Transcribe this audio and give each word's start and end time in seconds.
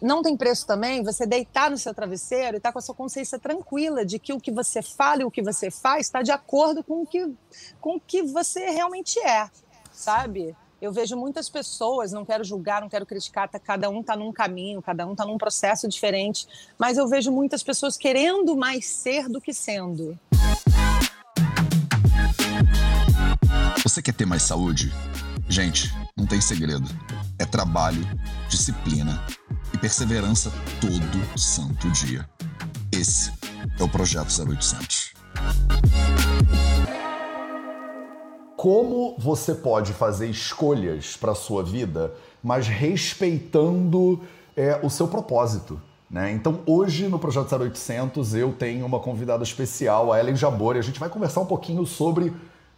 não 0.00 0.22
tem 0.22 0.36
preço 0.36 0.66
também 0.66 1.02
você 1.02 1.26
deitar 1.26 1.70
no 1.70 1.76
seu 1.76 1.92
travesseiro 1.92 2.56
e 2.56 2.58
estar 2.58 2.70
tá 2.70 2.72
com 2.72 2.78
a 2.78 2.82
sua 2.82 2.94
consciência 2.94 3.38
tranquila 3.38 4.04
de 4.04 4.18
que 4.18 4.32
o 4.32 4.40
que 4.40 4.50
você 4.50 4.80
fala 4.80 5.22
e 5.22 5.24
o 5.24 5.30
que 5.30 5.42
você 5.42 5.70
faz 5.70 6.06
está 6.06 6.22
de 6.22 6.32
acordo 6.32 6.82
com 6.82 7.02
o 7.02 7.06
que, 7.06 7.30
com 7.80 7.96
o 7.96 8.00
que 8.00 8.22
você 8.22 8.70
realmente 8.70 9.18
é, 9.18 9.50
sabe? 9.92 10.56
Eu 10.80 10.90
vejo 10.90 11.14
muitas 11.14 11.50
pessoas, 11.50 12.10
não 12.10 12.24
quero 12.24 12.42
julgar, 12.42 12.80
não 12.80 12.88
quero 12.88 13.04
criticar, 13.04 13.46
tá, 13.50 13.58
cada 13.58 13.90
um 13.90 14.00
está 14.00 14.16
num 14.16 14.32
caminho, 14.32 14.80
cada 14.80 15.06
um 15.06 15.12
está 15.12 15.26
num 15.26 15.36
processo 15.36 15.86
diferente, 15.86 16.48
mas 16.78 16.96
eu 16.96 17.06
vejo 17.06 17.30
muitas 17.30 17.62
pessoas 17.62 17.98
querendo 17.98 18.56
mais 18.56 18.86
ser 18.86 19.28
do 19.28 19.40
que 19.40 19.52
sendo. 19.52 20.18
Você 23.82 24.00
quer 24.00 24.14
ter 24.14 24.24
mais 24.24 24.42
saúde? 24.42 24.90
Gente, 25.46 25.92
não 26.16 26.26
tem 26.26 26.40
segredo. 26.40 26.88
É 27.38 27.44
trabalho, 27.44 28.02
disciplina 28.48 29.22
e 29.72 29.78
perseverança 29.78 30.52
todo 30.80 31.38
santo 31.38 31.88
dia. 31.90 32.28
Esse 32.92 33.32
é 33.78 33.82
o 33.82 33.88
Projeto 33.88 34.28
0800. 34.28 35.14
Como 38.56 39.16
você 39.18 39.54
pode 39.54 39.92
fazer 39.92 40.28
escolhas 40.28 41.16
para 41.16 41.34
sua 41.34 41.62
vida, 41.62 42.12
mas 42.42 42.66
respeitando 42.66 44.20
é, 44.56 44.78
o 44.82 44.90
seu 44.90 45.08
propósito? 45.08 45.80
Né? 46.10 46.32
Então, 46.32 46.60
hoje 46.66 47.06
no 47.08 47.18
Projeto 47.18 47.54
0800 47.54 48.34
eu 48.34 48.52
tenho 48.52 48.84
uma 48.84 48.98
convidada 48.98 49.42
especial, 49.44 50.12
a 50.12 50.18
Ellen 50.18 50.36
Jabor, 50.36 50.76
e 50.76 50.80
a 50.80 50.82
gente 50.82 50.98
vai 50.98 51.08
conversar 51.08 51.40
um 51.40 51.46
pouquinho 51.46 51.86
sobre 51.86 52.32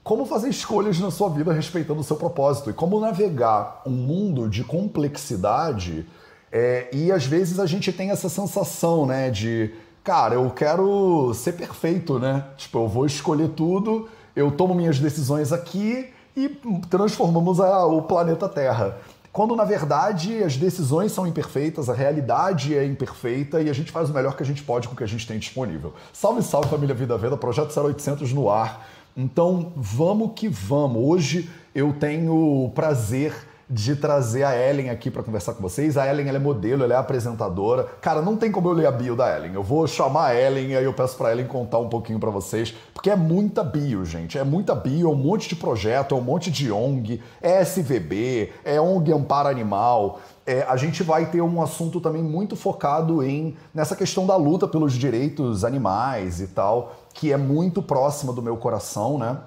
como 0.05 0.27
fazer 0.27 0.51
escolhas 0.51 0.99
na 0.99 1.11
sua 1.11 1.31
vida 1.31 1.53
respeitando 1.53 2.01
o 2.01 2.05
seu 2.05 2.17
propósito 2.17 2.71
e 2.71 2.73
como 2.73 3.01
navegar 3.01 3.83
um 3.87 3.91
mundo 3.91 4.49
de 4.49 4.65
complexidade. 4.65 6.07
É, 6.53 6.89
e 6.93 7.11
às 7.11 7.25
vezes 7.25 7.59
a 7.59 7.65
gente 7.65 7.91
tem 7.91 8.11
essa 8.11 8.29
sensação, 8.29 9.07
né, 9.07 9.31
de 9.31 9.73
cara, 10.05 10.35
eu 10.35 10.51
quero 10.51 11.33
ser 11.33 11.53
perfeito, 11.53 12.19
né? 12.19 12.45
Tipo, 12.57 12.81
eu 12.81 12.89
vou 12.89 13.07
escolher 13.07 13.49
tudo, 13.51 14.09
eu 14.37 14.51
tomo 14.51 14.75
minhas 14.75 14.99
decisões 14.99 15.53
aqui 15.53 16.11
e 16.37 16.49
transformamos 16.91 17.59
a, 17.59 17.87
o 17.87 18.03
planeta 18.03 18.49
Terra. 18.49 18.99
Quando 19.33 19.57
na 19.57 19.65
verdade 19.65 20.43
as 20.43 20.59
decisões 20.59 21.11
são 21.13 21.27
imperfeitas, 21.27 21.89
a 21.89 21.95
realidade 21.95 22.77
é 22.77 22.85
imperfeita 22.85 23.63
e 23.63 23.71
a 23.71 23.73
gente 23.73 23.91
faz 23.91 24.11
o 24.11 24.13
melhor 24.13 24.37
que 24.37 24.43
a 24.43 24.47
gente 24.47 24.63
pode 24.63 24.89
com 24.89 24.95
o 24.95 24.97
que 24.97 25.05
a 25.05 25.09
gente 25.09 25.27
tem 25.27 25.39
disponível. 25.39 25.95
Salve, 26.13 26.43
salve 26.43 26.69
família 26.69 26.95
Vida 26.95 27.17
Veda, 27.17 27.37
projeto 27.37 27.75
0800 27.75 28.31
no 28.35 28.51
ar. 28.51 28.87
Então 29.17 29.73
vamos 29.75 30.33
que 30.37 30.49
vamos. 30.49 31.03
Hoje 31.03 31.49
eu 31.75 31.95
tenho 31.95 32.65
o 32.65 32.71
prazer 32.75 33.35
de 33.69 33.97
trazer 33.97 34.45
a 34.45 34.57
Ellen 34.57 34.91
aqui 34.91 35.11
para 35.11 35.23
conversar 35.23 35.55
com 35.55 35.63
vocês. 35.63 35.97
A 35.97 36.07
Ellen 36.07 36.29
ela 36.29 36.39
é 36.39 36.41
modelo, 36.41 36.85
ela 36.85 36.95
é 36.95 36.97
apresentadora. 36.97 37.85
Cara, 38.01 38.21
não 38.21 38.37
tem 38.37 38.51
como 38.51 38.69
eu 38.69 38.73
ler 38.73 38.87
a 38.87 38.93
bio 38.93 39.17
da 39.17 39.35
Ellen. 39.37 39.55
Eu 39.55 39.63
vou 39.63 39.87
chamar 39.87 40.29
a 40.29 40.35
Ellen 40.35 40.71
e 40.71 40.77
aí 40.77 40.85
eu 40.85 40.93
peço 40.93 41.17
para 41.17 41.33
Ellen 41.33 41.47
contar 41.47 41.79
um 41.79 41.89
pouquinho 41.89 42.19
para 42.19 42.31
vocês, 42.31 42.75
porque 42.93 43.11
é 43.11 43.17
muita 43.17 43.65
bio, 43.65 44.05
gente. 44.05 44.39
É 44.39 44.45
muita 44.45 44.75
bio, 44.75 45.09
é 45.09 45.11
um 45.11 45.15
monte 45.15 45.49
de 45.49 45.57
projeto, 45.57 46.15
é 46.15 46.19
um 46.19 46.23
monte 46.23 46.51
de 46.51 46.71
ONG, 46.71 47.23
é 47.41 47.61
SVB, 47.63 48.53
é 48.65 48.81
ONG 48.81 49.13
Amparo 49.13 49.49
Animal. 49.49 50.21
É, 50.45 50.63
a 50.63 50.77
gente 50.77 51.03
vai 51.03 51.27
ter 51.27 51.41
um 51.41 51.63
assunto 51.63 52.01
também 52.01 52.23
muito 52.23 52.57
focado 52.57 53.23
em 53.23 53.57
nessa 53.73 53.95
questão 53.95 54.27
da 54.27 54.35
luta 54.35 54.67
pelos 54.67 54.93
direitos 54.95 55.65
animais 55.65 56.41
e 56.41 56.49
tal 56.49 56.97
que 57.13 57.33
é 57.33 57.37
muito 57.37 57.83
próxima 57.83 58.33
do 58.33 58.43
meu 58.43 58.57
coração, 58.57 59.19
né? 59.19 59.39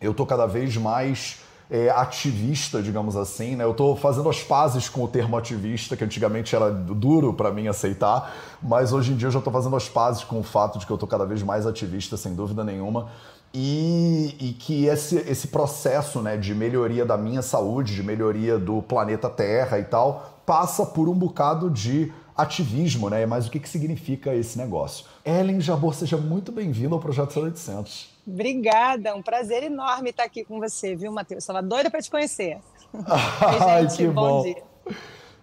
Eu 0.00 0.12
tô 0.12 0.26
cada 0.26 0.46
vez 0.46 0.76
mais 0.76 1.40
é, 1.70 1.90
ativista, 1.90 2.82
digamos 2.82 3.16
assim, 3.16 3.56
né? 3.56 3.64
Eu 3.64 3.74
tô 3.74 3.96
fazendo 3.96 4.28
as 4.28 4.42
pazes 4.42 4.88
com 4.88 5.02
o 5.02 5.08
termo 5.08 5.36
ativista, 5.36 5.96
que 5.96 6.04
antigamente 6.04 6.54
era 6.54 6.70
duro 6.70 7.32
para 7.32 7.50
mim 7.50 7.68
aceitar, 7.68 8.34
mas 8.62 8.92
hoje 8.92 9.12
em 9.12 9.16
dia 9.16 9.28
eu 9.28 9.32
já 9.32 9.40
tô 9.40 9.50
fazendo 9.50 9.74
as 9.76 9.88
pazes 9.88 10.24
com 10.24 10.40
o 10.40 10.42
fato 10.42 10.78
de 10.78 10.86
que 10.86 10.92
eu 10.92 10.98
tô 10.98 11.06
cada 11.06 11.24
vez 11.24 11.42
mais 11.42 11.66
ativista, 11.66 12.16
sem 12.16 12.34
dúvida 12.34 12.62
nenhuma. 12.62 13.08
E, 13.56 14.36
e, 14.40 14.52
que 14.52 14.86
esse, 14.86 15.16
esse 15.16 15.46
processo 15.46 16.20
né, 16.20 16.36
de 16.36 16.52
melhoria 16.52 17.06
da 17.06 17.16
minha 17.16 17.40
saúde, 17.40 17.94
de 17.94 18.02
melhoria 18.02 18.58
do 18.58 18.82
planeta 18.82 19.30
Terra 19.30 19.78
e 19.78 19.84
tal, 19.84 20.40
passa 20.44 20.84
por 20.84 21.08
um 21.08 21.14
bocado 21.14 21.70
de 21.70 22.12
ativismo, 22.36 23.08
né? 23.08 23.24
Mas 23.26 23.46
o 23.46 23.50
que, 23.50 23.60
que 23.60 23.68
significa 23.68 24.34
esse 24.34 24.58
negócio? 24.58 25.06
Ellen 25.24 25.60
Jabor, 25.60 25.94
seja 25.94 26.16
muito 26.16 26.50
bem-vinda 26.50 26.96
ao 26.96 27.00
Projeto 27.00 27.38
0800. 27.40 28.13
Obrigada, 28.26 29.14
um 29.14 29.22
prazer 29.22 29.62
enorme 29.62 30.10
estar 30.10 30.24
aqui 30.24 30.44
com 30.44 30.58
você, 30.58 30.96
viu, 30.96 31.12
Matheus? 31.12 31.42
Estava 31.42 31.62
doida 31.62 31.90
para 31.90 32.00
te 32.00 32.10
conhecer. 32.10 32.58
Ai, 33.06 33.82
gente, 33.82 33.96
que 33.96 34.08
bom. 34.08 34.42
bom. 34.42 34.42
Dia. 34.42 34.62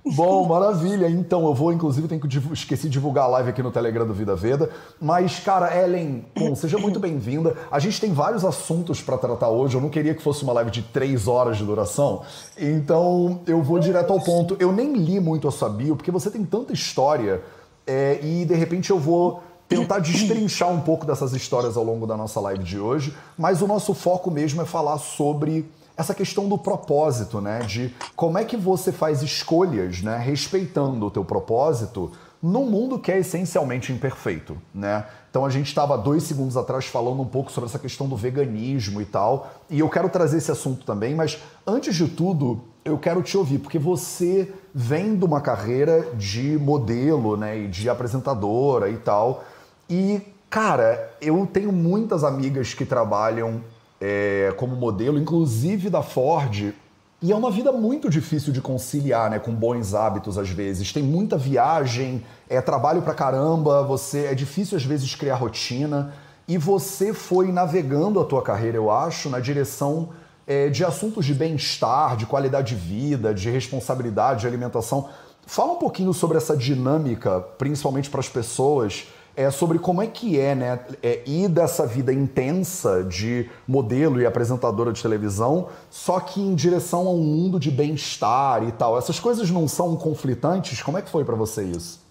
Bom, 0.03 0.47
maravilha. 0.47 1.07
Então, 1.07 1.45
eu 1.45 1.53
vou, 1.53 1.71
inclusive, 1.71 2.07
tenho 2.07 2.19
que 2.19 2.27
esqueci 2.53 2.83
de 2.83 2.89
divulgar 2.89 3.25
a 3.25 3.27
live 3.27 3.49
aqui 3.49 3.61
no 3.61 3.71
Telegram 3.71 4.05
do 4.05 4.13
Vida 4.13 4.35
Veda. 4.35 4.69
Mas, 4.99 5.39
cara, 5.39 5.77
Ellen, 5.77 6.25
bom, 6.35 6.55
seja 6.55 6.79
muito 6.79 6.99
bem-vinda. 6.99 7.55
A 7.69 7.77
gente 7.77 8.01
tem 8.01 8.11
vários 8.11 8.43
assuntos 8.43 8.99
para 8.99 9.15
tratar 9.17 9.49
hoje. 9.49 9.75
Eu 9.75 9.81
não 9.81 9.89
queria 9.89 10.15
que 10.15 10.23
fosse 10.23 10.43
uma 10.43 10.53
live 10.53 10.71
de 10.71 10.81
três 10.81 11.27
horas 11.27 11.57
de 11.57 11.63
duração. 11.63 12.23
Então, 12.57 13.41
eu 13.45 13.61
vou 13.61 13.77
direto 13.77 14.11
ao 14.11 14.19
ponto. 14.19 14.57
Eu 14.59 14.71
nem 14.71 14.93
li 14.93 15.19
muito 15.19 15.47
a 15.47 15.51
sua 15.51 15.69
bio, 15.69 15.95
porque 15.95 16.09
você 16.09 16.31
tem 16.31 16.43
tanta 16.43 16.73
história. 16.73 17.41
É, 17.85 18.19
e, 18.23 18.43
de 18.43 18.55
repente, 18.55 18.89
eu 18.89 18.97
vou 18.97 19.43
tentar 19.75 19.99
destrinchar 19.99 20.69
um 20.69 20.81
pouco 20.81 21.05
dessas 21.05 21.33
histórias 21.33 21.77
ao 21.77 21.83
longo 21.83 22.05
da 22.05 22.17
nossa 22.17 22.39
live 22.41 22.63
de 22.63 22.77
hoje. 22.77 23.15
Mas 23.37 23.61
o 23.61 23.67
nosso 23.67 23.93
foco 23.93 24.29
mesmo 24.29 24.61
é 24.61 24.65
falar 24.65 24.97
sobre 24.97 25.65
essa 25.95 26.13
questão 26.13 26.49
do 26.49 26.57
propósito, 26.57 27.39
né? 27.39 27.59
De 27.59 27.93
como 28.15 28.37
é 28.37 28.43
que 28.43 28.57
você 28.57 28.91
faz 28.91 29.21
escolhas, 29.21 30.01
né? 30.01 30.17
Respeitando 30.17 31.05
o 31.05 31.11
teu 31.11 31.23
propósito 31.23 32.11
num 32.41 32.65
mundo 32.65 32.97
que 32.97 33.11
é 33.11 33.19
essencialmente 33.19 33.93
imperfeito, 33.93 34.57
né? 34.73 35.05
Então 35.29 35.45
a 35.45 35.49
gente 35.49 35.67
estava 35.67 35.97
dois 35.97 36.23
segundos 36.23 36.57
atrás 36.57 36.85
falando 36.85 37.21
um 37.21 37.25
pouco 37.25 37.51
sobre 37.51 37.69
essa 37.69 37.79
questão 37.79 38.07
do 38.07 38.17
veganismo 38.17 38.99
e 38.99 39.05
tal, 39.05 39.51
e 39.69 39.79
eu 39.79 39.87
quero 39.87 40.09
trazer 40.09 40.37
esse 40.37 40.51
assunto 40.51 40.85
também, 40.85 41.15
mas 41.15 41.37
antes 41.65 41.95
de 41.95 42.07
tudo 42.07 42.61
eu 42.83 42.97
quero 42.97 43.21
te 43.21 43.37
ouvir 43.37 43.59
porque 43.59 43.77
você 43.77 44.51
vem 44.73 45.15
de 45.15 45.23
uma 45.23 45.39
carreira 45.39 46.15
de 46.15 46.57
modelo, 46.57 47.37
né, 47.37 47.59
e 47.59 47.67
de 47.67 47.87
apresentadora 47.87 48.89
e 48.89 48.97
tal, 48.97 49.43
e 49.91 50.21
cara 50.49 51.11
eu 51.21 51.45
tenho 51.51 51.71
muitas 51.71 52.23
amigas 52.23 52.73
que 52.73 52.85
trabalham 52.85 53.61
é, 53.99 54.53
como 54.55 54.73
modelo, 54.73 55.19
inclusive 55.19 55.89
da 55.89 56.01
Ford. 56.01 56.73
E 57.21 57.31
é 57.31 57.35
uma 57.35 57.51
vida 57.51 57.71
muito 57.73 58.09
difícil 58.09 58.51
de 58.51 58.61
conciliar, 58.61 59.29
né, 59.29 59.37
com 59.37 59.51
bons 59.53 59.93
hábitos 59.93 60.37
às 60.37 60.49
vezes. 60.49 60.93
Tem 60.93 61.03
muita 61.03 61.37
viagem, 61.37 62.23
é 62.49 62.59
trabalho 62.61 63.01
pra 63.01 63.13
caramba, 63.13 63.83
você 63.83 64.25
é 64.25 64.33
difícil 64.33 64.77
às 64.77 64.83
vezes 64.83 65.13
criar 65.13 65.35
rotina. 65.35 66.13
E 66.47 66.57
você 66.57 67.13
foi 67.13 67.51
navegando 67.51 68.19
a 68.19 68.25
tua 68.25 68.41
carreira, 68.41 68.77
eu 68.77 68.89
acho, 68.89 69.29
na 69.29 69.39
direção 69.39 70.09
é, 70.47 70.69
de 70.69 70.83
assuntos 70.85 71.25
de 71.25 71.33
bem-estar, 71.33 72.15
de 72.15 72.25
qualidade 72.25 72.75
de 72.75 72.81
vida, 72.81 73.33
de 73.33 73.49
responsabilidade, 73.49 74.41
de 74.41 74.47
alimentação. 74.47 75.09
Fala 75.45 75.73
um 75.73 75.77
pouquinho 75.77 76.13
sobre 76.13 76.37
essa 76.37 76.55
dinâmica, 76.55 77.41
principalmente 77.57 78.09
para 78.09 78.21
as 78.21 78.29
pessoas 78.29 79.05
é 79.35 79.49
sobre 79.49 79.79
como 79.79 80.01
é 80.01 80.07
que 80.07 80.39
é, 80.39 80.53
né, 80.53 80.79
é, 81.01 81.23
ir 81.25 81.47
dessa 81.47 81.85
vida 81.85 82.13
intensa 82.13 83.03
de 83.03 83.49
modelo 83.67 84.21
e 84.21 84.25
apresentadora 84.25 84.91
de 84.91 85.01
televisão, 85.01 85.69
só 85.89 86.19
que 86.19 86.41
em 86.41 86.53
direção 86.53 87.07
a 87.07 87.11
um 87.11 87.23
mundo 87.23 87.59
de 87.59 87.71
bem-estar 87.71 88.63
e 88.63 88.71
tal. 88.71 88.97
Essas 88.97 89.19
coisas 89.19 89.49
não 89.49 89.67
são 89.67 89.95
conflitantes? 89.95 90.81
Como 90.81 90.97
é 90.97 91.01
que 91.01 91.09
foi 91.09 91.23
para 91.23 91.35
você 91.35 91.63
isso? 91.63 92.01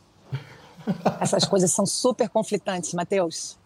Essas 1.20 1.44
coisas 1.44 1.70
são 1.70 1.84
super 1.84 2.28
conflitantes, 2.28 2.94
Matheus. 2.94 3.58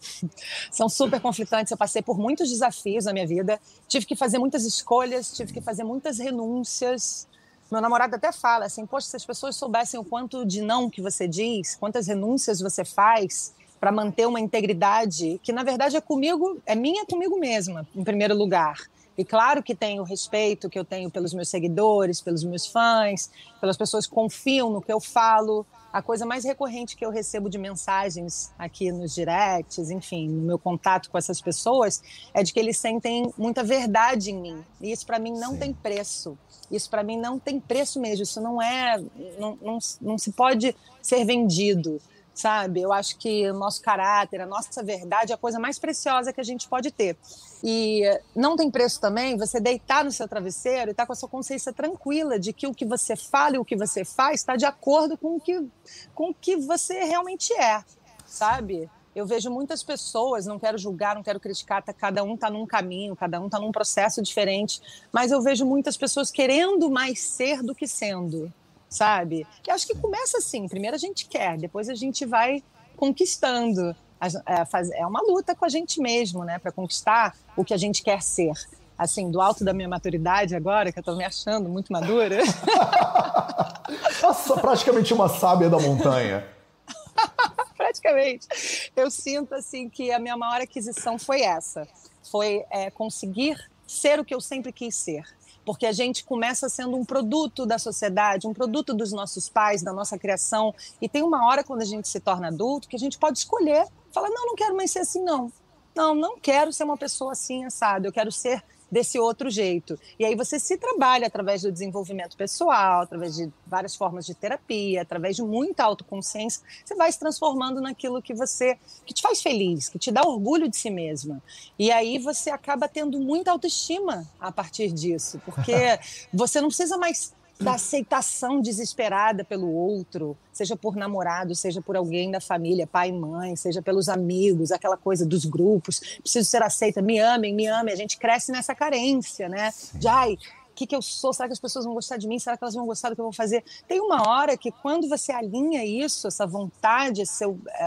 São 0.69 0.89
super 0.89 1.19
conflitantes. 1.21 1.71
Eu 1.71 1.77
passei 1.77 2.01
por 2.01 2.17
muitos 2.17 2.49
desafios 2.49 3.05
na 3.05 3.13
minha 3.13 3.25
vida, 3.25 3.59
tive 3.87 4.05
que 4.05 4.15
fazer 4.15 4.37
muitas 4.37 4.65
escolhas, 4.65 5.31
tive 5.31 5.53
que 5.53 5.61
fazer 5.61 5.83
muitas 5.83 6.19
renúncias. 6.19 7.27
Meu 7.71 7.81
namorado 7.81 8.15
até 8.15 8.31
fala 8.31 8.65
assim: 8.65 8.85
Poxa, 8.85 9.07
se 9.07 9.15
as 9.15 9.25
pessoas 9.25 9.55
soubessem 9.55 9.99
o 9.99 10.03
quanto 10.03 10.45
de 10.45 10.61
não 10.61 10.89
que 10.89 11.01
você 11.01 11.27
diz, 11.27 11.75
quantas 11.75 12.07
renúncias 12.07 12.59
você 12.59 12.85
faz 12.85 13.53
para 13.79 13.91
manter 13.91 14.27
uma 14.27 14.39
integridade 14.39 15.39
que, 15.43 15.51
na 15.51 15.63
verdade, 15.63 15.97
é 15.97 16.01
comigo, 16.01 16.59
é 16.65 16.75
minha 16.75 17.05
comigo 17.05 17.39
mesma, 17.39 17.87
em 17.95 18.03
primeiro 18.03 18.35
lugar. 18.35 18.77
E 19.17 19.23
claro 19.23 19.63
que 19.63 19.73
tenho 19.73 20.01
o 20.01 20.05
respeito 20.05 20.69
que 20.69 20.77
eu 20.77 20.83
tenho 20.83 21.09
pelos 21.09 21.33
meus 21.33 21.47
seguidores, 21.47 22.21
pelos 22.21 22.43
meus 22.43 22.67
fãs, 22.67 23.29
pelas 23.61 23.77
pessoas 23.77 24.05
que 24.05 24.13
confiam 24.13 24.69
no 24.69 24.81
que 24.81 24.91
eu 24.91 24.99
falo. 24.99 25.65
A 25.95 26.01
coisa 26.01 26.25
mais 26.25 26.43
recorrente 26.43 26.93
que 26.93 27.05
eu 27.05 27.09
recebo 27.09 27.49
de 27.49 27.57
mensagens 27.57 28.51
aqui 28.59 28.91
nos 28.91 29.15
directs, 29.15 29.89
enfim, 29.89 30.27
no 30.27 30.41
meu 30.41 30.59
contato 30.59 31.09
com 31.09 31.17
essas 31.17 31.39
pessoas, 31.39 32.03
é 32.33 32.43
de 32.43 32.51
que 32.51 32.59
eles 32.59 32.77
sentem 32.77 33.33
muita 33.37 33.63
verdade 33.63 34.29
em 34.29 34.37
mim. 34.37 34.65
E 34.81 34.91
isso 34.91 35.05
para 35.05 35.17
mim 35.17 35.31
não 35.31 35.53
Sim. 35.53 35.59
tem 35.59 35.73
preço. 35.73 36.37
Isso 36.69 36.89
para 36.89 37.01
mim 37.01 37.15
não 37.15 37.39
tem 37.39 37.61
preço 37.61 37.97
mesmo. 38.01 38.23
Isso 38.23 38.41
não 38.41 38.61
é, 38.61 39.01
não, 39.39 39.57
não, 39.61 39.79
não 40.01 40.17
se 40.17 40.33
pode 40.33 40.75
ser 41.01 41.23
vendido. 41.23 42.01
Sabe? 42.35 42.81
Eu 42.81 42.91
acho 42.91 43.17
que 43.17 43.49
o 43.49 43.53
nosso 43.53 43.81
caráter, 43.81 44.41
a 44.41 44.45
nossa 44.45 44.83
verdade 44.83 45.31
é 45.31 45.35
a 45.35 45.37
coisa 45.37 45.57
mais 45.57 45.79
preciosa 45.79 46.33
que 46.33 46.41
a 46.41 46.43
gente 46.43 46.67
pode 46.67 46.91
ter. 46.91 47.17
E 47.63 48.03
não 48.35 48.57
tem 48.57 48.69
preço 48.69 48.99
também 48.99 49.37
você 49.37 49.59
deitar 49.59 50.03
no 50.03 50.11
seu 50.11 50.27
travesseiro 50.27 50.89
e 50.89 50.91
estar 50.91 51.03
tá 51.03 51.07
com 51.07 51.13
a 51.13 51.15
sua 51.15 51.29
consciência 51.29 51.71
tranquila 51.71 52.37
de 52.37 52.51
que 52.51 52.67
o 52.67 52.73
que 52.73 52.85
você 52.85 53.15
fala 53.15 53.55
e 53.55 53.59
o 53.59 53.65
que 53.65 53.77
você 53.77 54.03
faz 54.03 54.41
está 54.41 54.57
de 54.57 54.65
acordo 54.65 55.17
com 55.17 55.37
o 55.37 55.39
que, 55.39 55.65
com 56.13 56.31
o 56.31 56.33
que 56.33 56.57
você 56.57 57.05
realmente 57.05 57.53
é, 57.53 57.81
sabe? 58.25 58.89
Eu 59.15 59.25
vejo 59.25 59.49
muitas 59.49 59.81
pessoas, 59.81 60.45
não 60.45 60.59
quero 60.59 60.77
julgar, 60.77 61.15
não 61.15 61.23
quero 61.23 61.39
criticar, 61.39 61.81
tá, 61.81 61.93
cada 61.93 62.21
um 62.21 62.35
está 62.35 62.49
num 62.49 62.65
caminho, 62.65 63.15
cada 63.15 63.39
um 63.39 63.45
está 63.45 63.57
num 63.57 63.71
processo 63.71 64.21
diferente, 64.21 64.81
mas 65.09 65.31
eu 65.31 65.41
vejo 65.41 65.65
muitas 65.65 65.95
pessoas 65.95 66.29
querendo 66.29 66.91
mais 66.91 67.21
ser 67.21 67.63
do 67.63 67.73
que 67.73 67.87
sendo 67.87 68.51
sabe? 68.89 69.45
Que 69.61 69.71
acho 69.71 69.87
que 69.87 69.95
começa 69.95 70.37
assim. 70.37 70.67
Primeiro 70.67 70.95
a 70.95 70.99
gente 70.99 71.27
quer, 71.27 71.57
depois 71.57 71.89
a 71.89 71.95
gente 71.95 72.25
vai 72.25 72.63
conquistando. 72.95 73.95
É, 74.21 74.99
é 74.99 75.05
uma 75.05 75.21
luta 75.21 75.53
com 75.53 75.65
a 75.65 75.69
gente 75.69 76.01
mesmo, 76.01 76.43
né? 76.43 76.57
Para 76.57 76.71
conquistar 76.71 77.35
o 77.55 77.63
que 77.63 77.73
a 77.73 77.77
gente 77.77 78.01
quer 78.01 78.21
ser. 78.21 78.53
Assim, 78.97 79.29
do 79.29 79.41
alto 79.41 79.65
da 79.65 79.73
minha 79.73 79.89
maturidade 79.89 80.55
agora, 80.55 80.91
que 80.91 80.97
eu 80.97 81.01
estou 81.01 81.17
me 81.17 81.25
achando 81.25 81.67
muito 81.67 81.91
madura. 81.91 82.39
Nossa, 84.23 84.55
praticamente 84.55 85.13
uma 85.13 85.27
sábia 85.27 85.69
da 85.69 85.77
montanha. 85.77 86.47
praticamente. 87.75 88.91
Eu 88.95 89.11
sinto 89.11 89.53
assim 89.53 89.89
que 89.89 90.11
a 90.11 90.19
minha 90.19 90.37
maior 90.37 90.61
aquisição 90.61 91.19
foi 91.19 91.41
essa. 91.41 91.85
Foi 92.31 92.63
é, 92.71 92.89
conseguir 92.89 93.57
ser 93.85 94.19
o 94.19 94.25
que 94.25 94.33
eu 94.33 94.39
sempre 94.39 94.71
quis 94.71 94.95
ser 94.95 95.25
porque 95.65 95.85
a 95.85 95.91
gente 95.91 96.23
começa 96.23 96.69
sendo 96.69 96.95
um 96.95 97.03
produto 97.03 97.65
da 97.65 97.79
sociedade, 97.79 98.47
um 98.47 98.53
produto 98.53 98.93
dos 98.93 99.11
nossos 99.11 99.49
pais, 99.49 99.81
da 99.81 99.91
nossa 99.91 100.17
criação, 100.17 100.73
e 101.01 101.09
tem 101.09 101.23
uma 101.23 101.47
hora 101.47 101.63
quando 101.63 101.81
a 101.81 101.85
gente 101.85 102.07
se 102.07 102.19
torna 102.19 102.47
adulto 102.49 102.87
que 102.87 102.95
a 102.95 102.99
gente 102.99 103.17
pode 103.17 103.39
escolher, 103.39 103.87
falar 104.11 104.29
não, 104.29 104.45
não 104.47 104.55
quero 104.55 104.75
mais 104.75 104.91
ser 104.91 104.99
assim 104.99 105.23
não. 105.23 105.51
Não, 105.95 106.13
não 106.13 106.37
quero 106.37 106.71
ser 106.73 106.83
uma 106.83 106.97
pessoa 106.97 107.31
assim 107.31 107.65
assada, 107.65 108.07
eu 108.07 108.11
quero 108.11 108.31
ser 108.31 108.63
desse 108.91 109.19
outro 109.19 109.49
jeito. 109.49 109.99
E 110.17 110.25
aí 110.25 110.35
você 110.35 110.59
se 110.59 110.77
trabalha 110.77 111.27
através 111.27 111.61
do 111.61 111.71
desenvolvimento 111.71 112.37
pessoal, 112.37 113.01
através 113.01 113.35
de 113.35 113.51
várias 113.65 113.95
formas 113.95 114.25
de 114.25 114.33
terapia, 114.33 115.01
através 115.01 115.35
de 115.35 115.43
muita 115.43 115.83
autoconsciência, 115.83 116.61
você 116.83 116.95
vai 116.95 117.11
se 117.11 117.19
transformando 117.19 117.81
naquilo 117.81 118.21
que 118.21 118.33
você 118.33 118.77
que 119.05 119.13
te 119.13 119.21
faz 119.21 119.41
feliz, 119.41 119.89
que 119.89 119.99
te 119.99 120.11
dá 120.11 120.21
orgulho 120.23 120.69
de 120.69 120.77
si 120.77 120.89
mesma. 120.89 121.41
E 121.77 121.91
aí 121.91 122.17
você 122.17 122.49
acaba 122.49 122.87
tendo 122.87 123.19
muita 123.19 123.51
autoestima 123.51 124.25
a 124.39 124.51
partir 124.51 124.91
disso, 124.91 125.41
porque 125.45 125.73
você 126.33 126.61
não 126.61 126.69
precisa 126.69 126.97
mais 126.97 127.33
da 127.59 127.75
aceitação 127.75 128.59
desesperada 128.59 129.43
pelo 129.43 129.71
outro, 129.71 130.37
seja 130.51 130.75
por 130.75 130.95
namorado, 130.95 131.55
seja 131.55 131.81
por 131.81 131.95
alguém 131.95 132.29
da 132.29 132.41
família, 132.41 132.85
pai, 132.85 133.11
mãe, 133.11 133.55
seja 133.55 133.81
pelos 133.81 134.09
amigos, 134.09 134.71
aquela 134.71 134.97
coisa 134.97 135.25
dos 135.25 135.45
grupos, 135.45 135.99
preciso 136.21 136.49
ser 136.49 136.61
aceita, 136.61 137.01
me 137.01 137.19
amem, 137.19 137.53
me 137.53 137.67
amem. 137.67 137.93
A 137.93 137.97
gente 137.97 138.17
cresce 138.17 138.51
nessa 138.51 138.75
carência, 138.75 139.47
né? 139.47 139.71
De 139.93 140.07
ai, 140.07 140.33
o 140.33 140.75
que, 140.75 140.85
que 140.85 140.95
eu 140.95 141.01
sou? 141.01 141.33
Será 141.33 141.47
que 141.47 141.53
as 141.53 141.59
pessoas 141.59 141.85
vão 141.85 141.93
gostar 141.93 142.17
de 142.17 142.27
mim? 142.27 142.37
Será 142.37 142.57
que 142.57 142.63
elas 142.63 142.75
vão 142.75 142.85
gostar 142.85 143.09
do 143.09 143.15
que 143.15 143.21
eu 143.21 143.25
vou 143.25 143.33
fazer? 143.33 143.63
Tem 143.87 144.01
uma 144.01 144.27
hora 144.27 144.57
que 144.57 144.71
quando 144.71 145.07
você 145.07 145.31
alinha 145.31 145.85
isso, 145.85 146.27
essa 146.27 146.45
vontade, 146.45 147.23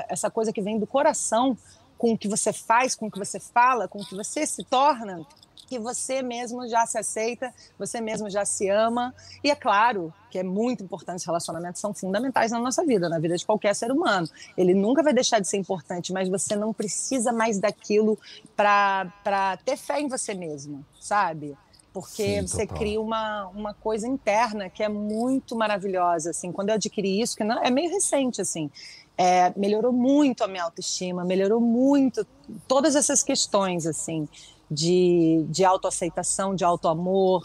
essa 0.08 0.30
coisa 0.30 0.52
que 0.52 0.62
vem 0.62 0.78
do 0.78 0.86
coração, 0.86 1.56
com 1.98 2.12
o 2.12 2.18
que 2.18 2.28
você 2.28 2.52
faz, 2.52 2.94
com 2.94 3.08
o 3.08 3.10
que 3.10 3.18
você 3.18 3.38
fala, 3.38 3.86
com 3.86 4.00
o 4.00 4.06
que 4.06 4.14
você 4.14 4.46
se 4.46 4.64
torna, 4.64 5.26
que 5.68 5.78
você 5.78 6.22
mesmo 6.22 6.66
já 6.66 6.86
se 6.86 6.98
aceita, 6.98 7.54
você 7.78 8.00
mesmo 8.00 8.30
já 8.30 8.44
se 8.44 8.68
ama. 8.70 9.14
E 9.44 9.50
é 9.50 9.54
claro 9.54 10.12
que 10.30 10.38
é 10.38 10.42
muito 10.42 10.82
importante, 10.82 11.20
os 11.20 11.26
relacionamentos 11.26 11.80
são 11.80 11.92
fundamentais 11.92 12.50
na 12.50 12.58
nossa 12.58 12.84
vida, 12.84 13.08
na 13.08 13.18
vida 13.18 13.36
de 13.36 13.44
qualquer 13.44 13.74
ser 13.74 13.92
humano. 13.92 14.26
Ele 14.56 14.72
nunca 14.72 15.02
vai 15.02 15.12
deixar 15.12 15.40
de 15.40 15.46
ser 15.46 15.58
importante, 15.58 16.12
mas 16.12 16.28
você 16.28 16.56
não 16.56 16.72
precisa 16.72 17.32
mais 17.32 17.58
daquilo 17.58 18.18
para 18.56 19.58
ter 19.64 19.76
fé 19.76 20.00
em 20.00 20.08
você 20.08 20.32
mesmo, 20.32 20.84
sabe? 20.98 21.56
Porque 21.92 22.40
Sim, 22.40 22.46
você 22.46 22.66
cria 22.66 23.00
uma, 23.00 23.48
uma 23.48 23.74
coisa 23.74 24.06
interna 24.06 24.70
que 24.70 24.82
é 24.82 24.88
muito 24.88 25.54
maravilhosa. 25.54 26.30
Assim, 26.30 26.50
quando 26.50 26.70
eu 26.70 26.76
adquiri 26.76 27.20
isso, 27.20 27.36
que 27.36 27.44
não, 27.44 27.62
é 27.62 27.70
meio 27.70 27.90
recente, 27.90 28.40
assim, 28.40 28.70
é, 29.16 29.52
melhorou 29.56 29.92
muito 29.92 30.44
a 30.44 30.48
minha 30.48 30.62
autoestima, 30.62 31.24
melhorou 31.24 31.60
muito 31.60 32.26
todas 32.66 32.94
essas 32.94 33.22
questões, 33.22 33.86
assim 33.86 34.28
de, 34.70 35.44
de 35.48 35.64
autoaceitação, 35.64 36.54
de 36.54 36.64
autoamor. 36.64 37.42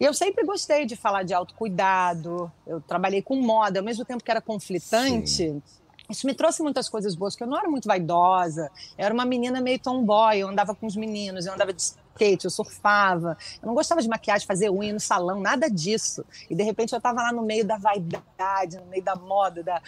E 0.00 0.04
eu 0.04 0.12
sempre 0.12 0.44
gostei 0.44 0.84
de 0.84 0.96
falar 0.96 1.22
de 1.22 1.32
autocuidado. 1.32 2.50
Eu 2.66 2.80
trabalhei 2.80 3.22
com 3.22 3.36
moda, 3.36 3.80
ao 3.80 3.84
mesmo 3.84 4.04
tempo 4.04 4.22
que 4.22 4.30
era 4.30 4.40
conflitante. 4.40 5.28
Sim. 5.28 5.62
Isso 6.08 6.26
me 6.26 6.34
trouxe 6.34 6.62
muitas 6.62 6.88
coisas 6.88 7.14
boas, 7.14 7.34
porque 7.34 7.44
eu 7.44 7.48
não 7.48 7.58
era 7.58 7.68
muito 7.68 7.88
vaidosa. 7.88 8.70
Eu 8.96 9.06
era 9.06 9.14
uma 9.14 9.24
menina 9.24 9.60
meio 9.60 9.78
tomboy, 9.78 10.38
eu 10.38 10.48
andava 10.48 10.74
com 10.74 10.86
os 10.86 10.94
meninos, 10.94 11.46
eu 11.46 11.52
andava 11.52 11.72
de 11.72 11.82
skate, 12.16 12.46
eu 12.46 12.50
surfava. 12.50 13.36
Eu 13.62 13.66
não 13.66 13.74
gostava 13.74 14.00
de 14.00 14.08
maquiagem, 14.08 14.46
fazer 14.46 14.70
unha 14.70 14.92
no 14.92 15.00
salão, 15.00 15.40
nada 15.40 15.68
disso. 15.68 16.24
E 16.48 16.54
de 16.54 16.62
repente 16.62 16.92
eu 16.92 16.96
estava 16.96 17.22
lá 17.22 17.32
no 17.32 17.42
meio 17.42 17.64
da 17.64 17.76
vaidade, 17.76 18.78
no 18.78 18.86
meio 18.86 19.02
da 19.02 19.14
moda, 19.14 19.62
da, 19.62 19.82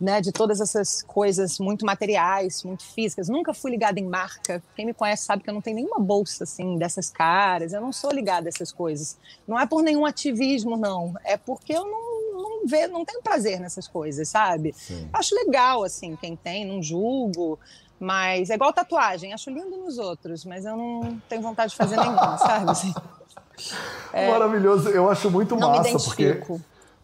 né, 0.00 0.20
de 0.20 0.32
todas 0.32 0.60
essas 0.60 1.02
coisas 1.02 1.58
muito 1.58 1.84
materiais, 1.84 2.64
muito 2.64 2.84
físicas. 2.84 3.28
Nunca 3.28 3.52
fui 3.52 3.70
ligada 3.70 4.00
em 4.00 4.06
marca. 4.06 4.62
Quem 4.74 4.86
me 4.86 4.94
conhece 4.94 5.24
sabe 5.24 5.42
que 5.42 5.50
eu 5.50 5.54
não 5.54 5.60
tenho 5.60 5.76
nenhuma 5.76 5.98
bolsa 5.98 6.44
assim 6.44 6.78
dessas 6.78 7.10
caras. 7.10 7.72
Eu 7.72 7.80
não 7.80 7.92
sou 7.92 8.10
ligada 8.10 8.48
a 8.48 8.50
essas 8.50 8.72
coisas. 8.72 9.18
Não 9.46 9.58
é 9.58 9.66
por 9.66 9.82
nenhum 9.82 10.06
ativismo, 10.06 10.76
não. 10.76 11.14
É 11.24 11.36
porque 11.36 11.72
eu 11.72 11.84
não 11.84 12.14
não 12.34 12.66
vê, 12.66 12.86
não 12.86 13.04
tenho 13.04 13.22
prazer 13.22 13.60
nessas 13.60 13.86
coisas, 13.86 14.28
sabe? 14.28 14.72
Sim. 14.76 15.08
Acho 15.12 15.34
legal, 15.34 15.84
assim, 15.84 16.16
quem 16.16 16.34
tem, 16.34 16.64
não 16.64 16.82
julgo. 16.82 17.58
Mas 17.98 18.50
é 18.50 18.54
igual 18.54 18.72
tatuagem, 18.72 19.32
acho 19.32 19.50
lindo 19.50 19.76
nos 19.76 19.98
outros, 19.98 20.44
mas 20.44 20.64
eu 20.64 20.76
não 20.76 21.20
tenho 21.28 21.42
vontade 21.42 21.70
de 21.70 21.76
fazer 21.76 21.96
nenhuma, 21.96 22.36
sabe? 22.38 22.70
Assim, 22.70 22.92
é, 24.12 24.30
Maravilhoso, 24.30 24.88
eu 24.90 25.08
acho 25.08 25.30
muito 25.30 25.56
massa, 25.56 25.98
porque 25.98 26.42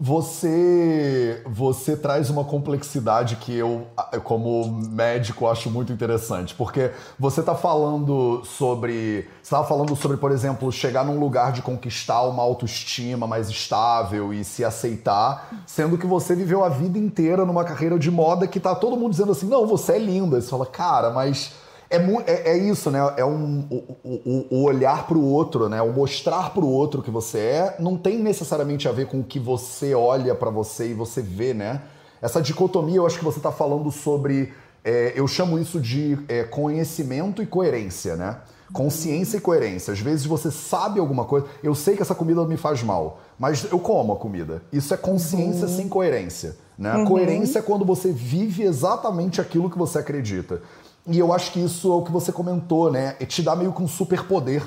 você 0.03 1.43
você 1.45 1.95
traz 1.95 2.31
uma 2.31 2.43
complexidade 2.43 3.37
que 3.37 3.55
eu, 3.55 3.87
como 4.25 4.65
médico, 4.89 5.47
acho 5.47 5.69
muito 5.71 5.93
interessante. 5.93 6.55
Porque 6.55 6.91
você 7.19 7.41
está 7.41 7.55
falando 7.55 8.43
sobre. 8.47 9.29
Estava 9.43 9.67
falando 9.67 9.95
sobre, 9.95 10.17
por 10.17 10.33
exemplo, 10.33 10.73
chegar 10.73 11.05
num 11.05 11.21
lugar 11.21 11.53
de 11.53 11.61
conquistar 11.61 12.23
uma 12.23 12.43
autoestima 12.43 13.27
mais 13.27 13.51
estável 13.51 14.33
e 14.33 14.43
se 14.43 14.65
aceitar, 14.65 15.51
sendo 15.67 15.99
que 15.99 16.07
você 16.07 16.35
viveu 16.35 16.65
a 16.65 16.71
vida 16.71 16.99
inteira 16.99 17.45
numa 17.45 17.65
carreira 17.65 17.99
de 17.99 18.11
moda 18.11 18.47
que 18.47 18.59
tá 18.59 18.75
todo 18.75 18.97
mundo 18.97 19.11
dizendo 19.11 19.33
assim: 19.33 19.49
não, 19.49 19.67
você 19.67 19.93
é 19.93 19.99
linda. 19.99 20.41
Você 20.41 20.49
fala, 20.49 20.65
cara, 20.65 21.11
mas 21.11 21.53
é, 21.91 21.97
é, 22.27 22.49
é, 22.51 22.57
isso, 22.57 22.89
né? 22.89 23.01
É 23.17 23.25
um, 23.25 23.67
o, 23.69 24.01
o, 24.05 24.47
o 24.51 24.63
olhar 24.63 25.09
para 25.09 25.19
o 25.19 25.25
outro, 25.25 25.69
né? 25.69 25.83
O 25.83 25.93
mostrar 25.93 26.51
para 26.55 26.65
o 26.65 26.71
outro 26.71 27.03
que 27.03 27.11
você 27.11 27.39
é, 27.39 27.77
não 27.81 27.97
tem 27.97 28.21
necessariamente 28.21 28.89
a 28.89 28.93
ver 28.93 29.09
com 29.09 29.19
o 29.19 29.25
que 29.25 29.41
você 29.41 29.93
olha 29.93 30.33
para 30.33 30.51
você 30.51 30.91
e 30.91 30.95
você 30.95 31.21
vê, 31.21 31.53
né? 31.53 31.83
Essa 32.23 32.41
dicotomia, 32.41 32.97
eu 32.97 33.07
acho 33.07 33.19
que 33.19 33.25
você 33.25 33.39
está 33.39 33.51
falando 33.51 33.91
sobre. 33.91 34.53
É, 34.85 35.13
eu 35.17 35.27
chamo 35.27 35.59
isso 35.59 35.81
de 35.81 36.17
é, 36.29 36.45
conhecimento 36.45 37.43
e 37.43 37.47
coerência, 37.47 38.15
né? 38.15 38.37
Consciência 38.73 39.39
e 39.39 39.41
coerência. 39.41 39.93
Às 39.93 39.99
vezes 39.99 40.25
você 40.25 40.49
sabe 40.49 41.01
alguma 41.01 41.25
coisa. 41.25 41.47
Eu 41.61 41.75
sei 41.75 41.97
que 41.97 42.03
essa 42.03 42.15
comida 42.15 42.45
me 42.47 42.57
faz 42.57 42.85
mal, 42.85 43.19
mas 43.37 43.65
eu 43.65 43.81
como 43.81 44.13
a 44.13 44.17
comida. 44.17 44.63
Isso 44.73 44.95
é 44.95 44.97
consciência 44.97 45.67
uhum. 45.67 45.77
sem 45.77 45.89
coerência. 45.89 46.57
Né? 46.79 46.95
Uhum. 46.95 47.05
Coerência 47.05 47.59
é 47.59 47.63
quando 47.63 47.85
você 47.85 48.13
vive 48.13 48.63
exatamente 48.63 49.41
aquilo 49.41 49.69
que 49.69 49.77
você 49.77 49.99
acredita. 49.99 50.63
E 51.07 51.19
eu 51.19 51.33
acho 51.33 51.53
que 51.53 51.61
isso 51.61 51.91
é 51.91 51.95
o 51.95 52.03
que 52.03 52.13
você 52.13 52.31
comentou, 52.31 52.91
né? 52.91 53.17
E 53.19 53.27
te 53.27 53.43
dá 53.43 53.57
meio 53.57 53.73
que 53.73 53.83
um 53.83 53.89
superpoder. 53.89 54.63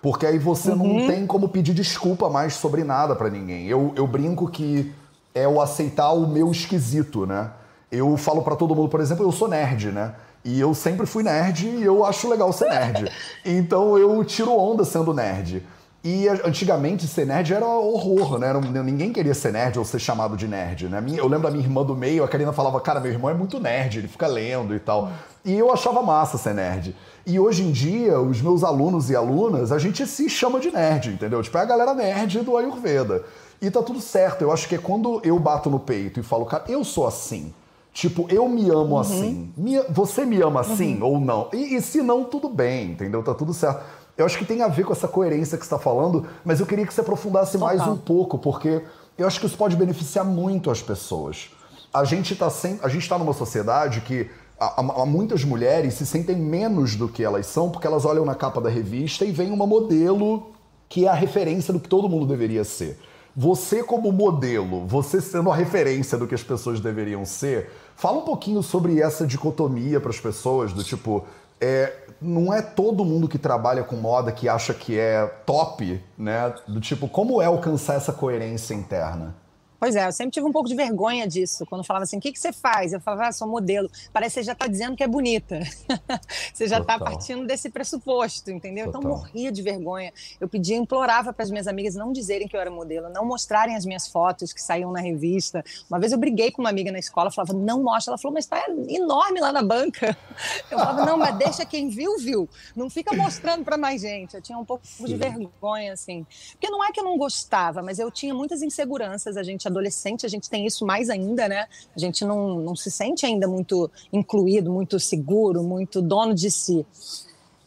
Porque 0.00 0.26
aí 0.26 0.38
você 0.38 0.70
uhum. 0.70 0.98
não 1.00 1.06
tem 1.06 1.26
como 1.26 1.48
pedir 1.48 1.74
desculpa 1.74 2.28
mais 2.28 2.54
sobre 2.54 2.82
nada 2.82 3.14
para 3.14 3.30
ninguém. 3.30 3.66
Eu, 3.68 3.92
eu 3.96 4.06
brinco 4.06 4.48
que 4.48 4.92
é 5.34 5.46
o 5.46 5.60
aceitar 5.60 6.12
o 6.12 6.26
meu 6.26 6.50
esquisito, 6.50 7.24
né? 7.24 7.50
Eu 7.90 8.16
falo 8.16 8.42
para 8.42 8.56
todo 8.56 8.74
mundo, 8.74 8.88
por 8.88 9.00
exemplo, 9.00 9.24
eu 9.24 9.30
sou 9.30 9.46
nerd, 9.48 9.92
né? 9.92 10.14
E 10.44 10.58
eu 10.58 10.74
sempre 10.74 11.06
fui 11.06 11.22
nerd 11.22 11.68
e 11.68 11.82
eu 11.82 12.04
acho 12.04 12.28
legal 12.28 12.52
ser 12.52 12.68
nerd. 12.68 13.12
então 13.44 13.96
eu 13.96 14.24
tiro 14.24 14.50
onda 14.50 14.84
sendo 14.84 15.14
nerd. 15.14 15.62
E 16.04 16.26
antigamente 16.28 17.06
ser 17.06 17.24
nerd 17.24 17.54
era 17.54 17.64
horror, 17.64 18.36
né? 18.36 18.52
ninguém 18.82 19.12
queria 19.12 19.34
ser 19.34 19.52
nerd 19.52 19.78
ou 19.78 19.84
ser 19.84 20.00
chamado 20.00 20.36
de 20.36 20.48
nerd, 20.48 20.88
né? 20.88 21.00
Eu 21.16 21.28
lembro 21.28 21.44
da 21.44 21.50
minha 21.50 21.62
irmã 21.62 21.84
do 21.84 21.94
meio, 21.94 22.24
a 22.24 22.28
Karina 22.28 22.52
falava, 22.52 22.80
cara, 22.80 22.98
meu 22.98 23.12
irmão 23.12 23.30
é 23.30 23.34
muito 23.34 23.60
nerd, 23.60 23.98
ele 24.00 24.08
fica 24.08 24.26
lendo 24.26 24.74
e 24.74 24.80
tal. 24.80 25.12
E 25.44 25.52
eu 25.52 25.72
achava 25.72 26.02
massa 26.02 26.38
ser 26.38 26.54
nerd. 26.54 26.94
E 27.26 27.38
hoje 27.38 27.62
em 27.62 27.72
dia, 27.72 28.20
os 28.20 28.40
meus 28.40 28.62
alunos 28.62 29.10
e 29.10 29.16
alunas, 29.16 29.72
a 29.72 29.78
gente 29.78 30.06
se 30.06 30.28
chama 30.28 30.60
de 30.60 30.70
nerd, 30.70 31.10
entendeu? 31.10 31.42
Tipo, 31.42 31.58
é 31.58 31.62
a 31.62 31.64
galera 31.64 31.94
nerd 31.94 32.40
do 32.40 32.56
Ayurveda. 32.56 33.24
E 33.60 33.70
tá 33.70 33.82
tudo 33.82 34.00
certo. 34.00 34.42
Eu 34.42 34.52
acho 34.52 34.68
que 34.68 34.74
é 34.74 34.78
quando 34.78 35.20
eu 35.24 35.38
bato 35.38 35.70
no 35.70 35.78
peito 35.78 36.20
e 36.20 36.22
falo, 36.22 36.44
cara, 36.44 36.64
eu 36.68 36.84
sou 36.84 37.06
assim. 37.06 37.52
Tipo, 37.92 38.26
eu 38.30 38.48
me 38.48 38.70
amo 38.70 38.94
uhum. 38.94 38.98
assim. 38.98 39.52
você 39.90 40.24
me 40.24 40.40
ama 40.40 40.60
assim 40.60 40.96
uhum. 41.00 41.06
ou 41.06 41.20
não? 41.20 41.48
E, 41.52 41.76
e 41.76 41.82
se 41.82 42.02
não, 42.02 42.24
tudo 42.24 42.48
bem, 42.48 42.92
entendeu? 42.92 43.22
Tá 43.22 43.34
tudo 43.34 43.52
certo. 43.52 43.82
Eu 44.16 44.26
acho 44.26 44.38
que 44.38 44.44
tem 44.44 44.62
a 44.62 44.68
ver 44.68 44.84
com 44.84 44.92
essa 44.92 45.08
coerência 45.08 45.58
que 45.58 45.64
você 45.64 45.74
está 45.74 45.78
falando, 45.78 46.26
mas 46.44 46.60
eu 46.60 46.66
queria 46.66 46.86
que 46.86 46.92
você 46.92 47.00
aprofundasse 47.00 47.52
Total. 47.52 47.68
mais 47.68 47.88
um 47.88 47.96
pouco, 47.96 48.38
porque 48.38 48.82
eu 49.16 49.26
acho 49.26 49.40
que 49.40 49.46
isso 49.46 49.56
pode 49.56 49.76
beneficiar 49.76 50.24
muito 50.24 50.70
as 50.70 50.82
pessoas. 50.82 51.50
a 51.92 52.04
gente 52.04 52.32
está 52.32 52.50
a 52.82 52.88
gente 52.88 53.08
tá 53.08 53.18
numa 53.18 53.32
sociedade 53.32 54.00
que 54.00 54.30
há, 54.62 55.02
há 55.02 55.06
muitas 55.06 55.44
mulheres 55.44 55.94
se 55.94 56.06
sentem 56.06 56.36
menos 56.36 56.94
do 56.94 57.08
que 57.08 57.24
elas 57.24 57.46
são 57.46 57.70
porque 57.70 57.86
elas 57.86 58.04
olham 58.04 58.24
na 58.24 58.34
capa 58.34 58.60
da 58.60 58.70
revista 58.70 59.24
e 59.24 59.32
vem 59.32 59.50
uma 59.50 59.66
modelo 59.66 60.52
que 60.88 61.06
é 61.06 61.08
a 61.08 61.14
referência 61.14 61.72
do 61.72 61.80
que 61.80 61.88
todo 61.88 62.08
mundo 62.08 62.26
deveria 62.26 62.64
ser. 62.64 62.98
Você, 63.34 63.82
como 63.82 64.12
modelo, 64.12 64.86
você 64.86 65.22
sendo 65.22 65.50
a 65.50 65.56
referência 65.56 66.18
do 66.18 66.26
que 66.26 66.34
as 66.34 66.42
pessoas 66.42 66.80
deveriam 66.80 67.24
ser, 67.24 67.70
fala 67.96 68.18
um 68.18 68.26
pouquinho 68.26 68.62
sobre 68.62 69.00
essa 69.00 69.26
dicotomia 69.26 69.98
para 69.98 70.10
as 70.10 70.20
pessoas, 70.20 70.74
do 70.74 70.84
tipo, 70.84 71.24
é, 71.58 71.92
não 72.20 72.52
é 72.52 72.60
todo 72.60 73.06
mundo 73.06 73.26
que 73.26 73.38
trabalha 73.38 73.82
com 73.84 73.96
moda 73.96 74.30
que 74.30 74.50
acha 74.50 74.74
que 74.74 74.98
é 74.98 75.24
top, 75.46 75.98
né? 76.18 76.52
Do 76.68 76.78
tipo, 76.78 77.08
como 77.08 77.40
é 77.40 77.46
alcançar 77.46 77.94
essa 77.94 78.12
coerência 78.12 78.74
interna? 78.74 79.34
Pois 79.82 79.96
é, 79.96 80.06
eu 80.06 80.12
sempre 80.12 80.30
tive 80.30 80.46
um 80.46 80.52
pouco 80.52 80.68
de 80.68 80.76
vergonha 80.76 81.26
disso. 81.26 81.66
Quando 81.66 81.82
falava 81.82 82.04
assim, 82.04 82.16
o 82.16 82.20
que, 82.20 82.30
que 82.30 82.38
você 82.38 82.52
faz? 82.52 82.92
Eu 82.92 83.00
falava, 83.00 83.26
ah, 83.26 83.32
sou 83.32 83.48
modelo. 83.48 83.90
Parece 84.12 84.34
que 84.34 84.40
você 84.40 84.46
já 84.46 84.52
está 84.52 84.68
dizendo 84.68 84.94
que 84.94 85.02
é 85.02 85.08
bonita. 85.08 85.58
você 86.54 86.68
já 86.68 86.78
está 86.78 86.96
partindo 87.00 87.44
desse 87.48 87.68
pressuposto, 87.68 88.52
entendeu? 88.52 88.86
Então, 88.86 89.00
Total. 89.00 89.16
Então 89.16 89.26
morria 89.26 89.50
de 89.50 89.60
vergonha. 89.60 90.12
Eu 90.40 90.48
pedia, 90.48 90.76
implorava 90.76 91.32
para 91.32 91.42
as 91.42 91.50
minhas 91.50 91.66
amigas 91.66 91.96
não 91.96 92.12
dizerem 92.12 92.46
que 92.46 92.56
eu 92.56 92.60
era 92.60 92.70
modelo, 92.70 93.08
não 93.08 93.24
mostrarem 93.24 93.74
as 93.74 93.84
minhas 93.84 94.06
fotos 94.06 94.52
que 94.52 94.62
saíam 94.62 94.92
na 94.92 95.00
revista. 95.00 95.64
Uma 95.90 95.98
vez 95.98 96.12
eu 96.12 96.18
briguei 96.18 96.52
com 96.52 96.62
uma 96.62 96.70
amiga 96.70 96.92
na 96.92 97.00
escola, 97.00 97.28
falava, 97.32 97.52
não 97.52 97.82
mostra. 97.82 98.12
Ela 98.12 98.18
falou, 98.18 98.34
mas 98.34 98.44
está 98.44 98.64
enorme 98.88 99.40
lá 99.40 99.50
na 99.50 99.64
banca. 99.64 100.16
Eu 100.70 100.78
falava, 100.78 101.04
não, 101.04 101.16
mas 101.18 101.36
deixa 101.36 101.66
quem 101.66 101.88
viu, 101.88 102.16
viu. 102.18 102.48
Não 102.74 102.88
fica 102.88 103.14
mostrando 103.16 103.64
para 103.64 103.76
mais 103.76 104.00
gente. 104.00 104.36
Eu 104.36 104.40
tinha 104.40 104.56
um 104.56 104.64
pouco 104.64 104.84
de 105.04 105.16
vergonha, 105.16 105.92
assim. 105.92 106.24
Porque 106.52 106.70
não 106.70 106.82
é 106.84 106.92
que 106.92 107.00
eu 107.00 107.04
não 107.04 107.18
gostava, 107.18 107.82
mas 107.82 107.98
eu 107.98 108.10
tinha 108.10 108.32
muitas 108.32 108.62
inseguranças. 108.62 109.36
A 109.36 109.42
gente 109.42 109.66
adolescente 109.72 110.24
a 110.24 110.28
gente 110.28 110.48
tem 110.48 110.66
isso 110.66 110.86
mais 110.86 111.10
ainda, 111.10 111.48
né? 111.48 111.66
A 111.94 111.98
gente 111.98 112.24
não, 112.24 112.60
não 112.60 112.76
se 112.76 112.90
sente 112.90 113.26
ainda 113.26 113.48
muito 113.48 113.90
incluído, 114.12 114.70
muito 114.70 115.00
seguro, 115.00 115.62
muito 115.62 116.00
dono 116.00 116.34
de 116.34 116.50
si. 116.50 116.86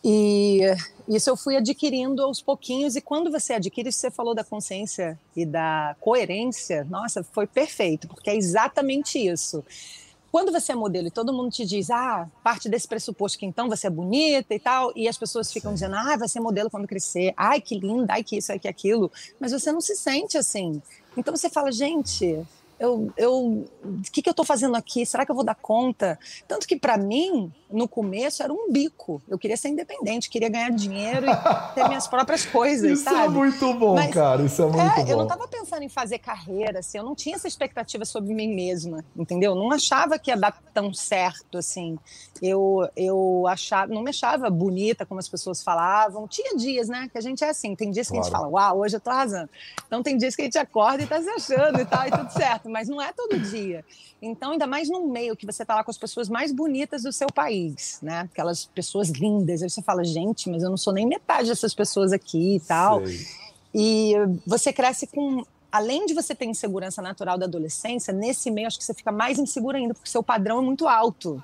E 0.07 0.61
isso 1.07 1.29
eu 1.29 1.35
fui 1.35 1.55
adquirindo 1.55 2.23
aos 2.23 2.41
pouquinhos, 2.41 2.95
e 2.95 3.01
quando 3.01 3.31
você 3.31 3.53
adquire, 3.53 3.91
você 3.91 4.11
falou 4.11 4.35
da 4.35 4.43
consciência 4.43 5.19
e 5.35 5.45
da 5.45 5.95
coerência, 5.99 6.83
nossa, 6.85 7.23
foi 7.23 7.47
perfeito, 7.47 8.07
porque 8.07 8.29
é 8.29 8.35
exatamente 8.35 9.17
isso. 9.19 9.63
Quando 10.31 10.51
você 10.51 10.73
é 10.73 10.75
modelo 10.75 11.07
e 11.07 11.11
todo 11.11 11.31
mundo 11.31 11.49
te 11.49 11.65
diz, 11.65 11.89
ah, 11.89 12.29
parte 12.43 12.67
desse 12.67 12.87
pressuposto 12.87 13.39
que 13.39 13.45
então 13.45 13.69
você 13.69 13.87
é 13.87 13.89
bonita 13.89 14.53
e 14.53 14.59
tal, 14.59 14.91
e 14.95 15.07
as 15.07 15.17
pessoas 15.17 15.51
ficam 15.51 15.71
Sim. 15.71 15.75
dizendo, 15.75 15.95
ah, 15.95 16.17
vai 16.17 16.27
ser 16.27 16.39
modelo 16.39 16.69
quando 16.69 16.87
crescer, 16.87 17.33
ai, 17.37 17.61
que 17.61 17.79
linda, 17.79 18.13
ai, 18.13 18.23
que 18.23 18.37
isso, 18.37 18.51
ai, 18.51 18.59
que 18.59 18.67
aquilo, 18.67 19.11
mas 19.39 19.53
você 19.53 19.71
não 19.71 19.79
se 19.79 19.95
sente 19.95 20.37
assim. 20.37 20.81
Então 21.17 21.35
você 21.35 21.49
fala, 21.49 21.71
gente, 21.71 22.45
eu, 22.79 23.11
eu, 23.15 23.65
o 23.83 24.01
que, 24.11 24.21
que 24.21 24.29
eu 24.29 24.31
estou 24.31 24.45
fazendo 24.45 24.75
aqui? 24.75 25.05
Será 25.05 25.25
que 25.25 25.31
eu 25.31 25.35
vou 25.35 25.45
dar 25.45 25.55
conta? 25.55 26.19
Tanto 26.47 26.67
que 26.67 26.77
para 26.77 26.97
mim, 26.97 27.51
no 27.69 27.87
começo, 27.87 28.43
era 28.43 28.53
um 28.53 28.71
bico. 28.71 29.21
Eu 29.27 29.37
queria 29.37 29.57
ser 29.57 29.69
independente, 29.69 30.29
queria 30.29 30.49
ganhar 30.49 30.69
dinheiro 30.69 31.25
e 31.25 31.73
ter 31.73 31.85
minhas 31.89 32.07
próprias 32.07 32.45
coisas, 32.45 32.99
Isso 32.99 33.09
é 33.09 33.11
sabe? 33.11 33.25
é 33.25 33.29
muito 33.29 33.73
bom, 33.73 33.95
Mas, 33.95 34.13
cara. 34.13 34.43
Isso 34.43 34.61
é 34.61 34.65
muito 34.65 34.79
é, 34.79 35.03
bom. 35.03 35.11
Eu 35.11 35.17
não 35.17 35.23
estava 35.23 35.47
pensando 35.47 35.81
em 35.81 35.89
fazer 35.89 36.19
carreira, 36.19 36.79
assim. 36.79 36.97
Eu 36.97 37.03
não 37.03 37.15
tinha 37.15 37.35
essa 37.35 37.47
expectativa 37.47 38.05
sobre 38.05 38.33
mim 38.33 38.53
mesma, 38.53 39.03
entendeu? 39.15 39.53
Eu 39.53 39.55
não 39.55 39.71
achava 39.71 40.19
que 40.19 40.29
ia 40.29 40.37
dar 40.37 40.51
tão 40.73 40.93
certo, 40.93 41.57
assim. 41.57 41.97
Eu, 42.41 42.87
eu 42.95 43.45
achava, 43.47 43.93
não 43.93 44.03
me 44.03 44.09
achava 44.09 44.49
bonita 44.49 45.05
como 45.05 45.19
as 45.19 45.27
pessoas 45.27 45.63
falavam. 45.63 46.27
Tinha 46.27 46.55
dias, 46.55 46.87
né? 46.87 47.09
Que 47.11 47.17
a 47.17 47.21
gente 47.21 47.43
é 47.43 47.49
assim. 47.49 47.75
Tem 47.75 47.89
dias 47.89 48.07
que 48.07 48.13
claro. 48.13 48.21
a 48.21 48.25
gente 48.25 48.31
fala, 48.31 48.47
uau, 48.47 48.79
hoje 48.79 48.97
eu 48.97 48.99
tô 48.99 49.09
arrasando. 49.09 49.49
Então 49.87 50.03
tem 50.03 50.17
dias 50.17 50.35
que 50.35 50.41
a 50.43 50.45
gente 50.45 50.57
acorda 50.57 51.03
e 51.03 51.07
tá 51.07 51.21
se 51.21 51.29
achando 51.29 51.79
e 51.79 51.85
tal, 51.85 52.07
e 52.07 52.11
tudo 52.11 52.29
certo. 52.31 52.69
Mas 52.69 52.87
não 52.87 53.01
é 53.01 53.11
todo 53.11 53.39
dia. 53.39 53.83
Então, 54.21 54.51
ainda 54.51 54.65
mais 54.65 54.89
num 54.89 55.07
meio 55.07 55.35
que 55.35 55.45
você 55.45 55.61
está 55.61 55.75
lá 55.75 55.83
com 55.83 55.91
as 55.91 55.97
pessoas 55.97 56.29
mais 56.29 56.51
bonitas 56.51 57.03
do 57.03 57.11
seu 57.11 57.27
país, 57.27 57.54
né? 58.01 58.21
Aquelas 58.21 58.65
pessoas 58.65 59.09
lindas. 59.09 59.61
Aí 59.61 59.69
você 59.69 59.81
fala, 59.81 60.03
gente, 60.03 60.49
mas 60.49 60.63
eu 60.63 60.69
não 60.69 60.77
sou 60.77 60.93
nem 60.93 61.05
metade 61.05 61.49
dessas 61.49 61.73
pessoas 61.73 62.11
aqui 62.11 62.55
e 62.55 62.59
tal. 62.59 63.05
Sei. 63.05 63.25
E 63.73 64.13
você 64.45 64.71
cresce 64.71 65.07
com 65.07 65.43
além 65.71 66.05
de 66.05 66.13
você 66.13 66.33
ter 66.33 66.45
insegurança 66.45 67.01
natural 67.01 67.37
da 67.37 67.45
adolescência, 67.45 68.13
nesse 68.13 68.49
meio 68.49 68.67
acho 68.67 68.77
que 68.77 68.85
você 68.85 68.93
fica 68.93 69.11
mais 69.11 69.37
inseguro 69.37 69.75
ainda, 69.75 69.93
porque 69.93 70.09
seu 70.09 70.23
padrão 70.23 70.59
é 70.59 70.61
muito 70.61 70.87
alto 70.87 71.43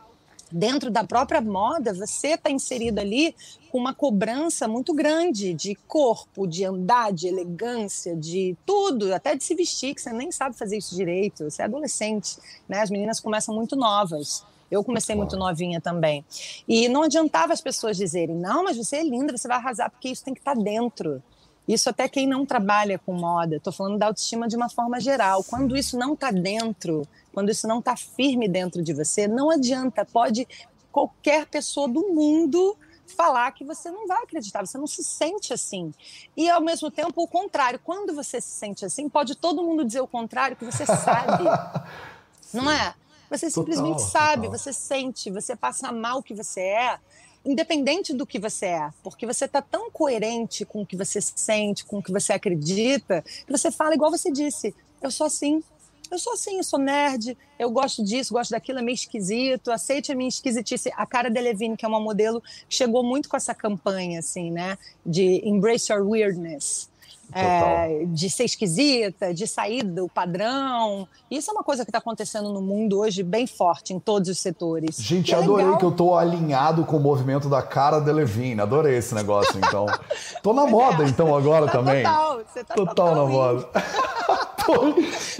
dentro 0.51 0.91
da 0.91 1.03
própria 1.03 1.39
moda, 1.39 1.93
você 1.93 2.29
está 2.29 2.51
inserido 2.51 2.99
ali 2.99 3.33
com 3.71 3.77
uma 3.77 3.93
cobrança 3.93 4.67
muito 4.67 4.93
grande 4.93 5.53
de 5.53 5.75
corpo, 5.87 6.45
de 6.45 6.65
andar, 6.65 7.13
de 7.13 7.27
elegância, 7.27 8.15
de 8.15 8.57
tudo, 8.65 9.13
até 9.13 9.35
de 9.35 9.43
se 9.43 9.55
vestir, 9.55 9.95
que 9.95 10.01
você 10.01 10.11
nem 10.11 10.31
sabe 10.31 10.57
fazer 10.57 10.77
isso 10.77 10.93
direito. 10.93 11.49
Você 11.49 11.61
é 11.61 11.65
adolescente, 11.65 12.37
né? 12.67 12.81
As 12.81 12.89
meninas 12.89 13.19
começam 13.19 13.55
muito 13.55 13.75
novas. 13.77 14.43
Eu 14.71 14.83
comecei 14.83 15.13
muito 15.13 15.35
novinha 15.35 15.81
também. 15.81 16.25
E 16.67 16.87
não 16.87 17.03
adiantava 17.03 17.51
as 17.51 17.59
pessoas 17.61 17.97
dizerem: 17.97 18.35
não, 18.35 18.63
mas 18.63 18.77
você 18.77 18.97
é 18.97 19.03
linda, 19.03 19.37
você 19.37 19.47
vai 19.47 19.57
arrasar, 19.57 19.91
porque 19.91 20.07
isso 20.09 20.23
tem 20.23 20.33
que 20.33 20.39
estar 20.39 20.55
tá 20.55 20.61
dentro. 20.61 21.21
Isso 21.67 21.89
até 21.89 22.07
quem 22.07 22.25
não 22.25 22.45
trabalha 22.45 22.97
com 22.97 23.13
moda. 23.13 23.57
Estou 23.57 23.71
falando 23.71 23.97
da 23.97 24.07
autoestima 24.07 24.47
de 24.47 24.55
uma 24.55 24.69
forma 24.69 24.99
geral. 24.99 25.43
Quando 25.43 25.77
isso 25.77 25.97
não 25.97 26.13
está 26.13 26.31
dentro, 26.31 27.07
quando 27.33 27.49
isso 27.49 27.67
não 27.67 27.79
está 27.79 27.95
firme 27.95 28.47
dentro 28.47 28.81
de 28.81 28.93
você, 28.93 29.27
não 29.27 29.49
adianta. 29.51 30.03
Pode 30.03 30.47
qualquer 30.91 31.45
pessoa 31.45 31.87
do 31.87 32.09
mundo 32.09 32.75
falar 33.11 33.51
que 33.51 33.63
você 33.63 33.91
não 33.91 34.07
vai 34.07 34.23
acreditar, 34.23 34.65
você 34.65 34.77
não 34.77 34.87
se 34.87 35.03
sente 35.03 35.53
assim. 35.53 35.93
E 36.35 36.49
ao 36.49 36.61
mesmo 36.61 36.89
tempo, 36.89 37.21
o 37.21 37.27
contrário, 37.27 37.79
quando 37.83 38.13
você 38.13 38.41
se 38.41 38.51
sente 38.51 38.85
assim, 38.85 39.07
pode 39.09 39.35
todo 39.35 39.63
mundo 39.63 39.85
dizer 39.85 40.01
o 40.01 40.07
contrário 40.07 40.55
que 40.55 40.65
você 40.65 40.85
sabe. 40.85 41.43
não 42.53 42.69
é? 42.71 42.93
Você 43.31 43.49
simplesmente 43.49 43.97
total, 43.97 44.09
sabe, 44.09 44.47
total. 44.47 44.59
você 44.59 44.73
sente, 44.73 45.31
você 45.31 45.55
passa 45.55 45.89
mal 45.89 46.19
o 46.19 46.23
que 46.23 46.33
você 46.33 46.59
é, 46.59 46.99
independente 47.45 48.13
do 48.13 48.27
que 48.27 48.37
você 48.37 48.65
é, 48.65 48.89
porque 49.01 49.25
você 49.25 49.45
está 49.45 49.61
tão 49.61 49.89
coerente 49.89 50.65
com 50.65 50.81
o 50.81 50.85
que 50.85 50.97
você 50.97 51.21
sente, 51.21 51.85
com 51.85 51.99
o 51.99 52.03
que 52.03 52.11
você 52.11 52.33
acredita, 52.33 53.23
que 53.23 53.51
você 53.51 53.71
fala 53.71 53.95
igual 53.95 54.11
você 54.11 54.29
disse, 54.29 54.75
eu 55.01 55.09
sou 55.09 55.27
assim, 55.27 55.63
eu 56.11 56.19
sou 56.19 56.33
assim, 56.33 56.57
eu 56.57 56.63
sou 56.63 56.77
nerd, 56.77 57.37
eu 57.57 57.71
gosto 57.71 58.03
disso, 58.03 58.33
gosto 58.33 58.51
daquilo, 58.51 58.79
é 58.79 58.81
meio 58.81 58.95
esquisito, 58.95 59.71
aceite 59.71 60.11
a 60.11 60.15
minha 60.15 60.27
esquisitice. 60.27 60.91
A 60.97 61.05
Cara 61.05 61.29
Delevingne, 61.29 61.77
que 61.77 61.85
é 61.85 61.87
uma 61.87 62.01
modelo, 62.01 62.43
chegou 62.67 63.01
muito 63.01 63.29
com 63.29 63.37
essa 63.37 63.55
campanha, 63.55 64.19
assim, 64.19 64.51
né, 64.51 64.77
de 65.05 65.41
embrace 65.47 65.89
your 65.89 66.05
weirdness 66.05 66.90
é, 67.33 68.05
de 68.07 68.29
ser 68.29 68.45
esquisita, 68.45 69.33
de 69.33 69.47
sair 69.47 69.83
do 69.83 70.07
padrão. 70.07 71.07
Isso 71.29 71.49
é 71.49 71.53
uma 71.53 71.63
coisa 71.63 71.83
que 71.83 71.89
está 71.89 71.99
acontecendo 71.99 72.51
no 72.51 72.61
mundo 72.61 72.99
hoje 72.99 73.23
bem 73.23 73.47
forte, 73.47 73.93
em 73.93 73.99
todos 73.99 74.29
os 74.29 74.39
setores. 74.39 74.97
Gente, 74.97 75.33
é 75.33 75.37
adorei 75.37 75.65
legal. 75.65 75.79
que 75.79 75.85
eu 75.85 75.91
tô 75.91 76.15
alinhado 76.15 76.85
com 76.85 76.97
o 76.97 76.99
movimento 76.99 77.49
da 77.49 77.61
cara 77.61 77.99
Delevingne. 77.99 78.61
Adorei 78.61 78.97
esse 78.97 79.13
negócio, 79.15 79.57
então. 79.57 79.85
tô 80.43 80.53
na 80.53 80.65
moda, 80.65 81.03
então, 81.03 81.35
agora 81.35 81.65
tá 81.65 81.71
também. 81.73 82.03
Total, 82.03 82.37
você 82.37 82.63
tá 82.63 82.75
total, 82.75 82.95
total 82.95 83.15
na 83.15 83.31
moda. 83.31 83.69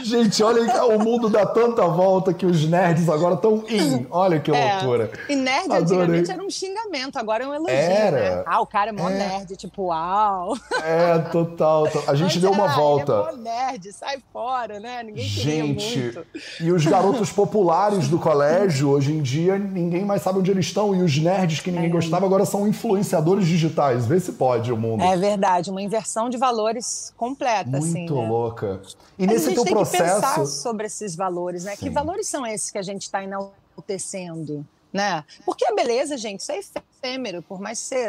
Gente, 0.04 0.44
olha 0.44 0.86
o 0.86 1.00
mundo 1.00 1.30
dá 1.30 1.46
tanta 1.46 1.88
volta 1.88 2.34
que 2.34 2.46
os 2.46 2.68
nerds 2.68 3.08
agora 3.08 3.36
estão 3.36 3.64
in. 3.70 4.08
Olha 4.10 4.40
que 4.40 4.52
é. 4.52 4.74
loucura. 4.74 5.12
E 5.30 5.36
nerd 5.36 5.72
Adorei. 5.72 5.82
antigamente 5.82 6.32
era 6.32 6.44
um 6.44 6.50
xingamento, 6.50 7.18
agora 7.18 7.44
é 7.44 7.48
um 7.48 7.54
elogio, 7.54 7.76
era. 7.76 8.38
né? 8.38 8.44
Ah, 8.46 8.62
o 8.62 8.66
cara 8.66 8.90
é 8.90 8.94
mó 8.94 9.10
é. 9.10 9.14
nerd, 9.14 9.56
tipo, 9.56 9.84
uau. 9.88 10.58
É, 10.84 11.20
total. 11.32 11.81
A 12.08 12.16
gente 12.16 12.34
Mas, 12.34 12.42
deu 12.42 12.52
uma 12.52 12.72
ah, 12.72 12.76
volta. 12.76 13.30
Ele 13.32 13.48
é 13.48 13.72
nerd, 13.72 13.94
sai 13.94 14.18
fora, 14.32 14.80
né? 14.80 15.04
Ninguém 15.04 15.24
Gente, 15.24 16.00
muito. 16.00 16.26
e 16.60 16.72
os 16.72 16.86
garotos 16.86 17.32
populares 17.32 18.08
do 18.08 18.20
colégio, 18.20 18.90
hoje 18.90 19.12
em 19.12 19.22
dia, 19.22 19.58
ninguém 19.58 20.06
mais 20.06 20.22
sabe 20.22 20.40
onde 20.40 20.52
eles 20.52 20.66
estão. 20.66 20.96
E 20.96 21.02
os 21.02 21.18
nerds 21.18 21.60
que 21.60 21.72
ninguém 21.72 21.90
é. 21.90 21.92
gostava 21.92 22.26
agora 22.26 22.46
são 22.46 22.68
influenciadores 22.68 23.46
digitais. 23.46 24.06
Vê 24.06 24.20
se 24.20 24.34
pode 24.34 24.72
o 24.72 24.78
mundo. 24.78 25.04
É 25.04 25.16
verdade, 25.18 25.70
uma 25.70 25.82
inversão 25.82 26.30
de 26.30 26.38
valores 26.38 27.14
completa, 27.18 27.70
Muito 27.70 27.84
assim. 27.84 28.00
Muito 28.00 28.16
né? 28.16 28.28
louca. 28.28 28.82
E 29.18 29.28
nesse 29.28 29.54
teu 29.54 29.66
processo. 29.66 30.04
Que 30.04 30.10
pensar 30.22 30.46
sobre 30.46 30.88
esses 30.88 31.16
valores, 31.16 31.64
né? 31.64 31.76
Sim. 31.76 31.86
Que 31.86 31.90
valores 31.90 32.28
são 32.28 32.46
esses 32.46 32.72
que 32.72 32.78
a 32.78 32.84
gente 32.84 33.04
está 33.04 33.24
enaltecendo? 33.24 34.66
Né? 34.92 35.24
Porque 35.46 35.66
a 35.66 35.74
beleza, 35.74 36.18
gente, 36.18 36.42
isso 36.42 36.52
é 36.52 36.60
efêmero, 36.60 37.42
por 37.42 37.62
mais 37.62 37.80
você 37.80 38.08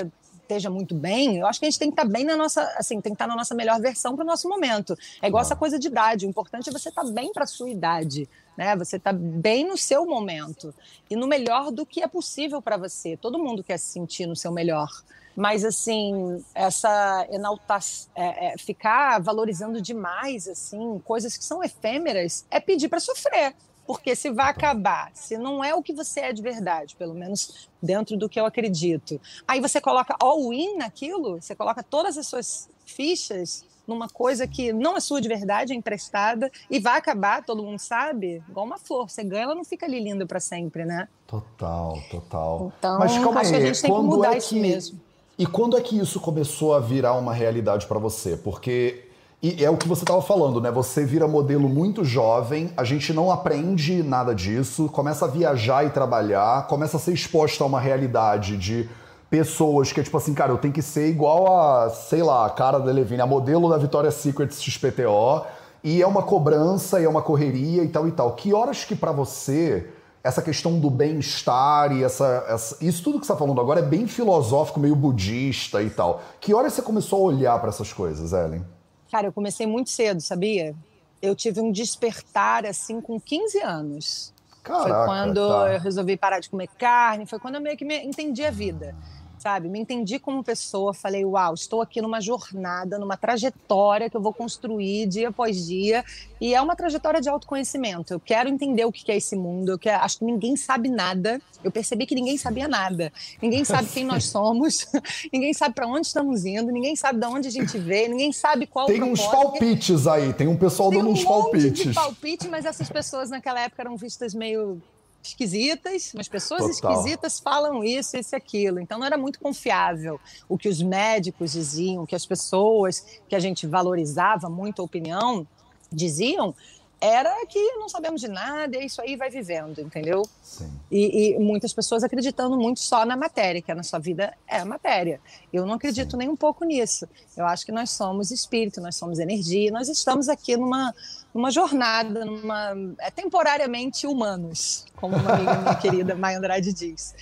esteja 0.53 0.71
muito 0.71 0.95
bem, 0.95 1.39
eu 1.39 1.47
acho 1.47 1.59
que 1.59 1.67
a 1.67 1.71
gente 1.71 1.79
tem 1.79 1.89
que 1.89 1.95
estar 1.95 2.05
tá 2.05 2.09
bem 2.09 2.25
na 2.25 2.37
nossa, 2.37 2.63
assim, 2.77 3.01
tem 3.01 3.13
que 3.13 3.17
estar 3.17 3.25
tá 3.25 3.29
na 3.29 3.37
nossa 3.37 3.55
melhor 3.55 3.81
versão 3.81 4.15
para 4.15 4.23
o 4.23 4.27
nosso 4.27 4.49
momento. 4.49 4.97
É 5.21 5.29
igual 5.29 5.41
ah. 5.41 5.47
essa 5.47 5.57
coisa 5.57 5.79
de 5.79 5.89
idade, 5.89 6.27
o 6.27 6.29
importante 6.29 6.69
é 6.69 6.73
você 6.73 6.91
estar 6.91 7.05
tá 7.05 7.11
bem 7.11 7.33
para 7.33 7.45
a 7.45 7.47
sua 7.47 7.71
idade, 7.71 8.29
né? 8.57 8.77
Você 8.77 8.97
está 8.97 9.13
bem 9.13 9.67
no 9.67 9.77
seu 9.77 10.05
momento 10.07 10.75
e 11.11 11.17
no 11.17 11.27
melhor 11.27 11.71
do 11.71 11.87
que 11.87 12.03
é 12.03 12.07
possível 12.07 12.61
para 12.61 12.77
você. 12.77 13.17
Todo 13.17 13.39
mundo 13.39 13.65
quer 13.65 13.79
se 13.79 13.87
sentir 13.87 14.27
no 14.27 14.37
seu 14.37 14.53
melhor. 14.53 14.89
Mas, 15.35 15.65
assim, 15.65 16.45
essa 16.55 17.27
enaltar, 17.31 17.81
é, 18.15 18.49
é, 18.49 18.59
ficar 18.59 19.19
valorizando 19.19 19.81
demais, 19.81 20.47
assim, 20.47 21.01
coisas 21.07 21.39
que 21.39 21.45
são 21.45 21.65
efêmeras, 21.65 22.45
é 22.51 22.61
pedir 22.61 22.89
para 22.89 23.01
sofrer. 23.01 23.55
Porque 23.87 24.15
se 24.15 24.31
vai 24.31 24.51
acabar, 24.51 25.11
se 25.15 25.37
não 25.37 25.63
é 25.63 25.75
o 25.75 25.83
que 25.83 25.93
você 25.93 26.21
é 26.21 26.33
de 26.33 26.41
verdade, 26.41 26.95
pelo 26.97 27.15
menos 27.15 27.69
dentro 27.83 28.17
do 28.17 28.29
que 28.29 28.39
eu 28.39 28.47
acredito, 28.47 29.21
aí 29.47 29.61
você 29.61 29.81
coloca 29.81 30.17
all-in 30.21 30.77
naquilo, 30.77 31.41
você 31.41 31.55
coloca 31.55 31.83
todas 31.83 32.17
as 32.17 32.27
suas 32.27 32.69
fichas, 32.87 33.65
numa 33.87 34.09
coisa 34.09 34.47
que 34.47 34.73
não 34.73 34.97
é 34.97 35.01
sua 35.01 35.21
de 35.21 35.29
verdade, 35.29 35.73
é 35.73 35.77
emprestada 35.77 36.51
e 36.71 36.79
vai 36.79 36.99
acabar, 36.99 37.45
todo 37.45 37.63
mundo 37.63 37.79
sabe, 37.79 38.43
igual 38.49 38.67
uma 38.67 38.79
flor. 38.79 39.11
Você 39.11 39.25
ganha, 39.25 39.43
ela 39.43 39.55
não 39.55 39.65
fica 39.65 39.87
ali 39.87 39.99
linda 39.99 40.25
para 40.27 40.41
sempre, 40.41 40.85
né? 40.85 41.09
Total, 41.27 41.99
total. 42.11 42.73
Então, 42.79 42.99
Mas 42.99 43.13
calma 43.13 43.41
acho 43.41 43.55
aí, 43.55 43.61
que 43.61 43.63
a 43.63 43.67
gente 43.67 43.83
tem 43.83 43.93
que 43.93 44.01
mudar 44.01 44.35
é 44.35 44.39
isso 44.39 44.55
mesmo. 44.55 45.01
E 45.39 45.47
quando 45.47 45.77
é 45.77 45.81
que 45.81 45.99
isso 45.99 46.21
começou 46.21 46.75
a 46.75 46.81
virar 46.81 47.15
uma 47.15 47.35
realidade 47.35 47.87
para 47.87 47.99
você? 47.99 48.37
Porque 48.37 49.09
e 49.43 49.65
é 49.65 49.69
o 49.69 49.77
que 49.77 49.89
você 49.89 50.05
estava 50.05 50.23
falando, 50.23 50.61
né? 50.61 50.71
Você 50.71 51.05
vira 51.05 51.27
modelo 51.27 51.69
muito 51.69 52.05
jovem, 52.05 52.71
a 52.77 52.85
gente 52.85 53.13
não 53.13 53.29
aprende 53.29 54.01
nada 54.01 54.33
disso, 54.33 54.89
começa 54.89 55.25
a 55.25 55.29
viajar 55.29 55.85
e 55.85 55.91
trabalhar, 55.91 56.69
começa 56.69 56.97
a 56.97 57.01
ser 57.01 57.13
exposta 57.13 57.65
a 57.65 57.67
uma 57.67 57.81
realidade 57.81 58.57
de 58.57 58.89
pessoas 59.29 59.93
que 59.93 59.99
é 59.99 60.03
tipo 60.05 60.17
assim, 60.17 60.33
cara, 60.33 60.53
eu 60.53 60.59
tenho 60.59 60.73
que 60.73 60.81
ser 60.81 61.09
igual 61.09 61.59
a, 61.59 61.91
sei 61.91 62.23
lá, 62.23 62.47
a 62.47 62.51
cara 62.51 62.79
da 62.79 62.93
Levine, 62.93 63.21
a 63.21 63.27
modelo 63.27 63.69
da 63.69 63.79
Victoria's 63.79 64.15
Secret 64.15 64.53
XPTO, 64.53 65.45
e 65.83 66.01
é 66.01 66.07
uma 66.07 66.23
cobrança, 66.23 67.01
e 67.01 67.05
é 67.05 67.09
uma 67.09 67.23
correria 67.23 67.83
e 67.83 67.89
tal 67.89 68.07
e 68.07 68.13
tal. 68.13 68.35
Que 68.35 68.55
horas 68.55 68.85
que 68.85 68.95
para 68.95 69.11
você 69.11 69.89
essa 70.23 70.41
questão 70.41 70.79
do 70.79 70.89
bem-estar 70.89 71.91
e 71.91 72.05
essa, 72.05 72.45
essa, 72.49 72.77
isso 72.81 73.03
tudo 73.03 73.19
que 73.19 73.27
você 73.27 73.33
está 73.33 73.45
falando 73.45 73.61
agora 73.61 73.81
é 73.81 73.83
bem 73.83 74.07
filosófico, 74.07 74.79
meio 74.79 74.95
budista 74.95 75.83
e 75.83 75.91
tal. 75.91 76.23
Que 76.41 76.55
horas 76.55 76.75
você 76.75 76.83
começou 76.83 77.19
a 77.19 77.35
olhar 77.35 77.59
para 77.59 77.71
essas 77.71 77.93
coisas, 77.93 78.33
Ellen? 78.33 78.65
Cara, 79.13 79.27
eu 79.27 79.33
comecei 79.33 79.67
muito 79.67 79.91
cedo, 79.91 80.23
sabia? 80.23 80.75
Eu 81.21 81.37
tive 81.37 81.61
um 81.61 81.71
despertar 81.71 82.65
assim 82.65 82.99
com 82.99 83.21
15 83.21 83.61
anos. 83.61 84.33
Caraca, 84.63 84.89
foi 84.89 85.05
quando 85.05 85.49
tá. 85.49 85.75
eu 85.75 85.81
resolvi 85.81 86.17
parar 86.17 86.41
de 86.41 86.49
comer 86.49 86.69
carne, 86.79 87.27
foi 87.27 87.39
quando 87.39 87.57
eu 87.57 87.61
meio 87.61 87.77
que 87.77 87.85
me 87.85 88.03
entendi 88.03 88.43
a 88.43 88.51
vida 88.51 88.97
sabe? 89.43 89.69
Me 89.69 89.81
entendi 89.81 90.21
como 90.21 90.43
pessoa, 90.45 90.95
falei, 90.95 91.25
uau, 91.25 91.55
estou 91.55 91.83
aqui 91.83 92.01
numa 92.01 92.21
jornada, 92.21 92.97
numa 92.97 93.17
trajetória 93.17 94.09
que 94.09 94.17
eu 94.17 94.21
vou 94.21 94.33
construir 94.33 95.07
dia 95.07 95.31
após 95.31 95.67
dia, 95.67 96.05
e 96.41 96.55
é 96.55 96.63
uma 96.63 96.77
trajetória 96.77 97.21
de 97.21 97.29
autoconhecimento. 97.29 98.15
Eu 98.15 98.21
quero 98.21 98.49
entender 98.49 98.85
o 98.85 98.93
que 98.93 99.11
é 99.11 99.17
esse 99.17 99.35
mundo, 99.35 99.73
eu 99.73 99.79
quero, 99.79 100.05
acho 100.05 100.21
que 100.21 100.25
ninguém 100.25 100.57
sabe 100.57 100.89
nada. 100.89 101.41
Eu 101.65 101.71
percebi 101.71 102.07
que 102.07 102.15
ninguém 102.15 102.37
sabia 102.37 102.69
nada. 102.69 103.13
Ninguém 103.41 103.65
sabe 103.65 103.89
quem 103.89 104.05
nós 104.05 104.25
somos, 104.31 104.87
ninguém 105.33 105.53
sabe 105.53 105.75
para 105.75 105.89
onde 105.89 106.07
estamos 106.07 106.45
indo, 106.45 106.71
ninguém 106.71 106.95
sabe 106.95 107.19
de 107.19 107.27
onde 107.27 107.49
a 107.49 107.51
gente 107.51 107.77
veio, 107.79 108.11
ninguém 108.11 108.33
sabe 108.33 108.67
qual 108.67 108.87
tem 108.87 109.03
uns 109.03 109.27
palpites 109.27 110.07
aí, 110.07 110.33
tem 110.33 110.47
um 110.47 110.57
pessoal 110.57 110.91
tem 110.91 110.99
dando 111.01 111.11
um 111.11 111.15
uns 111.15 111.25
palpites. 111.25 111.83
Tem 111.83 111.91
um 111.91 111.95
palpite, 111.95 112.49
mas 112.49 112.65
essas 112.65 112.89
pessoas 112.89 113.29
naquela 113.29 113.61
época 113.61 113.83
eram 113.83 113.97
vistas 113.97 114.35
meio 114.35 114.81
esquisitas, 115.23 116.13
mas 116.15 116.29
pessoas 116.29 116.63
Total. 116.63 116.93
esquisitas 116.93 117.39
falam 117.39 117.85
isso, 117.85 118.17
isso 118.17 118.35
e 118.35 118.37
aquilo. 118.37 118.81
Então 118.81 118.99
não 118.99 119.07
era 119.07 119.17
muito 119.17 119.39
confiável 119.39 120.21
o 120.49 120.59
que 120.59 120.69
os 120.69 120.83
médicos 120.83 121.53
diziam, 121.53 122.05
que 122.05 122.15
as 122.15 122.27
pessoas 122.27 123.07
que 123.29 123.35
a 123.35 123.41
gente 123.41 123.67
valorizava 123.67 124.49
muito 124.49 124.83
a 124.83 124.85
opinião 124.85 125.47
diziam, 125.91 126.55
era 127.03 127.45
que 127.47 127.59
não 127.73 127.89
sabemos 127.89 128.21
de 128.21 128.29
nada 128.29 128.77
e 128.77 128.87
isso 128.87 129.03
aí 129.03 129.17
vai 129.17 129.29
vivendo, 129.29 129.81
entendeu? 129.81 130.23
Sim. 130.41 130.71
E, 130.89 131.35
e, 131.35 131.39
muitas 131.41 131.73
pessoas 131.73 132.05
acreditando 132.05 132.57
muito 132.57 132.79
só 132.79 133.05
na 133.05 133.17
matéria, 133.17 133.61
que 133.61 133.73
a 133.73 133.75
nossa 133.75 133.99
vida 133.99 134.33
é 134.47 134.59
a 134.59 134.65
matéria. 134.65 135.21
Eu 135.53 135.67
não 135.67 135.75
acredito 135.75 136.13
Sim. 136.13 136.19
nem 136.19 136.29
um 136.29 136.37
pouco 136.37 136.65
nisso. 136.65 137.09
Eu 137.37 137.45
acho 137.45 137.67
que 137.67 137.73
nós 137.73 137.91
somos 137.91 138.31
espírito, 138.31 138.81
nós 138.81 138.95
somos 138.95 139.19
energia, 139.19 139.73
nós 139.73 139.89
estamos 139.89 140.29
aqui 140.29 140.57
numa, 140.57 140.95
numa 141.35 141.51
jornada, 141.51 142.25
numa, 142.25 142.73
é, 143.01 143.11
temporariamente 143.11 144.07
humanos, 144.07 144.87
como 144.95 145.17
uma 145.17 145.33
amiga 145.33 145.59
minha 145.59 145.75
querida 145.83 146.15
Maia 146.15 146.39
Andrade 146.39 146.73
diz. 146.73 147.17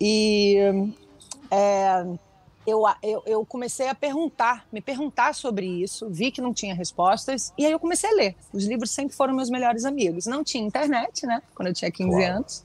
E 0.00 0.56
é, 1.50 2.06
eu, 2.66 2.82
eu, 3.02 3.22
eu, 3.26 3.46
comecei 3.46 3.88
a 3.88 3.94
perguntar, 3.94 4.66
me 4.70 4.80
perguntar 4.80 5.34
sobre 5.34 5.66
isso, 5.66 6.08
vi 6.10 6.30
que 6.30 6.40
não 6.40 6.52
tinha 6.52 6.74
respostas, 6.74 7.52
e 7.56 7.64
aí 7.64 7.72
eu 7.72 7.78
comecei 7.78 8.10
a 8.10 8.14
ler. 8.14 8.36
Os 8.52 8.64
livros 8.64 8.90
sempre 8.90 9.16
foram 9.16 9.34
meus 9.34 9.48
melhores 9.48 9.84
amigos. 9.84 10.26
Não 10.26 10.44
tinha 10.44 10.64
internet, 10.64 11.26
né? 11.26 11.42
Quando 11.54 11.68
eu 11.68 11.74
tinha 11.74 11.90
15 11.90 12.10
claro. 12.10 12.34
anos. 12.36 12.64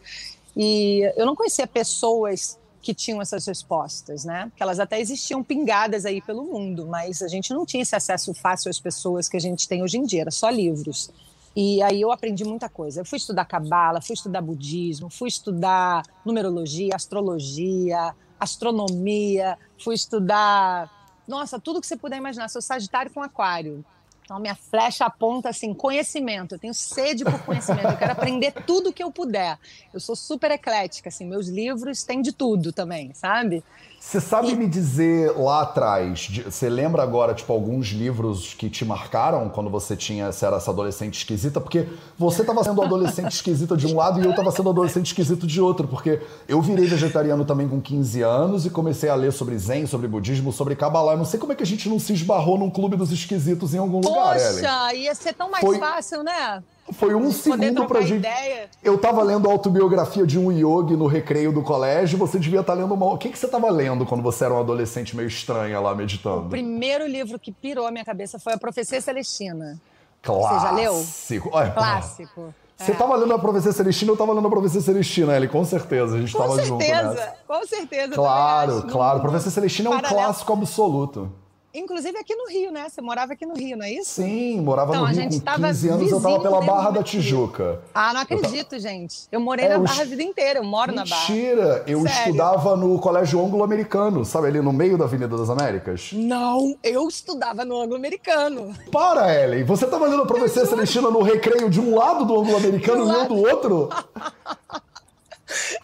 E 0.56 1.02
eu 1.16 1.26
não 1.26 1.36
conhecia 1.36 1.66
pessoas 1.66 2.60
que 2.82 2.94
tinham 2.94 3.22
essas 3.22 3.46
respostas, 3.48 4.24
né? 4.26 4.52
Que 4.56 4.62
elas 4.62 4.80
até 4.80 5.00
existiam 5.00 5.44
pingadas 5.44 6.06
aí 6.06 6.22
pelo 6.22 6.44
mundo, 6.44 6.86
mas 6.86 7.22
a 7.24 7.28
gente 7.28 7.54
não 7.54 7.66
tinha 7.66 7.82
esse 7.82 7.96
acesso 7.96 8.34
fácil 8.34 8.70
às 8.70 8.80
pessoas 8.80 9.28
que 9.28 9.36
a 9.36 9.40
gente 9.40 9.68
tem 9.68 9.82
hoje 9.82 9.98
em 9.98 10.04
dia, 10.04 10.22
era 10.22 10.32
só 10.32 10.50
livros. 10.50 11.10
E 11.56 11.82
aí 11.82 12.02
eu 12.02 12.12
aprendi 12.12 12.44
muita 12.44 12.68
coisa. 12.68 13.02
Eu 13.02 13.06
fui 13.06 13.18
estudar 13.18 13.46
cabala, 13.46 14.02
fui 14.02 14.14
estudar 14.14 14.42
budismo, 14.42 15.10
fui 15.10 15.30
estudar 15.30 16.04
numerologia, 16.24 16.92
astrologia, 16.94 18.14
astronomia, 18.40 19.58
fui 19.84 19.96
estudar, 19.96 20.90
nossa, 21.28 21.60
tudo 21.60 21.82
que 21.82 21.88
você 21.88 21.98
puder 21.98 22.18
imaginar. 22.18 22.50
Sou 22.50 22.62
Sagitário 22.62 23.12
com 23.12 23.22
Aquário. 23.22 23.84
Então, 24.24 24.40
minha 24.40 24.56
flecha 24.56 25.06
aponta 25.06 25.50
assim: 25.50 25.74
conhecimento. 25.74 26.56
Eu 26.56 26.60
tenho 26.60 26.74
sede 26.74 27.24
por 27.24 27.40
conhecimento. 27.44 27.90
Eu 27.90 27.98
quero 27.98 28.12
aprender 28.12 28.52
tudo 28.66 28.94
que 28.94 29.04
eu 29.04 29.12
puder. 29.12 29.58
Eu 29.94 30.00
sou 30.00 30.16
super 30.16 30.52
eclética, 30.52 31.10
assim. 31.10 31.26
Meus 31.26 31.48
livros 31.48 32.04
têm 32.04 32.22
de 32.22 32.32
tudo 32.32 32.72
também, 32.72 33.14
sabe? 33.14 33.64
Você 34.06 34.22
sabe 34.22 34.52
e... 34.52 34.56
me 34.56 34.68
dizer 34.68 35.36
lá 35.36 35.64
atrás, 35.64 36.30
você 36.46 36.70
lembra 36.70 37.02
agora, 37.02 37.34
tipo, 37.34 37.52
alguns 37.52 37.88
livros 37.88 38.54
que 38.54 38.70
te 38.70 38.86
marcaram 38.86 39.50
quando 39.50 39.68
você 39.68 39.96
tinha, 39.96 40.32
você 40.32 40.46
era 40.46 40.58
essa 40.58 40.70
adolescente 40.70 41.16
esquisita? 41.16 41.60
Porque 41.60 41.88
você 42.16 42.42
estava 42.42 42.64
sendo 42.64 42.84
adolescente 42.84 43.32
esquisita 43.34 43.76
de 43.76 43.88
um 43.88 43.96
lado 43.96 44.22
e 44.22 44.24
eu 44.24 44.30
estava 44.30 44.52
sendo 44.52 44.70
adolescente 44.70 45.08
esquisito 45.08 45.48
de 45.48 45.60
outro, 45.60 45.88
porque 45.88 46.22
eu 46.48 46.62
virei 46.62 46.86
vegetariano 46.86 47.44
também 47.46 47.68
com 47.68 47.82
15 47.82 48.22
anos 48.22 48.66
e 48.68 48.70
comecei 48.70 49.10
a 49.10 49.16
ler 49.16 49.34
sobre 49.34 49.58
zen, 49.58 49.88
sobre 49.88 50.08
budismo, 50.08 50.52
sobre 50.52 50.76
Kabbalah. 50.76 51.14
Eu 51.14 51.18
não 51.18 51.26
sei 51.26 51.40
como 51.40 51.54
é 51.54 51.56
que 51.56 51.64
a 51.64 51.68
gente 51.68 51.90
não 51.90 51.98
se 51.98 52.14
esbarrou 52.14 52.60
num 52.60 52.70
clube 52.70 52.96
dos 52.96 53.12
esquisitos 53.12 53.74
em 53.74 53.80
algum 53.80 54.02
Poxa, 54.02 54.20
lugar. 54.20 54.36
Poxa, 54.36 54.94
ia 54.94 55.16
ser 55.16 55.34
tão 55.34 55.50
mais 55.50 55.66
Foi... 55.66 55.80
fácil, 55.80 56.24
né? 56.24 56.64
Foi 56.94 57.16
um 57.16 57.32
segundo 57.32 57.88
pra 57.88 58.02
gente. 58.02 58.20
Ideia. 58.20 58.70
Eu 58.84 58.98
tava 58.98 59.24
lendo 59.24 59.50
a 59.50 59.52
autobiografia 59.52 60.26
de 60.26 60.38
um 60.38 60.52
yogi 60.52 60.96
no 60.96 61.08
recreio 61.08 61.52
do 61.52 61.64
colégio, 61.64 62.18
você 62.18 62.38
devia 62.38 62.60
estar 62.60 62.74
tá 62.74 62.80
lendo 62.80 62.94
uma. 62.94 63.08
O 63.08 63.18
que, 63.18 63.30
que 63.30 63.40
você 63.40 63.48
tava 63.48 63.70
lendo 63.72 64.06
quando 64.06 64.22
você 64.22 64.46
era 64.46 64.54
um 64.54 64.60
adolescente 64.60 65.16
meio 65.16 65.28
estranha 65.28 65.80
lá 65.80 65.96
meditando? 65.96 66.46
O 66.46 66.50
primeiro 66.50 67.08
livro 67.08 67.40
que 67.40 67.52
pirou 67.52 67.88
a 67.88 67.92
minha 67.92 68.06
cabeça 68.06 68.38
foi 68.38 68.54
A 68.54 68.58
Profecia 68.58 69.02
Celestina. 69.02 69.80
Clássico. 70.22 70.54
Você 70.54 70.66
já 70.66 70.72
leu? 70.72 71.06
Olha, 71.52 71.72
Clássico. 71.72 72.54
Você 72.78 72.92
estava 72.92 73.14
é. 73.14 73.18
lendo 73.18 73.34
a 73.34 73.40
Profecia 73.40 73.72
Celestina, 73.72 74.12
eu 74.12 74.16
estava 74.16 74.34
lendo 74.34 74.48
a 74.48 74.52
Profecia 74.52 74.82
Celestina, 74.82 75.36
Ellie, 75.36 75.48
com 75.48 75.64
certeza. 75.64 76.16
A 76.16 76.20
gente 76.20 76.28
estava 76.28 76.62
junto. 76.62 76.74
Com 76.74 76.82
certeza, 76.82 77.34
com 77.48 77.66
certeza. 77.66 78.14
Claro, 78.14 78.84
claro. 78.84 79.22
Profecia 79.22 79.50
Celestina 79.50 79.90
é 79.90 79.96
um 79.96 80.02
clássico 80.02 80.54
absoluto. 80.54 81.32
Inclusive 81.76 82.18
aqui 82.18 82.34
no 82.36 82.48
Rio, 82.48 82.72
né? 82.72 82.88
Você 82.90 83.02
morava 83.02 83.34
aqui 83.34 83.46
no 83.46 83.54
Rio, 83.54 83.76
não 83.78 83.86
é 83.86 83.92
isso? 83.92 84.22
Sim, 84.22 84.62
morava 84.62 84.92
então, 84.92 85.02
no 85.02 85.08
Rio. 85.08 85.30
com 85.30 85.64
15 85.64 85.90
anos 85.90 86.12
eu 86.12 86.18
estava 86.18 86.40
pela 86.40 86.62
Barra 86.62 86.92
da 86.92 87.04
Tijuca. 87.04 87.82
Ah, 87.94 88.14
não 88.14 88.22
acredito, 88.22 88.76
eu 88.76 88.80
gente. 88.80 89.28
Eu 89.32 89.40
morei 89.40 89.66
é, 89.66 89.70
na 89.70 89.80
Barra 89.80 90.02
a 90.02 90.06
vida 90.06 90.24
inteira, 90.24 90.60
eu 90.60 90.64
moro 90.64 90.94
Mentira. 90.94 91.10
na 91.10 91.16
Barra. 91.16 91.30
Mentira! 91.30 91.84
Eu 91.86 92.02
Sério? 92.02 92.18
estudava 92.20 92.78
no 92.78 92.98
Colégio 93.00 93.44
Anglo-Americano, 93.44 94.24
sabe, 94.24 94.48
ali 94.48 94.62
no 94.62 94.72
meio 94.72 94.98
da 94.98 95.06
Avenida 95.06 95.38
das 95.38 95.50
Américas? 95.50 96.12
Não, 96.14 96.76
eu 96.82 97.08
estudava 97.08 97.66
no 97.66 97.82
Anglo-Americano. 97.82 98.74
Para, 98.92 99.34
Ellen! 99.34 99.64
Você 99.66 99.86
estava 99.86 100.08
lendo 100.08 100.24
a 100.24 100.26
professora 100.26 100.66
Celestina 100.66 101.10
no 101.10 101.22
recreio 101.22 101.70
de 101.70 101.82
um 101.82 101.96
lado 101.96 102.26
do 102.26 102.40
Anglo-Americano 102.40 103.06
e 103.06 103.16
eu 103.16 103.28
do 103.28 103.38
outro? 103.38 103.90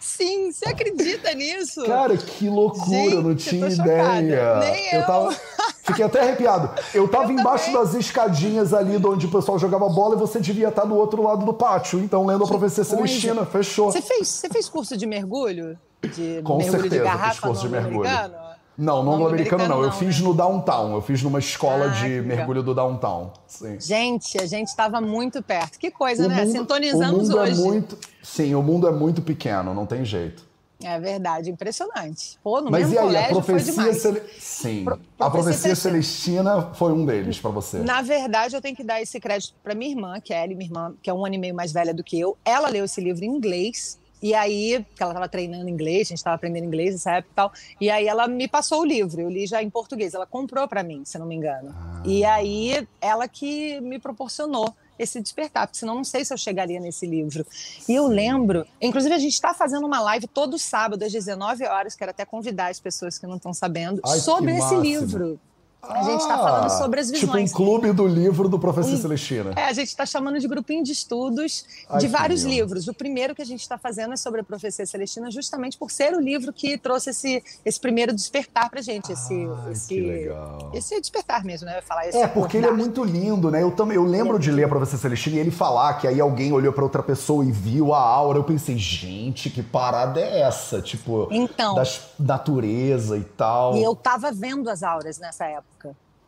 Sim, 0.00 0.52
você 0.52 0.68
acredita 0.68 1.32
nisso? 1.34 1.84
Cara, 1.84 2.16
que 2.16 2.48
loucura, 2.48 2.84
Gente, 2.86 3.14
eu 3.14 3.22
não 3.22 3.34
tinha 3.34 3.66
eu 3.66 3.72
ideia. 3.72 4.58
Nem 4.58 4.86
eu. 4.92 5.00
eu 5.00 5.06
tava... 5.06 5.36
Fiquei 5.82 6.04
até 6.04 6.20
arrepiado. 6.20 6.70
Eu 6.94 7.08
tava 7.08 7.32
eu 7.32 7.38
embaixo 7.38 7.66
também. 7.66 7.82
das 7.82 7.94
escadinhas 7.94 8.72
ali 8.72 8.98
de 8.98 9.06
onde 9.06 9.26
o 9.26 9.30
pessoal 9.30 9.58
jogava 9.58 9.88
bola 9.88 10.14
e 10.14 10.18
você 10.18 10.38
devia 10.38 10.68
estar 10.68 10.84
do 10.84 10.94
outro 10.94 11.22
lado 11.22 11.44
do 11.44 11.52
pátio. 11.52 11.98
Então, 11.98 12.24
lendo 12.24 12.44
a 12.44 12.46
profecia 12.46 12.84
Celestina, 12.84 13.44
fechou. 13.44 13.90
Você 13.90 14.00
fez, 14.00 14.28
você 14.28 14.48
fez 14.48 14.68
curso 14.68 14.96
de 14.96 15.06
mergulho? 15.06 15.76
De 16.02 16.40
Com 16.42 16.58
mergulho 16.58 16.80
certeza, 16.82 16.88
de 16.90 16.98
garrafa 16.98 17.30
fiz 17.32 17.40
curso 17.40 17.62
de 17.62 17.68
mergulho. 17.68 18.08
Americano? 18.08 18.51
Não, 18.76 19.02
no 19.02 19.12
anglo-americano 19.12 19.68
não. 19.68 19.82
Eu 19.82 19.92
fiz 19.92 20.18
né? 20.18 20.26
no 20.26 20.34
downtown. 20.34 20.94
Eu 20.94 21.02
fiz 21.02 21.22
numa 21.22 21.38
escola 21.38 21.86
ah, 21.86 21.88
de 21.88 22.22
mergulho 22.22 22.62
do 22.62 22.74
downtown. 22.74 23.32
Sim. 23.46 23.78
Gente, 23.78 24.40
a 24.40 24.46
gente 24.46 24.68
estava 24.68 25.00
muito 25.00 25.42
perto. 25.42 25.78
Que 25.78 25.90
coisa, 25.90 26.26
o 26.26 26.28
né? 26.28 26.44
Mundo, 26.44 26.52
Sintonizamos 26.52 27.28
o 27.28 27.32
mundo 27.32 27.38
hoje. 27.38 27.60
É 27.60 27.64
muito, 27.64 27.98
sim, 28.22 28.54
o 28.54 28.62
mundo 28.62 28.88
é 28.88 28.92
muito 28.92 29.20
pequeno, 29.20 29.74
não 29.74 29.86
tem 29.86 30.04
jeito. 30.04 30.50
É 30.84 30.98
verdade, 30.98 31.50
impressionante. 31.50 32.38
Pô, 32.42 32.60
no 32.60 32.70
Mas 32.70 32.88
mesmo 32.88 32.94
e 32.94 32.98
aí, 32.98 33.04
colégio 33.04 33.38
a 33.38 33.42
profecia 33.42 33.94
Cele... 33.94 34.22
Sim. 34.38 34.84
Pro, 34.84 35.00
a 35.18 35.30
profecia 35.30 35.76
celestina 35.76 36.74
foi 36.74 36.92
um 36.92 37.06
deles 37.06 37.38
para 37.38 37.50
você. 37.50 37.78
Na 37.78 38.02
verdade, 38.02 38.56
eu 38.56 38.60
tenho 38.60 38.74
que 38.74 38.82
dar 38.82 39.00
esse 39.00 39.20
crédito 39.20 39.54
para 39.62 39.74
minha 39.74 39.90
irmã, 39.90 40.20
Kelly, 40.20 40.54
minha 40.54 40.68
irmã, 40.68 40.94
que 41.00 41.08
é 41.08 41.14
um 41.14 41.24
ano 41.24 41.36
e 41.36 41.38
meio 41.38 41.54
mais 41.54 41.72
velha 41.72 41.94
do 41.94 42.02
que 42.02 42.18
eu. 42.18 42.36
Ela 42.44 42.68
leu 42.68 42.84
esse 42.84 43.00
livro 43.00 43.24
em 43.24 43.28
inglês 43.28 43.98
e 44.22 44.34
aí, 44.34 44.86
que 44.94 45.02
ela 45.02 45.12
estava 45.12 45.28
treinando 45.28 45.68
inglês, 45.68 46.08
a 46.08 46.10
gente 46.10 46.18
estava 46.18 46.36
aprendendo 46.36 46.64
inglês 46.64 46.92
nessa 46.92 47.16
época 47.16 47.32
e 47.32 47.34
tal. 47.34 47.52
E 47.80 47.90
aí 47.90 48.06
ela 48.06 48.28
me 48.28 48.46
passou 48.46 48.82
o 48.82 48.84
livro, 48.84 49.20
eu 49.20 49.28
li 49.28 49.46
já 49.46 49.62
em 49.62 49.68
português. 49.68 50.14
Ela 50.14 50.26
comprou 50.26 50.68
para 50.68 50.82
mim, 50.82 51.02
se 51.04 51.18
não 51.18 51.26
me 51.26 51.34
engano. 51.34 51.74
Ah. 51.74 52.02
E 52.04 52.24
aí, 52.24 52.86
ela 53.00 53.26
que 53.26 53.80
me 53.80 53.98
proporcionou 53.98 54.72
esse 54.98 55.20
despertar, 55.20 55.66
porque 55.66 55.78
senão 55.78 55.96
não 55.96 56.04
sei 56.04 56.24
se 56.24 56.32
eu 56.32 56.38
chegaria 56.38 56.78
nesse 56.78 57.06
livro. 57.06 57.44
E 57.88 57.94
eu 57.94 58.06
lembro, 58.06 58.64
inclusive 58.80 59.14
a 59.14 59.18
gente 59.18 59.32
está 59.32 59.52
fazendo 59.52 59.84
uma 59.86 60.00
live 60.00 60.28
todo 60.28 60.58
sábado 60.58 61.02
às 61.04 61.10
19 61.10 61.64
horas, 61.64 61.94
quero 61.96 62.10
até 62.10 62.24
convidar 62.24 62.68
as 62.68 62.78
pessoas 62.78 63.18
que 63.18 63.26
não 63.26 63.36
estão 63.36 63.52
sabendo, 63.52 64.00
Ai, 64.04 64.20
sobre 64.20 64.56
esse 64.56 64.76
livro. 64.76 65.40
A 65.82 66.04
gente 66.04 66.20
está 66.20 66.38
falando 66.38 66.70
sobre 66.70 67.00
as 67.00 67.10
visões. 67.10 67.50
Tipo 67.50 67.62
um 67.62 67.66
clube 67.66 67.92
do 67.92 68.06
livro 68.06 68.48
do 68.48 68.56
professor 68.56 68.92
um, 68.92 68.96
Celestina. 68.96 69.52
É, 69.56 69.64
a 69.64 69.72
gente 69.72 69.88
está 69.88 70.06
chamando 70.06 70.38
de 70.38 70.46
grupinho 70.46 70.84
de 70.84 70.92
estudos 70.92 71.64
Ai, 71.90 71.98
de 71.98 72.06
vários 72.06 72.44
lindo. 72.44 72.54
livros. 72.54 72.86
O 72.86 72.94
primeiro 72.94 73.34
que 73.34 73.42
a 73.42 73.44
gente 73.44 73.62
está 73.62 73.76
fazendo 73.76 74.14
é 74.14 74.16
sobre 74.16 74.42
a 74.42 74.44
profecia 74.44 74.86
Celestina, 74.86 75.28
justamente 75.28 75.76
por 75.76 75.90
ser 75.90 76.14
o 76.14 76.20
livro 76.20 76.52
que 76.52 76.78
trouxe 76.78 77.10
esse, 77.10 77.42
esse 77.64 77.80
primeiro 77.80 78.14
despertar 78.14 78.70
para 78.70 78.80
gente. 78.80 79.10
Esse, 79.10 79.34
Ai, 79.34 79.72
esse, 79.72 79.88
que 79.88 80.00
legal. 80.00 80.70
esse 80.72 81.00
despertar 81.00 81.44
mesmo, 81.44 81.66
né? 81.66 81.78
Eu 81.78 81.82
falar 81.82 82.06
esse 82.06 82.16
é, 82.16 82.28
porque 82.28 82.58
ele 82.58 82.66
é 82.66 82.72
muito 82.72 83.02
lindo, 83.02 83.50
né? 83.50 83.60
Eu, 83.60 83.72
também, 83.72 83.96
eu 83.96 84.04
lembro 84.04 84.38
de 84.38 84.52
ler 84.52 84.64
a 84.64 84.68
profecia 84.68 84.96
Celestina 84.96 85.36
e 85.36 85.40
ele 85.40 85.50
falar 85.50 85.94
que 85.94 86.06
aí 86.06 86.20
alguém 86.20 86.52
olhou 86.52 86.72
para 86.72 86.84
outra 86.84 87.02
pessoa 87.02 87.44
e 87.44 87.50
viu 87.50 87.92
a 87.92 87.98
aura. 88.00 88.38
Eu 88.38 88.44
pensei, 88.44 88.78
gente, 88.78 89.50
que 89.50 89.64
parada 89.64 90.20
é 90.20 90.42
essa? 90.42 90.80
Tipo, 90.80 91.26
então, 91.32 91.74
da 91.74 91.82
natureza 92.20 93.16
e 93.18 93.24
tal. 93.24 93.76
E 93.76 93.82
eu 93.82 93.96
tava 93.96 94.30
vendo 94.30 94.70
as 94.70 94.84
auras 94.84 95.18
nessa 95.18 95.44
época 95.44 95.71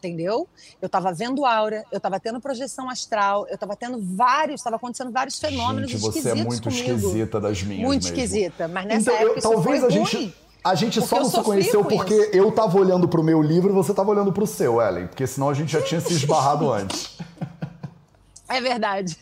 entendeu? 0.04 0.46
Eu 0.80 0.86
estava 0.86 1.12
vendo 1.12 1.44
aura, 1.44 1.84
eu 1.90 1.96
estava 1.96 2.20
tendo 2.20 2.40
projeção 2.40 2.90
astral, 2.90 3.46
eu 3.48 3.54
estava 3.54 3.74
tendo 3.74 3.98
vários, 4.00 4.60
estava 4.60 4.76
acontecendo 4.76 5.10
vários 5.10 5.38
fenômenos 5.38 5.90
gente, 5.90 6.00
você 6.00 6.30
é 6.30 6.34
muito 6.34 6.62
comigo. 6.62 6.90
esquisita 6.90 7.40
das 7.40 7.62
minhas 7.62 7.86
Muito 7.86 8.04
mesmo. 8.04 8.16
esquisita, 8.16 8.68
mas 8.68 8.86
nessa 8.86 9.12
então, 9.12 9.14
época 9.14 9.38
eu, 9.38 9.42
talvez 9.42 9.84
a 9.84 9.88
gente 9.88 10.34
a 10.62 10.74
gente 10.74 11.00
só 11.02 11.20
não 11.20 11.28
se 11.28 11.42
conheceu 11.42 11.84
porque 11.84 12.14
isso. 12.14 12.30
eu 12.32 12.50
tava 12.50 12.78
olhando 12.78 13.06
pro 13.06 13.22
meu 13.22 13.42
livro 13.42 13.70
e 13.70 13.74
você 13.74 13.92
tava 13.92 14.10
olhando 14.10 14.32
pro 14.32 14.46
seu, 14.46 14.80
Ellen, 14.80 15.06
porque 15.06 15.26
senão 15.26 15.50
a 15.50 15.54
gente 15.54 15.70
já 15.70 15.82
tinha 15.82 16.00
se 16.00 16.12
esbarrado 16.14 16.72
antes. 16.72 17.18
É 18.48 18.60
verdade. 18.60 19.18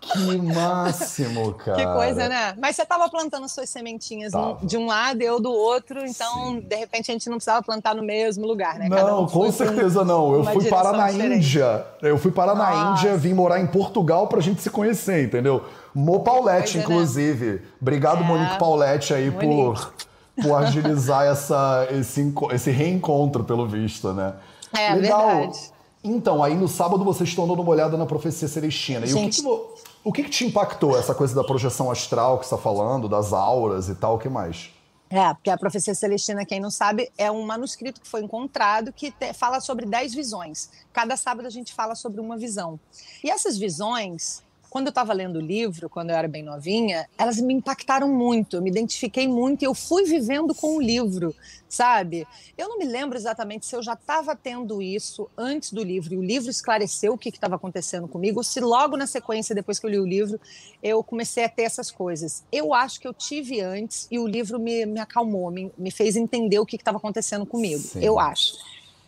Que 0.00 0.36
máximo, 0.38 1.54
cara. 1.58 1.76
Que 1.76 1.84
coisa, 1.84 2.28
né? 2.28 2.54
Mas 2.56 2.76
você 2.76 2.82
estava 2.82 3.08
plantando 3.08 3.48
suas 3.48 3.68
sementinhas 3.68 4.32
de 4.62 4.76
um 4.76 4.86
lado 4.86 5.20
e 5.20 5.24
eu 5.24 5.40
do 5.40 5.50
outro, 5.50 6.06
então 6.06 6.52
Sim. 6.52 6.60
de 6.60 6.76
repente 6.76 7.10
a 7.10 7.14
gente 7.14 7.28
não 7.28 7.36
precisava 7.36 7.62
plantar 7.62 7.94
no 7.94 8.02
mesmo 8.02 8.46
lugar, 8.46 8.78
né? 8.78 8.88
Não, 8.88 9.24
um 9.24 9.26
com 9.26 9.50
certeza 9.50 10.02
um, 10.02 10.04
não. 10.04 10.34
Eu 10.34 10.44
fui 10.44 10.68
parar 10.68 10.92
na 10.92 11.10
diferente. 11.10 11.44
Índia. 11.44 11.86
Eu 12.00 12.18
fui 12.18 12.30
parar 12.30 12.54
Nossa. 12.54 12.70
na 12.70 12.92
Índia, 12.92 13.16
vim 13.16 13.34
morar 13.34 13.60
em 13.60 13.66
Portugal 13.66 14.28
pra 14.28 14.40
gente 14.40 14.62
se 14.62 14.70
conhecer, 14.70 15.24
entendeu? 15.24 15.64
Mo 15.92 16.20
Paulette, 16.20 16.78
né? 16.78 16.84
inclusive. 16.84 17.46
Né? 17.46 17.60
Obrigado, 17.80 18.22
é. 18.22 18.26
Monique 18.26 18.58
Paulette, 18.58 19.12
aí 19.12 19.32
por, 19.32 19.92
por 20.40 20.54
agilizar 20.54 21.26
essa, 21.26 21.88
esse, 21.90 22.32
esse 22.52 22.70
reencontro, 22.70 23.42
pelo 23.42 23.66
visto, 23.66 24.12
né? 24.12 24.34
É, 24.72 24.94
Legal. 24.94 25.26
verdade. 25.26 25.77
Então, 26.02 26.42
aí 26.42 26.54
no 26.54 26.68
sábado 26.68 27.04
você 27.04 27.24
estão 27.24 27.46
dando 27.46 27.62
uma 27.62 27.70
olhada 27.70 27.96
na 27.96 28.06
profecia 28.06 28.46
celestina. 28.46 29.04
E 29.04 29.08
Gente. 29.08 29.40
o, 29.40 29.44
que, 29.44 29.82
que, 29.82 29.88
o 30.04 30.12
que, 30.12 30.22
que 30.24 30.30
te 30.30 30.46
impactou 30.46 30.96
essa 30.96 31.14
coisa 31.14 31.34
da 31.34 31.42
projeção 31.42 31.90
astral 31.90 32.38
que 32.38 32.46
você 32.46 32.54
está 32.54 32.62
falando, 32.62 33.08
das 33.08 33.32
auras 33.32 33.88
e 33.88 33.94
tal, 33.94 34.16
o 34.16 34.18
que 34.18 34.28
mais? 34.28 34.70
É, 35.10 35.32
porque 35.32 35.48
a 35.48 35.56
Profecia 35.56 35.94
Celestina, 35.94 36.44
quem 36.44 36.60
não 36.60 36.70
sabe, 36.70 37.10
é 37.16 37.30
um 37.30 37.44
manuscrito 37.44 38.00
que 38.00 38.06
foi 38.06 38.22
encontrado 38.22 38.92
que 38.92 39.10
te, 39.10 39.32
fala 39.32 39.58
sobre 39.60 39.86
dez 39.86 40.14
visões. 40.14 40.70
Cada 40.92 41.16
sábado 41.16 41.46
a 41.46 41.50
gente 41.50 41.72
fala 41.72 41.94
sobre 41.94 42.20
uma 42.20 42.36
visão. 42.36 42.78
E 43.24 43.30
essas 43.30 43.56
visões, 43.56 44.42
quando 44.70 44.86
eu 44.86 44.90
estava 44.90 45.12
lendo 45.12 45.36
o 45.36 45.40
livro, 45.40 45.88
quando 45.88 46.10
eu 46.10 46.16
era 46.16 46.28
bem 46.28 46.42
novinha, 46.42 47.08
elas 47.16 47.40
me 47.40 47.54
impactaram 47.54 48.08
muito, 48.08 48.56
eu 48.56 48.62
me 48.62 48.70
identifiquei 48.70 49.26
muito 49.26 49.62
e 49.62 49.64
eu 49.64 49.74
fui 49.74 50.04
vivendo 50.04 50.54
com 50.54 50.76
o 50.76 50.80
livro, 50.80 51.34
sabe? 51.68 52.26
Eu 52.56 52.68
não 52.68 52.78
me 52.78 52.84
lembro 52.84 53.16
exatamente 53.16 53.66
se 53.66 53.74
eu 53.74 53.82
já 53.82 53.94
estava 53.94 54.36
tendo 54.36 54.82
isso 54.82 55.28
antes 55.36 55.72
do 55.72 55.82
livro 55.82 56.14
e 56.14 56.16
o 56.16 56.22
livro 56.22 56.50
esclareceu 56.50 57.14
o 57.14 57.18
que 57.18 57.30
estava 57.30 57.56
acontecendo 57.56 58.06
comigo, 58.06 58.40
ou 58.40 58.44
se 58.44 58.60
logo 58.60 58.96
na 58.96 59.06
sequência, 59.06 59.54
depois 59.54 59.78
que 59.78 59.86
eu 59.86 59.90
li 59.90 59.98
o 59.98 60.06
livro, 60.06 60.40
eu 60.82 61.02
comecei 61.02 61.44
a 61.44 61.48
ter 61.48 61.62
essas 61.62 61.90
coisas. 61.90 62.44
Eu 62.52 62.74
acho 62.74 63.00
que 63.00 63.08
eu 63.08 63.14
tive 63.14 63.60
antes 63.60 64.06
e 64.10 64.18
o 64.18 64.26
livro 64.26 64.58
me, 64.58 64.84
me 64.84 65.00
acalmou, 65.00 65.50
me, 65.50 65.72
me 65.78 65.90
fez 65.90 66.16
entender 66.16 66.58
o 66.58 66.66
que 66.66 66.76
estava 66.76 66.98
acontecendo 66.98 67.46
comigo, 67.46 67.82
Sim. 67.82 68.00
eu 68.02 68.18
acho. 68.18 68.52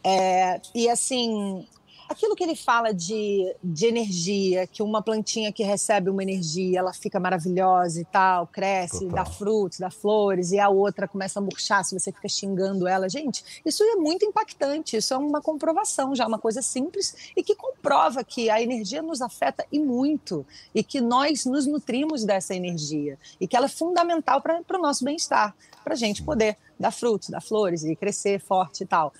É, 0.02 0.60
e 0.74 0.88
assim, 0.88 1.66
aquilo 2.10 2.34
que 2.34 2.42
ele 2.42 2.56
fala 2.56 2.92
de, 2.92 3.54
de 3.62 3.86
energia, 3.86 4.66
que 4.66 4.82
uma 4.82 5.00
plantinha 5.00 5.52
que 5.52 5.62
recebe 5.62 6.10
uma 6.10 6.24
energia, 6.24 6.80
ela 6.80 6.92
fica 6.92 7.20
maravilhosa 7.20 8.00
e 8.00 8.04
tal, 8.04 8.48
cresce, 8.48 9.04
Total. 9.04 9.24
dá 9.24 9.24
frutos, 9.24 9.78
dá 9.78 9.90
flores, 9.90 10.50
e 10.50 10.58
a 10.58 10.68
outra 10.68 11.06
começa 11.06 11.38
a 11.38 11.42
murchar 11.42 11.84
se 11.84 11.96
você 11.96 12.10
fica 12.10 12.28
xingando 12.28 12.88
ela. 12.88 13.08
Gente, 13.08 13.62
isso 13.64 13.84
é 13.84 13.94
muito 13.94 14.24
impactante, 14.24 14.96
isso 14.96 15.14
é 15.14 15.16
uma 15.16 15.40
comprovação, 15.40 16.12
já 16.16 16.26
uma 16.26 16.38
coisa 16.38 16.60
simples 16.60 17.30
e 17.36 17.44
que 17.44 17.54
comprova 17.54 18.24
que 18.24 18.50
a 18.50 18.60
energia 18.60 19.02
nos 19.02 19.22
afeta 19.22 19.64
e 19.70 19.78
muito, 19.78 20.44
e 20.74 20.82
que 20.82 21.00
nós 21.00 21.44
nos 21.44 21.64
nutrimos 21.64 22.24
dessa 22.24 22.56
energia, 22.56 23.16
e 23.40 23.46
que 23.46 23.56
ela 23.56 23.66
é 23.66 23.68
fundamental 23.68 24.42
para 24.42 24.78
o 24.78 24.82
nosso 24.82 25.04
bem-estar, 25.04 25.54
para 25.84 25.94
a 25.94 25.96
gente 25.96 26.24
poder 26.24 26.56
dar 26.78 26.90
frutos, 26.90 27.28
dar 27.28 27.40
flores 27.40 27.84
e 27.84 27.94
crescer 27.94 28.40
forte 28.40 28.82
e 28.82 28.86
tal. 28.86 29.12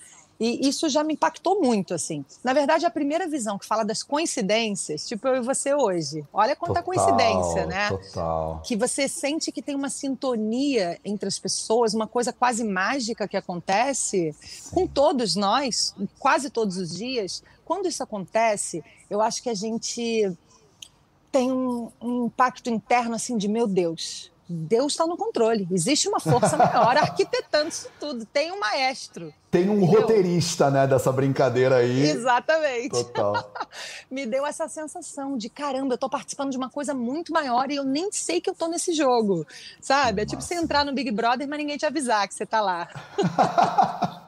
E 0.43 0.67
isso 0.67 0.89
já 0.89 1.03
me 1.03 1.13
impactou 1.13 1.61
muito, 1.61 1.93
assim. 1.93 2.25
Na 2.43 2.51
verdade, 2.51 2.83
a 2.83 2.89
primeira 2.89 3.27
visão 3.27 3.59
que 3.59 3.65
fala 3.65 3.85
das 3.85 4.01
coincidências, 4.01 5.07
tipo 5.07 5.27
eu 5.27 5.35
e 5.35 5.41
você 5.41 5.71
hoje. 5.75 6.25
Olha 6.33 6.55
quanta 6.55 6.81
total, 6.81 6.83
coincidência, 6.83 7.67
né? 7.67 7.89
Total. 7.89 8.59
Que 8.65 8.75
você 8.75 9.07
sente 9.07 9.51
que 9.51 9.61
tem 9.61 9.75
uma 9.75 9.91
sintonia 9.91 10.99
entre 11.05 11.27
as 11.27 11.37
pessoas, 11.37 11.93
uma 11.93 12.07
coisa 12.07 12.33
quase 12.33 12.63
mágica 12.63 13.27
que 13.27 13.37
acontece 13.37 14.33
Sim. 14.41 14.71
com 14.73 14.87
todos 14.87 15.35
nós, 15.35 15.93
quase 16.17 16.49
todos 16.49 16.75
os 16.77 16.89
dias. 16.89 17.43
Quando 17.63 17.87
isso 17.87 18.01
acontece, 18.01 18.83
eu 19.11 19.21
acho 19.21 19.43
que 19.43 19.49
a 19.49 19.53
gente 19.53 20.35
tem 21.31 21.51
um, 21.51 21.91
um 22.01 22.25
impacto 22.25 22.67
interno 22.67 23.13
assim 23.13 23.37
de 23.37 23.47
meu 23.47 23.67
Deus, 23.67 24.30
Deus 24.51 24.93
está 24.93 25.07
no 25.07 25.17
controle. 25.17 25.67
Existe 25.71 26.07
uma 26.07 26.19
força 26.19 26.57
maior 26.57 26.97
arquitetando 26.97 27.69
isso 27.69 27.89
tudo. 27.99 28.25
Tem 28.25 28.51
um 28.51 28.59
maestro. 28.59 29.33
Tem 29.49 29.69
um 29.69 29.77
entendeu? 29.77 30.01
roteirista, 30.01 30.69
né, 30.69 30.87
dessa 30.87 31.11
brincadeira 31.11 31.77
aí. 31.77 32.09
Exatamente. 32.09 32.89
Total. 32.89 33.51
Me 34.09 34.25
deu 34.25 34.45
essa 34.45 34.67
sensação 34.67 35.37
de 35.37 35.49
caramba, 35.49 35.93
eu 35.93 35.95
estou 35.95 36.09
participando 36.09 36.51
de 36.51 36.57
uma 36.57 36.69
coisa 36.69 36.93
muito 36.93 37.33
maior 37.33 37.69
e 37.69 37.75
eu 37.75 37.83
nem 37.83 38.11
sei 38.11 38.39
que 38.39 38.49
eu 38.49 38.53
estou 38.53 38.69
nesse 38.69 38.93
jogo. 38.93 39.45
Sabe? 39.79 40.21
Nossa. 40.21 40.21
É 40.21 40.25
tipo 40.25 40.41
você 40.41 40.55
entrar 40.55 40.85
no 40.85 40.93
Big 40.93 41.11
Brother, 41.11 41.47
mas 41.47 41.59
ninguém 41.59 41.77
te 41.77 41.85
avisar 41.85 42.27
que 42.27 42.33
você 42.33 42.43
está 42.43 42.61
lá. 42.61 42.87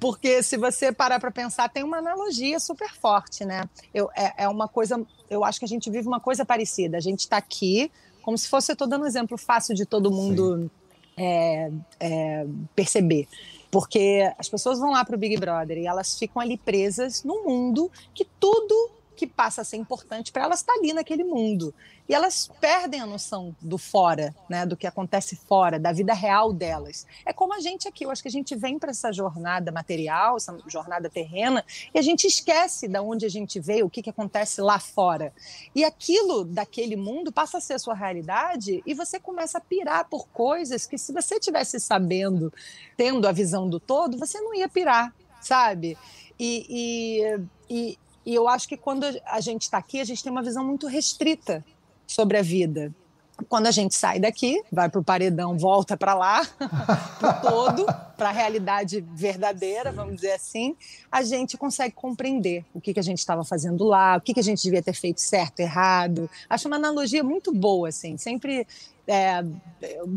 Porque 0.00 0.42
se 0.42 0.56
você 0.56 0.90
parar 0.92 1.20
para 1.20 1.30
pensar, 1.30 1.68
tem 1.68 1.82
uma 1.82 1.98
analogia 1.98 2.58
super 2.58 2.92
forte, 2.94 3.44
né? 3.44 3.64
Eu, 3.92 4.10
é, 4.16 4.44
é 4.44 4.48
uma 4.48 4.66
coisa, 4.66 5.04
eu 5.28 5.44
acho 5.44 5.58
que 5.58 5.64
a 5.64 5.68
gente 5.68 5.90
vive 5.90 6.08
uma 6.08 6.20
coisa 6.20 6.44
parecida. 6.44 6.96
A 6.96 7.00
gente 7.00 7.20
está 7.20 7.36
aqui 7.36 7.90
como 8.22 8.38
se 8.38 8.48
fosse, 8.48 8.70
eu 8.70 8.74
estou 8.74 8.88
dando 8.88 9.02
um 9.02 9.06
exemplo 9.06 9.36
fácil 9.36 9.74
de 9.74 9.84
todo 9.84 10.10
mundo 10.10 10.70
é, 11.16 11.70
é, 12.00 12.46
perceber. 12.74 13.28
Porque 13.70 14.30
as 14.38 14.48
pessoas 14.48 14.78
vão 14.78 14.90
lá 14.90 15.04
para 15.04 15.16
o 15.16 15.18
Big 15.18 15.36
Brother 15.38 15.78
e 15.78 15.86
elas 15.86 16.18
ficam 16.18 16.40
ali 16.40 16.58
presas 16.58 17.24
num 17.24 17.44
mundo 17.44 17.90
que 18.14 18.26
tudo 18.38 18.90
que 19.14 19.26
passa 19.26 19.60
a 19.62 19.64
ser 19.64 19.76
importante 19.76 20.32
para 20.32 20.44
elas 20.44 20.60
está 20.60 20.72
ali 20.72 20.92
naquele 20.92 21.24
mundo. 21.24 21.74
E 22.08 22.14
elas 22.14 22.50
perdem 22.60 23.00
a 23.00 23.06
noção 23.06 23.54
do 23.60 23.78
fora, 23.78 24.34
né, 24.48 24.66
do 24.66 24.76
que 24.76 24.86
acontece 24.86 25.36
fora, 25.36 25.78
da 25.78 25.92
vida 25.92 26.12
real 26.12 26.52
delas. 26.52 27.06
É 27.24 27.32
como 27.32 27.54
a 27.54 27.60
gente 27.60 27.86
aqui, 27.86 28.04
eu 28.04 28.10
acho 28.10 28.22
que 28.22 28.28
a 28.28 28.32
gente 28.32 28.54
vem 28.56 28.78
para 28.78 28.90
essa 28.90 29.12
jornada 29.12 29.70
material, 29.70 30.36
essa 30.36 30.56
jornada 30.66 31.08
terrena, 31.08 31.64
e 31.94 31.98
a 31.98 32.02
gente 32.02 32.26
esquece 32.26 32.88
de 32.88 32.98
onde 32.98 33.24
a 33.24 33.28
gente 33.28 33.60
veio, 33.60 33.86
o 33.86 33.90
que, 33.90 34.02
que 34.02 34.10
acontece 34.10 34.60
lá 34.60 34.78
fora. 34.78 35.32
E 35.74 35.84
aquilo 35.84 36.44
daquele 36.44 36.96
mundo 36.96 37.30
passa 37.30 37.58
a 37.58 37.60
ser 37.60 37.74
a 37.74 37.78
sua 37.78 37.94
realidade 37.94 38.82
e 38.84 38.94
você 38.94 39.20
começa 39.20 39.58
a 39.58 39.60
pirar 39.60 40.08
por 40.08 40.28
coisas 40.28 40.86
que, 40.86 40.98
se 40.98 41.12
você 41.12 41.38
tivesse 41.38 41.78
sabendo, 41.78 42.52
tendo 42.96 43.26
a 43.28 43.32
visão 43.32 43.68
do 43.68 43.78
todo, 43.78 44.18
você 44.18 44.40
não 44.40 44.54
ia 44.54 44.68
pirar, 44.68 45.14
sabe? 45.40 45.96
E, 46.38 46.66
e, 46.68 47.40
e, 47.70 47.98
e 48.24 48.34
eu 48.34 48.48
acho 48.48 48.68
que 48.68 48.76
quando 48.76 49.04
a 49.26 49.40
gente 49.40 49.62
está 49.62 49.78
aqui, 49.78 50.00
a 50.00 50.04
gente 50.04 50.22
tem 50.22 50.30
uma 50.30 50.42
visão 50.42 50.64
muito 50.64 50.86
restrita 50.86 51.64
sobre 52.06 52.38
a 52.38 52.42
vida. 52.42 52.92
Quando 53.48 53.66
a 53.66 53.70
gente 53.70 53.94
sai 53.94 54.20
daqui, 54.20 54.62
vai 54.70 54.88
para 54.88 55.00
o 55.00 55.04
paredão, 55.04 55.58
volta 55.58 55.96
para 55.96 56.14
lá, 56.14 56.46
para 57.18 57.32
todo, 57.34 57.84
para 58.16 58.28
a 58.28 58.32
realidade 58.32 59.00
verdadeira, 59.14 59.90
vamos 59.90 60.16
dizer 60.16 60.32
assim, 60.32 60.76
a 61.10 61.22
gente 61.22 61.56
consegue 61.56 61.94
compreender 61.94 62.64
o 62.72 62.80
que, 62.80 62.94
que 62.94 63.00
a 63.00 63.02
gente 63.02 63.18
estava 63.18 63.42
fazendo 63.42 63.84
lá, 63.84 64.16
o 64.16 64.20
que, 64.20 64.34
que 64.34 64.40
a 64.40 64.44
gente 64.44 64.62
devia 64.62 64.82
ter 64.82 64.92
feito 64.92 65.20
certo, 65.20 65.60
errado. 65.60 66.30
Acho 66.48 66.68
uma 66.68 66.76
analogia 66.76 67.24
muito 67.24 67.52
boa, 67.52 67.88
assim. 67.88 68.16
Sempre 68.16 68.66
é, 69.06 69.44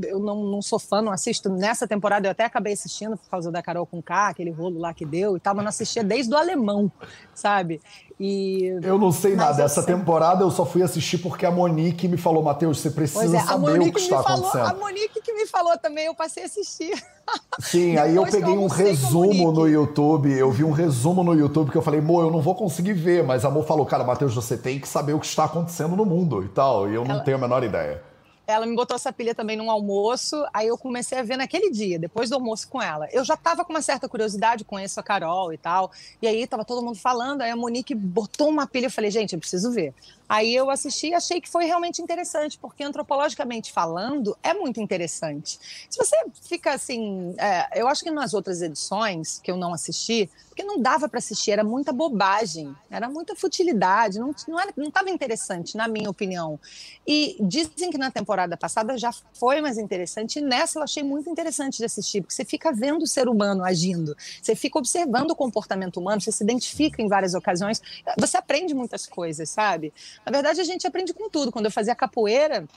eu, 0.04 0.20
não, 0.20 0.44
não, 0.44 0.62
sou 0.62 0.78
fã, 0.78 1.02
não 1.02 1.12
assisto. 1.12 1.50
Nessa 1.50 1.88
temporada 1.88 2.28
eu 2.28 2.32
até 2.32 2.46
acabei 2.46 2.74
assistindo 2.74 3.18
por 3.18 3.28
causa 3.30 3.52
da 3.52 3.62
Carol 3.62 3.86
com 3.86 4.02
K, 4.02 4.30
aquele 4.30 4.52
rolo 4.52 4.80
lá 4.80 4.94
que 4.94 5.06
deu 5.06 5.36
e 5.36 5.40
tal, 5.40 5.56
mas 5.56 5.64
não 5.64 5.70
assistia 5.70 6.04
desde 6.04 6.34
o 6.34 6.38
alemão, 6.38 6.92
sabe? 7.34 7.82
E, 8.20 8.66
eu 8.84 8.98
não 8.98 9.12
sei 9.12 9.36
nada. 9.36 9.64
Essa 9.64 9.82
sei. 9.82 9.94
temporada 9.94 10.44
eu 10.44 10.52
só 10.52 10.66
fui 10.66 10.84
assistir 10.84 11.18
porque 11.18 11.46
a 11.46 11.52
Monique 11.52 12.08
me 12.08 12.16
falou, 12.16 12.44
Matheus, 12.44 12.80
você 12.80 12.92
precisa 12.92 13.38
é, 13.38 13.40
saber 13.42 13.82
o 13.82 13.92
que 13.92 14.00
está 14.00 14.22
falou, 14.22 14.48
acontecendo. 14.48 14.70
A 14.70 14.80
Monique 14.80 15.22
que 15.22 15.34
me 15.34 15.48
falou 15.48 15.78
também, 15.80 16.06
eu 16.06 16.16
passei 16.16 16.44
a 16.44 16.46
assistir. 16.46 16.94
Sim, 17.60 17.98
aí 17.98 18.16
eu 18.16 18.24
peguei 18.24 18.54
eu 18.54 18.62
um 18.62 18.68
resumo 18.68 19.52
no 19.52 19.68
YouTube, 19.68 20.32
eu 20.32 20.52
vi 20.52 20.64
um 20.64 20.72
resumo 20.72 21.24
no 21.24 21.34
YouTube 21.34 21.72
que 21.72 21.78
eu 21.78 21.82
falei, 21.82 22.00
Mo, 22.00 22.22
eu 22.22 22.30
não 22.30 22.40
vou 22.40 22.54
conseguir 22.54 22.94
ver, 22.94 23.24
mas 23.24 23.44
a 23.44 23.50
Mo 23.50 23.64
falou, 23.64 23.86
cara, 23.86 24.04
Matheus, 24.04 24.36
você 24.36 24.56
tem 24.56 24.80
que 24.80 24.88
saber 24.88 25.14
o 25.14 25.20
que 25.20 25.26
está 25.26 25.46
acontecendo 25.46 25.96
no 25.96 26.06
mundo 26.06 26.44
e 26.44 26.50
tal, 26.50 26.88
e 26.88 26.94
eu 26.94 27.04
não 27.04 27.16
Ela... 27.16 27.24
tenho 27.24 27.38
a 27.38 27.40
menor 27.40 27.64
ideia. 27.64 28.15
Ela 28.48 28.66
me 28.66 28.76
botou 28.76 28.96
essa 28.96 29.12
pilha 29.12 29.34
também 29.34 29.58
num 29.58 29.72
almoço, 29.72 30.46
aí 30.54 30.68
eu 30.68 30.78
comecei 30.78 31.18
a 31.18 31.24
ver 31.24 31.38
naquele 31.38 31.72
dia, 31.72 31.98
depois 31.98 32.30
do 32.30 32.36
almoço 32.36 32.68
com 32.68 32.82
ela. 32.82 33.08
Eu 33.12 33.24
já 33.24 33.36
tava 33.36 33.66
com 33.66 33.74
uma 33.74 33.82
certa 33.82 34.08
curiosidade, 34.08 34.64
conheço 34.64 35.00
a 35.00 35.04
Carol 35.04 35.54
e 35.54 35.58
tal, 35.58 35.92
e 36.22 36.28
aí 36.28 36.46
tava 36.46 36.64
todo 36.64 36.84
mundo 36.84 36.98
falando, 36.98 37.42
aí 37.42 37.52
a 37.52 37.56
Monique 37.56 37.96
botou 37.96 38.50
uma 38.50 38.68
pilha, 38.68 38.86
eu 38.86 38.92
falei, 38.92 39.10
gente, 39.12 39.34
eu 39.34 39.40
preciso 39.40 39.72
ver. 39.72 39.94
Aí 40.28 40.56
eu 40.56 40.70
assisti 40.70 41.08
e 41.10 41.14
achei 41.14 41.40
que 41.40 41.50
foi 41.50 41.66
realmente 41.66 42.02
interessante, 42.02 42.58
porque 42.58 42.84
antropologicamente 42.84 43.72
falando, 43.72 44.38
é 44.42 44.54
muito 44.54 44.82
interessante. 44.82 45.60
Se 45.90 45.98
você 45.98 46.16
fica 46.42 46.74
assim, 46.74 47.36
é, 47.38 47.80
eu 47.82 47.88
acho 47.88 48.04
que 48.04 48.12
nas 48.12 48.34
outras 48.34 48.62
edições 48.62 49.40
que 49.44 49.52
eu 49.52 49.58
não 49.58 49.74
assisti, 49.74 50.30
porque 50.48 50.64
não 50.64 50.80
dava 50.80 51.10
para 51.10 51.20
assistir, 51.20 51.52
era 51.52 51.64
muita 51.64 51.92
bobagem, 51.92 52.74
era 52.90 53.10
muita 53.10 53.36
futilidade, 53.36 54.18
não 54.18 54.34
não 54.78 54.88
estava 54.88 55.10
interessante, 55.10 55.76
na 55.76 55.88
minha 55.88 56.10
opinião. 56.10 56.58
E 57.06 57.38
dizem 57.42 57.92
que 57.92 57.98
na 57.98 58.10
temporada 58.10 58.56
passada 58.56 58.98
já 58.98 59.12
foi 59.34 59.62
mais 59.62 59.78
interessante, 59.78 60.40
e 60.40 60.42
nessa 60.42 60.80
eu 60.80 60.84
achei 60.84 61.04
muito 61.04 61.30
interessante 61.30 61.78
de 61.78 61.86
assistir, 61.86 62.22
porque 62.22 62.34
você 62.34 62.46
fica 62.46 62.72
vendo 62.72 63.04
o 63.04 63.08
ser 63.08 63.28
humano 63.28 63.64
agindo, 63.64 64.16
você 64.42 64.56
fica 64.56 64.80
observando 64.80 65.32
o 65.32 65.36
comportamento 65.36 65.98
humano, 66.00 66.22
você 66.22 66.32
se 66.32 66.44
identifica 66.44 67.02
em 67.02 67.08
várias 67.08 67.34
ocasiões, 67.34 67.82
você 68.18 68.38
aprende 68.38 68.74
muitas 68.74 69.06
coisas, 69.06 69.50
sabe? 69.50 69.94
Na 70.26 70.32
verdade, 70.32 70.62
a 70.62 70.64
gente 70.64 70.86
aprende 70.86 71.14
com 71.14 71.30
tudo. 71.30 71.52
Quando 71.52 71.66
eu 71.66 71.72
fazia 71.72 71.96
capoeira, 71.96 72.68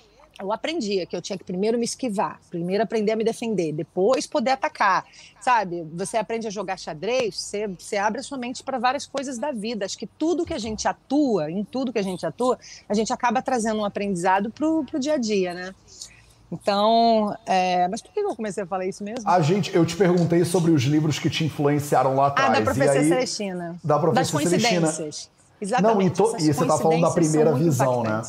eu 0.40 0.52
aprendia 0.52 1.04
que 1.04 1.16
eu 1.16 1.20
tinha 1.20 1.36
que 1.36 1.44
primeiro 1.44 1.76
me 1.76 1.84
esquivar, 1.84 2.38
primeiro 2.48 2.82
aprender 2.82 3.12
a 3.12 3.16
me 3.16 3.24
defender, 3.24 3.72
depois 3.72 4.26
poder 4.26 4.52
atacar, 4.52 5.04
sabe? 5.40 5.84
Você 5.94 6.16
aprende 6.16 6.46
a 6.46 6.50
jogar 6.50 6.78
xadrez, 6.78 7.36
você, 7.36 7.66
você 7.66 7.96
abre 7.96 8.20
a 8.20 8.22
sua 8.22 8.38
mente 8.38 8.62
para 8.62 8.78
várias 8.78 9.04
coisas 9.04 9.38
da 9.38 9.50
vida. 9.50 9.84
Acho 9.84 9.98
que 9.98 10.06
tudo 10.06 10.44
que 10.44 10.54
a 10.54 10.58
gente 10.58 10.86
atua, 10.86 11.50
em 11.50 11.64
tudo 11.64 11.92
que 11.92 11.98
a 11.98 12.02
gente 12.02 12.24
atua, 12.24 12.58
a 12.88 12.94
gente 12.94 13.12
acaba 13.12 13.42
trazendo 13.42 13.80
um 13.80 13.84
aprendizado 13.84 14.50
pro, 14.50 14.84
pro 14.84 15.00
dia 15.00 15.14
a 15.14 15.18
dia, 15.18 15.54
né? 15.54 15.74
Então, 16.50 17.36
é... 17.44 17.86
mas 17.88 18.00
por 18.00 18.10
que 18.10 18.20
eu 18.20 18.34
comecei 18.34 18.62
a 18.62 18.66
falar 18.66 18.86
isso 18.86 19.04
mesmo? 19.04 19.28
A 19.28 19.40
gente, 19.40 19.74
eu 19.74 19.84
te 19.84 19.96
perguntei 19.96 20.44
sobre 20.44 20.70
os 20.70 20.82
livros 20.82 21.18
que 21.18 21.28
te 21.28 21.44
influenciaram 21.44 22.14
lá 22.14 22.28
atrás. 22.28 22.50
Ah, 22.50 22.52
da 22.54 22.62
professora 22.62 23.00
aí, 23.00 23.08
Celestina. 23.08 23.78
Da 23.84 23.98
professora 23.98 24.20
das 24.20 24.30
coincidências. 24.30 24.94
Celestina. 24.94 25.37
Exatamente. 25.60 26.18
Não, 26.20 26.28
e, 26.28 26.32
to, 26.32 26.36
e 26.38 26.52
você 26.52 26.62
está 26.62 26.78
falando 26.78 27.02
da 27.02 27.10
primeira 27.10 27.52
visão, 27.54 28.02
né? 28.02 28.22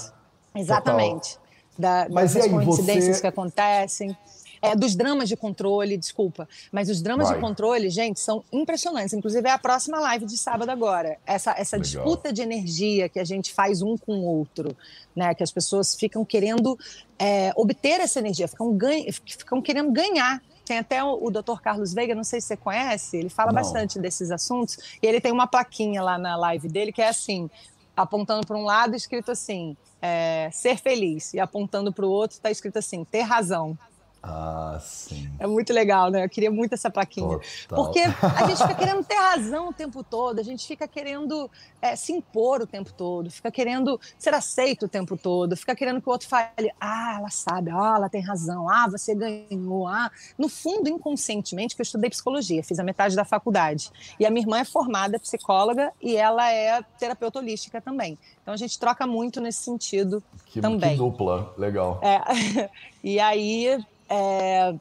Exatamente. 0.55 1.37
Da, 1.77 2.07
mas 2.11 2.33
dessas 2.33 2.51
aí, 2.51 2.65
coincidências 2.65 3.15
você... 3.17 3.21
que 3.21 3.27
acontecem. 3.27 4.17
É, 4.61 4.75
dos 4.75 4.93
dramas 4.93 5.29
de 5.29 5.37
controle, 5.37 5.95
desculpa. 5.95 6.47
Mas 6.69 6.89
os 6.89 7.01
dramas 7.01 7.29
Vai. 7.29 7.37
de 7.37 7.41
controle, 7.41 7.89
gente, 7.89 8.19
são 8.19 8.43
impressionantes. 8.51 9.13
Inclusive, 9.13 9.47
é 9.47 9.53
a 9.53 9.57
próxima 9.57 9.99
live 10.01 10.25
de 10.25 10.37
sábado 10.37 10.69
agora. 10.69 11.17
Essa, 11.25 11.55
essa 11.57 11.79
disputa 11.79 12.33
de 12.33 12.41
energia 12.41 13.07
que 13.07 13.19
a 13.19 13.23
gente 13.23 13.53
faz 13.53 13.81
um 13.81 13.97
com 13.97 14.19
o 14.19 14.25
outro, 14.25 14.75
né? 15.15 15.33
Que 15.33 15.43
as 15.43 15.51
pessoas 15.51 15.95
ficam 15.95 16.25
querendo 16.25 16.77
é, 17.17 17.53
obter 17.55 18.01
essa 18.01 18.19
energia, 18.19 18.49
ficam, 18.49 18.73
ganha, 18.73 19.05
ficam 19.13 19.61
querendo 19.61 19.91
ganhar 19.93 20.41
tem 20.69 20.77
até 20.77 21.03
o, 21.03 21.17
o 21.19 21.31
Dr. 21.31 21.59
Carlos 21.63 21.95
Veiga, 21.95 22.13
não 22.13 22.23
sei 22.23 22.39
se 22.39 22.47
você 22.47 22.57
conhece, 22.57 23.17
ele 23.17 23.29
fala 23.29 23.51
não. 23.51 23.59
bastante 23.59 23.97
desses 23.99 24.29
assuntos, 24.29 24.77
e 25.01 25.07
ele 25.07 25.19
tem 25.19 25.31
uma 25.31 25.47
plaquinha 25.47 25.99
lá 26.01 26.15
na 26.15 26.35
live 26.35 26.67
dele 26.67 26.91
que 26.91 27.01
é 27.01 27.09
assim, 27.09 27.49
apontando 27.97 28.45
para 28.45 28.55
um 28.55 28.63
lado, 28.63 28.95
escrito 28.95 29.31
assim, 29.31 29.75
é, 29.99 30.47
ser 30.53 30.77
feliz, 30.77 31.33
e 31.33 31.39
apontando 31.39 31.91
para 31.91 32.05
o 32.05 32.09
outro, 32.09 32.37
está 32.37 32.51
escrito 32.51 32.77
assim, 32.77 33.03
ter 33.03 33.21
razão. 33.21 33.75
Ah, 34.21 34.77
sim. 34.81 35.29
É 35.39 35.47
muito 35.47 35.71
legal, 35.71 36.11
né? 36.11 36.25
Eu 36.25 36.29
queria 36.29 36.51
muito 36.51 36.73
essa 36.73 36.89
plaquinha. 36.89 37.39
Total. 37.67 37.85
Porque 37.85 37.99
a 37.99 38.47
gente 38.47 38.57
fica 38.57 38.75
querendo 38.75 39.03
ter 39.03 39.15
razão 39.15 39.69
o 39.69 39.73
tempo 39.73 40.03
todo, 40.03 40.39
a 40.39 40.43
gente 40.43 40.67
fica 40.67 40.87
querendo 40.87 41.49
é, 41.81 41.95
se 41.95 42.11
impor 42.11 42.61
o 42.61 42.67
tempo 42.67 42.91
todo, 42.91 43.31
fica 43.31 43.49
querendo 43.49 43.99
ser 44.17 44.33
aceito 44.33 44.85
o 44.85 44.89
tempo 44.89 45.15
todo, 45.15 45.55
fica 45.55 45.73
querendo 45.73 46.01
que 46.01 46.09
o 46.09 46.11
outro 46.11 46.27
fale, 46.27 46.71
ah, 46.79 47.15
ela 47.19 47.29
sabe, 47.29 47.71
ah, 47.71 47.93
ela 47.95 48.09
tem 48.09 48.21
razão, 48.21 48.69
ah, 48.69 48.87
você 48.89 49.15
ganhou, 49.15 49.87
ah. 49.87 50.11
No 50.37 50.49
fundo, 50.49 50.89
inconscientemente, 50.89 51.75
que 51.75 51.81
eu 51.81 51.83
estudei 51.83 52.09
psicologia, 52.09 52.61
fiz 52.61 52.77
a 52.77 52.83
metade 52.83 53.15
da 53.15 53.23
faculdade. 53.23 53.89
E 54.19 54.25
a 54.25 54.29
minha 54.29 54.43
irmã 54.43 54.59
é 54.59 54.65
formada 54.65 55.17
psicóloga 55.17 55.93
e 56.01 56.17
ela 56.17 56.51
é 56.51 56.81
terapeuta 56.99 57.39
holística 57.39 57.79
também. 57.79 58.17
Então 58.41 58.53
a 58.53 58.57
gente 58.57 58.77
troca 58.77 59.07
muito 59.07 59.39
nesse 59.39 59.63
sentido 59.63 60.21
que, 60.45 60.59
também. 60.59 60.91
Que 60.91 60.97
dupla, 60.97 61.53
legal. 61.57 62.01
É. 62.03 62.69
E 63.01 63.17
aí 63.17 63.79
é, 64.09 64.75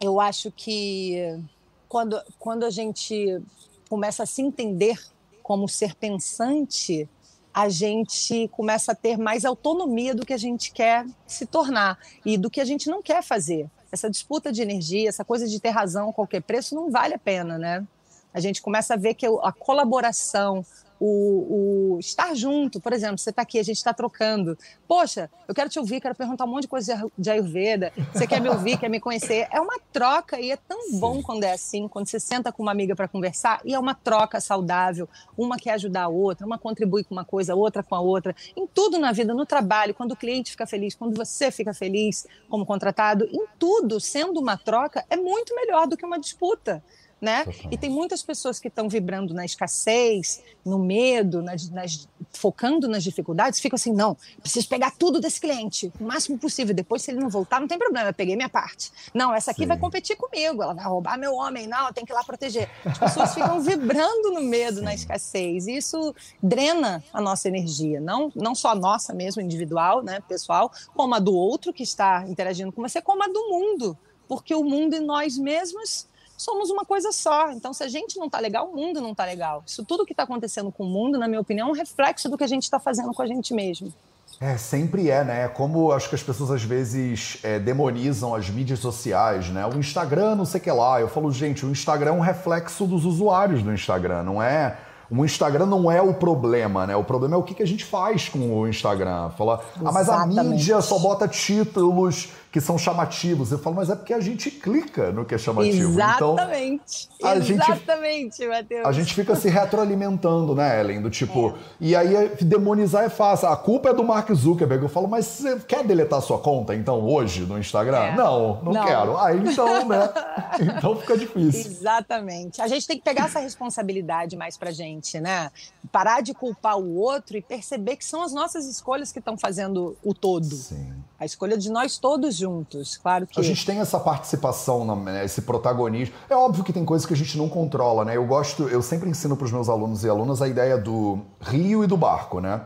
eu 0.00 0.20
acho 0.20 0.50
que 0.50 1.40
quando, 1.88 2.20
quando 2.38 2.64
a 2.64 2.70
gente 2.70 3.40
começa 3.88 4.22
a 4.24 4.26
se 4.26 4.42
entender 4.42 5.00
como 5.42 5.68
ser 5.68 5.94
pensante, 5.94 7.08
a 7.52 7.68
gente 7.68 8.48
começa 8.48 8.92
a 8.92 8.94
ter 8.94 9.16
mais 9.16 9.44
autonomia 9.44 10.14
do 10.14 10.26
que 10.26 10.32
a 10.32 10.36
gente 10.38 10.72
quer 10.72 11.06
se 11.26 11.46
tornar 11.46 11.98
e 12.24 12.36
do 12.36 12.50
que 12.50 12.60
a 12.60 12.64
gente 12.64 12.90
não 12.90 13.00
quer 13.00 13.22
fazer. 13.22 13.70
Essa 13.92 14.10
disputa 14.10 14.50
de 14.50 14.60
energia, 14.60 15.08
essa 15.08 15.24
coisa 15.24 15.46
de 15.46 15.60
ter 15.60 15.70
razão 15.70 16.10
a 16.10 16.12
qualquer 16.12 16.42
preço, 16.42 16.74
não 16.74 16.90
vale 16.90 17.14
a 17.14 17.18
pena, 17.18 17.56
né? 17.56 17.86
A 18.32 18.40
gente 18.40 18.60
começa 18.60 18.94
a 18.94 18.96
ver 18.96 19.14
que 19.14 19.24
a 19.24 19.52
colaboração, 19.52 20.66
o, 21.00 21.94
o 21.94 21.98
estar 21.98 22.34
junto, 22.34 22.80
por 22.80 22.92
exemplo, 22.92 23.18
você 23.18 23.30
está 23.30 23.42
aqui, 23.42 23.58
a 23.58 23.62
gente 23.62 23.76
está 23.76 23.92
trocando. 23.92 24.56
Poxa, 24.86 25.30
eu 25.46 25.54
quero 25.54 25.68
te 25.68 25.78
ouvir, 25.78 26.00
quero 26.00 26.14
perguntar 26.14 26.44
um 26.44 26.48
monte 26.48 26.62
de 26.62 26.68
coisa 26.68 27.06
de 27.16 27.30
Ayurveda. 27.30 27.92
Você 28.12 28.26
quer 28.26 28.40
me 28.40 28.48
ouvir, 28.48 28.78
quer 28.78 28.88
me 28.88 29.00
conhecer? 29.00 29.48
É 29.50 29.60
uma 29.60 29.78
troca 29.92 30.40
e 30.40 30.50
é 30.50 30.56
tão 30.56 30.80
Sim. 30.82 31.00
bom 31.00 31.22
quando 31.22 31.44
é 31.44 31.52
assim, 31.52 31.88
quando 31.88 32.08
você 32.08 32.20
senta 32.20 32.52
com 32.52 32.62
uma 32.62 32.72
amiga 32.72 32.94
para 32.94 33.08
conversar 33.08 33.60
e 33.64 33.74
é 33.74 33.78
uma 33.78 33.94
troca 33.94 34.40
saudável. 34.40 35.08
Uma 35.36 35.56
quer 35.56 35.72
ajudar 35.72 36.04
a 36.04 36.08
outra, 36.08 36.46
uma 36.46 36.58
contribui 36.58 37.04
com 37.04 37.14
uma 37.14 37.24
coisa, 37.24 37.54
outra 37.54 37.82
com 37.82 37.94
a 37.94 38.00
outra. 38.00 38.34
Em 38.56 38.66
tudo 38.66 38.98
na 38.98 39.12
vida, 39.12 39.34
no 39.34 39.46
trabalho, 39.46 39.94
quando 39.94 40.12
o 40.12 40.16
cliente 40.16 40.50
fica 40.50 40.66
feliz, 40.66 40.94
quando 40.94 41.16
você 41.16 41.50
fica 41.50 41.74
feliz 41.74 42.26
como 42.48 42.64
contratado, 42.64 43.26
em 43.30 43.46
tudo, 43.58 44.00
sendo 44.00 44.40
uma 44.40 44.56
troca, 44.56 45.04
é 45.10 45.16
muito 45.16 45.54
melhor 45.54 45.86
do 45.86 45.96
que 45.96 46.06
uma 46.06 46.18
disputa 46.18 46.82
né? 47.24 47.44
E 47.70 47.78
tem 47.78 47.90
muitas 47.90 48.22
pessoas 48.22 48.60
que 48.60 48.68
estão 48.68 48.88
vibrando 48.88 49.32
na 49.32 49.44
escassez, 49.44 50.42
no 50.64 50.78
medo, 50.78 51.42
nas, 51.42 51.68
nas, 51.70 52.06
focando 52.30 52.86
nas 52.86 53.02
dificuldades, 53.02 53.58
ficam 53.58 53.76
assim, 53.76 53.92
não, 53.92 54.16
preciso 54.40 54.68
pegar 54.68 54.92
tudo 54.96 55.20
desse 55.20 55.40
cliente, 55.40 55.90
o 55.98 56.04
máximo 56.04 56.38
possível. 56.38 56.74
Depois, 56.74 57.02
se 57.02 57.10
ele 57.10 57.20
não 57.20 57.30
voltar, 57.30 57.60
não 57.60 57.66
tem 57.66 57.78
problema, 57.78 58.10
eu 58.10 58.14
peguei 58.14 58.36
minha 58.36 58.48
parte. 58.48 58.92
Não, 59.14 59.34
essa 59.34 59.50
aqui 59.50 59.62
Sim. 59.62 59.68
vai 59.68 59.78
competir 59.78 60.16
comigo, 60.16 60.62
ela 60.62 60.74
vai 60.74 60.84
roubar 60.84 61.18
meu 61.18 61.34
homem, 61.34 61.66
não, 61.66 61.92
tem 61.92 62.04
que 62.04 62.12
ir 62.12 62.14
lá 62.14 62.22
proteger. 62.22 62.70
As 62.84 62.98
pessoas 62.98 63.34
ficam 63.34 63.60
vibrando 63.62 64.30
no 64.30 64.42
medo, 64.42 64.78
Sim. 64.78 64.84
na 64.84 64.94
escassez. 64.94 65.66
E 65.66 65.76
isso 65.76 66.14
drena 66.42 67.02
a 67.12 67.20
nossa 67.20 67.48
energia, 67.48 68.00
não, 68.00 68.30
não 68.36 68.54
só 68.54 68.68
a 68.68 68.74
nossa 68.74 69.14
mesmo, 69.14 69.40
individual, 69.40 70.02
né, 70.02 70.20
pessoal, 70.28 70.70
como 70.94 71.14
a 71.14 71.18
do 71.18 71.34
outro 71.34 71.72
que 71.72 71.82
está 71.82 72.24
interagindo 72.28 72.70
com 72.70 72.82
você, 72.82 73.00
como 73.00 73.24
a 73.24 73.28
do 73.28 73.48
mundo. 73.48 73.96
Porque 74.28 74.54
o 74.54 74.62
mundo 74.62 74.94
e 74.94 75.00
nós 75.00 75.38
mesmos 75.38 76.06
somos 76.36 76.70
uma 76.70 76.84
coisa 76.84 77.12
só. 77.12 77.50
Então, 77.50 77.72
se 77.72 77.82
a 77.82 77.88
gente 77.88 78.18
não 78.18 78.26
está 78.26 78.38
legal, 78.38 78.68
o 78.68 78.76
mundo 78.76 79.00
não 79.00 79.12
está 79.12 79.24
legal. 79.24 79.62
Isso 79.66 79.84
tudo 79.84 80.04
que 80.04 80.12
está 80.12 80.24
acontecendo 80.24 80.70
com 80.70 80.84
o 80.84 80.88
mundo, 80.88 81.18
na 81.18 81.28
minha 81.28 81.40
opinião, 81.40 81.68
é 81.68 81.70
um 81.70 81.74
reflexo 81.74 82.28
do 82.28 82.36
que 82.36 82.44
a 82.44 82.48
gente 82.48 82.64
está 82.64 82.78
fazendo 82.78 83.12
com 83.12 83.22
a 83.22 83.26
gente 83.26 83.54
mesmo. 83.54 83.92
É, 84.40 84.56
sempre 84.56 85.10
é, 85.10 85.22
né? 85.22 85.48
Como 85.48 85.92
acho 85.92 86.08
que 86.08 86.14
as 86.14 86.22
pessoas 86.22 86.50
às 86.50 86.62
vezes 86.62 87.38
é, 87.42 87.58
demonizam 87.58 88.34
as 88.34 88.50
mídias 88.50 88.80
sociais, 88.80 89.48
né? 89.48 89.64
O 89.66 89.78
Instagram, 89.78 90.34
não 90.34 90.44
sei 90.44 90.60
o 90.60 90.64
que 90.64 90.70
lá. 90.70 91.00
Eu 91.00 91.08
falo, 91.08 91.30
gente, 91.30 91.64
o 91.64 91.70
Instagram 91.70 92.10
é 92.10 92.14
um 92.14 92.20
reflexo 92.20 92.86
dos 92.86 93.04
usuários 93.04 93.62
do 93.62 93.72
Instagram, 93.72 94.24
não 94.24 94.42
é 94.42 94.76
o 95.10 95.24
Instagram 95.24 95.66
não 95.66 95.90
é 95.90 96.00
o 96.00 96.14
problema, 96.14 96.86
né? 96.86 96.96
O 96.96 97.04
problema 97.04 97.36
é 97.36 97.38
o 97.38 97.42
que, 97.42 97.54
que 97.54 97.62
a 97.62 97.66
gente 97.66 97.84
faz 97.84 98.28
com 98.28 98.38
o 98.38 98.66
Instagram. 98.66 99.30
Fala, 99.30 99.60
ah, 99.84 99.92
mas 99.92 100.08
a 100.08 100.26
mídia 100.26 100.80
só 100.80 100.98
bota 100.98 101.28
títulos 101.28 102.30
que 102.54 102.60
são 102.60 102.78
chamativos. 102.78 103.50
Eu 103.50 103.58
falo, 103.58 103.74
mas 103.74 103.90
é 103.90 103.96
porque 103.96 104.14
a 104.14 104.20
gente 104.20 104.48
clica 104.48 105.10
no 105.10 105.24
que 105.24 105.34
é 105.34 105.38
chamativo. 105.38 106.00
Então, 106.00 106.34
Exatamente. 106.34 107.08
Então, 107.16 107.28
a 107.28 107.36
Exatamente, 107.36 108.36
gente, 108.36 108.48
Matheus. 108.48 108.86
A 108.86 108.92
gente 108.92 109.12
fica 109.12 109.34
se 109.34 109.48
retroalimentando, 109.48 110.54
né, 110.54 110.78
Ellen? 110.78 111.02
Do 111.02 111.10
tipo, 111.10 111.48
é. 111.48 111.54
e 111.80 111.96
aí 111.96 112.30
demonizar 112.42 113.02
é 113.02 113.08
fácil. 113.08 113.48
A 113.48 113.56
culpa 113.56 113.88
é 113.88 113.92
do 113.92 114.04
Mark 114.04 114.32
Zuckerberg. 114.32 114.84
Eu 114.84 114.88
falo, 114.88 115.08
mas 115.08 115.26
você 115.26 115.58
quer 115.66 115.82
deletar 115.82 116.22
sua 116.22 116.38
conta, 116.38 116.76
então, 116.76 117.04
hoje, 117.04 117.40
no 117.40 117.58
Instagram? 117.58 117.98
É. 117.98 118.14
Não, 118.14 118.62
não, 118.62 118.72
não, 118.72 118.86
quero. 118.86 119.18
Aí, 119.18 119.36
então, 119.36 119.88
né? 119.88 120.08
então 120.78 120.94
fica 120.94 121.18
difícil. 121.18 121.72
Exatamente. 121.72 122.62
A 122.62 122.68
gente 122.68 122.86
tem 122.86 122.96
que 122.96 123.02
pegar 123.02 123.24
essa 123.24 123.40
responsabilidade 123.40 124.36
mais 124.36 124.56
pra 124.56 124.70
gente, 124.70 125.18
né? 125.18 125.50
Parar 125.90 126.20
de 126.20 126.32
culpar 126.32 126.78
o 126.78 126.94
outro 126.94 127.36
e 127.36 127.42
perceber 127.42 127.96
que 127.96 128.04
são 128.04 128.22
as 128.22 128.32
nossas 128.32 128.66
escolhas 128.66 129.10
que 129.10 129.18
estão 129.18 129.36
fazendo 129.36 129.96
o 130.04 130.14
todo. 130.14 130.44
Sim. 130.44 130.94
A 131.24 131.26
escolha 131.26 131.56
de 131.56 131.70
nós 131.70 131.96
todos 131.96 132.36
juntos, 132.36 132.98
claro 132.98 133.26
que. 133.26 133.40
A 133.40 133.42
gente 133.42 133.64
tem 133.64 133.78
essa 133.78 133.98
participação, 133.98 134.94
né, 134.96 135.24
esse 135.24 135.40
protagonismo. 135.40 136.14
É 136.28 136.36
óbvio 136.36 136.62
que 136.62 136.70
tem 136.70 136.84
coisas 136.84 137.06
que 137.06 137.14
a 137.14 137.16
gente 137.16 137.38
não 137.38 137.48
controla, 137.48 138.04
né? 138.04 138.14
Eu 138.14 138.26
gosto, 138.26 138.64
eu 138.64 138.82
sempre 138.82 139.08
ensino 139.08 139.34
para 139.34 139.46
os 139.46 139.50
meus 139.50 139.70
alunos 139.70 140.04
e 140.04 140.08
alunas 140.10 140.42
a 140.42 140.48
ideia 140.48 140.76
do 140.76 141.20
rio 141.40 141.82
e 141.82 141.86
do 141.86 141.96
barco, 141.96 142.40
né? 142.40 142.60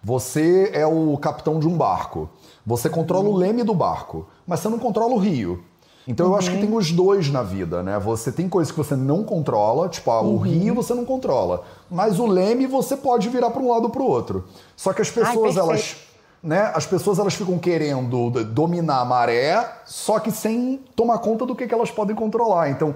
Você 0.00 0.70
é 0.72 0.86
o 0.86 1.18
capitão 1.18 1.58
de 1.58 1.66
um 1.66 1.76
barco. 1.76 2.30
Você 2.64 2.88
controla 2.88 3.28
uhum. 3.28 3.34
o 3.34 3.36
leme 3.36 3.64
do 3.64 3.74
barco, 3.74 4.28
mas 4.46 4.60
você 4.60 4.68
não 4.68 4.78
controla 4.78 5.12
o 5.12 5.18
rio. 5.18 5.64
Então 6.06 6.26
uhum. 6.26 6.32
eu 6.34 6.38
acho 6.38 6.50
que 6.50 6.56
uhum. 6.56 6.66
tem 6.66 6.76
os 6.76 6.92
dois 6.92 7.28
na 7.30 7.42
vida, 7.42 7.82
né? 7.82 7.98
Você 7.98 8.30
tem 8.30 8.48
coisas 8.48 8.70
que 8.70 8.78
você 8.78 8.94
não 8.94 9.24
controla, 9.24 9.88
tipo, 9.88 10.08
ah, 10.12 10.20
uhum. 10.20 10.34
o 10.34 10.38
rio 10.38 10.72
você 10.72 10.94
não 10.94 11.04
controla, 11.04 11.64
mas 11.90 12.20
o 12.20 12.26
leme 12.28 12.64
você 12.68 12.96
pode 12.96 13.28
virar 13.28 13.50
para 13.50 13.60
um 13.60 13.72
lado 13.72 13.86
ou 13.86 13.90
para 13.90 14.02
o 14.02 14.06
outro. 14.06 14.44
Só 14.76 14.92
que 14.92 15.02
as 15.02 15.10
pessoas 15.10 15.56
Ai, 15.56 15.62
elas 15.64 15.96
né, 16.44 16.70
as 16.74 16.84
pessoas 16.84 17.18
elas 17.18 17.32
ficam 17.32 17.58
querendo 17.58 18.30
dominar 18.44 19.00
a 19.00 19.04
maré, 19.04 19.66
só 19.86 20.20
que 20.20 20.30
sem 20.30 20.78
tomar 20.94 21.18
conta 21.18 21.46
do 21.46 21.56
que, 21.56 21.66
que 21.66 21.72
elas 21.72 21.90
podem 21.90 22.14
controlar. 22.14 22.68
Então, 22.68 22.94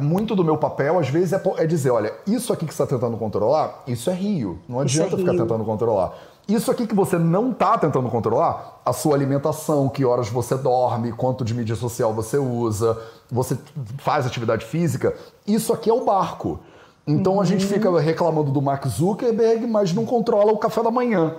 muito 0.00 0.34
do 0.34 0.44
meu 0.44 0.58
papel, 0.58 0.98
às 0.98 1.08
vezes, 1.08 1.32
é, 1.32 1.40
é 1.58 1.66
dizer: 1.66 1.90
olha, 1.90 2.12
isso 2.26 2.52
aqui 2.52 2.66
que 2.66 2.74
você 2.74 2.82
está 2.82 2.96
tentando 2.96 3.16
controlar, 3.16 3.84
isso 3.86 4.10
é 4.10 4.12
rio. 4.12 4.58
Não 4.68 4.80
adianta 4.80 5.14
é 5.14 5.18
ficar 5.18 5.32
rio. 5.32 5.42
tentando 5.42 5.64
controlar. 5.64 6.14
Isso 6.48 6.68
aqui 6.68 6.84
que 6.84 6.94
você 6.94 7.16
não 7.16 7.52
está 7.52 7.78
tentando 7.78 8.08
controlar, 8.08 8.80
a 8.84 8.92
sua 8.92 9.14
alimentação, 9.14 9.88
que 9.88 10.04
horas 10.04 10.28
você 10.28 10.56
dorme, 10.56 11.12
quanto 11.12 11.44
de 11.44 11.54
mídia 11.54 11.76
social 11.76 12.12
você 12.12 12.38
usa, 12.38 12.98
você 13.30 13.56
faz 13.98 14.26
atividade 14.26 14.64
física, 14.66 15.14
isso 15.46 15.72
aqui 15.72 15.88
é 15.88 15.92
o 15.92 16.04
barco. 16.04 16.58
Então 17.06 17.34
uhum. 17.34 17.40
a 17.40 17.44
gente 17.44 17.64
uhum. 17.66 17.72
fica 17.72 18.00
reclamando 18.00 18.50
do 18.50 18.60
Mark 18.60 18.84
Zuckerberg, 18.88 19.64
mas 19.68 19.92
não 19.94 20.04
controla 20.04 20.52
o 20.52 20.58
café 20.58 20.82
da 20.82 20.90
manhã. 20.90 21.36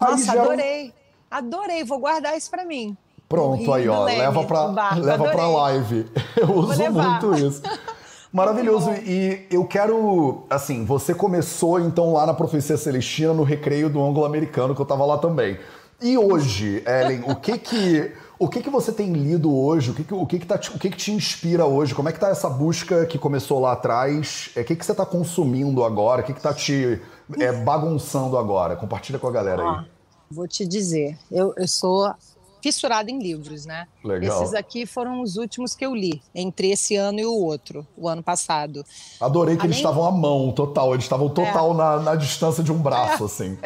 Nossa, 0.00 0.24
gera... 0.24 0.42
adorei. 0.42 0.94
Adorei, 1.30 1.84
vou 1.84 1.98
guardar 1.98 2.36
isso 2.36 2.50
para 2.50 2.64
mim. 2.64 2.96
Pronto, 3.28 3.72
aí, 3.72 3.88
ó, 3.88 4.04
Leme, 4.04 4.18
leva 4.18 4.44
para 4.44 4.94
leva 4.96 5.30
pra 5.30 5.46
live. 5.46 6.06
Eu 6.36 6.52
uso 6.52 6.82
muito 6.90 7.34
isso. 7.34 7.62
Maravilhoso. 8.32 8.90
E 8.92 9.46
eu 9.50 9.64
quero, 9.64 10.44
assim, 10.48 10.84
você 10.84 11.12
começou 11.12 11.80
então 11.80 12.12
lá 12.12 12.24
na 12.24 12.32
Profecia 12.32 12.76
Celestina, 12.76 13.32
no 13.32 13.42
recreio 13.42 13.90
do 13.90 14.00
ângulo 14.00 14.24
americano, 14.24 14.72
que 14.72 14.80
eu 14.80 14.86
tava 14.86 15.04
lá 15.04 15.18
também. 15.18 15.58
E 16.00 16.16
hoje, 16.16 16.82
Ellen, 16.86 17.24
o 17.26 17.34
que 17.34 17.58
que 17.58 18.12
o 18.38 18.48
que, 18.48 18.62
que 18.62 18.70
você 18.70 18.90
tem 18.90 19.12
lido 19.12 19.54
hoje? 19.54 19.90
O 19.90 19.94
que, 19.94 20.02
que, 20.02 20.14
o 20.14 20.26
que, 20.26 20.38
que, 20.38 20.46
tá, 20.46 20.54
o 20.74 20.78
que, 20.78 20.88
que 20.88 20.96
te 20.96 21.12
inspira 21.12 21.66
hoje? 21.66 21.94
Como 21.94 22.08
é 22.08 22.12
que 22.12 22.18
tá 22.18 22.28
essa 22.28 22.48
busca 22.48 23.04
que 23.04 23.18
começou 23.18 23.60
lá 23.60 23.72
atrás? 23.72 24.50
É, 24.56 24.62
o 24.62 24.64
que, 24.64 24.76
que 24.76 24.86
você 24.86 24.92
está 24.92 25.04
consumindo 25.04 25.84
agora? 25.84 26.22
O 26.22 26.24
que, 26.24 26.32
que 26.32 26.40
tá 26.40 26.54
te 26.54 27.02
é, 27.38 27.52
bagunçando 27.52 28.38
agora? 28.38 28.76
Compartilha 28.76 29.18
com 29.18 29.28
a 29.28 29.30
galera 29.30 29.62
aí. 29.62 29.89
Vou 30.30 30.46
te 30.46 30.64
dizer, 30.64 31.18
eu, 31.30 31.52
eu 31.56 31.66
sou 31.66 32.14
fissurada 32.62 33.10
em 33.10 33.18
livros, 33.18 33.66
né? 33.66 33.88
Legal. 34.04 34.42
Esses 34.42 34.54
aqui 34.54 34.86
foram 34.86 35.22
os 35.22 35.36
últimos 35.36 35.74
que 35.74 35.84
eu 35.84 35.94
li, 35.94 36.22
entre 36.34 36.70
esse 36.70 36.94
ano 36.94 37.18
e 37.18 37.26
o 37.26 37.34
outro, 37.34 37.86
o 37.96 38.08
ano 38.08 38.22
passado. 38.22 38.84
Adorei 39.20 39.56
que 39.56 39.62
Além... 39.62 39.70
eles 39.70 39.76
estavam 39.78 40.04
à 40.04 40.12
mão, 40.12 40.52
total. 40.52 40.92
Eles 40.92 41.04
estavam 41.04 41.28
total 41.28 41.72
é. 41.72 41.76
na, 41.76 42.00
na, 42.00 42.14
distância 42.14 42.62
de 42.62 42.70
um 42.70 42.78
braço, 42.78 43.22
é. 43.22 43.26
assim. 43.26 43.58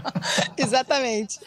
Exatamente. 0.56 1.38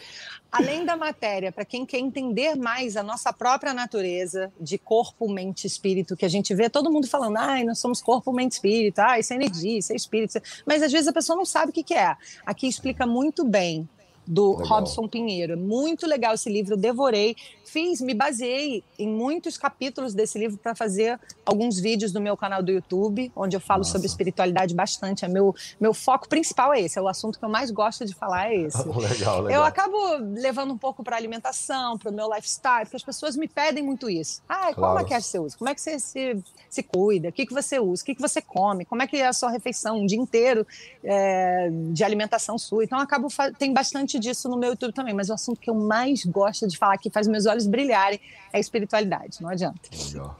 Além 0.52 0.84
da 0.84 0.96
matéria, 0.96 1.52
para 1.52 1.64
quem 1.64 1.86
quer 1.86 1.98
entender 1.98 2.56
mais 2.56 2.96
a 2.96 3.04
nossa 3.04 3.32
própria 3.32 3.72
natureza 3.72 4.52
de 4.60 4.76
corpo, 4.78 5.28
mente 5.28 5.64
espírito, 5.66 6.16
que 6.16 6.24
a 6.24 6.28
gente 6.28 6.52
vê 6.54 6.68
todo 6.68 6.90
mundo 6.90 7.06
falando, 7.06 7.36
ai, 7.36 7.62
nós 7.62 7.78
somos 7.78 8.02
corpo, 8.02 8.32
mente 8.32 8.52
espírito, 8.52 8.98
ah, 8.98 9.18
isso 9.18 9.32
é 9.32 9.36
energia, 9.36 9.78
isso 9.78 9.92
é 9.92 9.96
espírito. 9.96 10.40
Mas 10.66 10.82
às 10.82 10.90
vezes 10.90 11.06
a 11.06 11.12
pessoa 11.12 11.36
não 11.36 11.44
sabe 11.44 11.70
o 11.70 11.72
que, 11.72 11.84
que 11.84 11.94
é. 11.94 12.16
Aqui 12.44 12.66
explica 12.66 13.06
muito 13.06 13.44
bem 13.44 13.88
do 14.30 14.52
legal. 14.52 14.68
Robson 14.68 15.08
Pinheiro. 15.08 15.58
Muito 15.58 16.06
legal 16.06 16.34
esse 16.34 16.48
livro, 16.48 16.76
devorei. 16.76 17.36
Fiz, 17.64 18.00
me 18.00 18.14
baseei 18.14 18.84
em 18.96 19.08
muitos 19.08 19.58
capítulos 19.58 20.14
desse 20.14 20.38
livro 20.38 20.56
para 20.56 20.72
fazer 20.74 21.18
alguns 21.44 21.80
vídeos 21.80 22.12
no 22.12 22.20
meu 22.20 22.36
canal 22.36 22.62
do 22.62 22.70
YouTube, 22.70 23.32
onde 23.34 23.56
eu 23.56 23.60
falo 23.60 23.80
Nossa. 23.80 23.92
sobre 23.92 24.06
espiritualidade 24.06 24.72
bastante. 24.72 25.24
É 25.24 25.28
meu, 25.28 25.52
meu 25.80 25.92
foco 25.92 26.28
principal 26.28 26.72
é 26.72 26.80
esse, 26.80 26.96
é 26.96 27.02
o 27.02 27.08
assunto 27.08 27.40
que 27.40 27.44
eu 27.44 27.48
mais 27.48 27.72
gosto 27.72 28.04
de 28.04 28.14
falar 28.14 28.52
é 28.52 28.56
esse. 28.56 28.78
legal, 28.86 29.42
legal. 29.42 29.50
Eu 29.50 29.64
acabo 29.64 29.96
levando 30.32 30.72
um 30.72 30.78
pouco 30.78 31.02
para 31.02 31.16
alimentação, 31.16 31.98
para 31.98 32.10
o 32.10 32.14
meu 32.14 32.32
lifestyle, 32.32 32.84
porque 32.84 32.96
as 32.96 33.02
pessoas 33.02 33.36
me 33.36 33.48
pedem 33.48 33.82
muito 33.82 34.08
isso. 34.08 34.42
Ah, 34.48 34.58
claro. 34.58 34.74
qual 34.76 34.94
maquiagem 34.94 35.28
você 35.28 35.38
usa? 35.40 35.58
Como 35.58 35.68
é 35.68 35.74
que 35.74 35.80
você 35.80 35.98
se, 35.98 36.36
se 36.68 36.82
cuida? 36.84 37.30
O 37.30 37.32
que, 37.32 37.46
que 37.46 37.52
você 37.52 37.80
usa? 37.80 38.02
O 38.02 38.06
que, 38.06 38.14
que 38.14 38.22
você 38.22 38.40
come? 38.40 38.84
Como 38.84 39.02
é 39.02 39.08
que 39.08 39.16
é 39.16 39.26
a 39.26 39.32
sua 39.32 39.50
refeição? 39.50 39.98
Um 39.98 40.06
dia 40.06 40.18
inteiro 40.18 40.64
é, 41.02 41.68
de 41.92 42.04
alimentação 42.04 42.56
sua. 42.56 42.84
Então, 42.84 42.98
acabo 43.00 43.26
tem 43.58 43.72
bastante 43.72 44.19
disso 44.20 44.48
no 44.48 44.56
meu 44.56 44.70
YouTube 44.70 44.92
também, 44.92 45.14
mas 45.14 45.30
o 45.30 45.32
assunto 45.32 45.60
que 45.60 45.68
eu 45.68 45.74
mais 45.74 46.24
gosto 46.24 46.68
de 46.68 46.78
falar, 46.78 46.96
que 46.98 47.10
faz 47.10 47.26
meus 47.26 47.46
olhos 47.46 47.66
brilharem, 47.66 48.20
é 48.52 48.60
espiritualidade, 48.60 49.38
não 49.40 49.48
adianta. 49.48 49.80
Legal. 50.06 50.38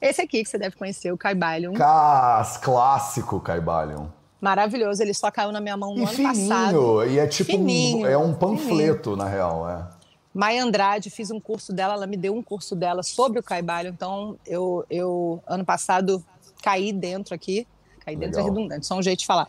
Esse 0.00 0.22
aqui 0.22 0.42
que 0.42 0.48
você 0.48 0.58
deve 0.58 0.76
conhecer, 0.76 1.10
o 1.10 1.16
Caibalion. 1.16 1.72
Cas, 1.72 2.58
clássico 2.58 3.40
Caibalion. 3.40 4.06
Maravilhoso, 4.40 5.02
ele 5.02 5.14
só 5.14 5.30
caiu 5.30 5.50
na 5.50 5.60
minha 5.60 5.76
mão 5.76 5.94
no 5.94 6.00
e 6.00 6.04
ano 6.04 6.12
fininho, 6.12 6.48
passado. 6.48 7.04
E 7.06 7.18
é 7.18 7.26
tipo 7.26 7.50
fininho, 7.50 8.06
um, 8.06 8.06
é 8.06 8.18
um 8.18 8.34
panfleto, 8.34 9.10
fininho. 9.10 9.16
na 9.16 9.28
real, 9.28 9.68
é. 9.68 9.88
Maia 10.32 10.62
Andrade, 10.62 11.08
fiz 11.08 11.30
um 11.30 11.40
curso 11.40 11.72
dela, 11.72 11.94
ela 11.94 12.06
me 12.06 12.16
deu 12.16 12.36
um 12.36 12.42
curso 12.42 12.76
dela 12.76 13.02
sobre 13.02 13.40
o 13.40 13.42
Caibalion, 13.42 13.90
então 13.90 14.36
eu, 14.46 14.84
eu 14.90 15.42
ano 15.46 15.64
passado 15.64 16.22
caí 16.62 16.92
dentro 16.92 17.34
aqui 17.34 17.66
cair 18.06 18.16
dentro 18.16 18.40
é 18.40 18.44
redundante, 18.44 18.86
só 18.86 18.96
um 18.96 19.02
jeito 19.02 19.18
de 19.20 19.26
falar. 19.26 19.48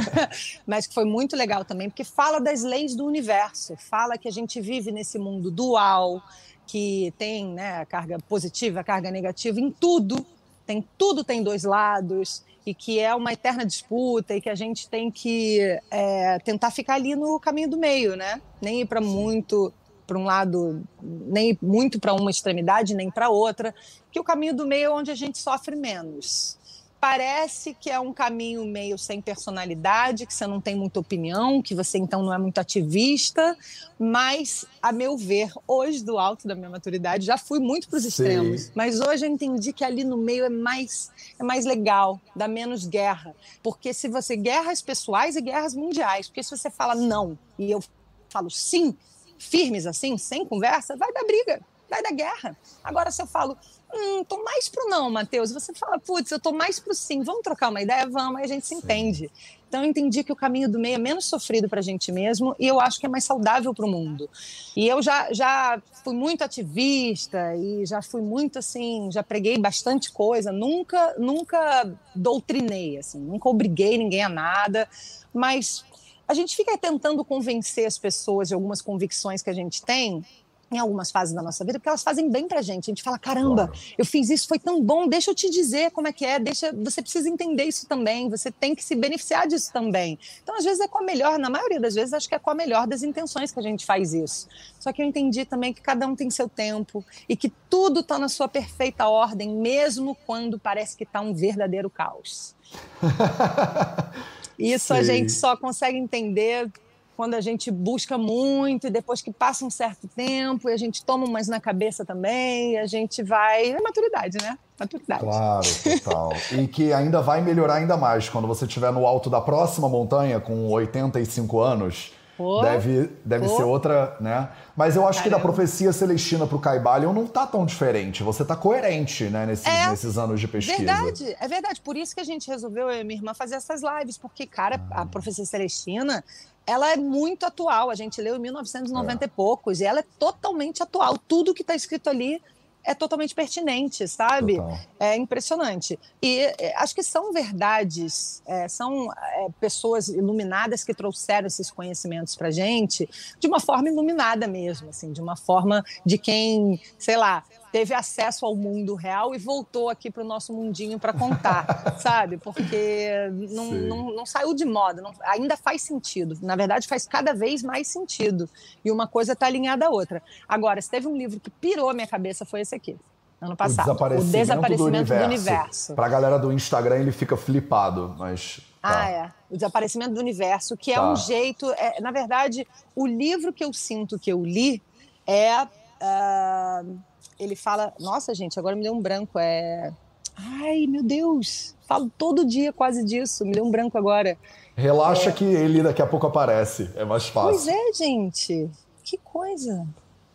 Mas 0.66 0.86
que 0.86 0.92
foi 0.92 1.06
muito 1.06 1.34
legal 1.34 1.64
também, 1.64 1.88
porque 1.88 2.04
fala 2.04 2.38
das 2.38 2.62
leis 2.62 2.94
do 2.94 3.06
universo, 3.06 3.74
fala 3.76 4.18
que 4.18 4.28
a 4.28 4.30
gente 4.30 4.60
vive 4.60 4.92
nesse 4.92 5.18
mundo 5.18 5.50
dual, 5.50 6.22
que 6.66 7.14
tem 7.16 7.46
né, 7.46 7.78
a 7.78 7.86
carga 7.86 8.18
positiva, 8.28 8.80
a 8.80 8.84
carga 8.84 9.10
negativa 9.10 9.58
em 9.58 9.70
tudo, 9.70 10.24
tem 10.66 10.86
tudo 10.98 11.24
tem 11.24 11.42
dois 11.42 11.64
lados 11.64 12.44
e 12.66 12.74
que 12.74 13.00
é 13.00 13.14
uma 13.14 13.32
eterna 13.32 13.64
disputa 13.64 14.34
e 14.36 14.40
que 14.42 14.50
a 14.50 14.54
gente 14.54 14.86
tem 14.86 15.10
que 15.10 15.80
é, 15.90 16.38
tentar 16.40 16.70
ficar 16.70 16.96
ali 16.96 17.16
no 17.16 17.40
caminho 17.40 17.70
do 17.70 17.78
meio, 17.78 18.14
né? 18.14 18.42
Nem 18.60 18.82
ir 18.82 18.86
para 18.86 19.00
muito 19.00 19.72
para 20.06 20.18
um 20.18 20.24
lado, 20.24 20.82
nem 21.02 21.58
muito 21.60 22.00
para 22.00 22.14
uma 22.14 22.30
extremidade, 22.30 22.94
nem 22.94 23.10
para 23.10 23.28
outra, 23.28 23.74
que 24.10 24.18
o 24.18 24.24
caminho 24.24 24.54
do 24.54 24.66
meio 24.66 24.86
é 24.86 24.90
onde 24.90 25.10
a 25.10 25.14
gente 25.14 25.36
sofre 25.36 25.76
menos 25.76 26.58
parece 27.00 27.74
que 27.74 27.90
é 27.90 28.00
um 28.00 28.12
caminho 28.12 28.64
meio 28.64 28.98
sem 28.98 29.20
personalidade, 29.20 30.26
que 30.26 30.34
você 30.34 30.46
não 30.46 30.60
tem 30.60 30.74
muita 30.74 30.98
opinião, 30.98 31.62
que 31.62 31.74
você 31.74 31.96
então 31.98 32.22
não 32.22 32.34
é 32.34 32.38
muito 32.38 32.58
ativista, 32.58 33.56
mas, 33.98 34.64
a 34.82 34.90
meu 34.90 35.16
ver, 35.16 35.52
hoje, 35.66 36.04
do 36.04 36.18
alto 36.18 36.48
da 36.48 36.54
minha 36.54 36.70
maturidade, 36.70 37.24
já 37.24 37.38
fui 37.38 37.60
muito 37.60 37.88
para 37.88 37.98
os 37.98 38.04
extremos, 38.04 38.70
mas 38.74 39.00
hoje 39.00 39.26
eu 39.26 39.30
entendi 39.30 39.72
que 39.72 39.84
ali 39.84 40.02
no 40.02 40.16
meio 40.16 40.44
é 40.44 40.48
mais, 40.48 41.10
é 41.38 41.44
mais 41.44 41.64
legal, 41.64 42.20
dá 42.34 42.48
menos 42.48 42.84
guerra. 42.84 43.34
Porque 43.62 43.92
se 43.92 44.08
você. 44.08 44.36
guerras 44.36 44.80
pessoais 44.80 45.36
e 45.36 45.40
guerras 45.40 45.74
mundiais, 45.74 46.28
porque 46.28 46.42
se 46.42 46.56
você 46.56 46.70
fala 46.70 46.94
não 46.94 47.36
e 47.58 47.70
eu 47.70 47.82
falo 48.28 48.50
sim, 48.50 48.96
firmes 49.38 49.86
assim, 49.86 50.16
sem 50.16 50.44
conversa, 50.44 50.96
vai 50.96 51.12
dar 51.12 51.24
briga, 51.24 51.60
vai 51.88 52.02
dar 52.02 52.12
guerra. 52.12 52.56
Agora, 52.84 53.10
se 53.10 53.20
eu 53.20 53.26
falo 53.26 53.56
hum, 53.92 54.24
tô 54.24 54.42
mais 54.42 54.68
pro 54.68 54.88
não, 54.88 55.10
Matheus. 55.10 55.52
Você 55.52 55.72
fala, 55.74 55.98
putz, 55.98 56.30
eu 56.30 56.40
tô 56.40 56.52
mais 56.52 56.78
pro 56.78 56.94
sim. 56.94 57.22
Vamos 57.22 57.42
trocar 57.42 57.70
uma 57.70 57.82
ideia? 57.82 58.06
Vamos, 58.06 58.36
aí 58.36 58.44
a 58.44 58.48
gente 58.48 58.66
se 58.66 58.74
entende. 58.74 59.30
Então 59.68 59.84
eu 59.84 59.90
entendi 59.90 60.24
que 60.24 60.32
o 60.32 60.36
caminho 60.36 60.68
do 60.68 60.78
meio 60.78 60.94
é 60.94 60.98
menos 60.98 61.26
sofrido 61.26 61.68
para 61.68 61.80
a 61.80 61.82
gente 61.82 62.10
mesmo 62.10 62.56
e 62.58 62.66
eu 62.66 62.80
acho 62.80 62.98
que 62.98 63.04
é 63.04 63.08
mais 63.08 63.24
saudável 63.24 63.74
para 63.74 63.84
o 63.84 63.88
mundo. 63.88 64.28
E 64.74 64.88
eu 64.88 65.02
já, 65.02 65.30
já 65.32 65.80
fui 66.02 66.14
muito 66.14 66.42
ativista 66.42 67.54
e 67.54 67.84
já 67.84 68.00
fui 68.00 68.22
muito 68.22 68.58
assim, 68.58 69.10
já 69.12 69.22
preguei 69.22 69.58
bastante 69.58 70.10
coisa, 70.10 70.50
nunca 70.50 71.14
nunca 71.18 71.92
doutrinei 72.14 72.96
assim, 72.96 73.20
nunca 73.20 73.48
obriguei 73.48 73.98
ninguém 73.98 74.22
a 74.22 74.28
nada, 74.30 74.88
mas 75.34 75.84
a 76.26 76.32
gente 76.34 76.56
fica 76.56 76.76
tentando 76.76 77.24
convencer 77.24 77.86
as 77.86 77.98
pessoas 77.98 78.48
de 78.48 78.54
algumas 78.54 78.80
convicções 78.80 79.42
que 79.42 79.50
a 79.50 79.54
gente 79.54 79.82
tem 79.82 80.24
em 80.70 80.78
algumas 80.78 81.10
fases 81.10 81.34
da 81.34 81.42
nossa 81.42 81.64
vida, 81.64 81.78
porque 81.78 81.88
elas 81.88 82.02
fazem 82.02 82.30
bem 82.30 82.46
pra 82.46 82.60
gente. 82.60 82.90
A 82.90 82.92
gente 82.92 83.02
fala, 83.02 83.18
caramba, 83.18 83.72
eu 83.96 84.04
fiz 84.04 84.28
isso, 84.28 84.46
foi 84.46 84.58
tão 84.58 84.82
bom, 84.82 85.08
deixa 85.08 85.30
eu 85.30 85.34
te 85.34 85.48
dizer 85.48 85.90
como 85.92 86.08
é 86.08 86.12
que 86.12 86.24
é, 86.24 86.38
deixa, 86.38 86.72
você 86.72 87.00
precisa 87.00 87.28
entender 87.28 87.64
isso 87.64 87.86
também, 87.86 88.28
você 88.28 88.50
tem 88.50 88.74
que 88.74 88.84
se 88.84 88.94
beneficiar 88.94 89.46
disso 89.46 89.72
também. 89.72 90.18
Então, 90.42 90.56
às 90.56 90.64
vezes 90.64 90.80
é 90.80 90.88
com 90.88 90.98
a 90.98 91.02
melhor, 91.02 91.38
na 91.38 91.48
maioria 91.48 91.80
das 91.80 91.94
vezes, 91.94 92.12
acho 92.12 92.28
que 92.28 92.34
é 92.34 92.38
com 92.38 92.50
a 92.50 92.54
melhor 92.54 92.86
das 92.86 93.02
intenções 93.02 93.50
que 93.50 93.58
a 93.58 93.62
gente 93.62 93.86
faz 93.86 94.12
isso. 94.12 94.46
Só 94.78 94.92
que 94.92 95.02
eu 95.02 95.06
entendi 95.06 95.44
também 95.44 95.72
que 95.72 95.80
cada 95.80 96.06
um 96.06 96.14
tem 96.14 96.30
seu 96.30 96.48
tempo 96.48 97.04
e 97.28 97.36
que 97.36 97.52
tudo 97.70 98.00
está 98.00 98.18
na 98.18 98.28
sua 98.28 98.48
perfeita 98.48 99.08
ordem, 99.08 99.48
mesmo 99.56 100.16
quando 100.26 100.58
parece 100.58 100.96
que 100.96 101.04
está 101.04 101.20
um 101.20 101.32
verdadeiro 101.32 101.88
caos. 101.88 102.54
Isso 104.58 104.92
Sim. 104.92 105.00
a 105.00 105.02
gente 105.02 105.32
só 105.32 105.56
consegue 105.56 105.96
entender 105.96 106.70
quando 107.18 107.34
a 107.34 107.40
gente 107.40 107.68
busca 107.68 108.16
muito 108.16 108.86
e 108.86 108.90
depois 108.90 109.20
que 109.20 109.32
passa 109.32 109.64
um 109.64 109.70
certo 109.70 110.06
tempo 110.06 110.70
e 110.70 110.72
a 110.72 110.76
gente 110.76 111.04
toma 111.04 111.26
umas 111.26 111.48
na 111.48 111.58
cabeça 111.58 112.04
também, 112.04 112.78
a 112.78 112.86
gente 112.86 113.24
vai. 113.24 113.72
É 113.72 113.82
maturidade, 113.82 114.38
né? 114.40 114.56
Maturidade. 114.78 115.22
Claro, 115.22 115.66
total. 116.04 116.32
e 116.52 116.68
que 116.68 116.92
ainda 116.92 117.20
vai 117.20 117.42
melhorar 117.42 117.74
ainda 117.74 117.96
mais 117.96 118.28
quando 118.28 118.46
você 118.46 118.66
estiver 118.66 118.92
no 118.92 119.04
alto 119.04 119.28
da 119.28 119.40
próxima 119.40 119.88
montanha 119.88 120.38
com 120.38 120.68
85 120.68 121.58
anos. 121.58 122.12
Oh, 122.38 122.60
deve 122.62 123.10
deve 123.24 123.46
oh. 123.46 123.56
ser 123.56 123.64
outra, 123.64 124.16
né? 124.20 124.50
Mas 124.76 124.94
eu 124.94 125.02
acho 125.04 125.18
Caramba. 125.18 125.36
que 125.36 125.42
da 125.42 125.42
profecia 125.42 125.92
celestina 125.92 126.46
para 126.46 126.56
o 126.56 126.60
Caibalion 126.60 127.12
não 127.12 127.26
tá 127.26 127.44
tão 127.48 127.66
diferente. 127.66 128.22
Você 128.22 128.44
tá 128.44 128.54
coerente, 128.54 129.24
né, 129.24 129.44
nesses, 129.44 129.66
é, 129.66 129.90
nesses 129.90 130.16
anos 130.16 130.38
de 130.38 130.46
pesquisa. 130.46 130.78
Verdade, 130.78 131.36
é 131.40 131.48
verdade. 131.48 131.80
Por 131.80 131.96
isso 131.96 132.14
que 132.14 132.20
a 132.20 132.24
gente 132.24 132.46
resolveu, 132.46 132.88
eu 132.88 133.00
e 133.00 133.02
minha 133.02 133.18
irmã, 133.18 133.34
fazer 133.34 133.56
essas 133.56 133.82
lives, 133.82 134.16
porque, 134.16 134.46
cara, 134.46 134.80
ah. 134.92 135.02
a 135.02 135.06
profecia 135.06 135.44
celestina 135.44 136.22
ela 136.68 136.92
é 136.92 136.96
muito 136.96 137.46
atual. 137.46 137.88
A 137.88 137.94
gente 137.94 138.20
leu 138.20 138.36
em 138.36 138.38
1990 138.38 139.24
é. 139.24 139.26
e 139.26 139.28
poucos 139.28 139.80
e 139.80 139.84
ela 139.84 140.00
é 140.00 140.04
totalmente 140.18 140.82
atual. 140.82 141.16
Tudo 141.16 141.54
que 141.54 141.62
está 141.62 141.74
escrito 141.74 142.10
ali 142.10 142.42
é 142.84 142.94
totalmente 142.94 143.34
pertinente, 143.34 144.06
sabe? 144.06 144.56
Total. 144.56 144.78
É 145.00 145.16
impressionante. 145.16 145.98
E 146.22 146.40
é, 146.58 146.74
acho 146.76 146.94
que 146.94 147.02
são 147.02 147.32
verdades, 147.32 148.42
é, 148.46 148.68
são 148.68 149.10
é, 149.12 149.48
pessoas 149.58 150.08
iluminadas 150.08 150.84
que 150.84 150.94
trouxeram 150.94 151.46
esses 151.46 151.70
conhecimentos 151.70 152.36
para 152.36 152.50
gente 152.50 153.08
de 153.38 153.46
uma 153.46 153.60
forma 153.60 153.88
iluminada 153.88 154.46
mesmo, 154.46 154.90
assim, 154.90 155.12
de 155.12 155.20
uma 155.20 155.36
forma 155.36 155.82
de 156.04 156.18
quem, 156.18 156.80
sei 156.98 157.16
lá, 157.16 157.44
teve 157.70 157.94
acesso 157.94 158.46
ao 158.46 158.54
mundo 158.54 158.94
real 158.94 159.34
e 159.34 159.38
voltou 159.38 159.88
aqui 159.88 160.10
para 160.10 160.22
o 160.22 160.26
nosso 160.26 160.52
mundinho 160.52 160.98
para 160.98 161.12
contar, 161.12 161.96
sabe? 162.00 162.36
Porque 162.36 163.30
não, 163.50 163.70
não, 163.72 164.14
não, 164.14 164.26
saiu 164.26 164.54
de 164.54 164.64
moda, 164.64 165.02
não, 165.02 165.12
ainda 165.22 165.56
faz 165.56 165.82
sentido. 165.82 166.38
Na 166.42 166.56
verdade, 166.56 166.86
faz 166.86 167.06
cada 167.06 167.34
vez 167.34 167.62
mais 167.62 167.88
sentido. 167.88 168.48
E 168.84 168.90
uma 168.90 169.06
coisa 169.06 169.32
está 169.32 169.46
alinhada 169.46 169.86
à 169.86 169.90
outra. 169.90 170.22
Agora, 170.48 170.80
se 170.80 170.90
teve 170.90 171.06
um 171.06 171.16
livro 171.16 171.40
que 171.40 171.50
pirou 171.50 171.90
a 171.90 171.94
minha 171.94 172.06
cabeça, 172.06 172.44
foi 172.44 172.60
esse 172.60 172.74
aqui. 172.74 172.96
Ano 173.40 173.56
passado. 173.56 173.86
O 173.86 173.92
desaparecimento, 173.92 174.28
o 174.28 174.32
desaparecimento 174.32 175.04
do 175.04 175.14
universo. 175.14 175.24
universo. 175.24 175.94
Para 175.94 176.06
a 176.06 176.08
galera 176.08 176.38
do 176.38 176.52
Instagram, 176.52 176.96
ele 176.96 177.12
fica 177.12 177.36
flipado, 177.36 178.14
mas. 178.18 178.60
Tá. 178.82 179.02
Ah, 179.02 179.10
é. 179.10 179.32
O 179.48 179.54
desaparecimento 179.54 180.14
do 180.14 180.20
universo, 180.20 180.76
que 180.76 180.92
é 180.92 180.96
tá. 180.96 181.12
um 181.12 181.14
jeito. 181.14 181.70
É, 181.72 182.00
na 182.00 182.10
verdade, 182.10 182.66
o 182.96 183.06
livro 183.06 183.52
que 183.52 183.64
eu 183.64 183.72
sinto 183.72 184.18
que 184.18 184.32
eu 184.32 184.44
li 184.44 184.82
é. 185.26 185.66
Uh, 186.00 186.98
ele 187.38 187.56
fala. 187.56 187.92
Nossa, 187.98 188.34
gente, 188.34 188.58
agora 188.58 188.76
me 188.76 188.82
deu 188.82 188.92
um 188.92 189.00
branco. 189.00 189.38
É. 189.38 189.92
Ai, 190.36 190.86
meu 190.86 191.02
Deus! 191.02 191.74
Falo 191.86 192.10
todo 192.16 192.44
dia 192.44 192.72
quase 192.72 193.04
disso, 193.04 193.44
me 193.44 193.52
deu 193.52 193.64
um 193.64 193.70
branco 193.70 193.98
agora. 193.98 194.36
Relaxa 194.76 195.30
é... 195.30 195.32
que 195.32 195.44
ele 195.44 195.82
daqui 195.82 196.00
a 196.00 196.06
pouco 196.06 196.26
aparece, 196.26 196.90
é 196.94 197.04
mais 197.04 197.26
fácil. 197.26 197.50
Pois 197.50 197.66
é, 197.66 197.92
gente. 197.92 198.70
Que 199.02 199.18
coisa. 199.18 199.86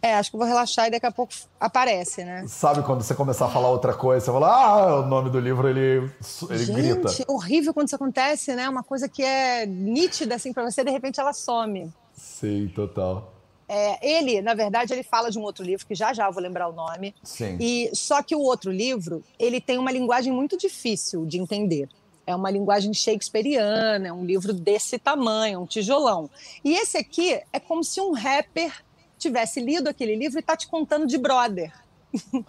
É, 0.01 0.15
acho 0.15 0.31
que 0.31 0.37
vou 0.37 0.45
relaxar 0.45 0.87
e 0.87 0.91
daqui 0.91 1.05
a 1.05 1.11
pouco 1.11 1.31
aparece, 1.57 2.25
né? 2.25 2.43
Sabe 2.45 2.83
quando 2.83 3.01
você 3.01 3.15
começar 3.15 3.45
a 3.45 3.49
falar 3.49 3.69
outra 3.69 3.93
coisa, 3.93 4.25
você 4.25 4.31
fala, 4.33 4.49
ah, 4.49 4.99
o 4.99 5.05
nome 5.05 5.29
do 5.29 5.39
livro, 5.39 5.69
ele, 5.69 6.11
ele 6.49 6.65
Gente, 6.65 6.75
grita. 6.75 7.07
Gente, 7.07 7.25
horrível 7.29 7.73
quando 7.73 7.87
isso 7.87 7.95
acontece, 7.95 8.53
né? 8.53 8.67
Uma 8.67 8.83
coisa 8.83 9.07
que 9.07 9.23
é 9.23 9.65
nítida, 9.65 10.35
assim, 10.35 10.51
pra 10.51 10.69
você, 10.69 10.83
de 10.83 10.91
repente 10.91 11.21
ela 11.21 11.31
some. 11.31 11.89
Sim, 12.11 12.69
total. 12.75 13.31
É, 13.67 14.17
ele, 14.17 14.41
na 14.41 14.53
verdade, 14.53 14.93
ele 14.93 15.03
fala 15.03 15.31
de 15.31 15.39
um 15.39 15.41
outro 15.41 15.63
livro 15.63 15.85
que 15.85 15.95
já 15.95 16.13
já 16.13 16.29
vou 16.29 16.41
lembrar 16.41 16.67
o 16.67 16.73
nome. 16.73 17.15
Sim. 17.23 17.57
E 17.59 17.89
só 17.93 18.21
que 18.21 18.35
o 18.35 18.41
outro 18.41 18.71
livro, 18.71 19.23
ele 19.39 19.61
tem 19.61 19.77
uma 19.77 19.91
linguagem 19.91 20.31
muito 20.31 20.57
difícil 20.57 21.25
de 21.25 21.39
entender. 21.39 21.87
É 22.25 22.35
uma 22.35 22.49
linguagem 22.49 22.93
shakespeariana, 22.93 24.07
é 24.07 24.13
um 24.13 24.25
livro 24.25 24.53
desse 24.53 24.97
tamanho, 24.97 25.61
um 25.61 25.65
tijolão. 25.65 26.29
E 26.63 26.73
esse 26.73 26.97
aqui 26.97 27.41
é 27.51 27.59
como 27.59 27.83
se 27.83 27.99
um 27.99 28.13
rapper 28.13 28.73
tivesse 29.17 29.59
lido 29.59 29.87
aquele 29.87 30.15
livro 30.15 30.37
e 30.37 30.41
está 30.41 30.55
te 30.55 30.67
contando 30.67 31.05
de 31.05 31.17
brother. 31.17 31.71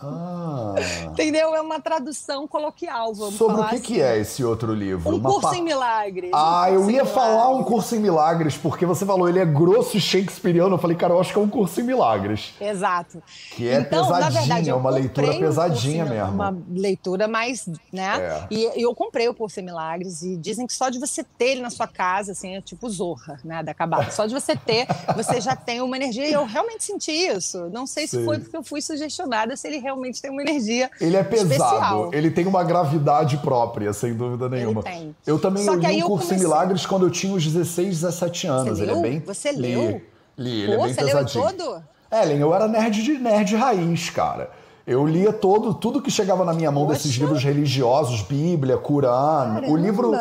Ah. 0.01 0.75
Entendeu? 1.11 1.55
É 1.55 1.61
uma 1.61 1.81
tradução 1.81 2.47
coloquial, 2.47 3.15
vamos 3.15 3.35
Sobre 3.35 3.57
falar 3.57 3.67
o 3.67 3.71
que, 3.71 3.77
assim. 3.77 3.85
que 3.85 4.01
é 4.01 4.19
esse 4.19 4.45
outro 4.45 4.75
livro? 4.75 5.11
Um 5.11 5.17
uma 5.17 5.31
curso 5.31 5.51
pa... 5.51 5.57
em 5.57 5.63
milagres. 5.63 6.31
Ah, 6.33 6.67
um 6.69 6.75
eu 6.75 6.91
ia 6.91 7.05
falar 7.05 7.49
um 7.51 7.63
curso 7.63 7.97
em 7.97 7.99
milagres, 7.99 8.57
porque 8.57 8.85
você 8.85 9.07
falou 9.07 9.29
ele 9.29 9.39
é 9.39 9.45
grosso 9.45 9.99
shakespeariano. 9.99 10.75
Eu 10.75 10.79
falei, 10.79 10.97
cara, 10.97 11.15
eu 11.15 11.21
acho 11.21 11.33
que 11.33 11.39
é 11.39 11.43
um 11.43 11.49
curso 11.49 11.81
em 11.81 11.85
milagres. 11.85 12.55
Exato. 12.61 13.23
Que 13.53 13.69
é 13.69 13.81
então, 13.81 14.07
pesadinha, 14.07 14.41
verdade, 14.41 14.71
é 14.71 14.75
uma 14.75 14.91
leitura 14.91 15.39
pesadinha 15.39 16.05
um 16.05 16.09
mesmo. 16.09 16.33
Uma 16.33 16.57
leitura 16.71 17.29
mais, 17.29 17.69
né? 17.93 18.17
É. 18.21 18.47
E 18.51 18.83
eu 18.83 18.95
comprei 18.95 19.29
o 19.29 19.35
curso 19.35 19.61
em 19.61 19.63
milagres 19.63 20.23
e 20.23 20.37
dizem 20.37 20.67
que 20.67 20.73
só 20.73 20.89
de 20.89 20.99
você 20.99 21.25
ter 21.25 21.53
ele 21.53 21.63
na 21.63 21.71
sua 21.71 21.87
casa, 21.87 22.33
assim, 22.33 22.57
é 22.57 22.61
tipo 22.61 22.89
Zorra, 22.89 23.41
né? 23.45 23.63
Da 23.63 23.73
acabada. 23.73 24.11
Só 24.11 24.27
de 24.27 24.35
você 24.35 24.57
ter, 24.57 24.87
você 25.17 25.41
já 25.41 25.57
tem 25.57 25.81
uma 25.81 25.97
energia. 25.97 26.29
E 26.29 26.33
eu 26.33 26.45
realmente 26.45 26.85
senti 26.85 27.13
isso. 27.13 27.69
Não 27.71 27.87
sei 27.87 28.07
se 28.07 28.19
Sim. 28.19 28.25
foi 28.25 28.39
porque 28.39 28.57
eu 28.57 28.63
fui 28.63 28.81
sugestionada 28.81 29.54
se 29.57 29.69
ele 29.69 29.79
realmente 29.79 30.21
tem 30.21 30.31
uma 30.31 30.43
energia. 30.43 30.91
Ele 31.01 31.17
é 31.17 31.23
pesado, 31.25 31.53
especial. 31.53 32.11
ele 32.13 32.31
tem 32.31 32.47
uma 32.47 32.63
gravidade 32.65 33.37
própria, 33.39 33.93
sem 33.93 34.15
dúvida 34.15 34.49
nenhuma. 34.49 34.83
Ele 34.87 34.97
tem. 34.97 35.17
Eu 35.27 35.39
também 35.39 35.65
Só 35.65 35.75
li 35.75 36.03
um 36.03 36.07
curso 36.07 36.27
comecei... 36.27 36.37
em 36.37 36.41
milagres 36.41 36.87
quando 36.87 37.07
eu 37.07 37.11
tinha 37.11 37.33
uns 37.35 37.45
16, 37.45 38.01
17 38.01 38.47
anos. 38.47 38.79
Você 38.79 38.85
ele 38.85 38.93
leu? 38.93 38.99
é 38.99 39.03
bem. 39.03 39.21
Você 39.21 39.53
li, 39.53 39.77
leu? 39.77 40.03
Li, 40.37 40.63
ele 40.63 40.77
Pô, 40.77 40.83
é 40.83 40.87
bem 40.87 40.95
você 40.95 41.05
pesadinho. 41.05 41.45
leu 41.45 41.53
todo? 41.57 41.83
Ellen, 42.13 42.39
eu 42.39 42.55
era 42.55 42.69
nerd 42.69 43.03
de 43.03 43.19
nerd 43.19 43.57
raiz, 43.57 44.11
cara. 44.11 44.51
Eu 44.87 45.07
lia 45.07 45.33
todo, 45.33 45.73
tudo 45.73 46.01
que 46.01 46.11
chegava 46.11 46.45
na 46.45 46.53
minha 46.53 46.71
mão 46.71 46.87
Poxa. 46.87 46.99
desses 46.99 47.15
livros 47.17 47.43
religiosos, 47.43 48.21
Bíblia, 48.23 48.77
Corão. 48.77 49.63
O 49.69 49.77
livro. 49.77 50.13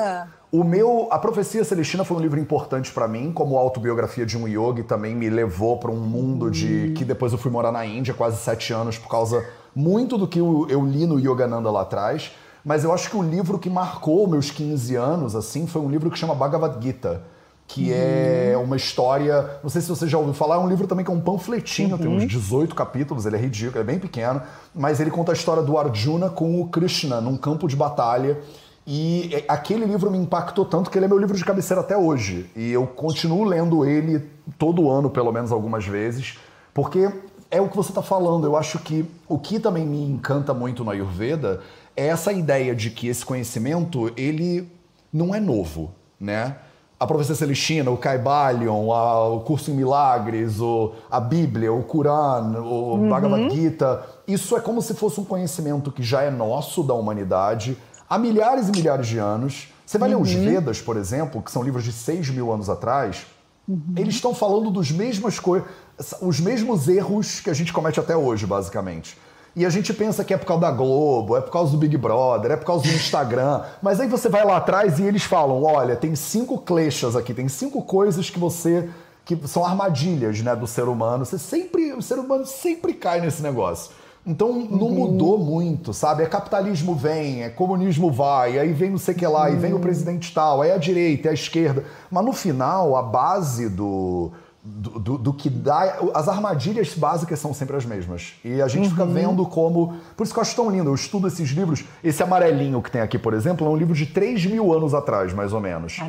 O 0.54 0.64
meu, 0.64 1.08
a 1.10 1.18
Profecia 1.18 1.64
Celestina 1.64 2.04
foi 2.04 2.16
um 2.16 2.20
livro 2.20 2.40
importante 2.40 2.92
para 2.92 3.08
mim, 3.08 3.32
como 3.32 3.58
autobiografia 3.58 4.24
de 4.24 4.38
um 4.38 4.48
yogi 4.48 4.84
também 4.84 5.16
me 5.16 5.28
levou 5.28 5.78
para 5.78 5.90
um 5.90 6.00
mundo 6.00 6.52
de 6.52 6.90
Hum. 6.90 6.94
que 6.94 7.04
depois 7.04 7.32
eu 7.32 7.40
fui 7.40 7.50
morar 7.50 7.72
na 7.72 7.84
Índia 7.84 8.14
quase 8.14 8.38
sete 8.38 8.72
anos 8.72 8.96
por 8.96 9.10
causa 9.10 9.44
muito 9.76 10.16
do 10.16 10.28
que 10.28 10.38
eu, 10.38 10.86
li 10.86 11.08
no 11.08 11.20
Yogananda 11.20 11.72
lá 11.72 11.82
atrás. 11.82 12.34
Mas 12.64 12.84
eu 12.84 12.94
acho 12.94 13.10
que 13.10 13.18
o 13.18 13.24
livro 13.24 13.58
que 13.58 13.68
marcou 13.68 14.28
meus 14.28 14.52
15 14.52 14.96
anos 14.96 15.36
assim 15.36 15.66
foi 15.66 15.82
um 15.82 15.90
livro 15.90 16.12
que 16.12 16.20
chama 16.20 16.36
Bhagavad 16.36 16.78
Gita, 16.80 17.24
que 17.68 17.92
é 17.92 18.56
uma 18.64 18.76
história. 18.76 19.58
Não 19.64 19.72
sei 19.72 19.82
se 19.82 19.90
você 19.90 20.08
já 20.08 20.20
ouviu 20.20 20.36
falar, 20.36 20.58
é 20.58 20.60
um 20.60 20.70
livro 20.70 20.86
também 20.86 21.04
que 21.04 21.10
é 21.10 21.14
um 21.16 21.20
panfletinho, 21.20 21.98
tem 21.98 22.08
uns 22.08 22.28
18 22.28 22.76
capítulos, 22.76 23.26
ele 23.26 23.38
é 23.38 23.40
ridículo, 23.40 23.82
é 23.82 23.84
bem 23.84 23.98
pequeno, 23.98 24.40
mas 24.76 25.00
ele 25.00 25.10
conta 25.10 25.32
a 25.32 25.34
história 25.34 25.64
do 25.64 25.80
Arjuna 25.80 26.30
com 26.30 26.62
o 26.62 26.68
Krishna 26.68 27.20
num 27.20 27.38
campo 27.38 27.68
de 27.68 27.76
batalha. 27.76 28.40
E 28.86 29.44
aquele 29.48 29.86
livro 29.86 30.12
me 30.12 30.18
impactou 30.18 30.66
tanto 30.66 30.90
que 30.90 30.98
ele 30.98 31.06
é 31.06 31.08
meu 31.08 31.18
livro 31.18 31.38
de 31.38 31.46
cabeceira 31.46 31.82
até 31.82 31.96
hoje. 31.96 32.50
E 32.56 32.72
eu 32.72 32.86
continuo 32.86 33.44
lendo 33.46 33.86
ele 33.86 34.30
todo 34.58 34.90
ano, 34.90 35.10
pelo 35.10 35.32
menos 35.32 35.52
algumas 35.52 35.86
vezes, 35.86 36.38
porque 36.74 37.10
é 37.50 37.62
o 37.62 37.70
que 37.70 37.78
você 37.78 37.92
está 37.92 38.02
falando. 38.02 38.46
Eu 38.46 38.58
acho 38.58 38.80
que 38.80 39.06
o 39.28 39.40
que 39.40 39.60
também 39.60 39.86
me 39.86 40.04
encanta 40.04 40.54
muito 40.54 40.84
no 40.84 40.92
Ayurveda 40.92 41.62
é 41.96 42.08
essa 42.08 42.34
ideia 42.34 42.76
de 42.76 42.90
que 42.90 43.08
esse 43.08 43.26
conhecimento 43.26 44.12
ele 44.18 44.70
não 45.14 45.34
é 45.34 45.40
novo, 45.40 45.92
né? 46.20 46.58
A 47.00 47.06
Profecia 47.08 47.36
Celestina, 47.36 47.92
o 47.92 47.98
Kaibalion, 47.98 48.92
a, 48.92 49.28
o 49.28 49.42
Curso 49.42 49.70
em 49.72 49.74
Milagres, 49.74 50.60
o, 50.60 50.94
a 51.12 51.20
Bíblia, 51.20 51.72
o 51.72 51.84
Corão, 51.84 52.64
o 52.64 52.94
Uhum. 52.96 53.10
Bhagavad 53.10 53.50
Gita, 53.54 54.04
isso 54.28 54.56
é 54.56 54.62
como 54.62 54.82
se 54.82 54.94
fosse 54.94 55.20
um 55.20 55.26
conhecimento 55.26 55.92
que 55.92 56.02
já 56.02 56.22
é 56.24 56.32
nosso 56.32 56.82
da 56.82 56.94
humanidade 56.94 57.78
há 58.14 58.18
milhares 58.20 58.70
e 58.70 58.72
milhares 58.72 59.08
de 59.08 59.18
anos. 59.18 59.70
Você 59.86 59.98
vai 59.98 60.10
ler 60.10 60.18
os 60.18 60.34
Uhum. 60.34 60.44
Vedas, 60.44 60.82
por 60.82 60.98
exemplo, 60.98 61.42
que 61.42 61.52
são 61.52 61.64
livros 61.64 61.84
de 61.84 61.92
6 61.92 62.30
mil 62.30 62.52
anos 62.52 62.70
atrás, 62.70 63.26
eles 63.96 64.16
estão 64.16 64.36
falando 64.36 64.70
dos 64.70 64.92
mesmas 64.92 65.40
coisas, 65.40 65.68
os 66.22 66.40
mesmos 66.40 66.88
erros 66.88 67.40
que 67.40 67.50
a 67.50 67.54
gente 67.54 67.72
comete 67.72 68.00
até 68.00 68.16
hoje, 68.16 68.46
basicamente. 68.46 69.18
E 69.56 69.66
a 69.66 69.70
gente 69.70 69.94
pensa 69.94 70.24
que 70.24 70.34
é 70.34 70.38
por 70.38 70.46
causa 70.46 70.62
da 70.62 70.72
Globo, 70.72 71.38
é 71.38 71.42
por 71.42 71.52
causa 71.52 71.72
do 71.72 71.78
Big 71.78 71.96
Brother, 71.96 72.52
é 72.52 72.58
por 72.58 72.66
causa 72.66 72.84
do 72.84 72.94
Instagram. 72.94 73.62
Mas 73.82 74.00
aí 74.00 74.08
você 74.08 74.28
vai 74.28 74.44
lá 74.44 74.58
atrás 74.58 75.00
e 75.00 75.04
eles 75.04 75.24
falam: 75.24 75.64
olha, 75.64 75.96
tem 75.96 76.16
cinco 76.16 76.58
kleshas 76.58 77.16
aqui, 77.16 77.34
tem 77.34 77.48
cinco 77.48 77.82
coisas 77.84 78.30
que 78.30 78.40
você. 78.40 78.90
que 79.24 79.38
são 79.48 79.64
armadilhas 79.64 80.42
né, 80.42 80.56
do 80.56 80.66
ser 80.66 80.84
humano. 80.84 81.24
Você 81.24 81.38
sempre. 81.38 81.94
O 81.94 82.02
ser 82.02 82.18
humano 82.18 82.46
sempre 82.46 82.94
cai 82.94 83.22
nesse 83.22 83.44
negócio. 83.44 83.92
Então 84.26 84.54
não 84.54 84.90
mudou 84.90 85.38
muito, 85.38 85.94
sabe? 85.94 86.24
É 86.24 86.26
capitalismo 86.26 86.96
vem, 86.96 87.44
é 87.44 87.50
comunismo 87.50 88.10
vai, 88.10 88.58
aí 88.58 88.72
vem 88.72 88.92
não 88.92 88.98
sei 88.98 89.14
o 89.14 89.18
que 89.18 89.28
lá, 89.28 89.48
aí 89.48 89.56
vem 89.58 89.74
o 89.74 89.80
presidente 89.80 90.34
tal, 90.34 90.62
aí 90.62 90.72
a 90.72 90.78
direita, 90.78 91.28
é 91.28 91.32
a 91.32 91.34
esquerda. 91.34 91.84
Mas 92.10 92.24
no 92.24 92.32
final, 92.32 92.96
a 92.96 93.02
base 93.02 93.68
do, 93.68 94.32
do, 94.64 95.00
do, 95.00 95.18
do 95.18 95.34
que 95.34 95.50
dá. 95.50 95.98
As 96.14 96.30
armadilhas 96.30 96.94
básicas 96.94 97.38
são 97.38 97.54
sempre 97.54 97.76
as 97.76 97.86
mesmas. 97.86 98.36
E 98.46 98.62
a 98.62 98.68
gente 98.68 98.90
fica 98.90 99.06
vendo 99.06 99.46
como. 99.46 99.98
Por 100.16 100.24
isso 100.24 100.34
que 100.34 100.40
eu 100.40 100.42
acho 100.42 100.56
tão 100.56 100.70
lindo. 100.70 100.90
Eu 100.90 100.96
estudo 100.96 101.28
esses 101.28 101.50
livros. 101.50 101.84
Esse 102.02 102.24
amarelinho 102.24 102.82
que 102.82 102.90
tem 102.90 103.02
aqui, 103.02 103.20
por 103.20 103.34
exemplo, 103.34 103.68
é 103.68 103.70
um 103.70 103.76
livro 103.76 103.94
de 103.94 104.06
3 104.06 104.46
mil 104.46 104.74
anos 104.74 104.94
atrás, 104.94 105.34
mais 105.34 105.52
ou 105.52 105.60
menos. 105.60 106.00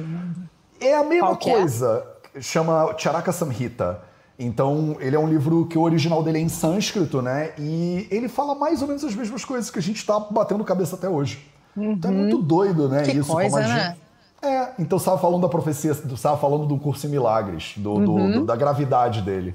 É 0.80 0.94
a 0.94 1.02
mesma 1.02 1.36
Qual 1.36 1.56
é? 1.56 1.58
coisa. 1.58 2.06
Chama 2.40 2.94
Charaka 2.96 3.32
Samhita. 3.32 4.00
Então, 4.38 4.96
ele 5.00 5.14
é 5.14 5.18
um 5.18 5.28
livro 5.28 5.66
que 5.66 5.78
o 5.78 5.82
original 5.82 6.22
dele 6.22 6.38
é 6.38 6.40
em 6.40 6.48
sânscrito, 6.48 7.22
né? 7.22 7.52
E 7.58 8.06
ele 8.10 8.28
fala 8.28 8.54
mais 8.54 8.82
ou 8.82 8.88
menos 8.88 9.04
as 9.04 9.14
mesmas 9.14 9.44
coisas 9.44 9.70
que 9.70 9.78
a 9.78 9.82
gente 9.82 10.04
tá 10.04 10.18
batendo 10.18 10.64
cabeça 10.64 10.96
até 10.96 11.08
hoje. 11.08 11.44
Então 11.76 12.10
é 12.10 12.14
muito 12.14 12.38
doido, 12.42 12.88
né? 12.88 13.02
Que 13.04 13.12
Isso, 13.18 13.30
coisa, 13.32 13.50
como 13.50 13.62
a 13.62 13.68
né? 13.68 13.84
gente- 13.90 14.04
É, 14.42 14.72
então 14.78 14.98
você 14.98 15.04
estava 15.04 15.18
falando 15.20 15.42
da 15.42 15.48
profecia, 15.48 15.94
você 15.94 16.06
estava 16.12 16.36
falando 16.38 16.66
do 16.66 16.76
curso 16.78 17.06
em 17.06 17.10
milagres, 17.10 17.72
do, 17.76 17.94
do- 18.04 18.12
Uhum. 18.12 18.32
do- 18.40 18.44
da 18.44 18.54
gravidade 18.54 19.22
dele. 19.22 19.54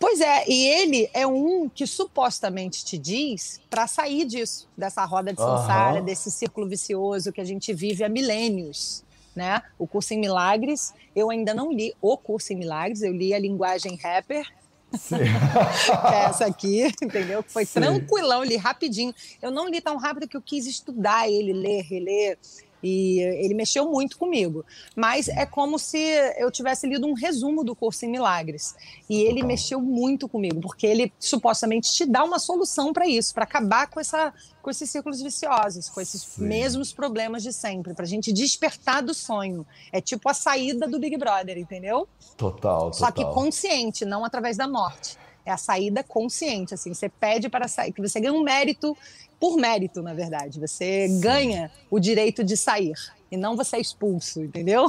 Pois 0.00 0.20
é, 0.20 0.44
e 0.50 0.66
ele 0.66 1.08
é 1.14 1.24
um 1.24 1.68
que 1.72 1.86
supostamente 1.86 2.84
te 2.84 2.98
diz 2.98 3.60
para 3.70 3.86
sair 3.86 4.24
disso, 4.24 4.66
dessa 4.76 5.04
roda 5.04 5.32
de 5.32 5.38
samsara, 5.40 6.02
desse 6.02 6.32
círculo 6.32 6.66
vicioso 6.68 7.30
que 7.32 7.40
a 7.40 7.44
gente 7.44 7.72
vive 7.72 8.02
há 8.02 8.08
milênios. 8.08 9.04
Né? 9.34 9.60
O 9.78 9.86
curso 9.86 10.14
em 10.14 10.20
milagres, 10.20 10.94
eu 11.14 11.30
ainda 11.30 11.52
não 11.52 11.72
li 11.72 11.92
o 12.00 12.16
curso 12.16 12.52
em 12.52 12.56
milagres, 12.56 13.02
eu 13.02 13.12
li 13.12 13.34
a 13.34 13.38
linguagem 13.38 13.96
rapper, 13.96 14.46
que 15.08 16.14
é 16.14 16.24
essa 16.24 16.46
aqui, 16.46 16.86
entendeu? 17.02 17.42
Que 17.42 17.52
foi 17.52 17.64
Sim. 17.64 17.80
tranquilão, 17.80 18.44
li 18.44 18.56
rapidinho. 18.56 19.12
Eu 19.42 19.50
não 19.50 19.68
li 19.68 19.80
tão 19.80 19.96
rápido 19.96 20.28
que 20.28 20.36
eu 20.36 20.42
quis 20.42 20.66
estudar 20.66 21.28
ele, 21.28 21.52
ler, 21.52 21.82
reler. 21.82 22.38
E 22.86 23.18
ele 23.20 23.54
mexeu 23.54 23.90
muito 23.90 24.18
comigo. 24.18 24.62
Mas 24.94 25.26
é 25.26 25.46
como 25.46 25.78
se 25.78 25.98
eu 26.36 26.50
tivesse 26.50 26.86
lido 26.86 27.06
um 27.06 27.14
resumo 27.14 27.64
do 27.64 27.74
curso 27.74 28.04
em 28.04 28.10
milagres. 28.10 28.74
E 29.08 29.22
ele 29.22 29.42
mexeu 29.42 29.80
muito 29.80 30.28
comigo, 30.28 30.60
porque 30.60 30.86
ele 30.86 31.10
supostamente 31.18 31.90
te 31.94 32.04
dá 32.04 32.22
uma 32.22 32.38
solução 32.38 32.92
para 32.92 33.08
isso, 33.08 33.32
para 33.32 33.44
acabar 33.44 33.88
com, 33.88 33.98
essa, 33.98 34.34
com 34.60 34.70
esses 34.70 34.90
círculos 34.90 35.22
viciosos, 35.22 35.88
com 35.88 35.98
esses 35.98 36.20
Sim. 36.20 36.44
mesmos 36.44 36.92
problemas 36.92 37.42
de 37.42 37.54
sempre, 37.54 37.94
para 37.94 38.04
a 38.04 38.08
gente 38.08 38.30
despertar 38.30 39.02
do 39.02 39.14
sonho. 39.14 39.66
É 39.90 39.98
tipo 39.98 40.28
a 40.28 40.34
saída 40.34 40.86
do 40.86 41.00
Big 41.00 41.16
Brother, 41.16 41.56
entendeu? 41.56 42.06
Total, 42.36 42.90
total. 42.90 42.92
Só 42.92 43.10
que 43.10 43.24
consciente, 43.24 44.04
não 44.04 44.26
através 44.26 44.58
da 44.58 44.68
morte. 44.68 45.16
É 45.46 45.50
a 45.50 45.56
saída 45.56 46.02
consciente, 46.02 46.74
assim, 46.74 46.92
você 46.92 47.08
pede 47.08 47.48
para 47.48 47.68
sair, 47.68 47.92
que 47.92 48.00
você 48.00 48.18
ganha 48.18 48.32
um 48.32 48.42
mérito 48.42 48.96
por 49.44 49.58
mérito, 49.58 50.00
na 50.00 50.14
verdade. 50.14 50.58
Você 50.58 51.06
Sim. 51.06 51.20
ganha 51.20 51.70
o 51.90 52.00
direito 52.00 52.42
de 52.42 52.56
sair 52.56 52.94
e 53.30 53.36
não 53.36 53.54
você 53.54 53.76
é 53.76 53.80
expulso, 53.80 54.42
entendeu? 54.42 54.86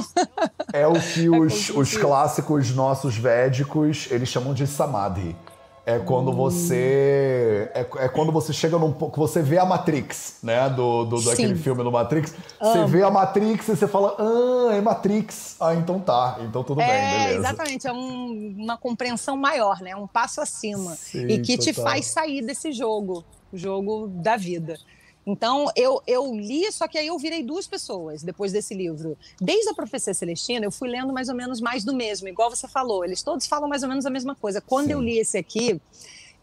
É 0.72 0.86
o 0.86 0.94
que 0.94 1.26
é 1.28 1.30
os, 1.30 1.68
os 1.68 1.94
clássicos 1.94 2.74
nossos 2.74 3.18
védicos, 3.18 4.08
eles 4.10 4.30
chamam 4.30 4.54
de 4.54 4.66
samadhi. 4.66 5.36
É 5.84 5.98
quando 5.98 6.30
hum. 6.30 6.34
você. 6.34 7.70
É, 7.74 7.80
é, 7.80 8.08
quando 8.08 8.32
você 8.32 8.50
chega 8.50 8.78
num. 8.78 8.92
você 9.14 9.42
vê 9.42 9.58
a 9.58 9.64
Matrix, 9.66 10.38
né? 10.42 10.70
Do, 10.70 11.04
do, 11.04 11.22
daquele 11.22 11.54
filme 11.54 11.84
do 11.84 11.92
Matrix. 11.92 12.34
Amo. 12.58 12.72
Você 12.72 12.86
vê 12.86 13.02
a 13.04 13.10
Matrix 13.10 13.68
e 13.68 13.76
você 13.76 13.86
fala, 13.86 14.16
ah, 14.18 14.74
é 14.74 14.80
Matrix. 14.80 15.54
Ah, 15.60 15.74
então 15.74 16.00
tá. 16.00 16.38
Então 16.40 16.64
tudo 16.64 16.80
é, 16.80 16.86
bem, 16.86 17.18
beleza. 17.18 17.38
Exatamente, 17.38 17.86
é 17.86 17.92
um, 17.92 18.56
uma 18.56 18.78
compreensão 18.78 19.36
maior, 19.36 19.80
né? 19.80 19.94
Um 19.94 20.08
passo 20.08 20.40
acima. 20.40 20.96
Sim, 20.96 21.26
e 21.26 21.40
que 21.40 21.56
total. 21.56 21.72
te 21.72 21.80
faz 21.80 22.06
sair 22.06 22.42
desse 22.44 22.72
jogo, 22.72 23.22
jogo 23.52 24.08
da 24.08 24.36
vida. 24.36 24.78
Então, 25.26 25.66
eu, 25.74 26.00
eu 26.06 26.32
li, 26.36 26.70
só 26.70 26.86
que 26.86 26.96
aí 26.96 27.08
eu 27.08 27.18
virei 27.18 27.42
duas 27.42 27.66
pessoas 27.66 28.22
depois 28.22 28.52
desse 28.52 28.74
livro. 28.74 29.18
Desde 29.40 29.68
a 29.68 29.74
Profecia 29.74 30.14
Celestina, 30.14 30.64
eu 30.64 30.70
fui 30.70 30.88
lendo 30.88 31.12
mais 31.12 31.28
ou 31.28 31.34
menos 31.34 31.60
mais 31.60 31.82
do 31.82 31.92
mesmo, 31.92 32.28
igual 32.28 32.48
você 32.48 32.68
falou. 32.68 33.04
Eles 33.04 33.22
todos 33.24 33.44
falam 33.46 33.68
mais 33.68 33.82
ou 33.82 33.88
menos 33.88 34.06
a 34.06 34.10
mesma 34.10 34.36
coisa. 34.36 34.60
Quando 34.60 34.86
Sim. 34.86 34.92
eu 34.92 35.00
li 35.00 35.18
esse 35.18 35.36
aqui, 35.36 35.80